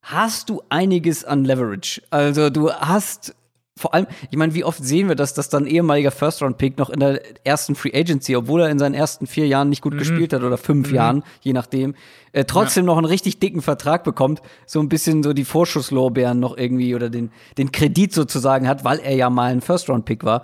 hast 0.02 0.49
du 0.49 0.64
einiges 0.69 1.26
an 1.26 1.45
Leverage. 1.45 2.02
Also 2.10 2.49
du 2.49 2.72
hast 2.72 3.36
vor 3.77 3.93
allem, 3.93 4.06
ich 4.30 4.38
meine, 4.38 4.53
wie 4.53 4.64
oft 4.64 4.84
sehen 4.84 5.07
wir 5.07 5.15
das, 5.15 5.34
dass 5.34 5.49
dann 5.49 5.65
ehemaliger 5.65 6.11
First-Round-Pick 6.11 6.77
noch 6.77 6.89
in 6.89 6.99
der 6.99 7.22
ersten 7.45 7.76
Free 7.76 7.93
Agency, 7.93 8.35
obwohl 8.35 8.61
er 8.61 8.69
in 8.69 8.80
seinen 8.80 8.93
ersten 8.93 9.27
vier 9.27 9.48
Jahren 9.48 9.69
nicht 9.69 9.81
gut 9.81 9.93
mhm. 9.93 9.99
gespielt 9.99 10.34
hat 10.34 10.43
oder 10.43 10.57
fünf 10.57 10.89
mhm. 10.89 10.95
Jahren, 10.95 11.23
je 11.41 11.53
nachdem, 11.53 11.95
äh, 12.34 12.43
trotzdem 12.43 12.84
ja. 12.84 12.88
noch 12.88 12.98
einen 12.98 13.06
richtig 13.06 13.39
dicken 13.39 13.61
Vertrag 13.61 14.03
bekommt, 14.03 14.41
so 14.65 14.80
ein 14.81 14.89
bisschen 14.89 15.23
so 15.23 15.34
die 15.34 15.45
Vorschusslorbeeren 15.45 16.39
noch 16.39 16.57
irgendwie 16.57 16.95
oder 16.95 17.10
den, 17.10 17.31
den 17.57 17.72
Kredit 17.72 18.14
sozusagen 18.14 18.68
hat, 18.68 18.84
weil 18.84 18.99
er 18.99 19.15
ja 19.15 19.30
mal 19.30 19.52
ein 19.52 19.61
First-Round-Pick 19.61 20.26
war. 20.26 20.43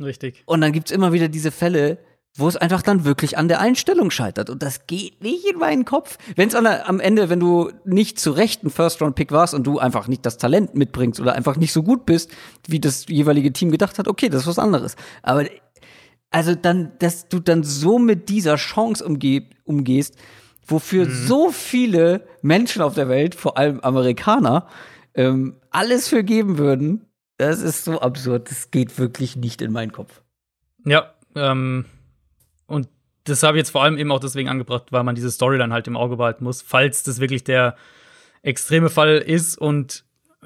Richtig. 0.00 0.42
Und 0.46 0.60
dann 0.60 0.72
gibt's 0.72 0.92
immer 0.92 1.12
wieder 1.12 1.28
diese 1.28 1.50
Fälle, 1.50 1.98
wo 2.34 2.48
es 2.48 2.56
einfach 2.56 2.82
dann 2.82 3.04
wirklich 3.04 3.36
an 3.36 3.48
der 3.48 3.60
Einstellung 3.60 4.10
scheitert. 4.10 4.48
Und 4.48 4.62
das 4.62 4.86
geht 4.86 5.22
nicht 5.22 5.44
in 5.46 5.58
meinen 5.58 5.84
Kopf. 5.84 6.16
Wenn 6.34 6.48
es 6.48 6.54
am 6.54 7.00
Ende, 7.00 7.28
wenn 7.28 7.40
du 7.40 7.70
nicht 7.84 8.18
zu 8.18 8.30
Recht 8.30 8.64
ein 8.64 8.70
First-Round-Pick 8.70 9.32
warst 9.32 9.52
und 9.52 9.64
du 9.64 9.78
einfach 9.78 10.08
nicht 10.08 10.24
das 10.24 10.38
Talent 10.38 10.74
mitbringst 10.74 11.20
oder 11.20 11.34
einfach 11.34 11.56
nicht 11.56 11.72
so 11.72 11.82
gut 11.82 12.06
bist, 12.06 12.30
wie 12.66 12.80
das 12.80 13.06
jeweilige 13.06 13.52
Team 13.52 13.70
gedacht 13.70 13.98
hat, 13.98 14.08
okay, 14.08 14.30
das 14.30 14.42
ist 14.42 14.48
was 14.48 14.58
anderes. 14.58 14.96
Aber 15.22 15.44
also 16.30 16.54
dann, 16.54 16.92
dass 16.98 17.28
du 17.28 17.38
dann 17.38 17.62
so 17.62 17.98
mit 17.98 18.30
dieser 18.30 18.56
Chance 18.56 19.04
umge 19.04 19.46
umgehst, 19.64 20.16
wofür 20.66 21.06
mhm. 21.06 21.26
so 21.26 21.50
viele 21.50 22.26
Menschen 22.40 22.80
auf 22.80 22.94
der 22.94 23.08
Welt, 23.08 23.34
vor 23.34 23.58
allem 23.58 23.80
Amerikaner, 23.80 24.68
ähm, 25.14 25.56
alles 25.70 26.08
für 26.08 26.24
geben 26.24 26.56
würden, 26.56 27.04
das 27.36 27.60
ist 27.60 27.84
so 27.84 28.00
absurd. 28.00 28.50
Das 28.50 28.70
geht 28.70 28.98
wirklich 28.98 29.36
nicht 29.36 29.60
in 29.60 29.72
meinen 29.72 29.92
Kopf. 29.92 30.22
Ja, 30.86 31.12
ähm, 31.34 31.84
das 33.24 33.42
habe 33.42 33.56
ich 33.56 33.62
jetzt 33.62 33.70
vor 33.70 33.82
allem 33.82 33.98
eben 33.98 34.10
auch 34.10 34.20
deswegen 34.20 34.48
angebracht, 34.48 34.84
weil 34.90 35.04
man 35.04 35.14
diese 35.14 35.30
Storyline 35.30 35.72
halt 35.72 35.86
im 35.86 35.96
Auge 35.96 36.16
behalten 36.16 36.44
muss, 36.44 36.62
falls 36.62 37.02
das 37.02 37.20
wirklich 37.20 37.44
der 37.44 37.76
extreme 38.42 38.90
Fall 38.90 39.18
ist 39.18 39.56
und 39.56 40.04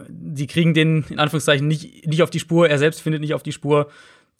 die 0.09 0.47
kriegen 0.47 0.74
den 0.74 1.05
in 1.09 1.19
Anführungszeichen 1.19 1.66
nicht, 1.66 2.07
nicht 2.07 2.23
auf 2.23 2.31
die 2.31 2.40
Spur, 2.40 2.69
er 2.69 2.78
selbst 2.78 3.01
findet 3.01 3.23
nicht 3.23 3.35
auf 3.35 3.43
die 3.43 3.53
Spur, 3.53 3.90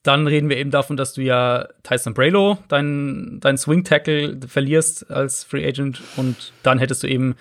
dann 0.03 0.27
reden 0.27 0.49
wir 0.49 0.59
eben 0.59 0.71
davon, 0.71 0.97
dass 0.97 1.15
du 1.15 1.23
ja 1.23 1.69
Tyson 1.83 2.15
Braylo, 2.15 2.59
deinen 2.69 3.41
dein 3.41 3.57
Swing 3.57 3.83
Tackle, 3.83 4.39
verlierst 4.47 5.11
als 5.11 5.45
Free 5.45 5.67
Agent 5.67 6.03
und 6.17 6.53
dann 6.63 6.79
hättest 6.79 7.03
du 7.03 7.09
eben 7.09 7.35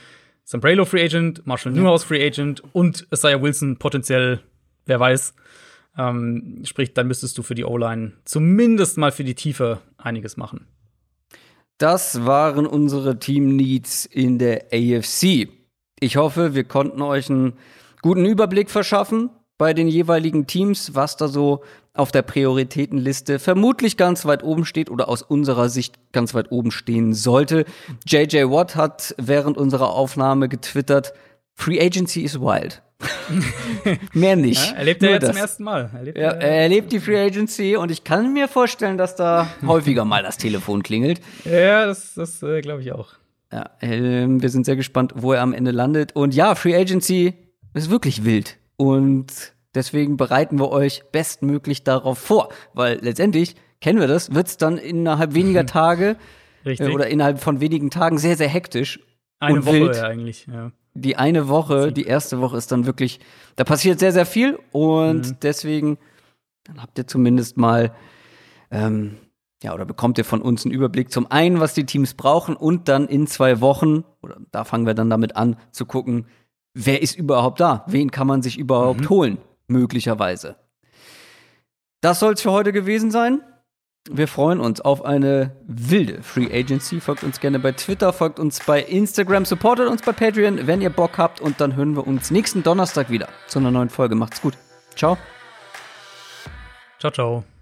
Sambrelo 0.45 0.85
Free 0.85 1.03
Agent, 1.03 1.45
Marshall 1.45 1.73
Newhouse 1.73 2.03
Free 2.03 2.25
Agent 2.25 2.63
und 2.73 3.07
Isaiah 3.11 3.41
Wilson 3.41 3.77
potenziell, 3.77 4.39
wer 4.85 4.99
weiß, 4.99 5.33
ähm, 5.97 6.61
sprich, 6.65 6.93
dann 6.93 7.07
müsstest 7.07 7.37
du 7.37 7.43
für 7.43 7.55
die 7.55 7.65
O-Line 7.65 8.13
zumindest 8.25 8.97
mal 8.97 9.11
für 9.11 9.23
die 9.23 9.35
Tiefe 9.35 9.79
einiges 9.97 10.37
machen. 10.37 10.67
Das 11.77 12.25
waren 12.25 12.65
unsere 12.65 13.19
Team-Needs 13.19 14.05
in 14.05 14.39
der 14.39 14.67
AFC. 14.71 15.49
Ich 15.99 16.15
hoffe, 16.15 16.55
wir 16.55 16.63
konnten 16.63 17.01
euch 17.01 17.29
einen 17.29 17.53
guten 18.01 18.25
Überblick 18.25 18.69
verschaffen 18.69 19.29
bei 19.57 19.73
den 19.73 19.87
jeweiligen 19.87 20.47
Teams, 20.47 20.95
was 20.95 21.17
da 21.17 21.27
so 21.27 21.63
auf 21.93 22.11
der 22.11 22.21
Prioritätenliste 22.21 23.39
vermutlich 23.39 23.97
ganz 23.97 24.25
weit 24.25 24.43
oben 24.43 24.65
steht 24.65 24.89
oder 24.89 25.09
aus 25.09 25.21
unserer 25.21 25.69
Sicht 25.69 25.95
ganz 26.13 26.33
weit 26.33 26.51
oben 26.51 26.71
stehen 26.71 27.13
sollte. 27.13 27.65
JJ 28.05 28.49
Watt 28.49 28.75
hat 28.75 29.15
während 29.17 29.57
unserer 29.57 29.89
Aufnahme 29.89 30.47
getwittert, 30.47 31.13
Free 31.53 31.79
Agency 31.79 32.21
is 32.21 32.39
wild. 32.39 32.81
Mehr 34.13 34.35
nicht. 34.35 34.71
Ja, 34.71 34.77
erlebt 34.77 35.03
er 35.03 35.11
jetzt 35.11 35.23
das. 35.23 35.31
zum 35.31 35.37
ersten 35.37 35.63
Mal. 35.63 35.89
Erlebt 35.93 36.17
ja, 36.17 36.29
er 36.31 36.61
erlebt 36.61 36.91
die 36.91 36.99
Free 36.99 37.19
Agency 37.19 37.75
und 37.75 37.91
ich 37.91 38.03
kann 38.03 38.33
mir 38.33 38.47
vorstellen, 38.47 38.97
dass 38.97 39.15
da 39.15 39.47
häufiger 39.65 40.05
mal 40.05 40.23
das 40.23 40.37
Telefon 40.37 40.83
klingelt. 40.83 41.21
Ja, 41.43 41.85
das, 41.85 42.13
das 42.13 42.41
äh, 42.43 42.61
glaube 42.61 42.81
ich 42.81 42.91
auch. 42.91 43.13
Ja, 43.51 43.69
äh, 43.79 44.25
wir 44.27 44.49
sind 44.49 44.65
sehr 44.65 44.75
gespannt, 44.75 45.13
wo 45.15 45.33
er 45.33 45.41
am 45.41 45.53
Ende 45.53 45.71
landet. 45.71 46.15
Und 46.15 46.33
ja, 46.33 46.55
Free 46.55 46.75
Agency 46.75 47.33
ist 47.73 47.89
wirklich 47.89 48.23
wild. 48.23 48.57
Und 48.77 49.53
deswegen 49.73 50.17
bereiten 50.17 50.59
wir 50.59 50.71
euch 50.71 51.03
bestmöglich 51.11 51.83
darauf 51.83 52.17
vor. 52.17 52.49
Weil 52.73 52.99
letztendlich 53.01 53.55
kennen 53.81 53.99
wir 53.99 54.07
das, 54.07 54.33
wird 54.33 54.47
es 54.47 54.57
dann 54.57 54.77
innerhalb 54.77 55.33
weniger 55.35 55.65
Tage 55.65 56.17
äh, 56.63 56.89
oder 56.89 57.07
innerhalb 57.07 57.39
von 57.39 57.59
wenigen 57.59 57.89
Tagen 57.89 58.17
sehr, 58.17 58.37
sehr 58.37 58.49
hektisch. 58.49 58.99
Eine 59.39 59.65
Woche 59.65 59.73
wild. 59.75 59.99
eigentlich, 59.99 60.47
ja. 60.47 60.71
Die 60.97 61.17
eine 61.17 61.49
Woche, 61.49 61.91
die 61.91 62.05
erste 62.05 62.39
Woche 62.39 62.55
ist 62.57 62.71
dann 62.71 62.85
wirklich, 62.85 63.19
da 63.57 63.63
passiert 63.65 63.99
sehr, 63.99 64.13
sehr 64.13 64.25
viel 64.25 64.57
und 64.71 65.27
Mhm. 65.27 65.37
deswegen, 65.41 65.97
dann 66.63 66.81
habt 66.81 66.97
ihr 66.97 67.05
zumindest 67.05 67.57
mal, 67.57 67.93
ähm, 68.71 69.17
ja, 69.61 69.73
oder 69.73 69.83
bekommt 69.85 70.17
ihr 70.17 70.25
von 70.25 70.41
uns 70.41 70.63
einen 70.65 70.73
Überblick 70.73 71.11
zum 71.11 71.29
einen, 71.31 71.59
was 71.59 71.73
die 71.73 71.85
Teams 71.85 72.13
brauchen 72.13 72.55
und 72.55 72.87
dann 72.87 73.07
in 73.07 73.27
zwei 73.27 73.59
Wochen, 73.61 74.05
oder 74.21 74.37
da 74.51 74.63
fangen 74.63 74.85
wir 74.85 74.93
dann 74.93 75.09
damit 75.09 75.35
an, 75.35 75.57
zu 75.71 75.85
gucken, 75.85 76.27
wer 76.73 77.01
ist 77.01 77.17
überhaupt 77.17 77.59
da? 77.59 77.83
Wen 77.87 78.09
kann 78.09 78.27
man 78.27 78.41
sich 78.41 78.57
überhaupt 78.57 79.01
Mhm. 79.01 79.09
holen? 79.09 79.37
Möglicherweise. 79.67 80.55
Das 82.01 82.19
soll 82.19 82.33
es 82.33 82.41
für 82.41 82.51
heute 82.51 82.71
gewesen 82.71 83.11
sein. 83.11 83.41
Wir 84.09 84.27
freuen 84.27 84.59
uns 84.59 84.81
auf 84.81 85.03
eine 85.03 85.55
wilde 85.65 86.21
Free 86.21 86.47
Agency. 86.51 87.01
Folgt 87.01 87.23
uns 87.23 87.39
gerne 87.39 87.57
bei 87.57 87.71
Twitter, 87.71 88.13
folgt 88.13 88.39
uns 88.39 88.59
bei 88.63 88.81
Instagram, 88.81 89.45
supportet 89.45 89.87
uns 89.87 90.03
bei 90.03 90.11
Patreon, 90.11 90.67
wenn 90.67 90.81
ihr 90.81 90.91
Bock 90.91 91.17
habt. 91.17 91.41
Und 91.41 91.59
dann 91.59 91.75
hören 91.75 91.95
wir 91.95 92.05
uns 92.05 92.29
nächsten 92.29 92.61
Donnerstag 92.61 93.09
wieder 93.09 93.29
zu 93.47 93.59
einer 93.59 93.71
neuen 93.71 93.89
Folge. 93.89 94.15
Macht's 94.15 94.41
gut. 94.41 94.55
Ciao. 94.95 95.17
Ciao, 96.99 97.11
ciao. 97.11 97.54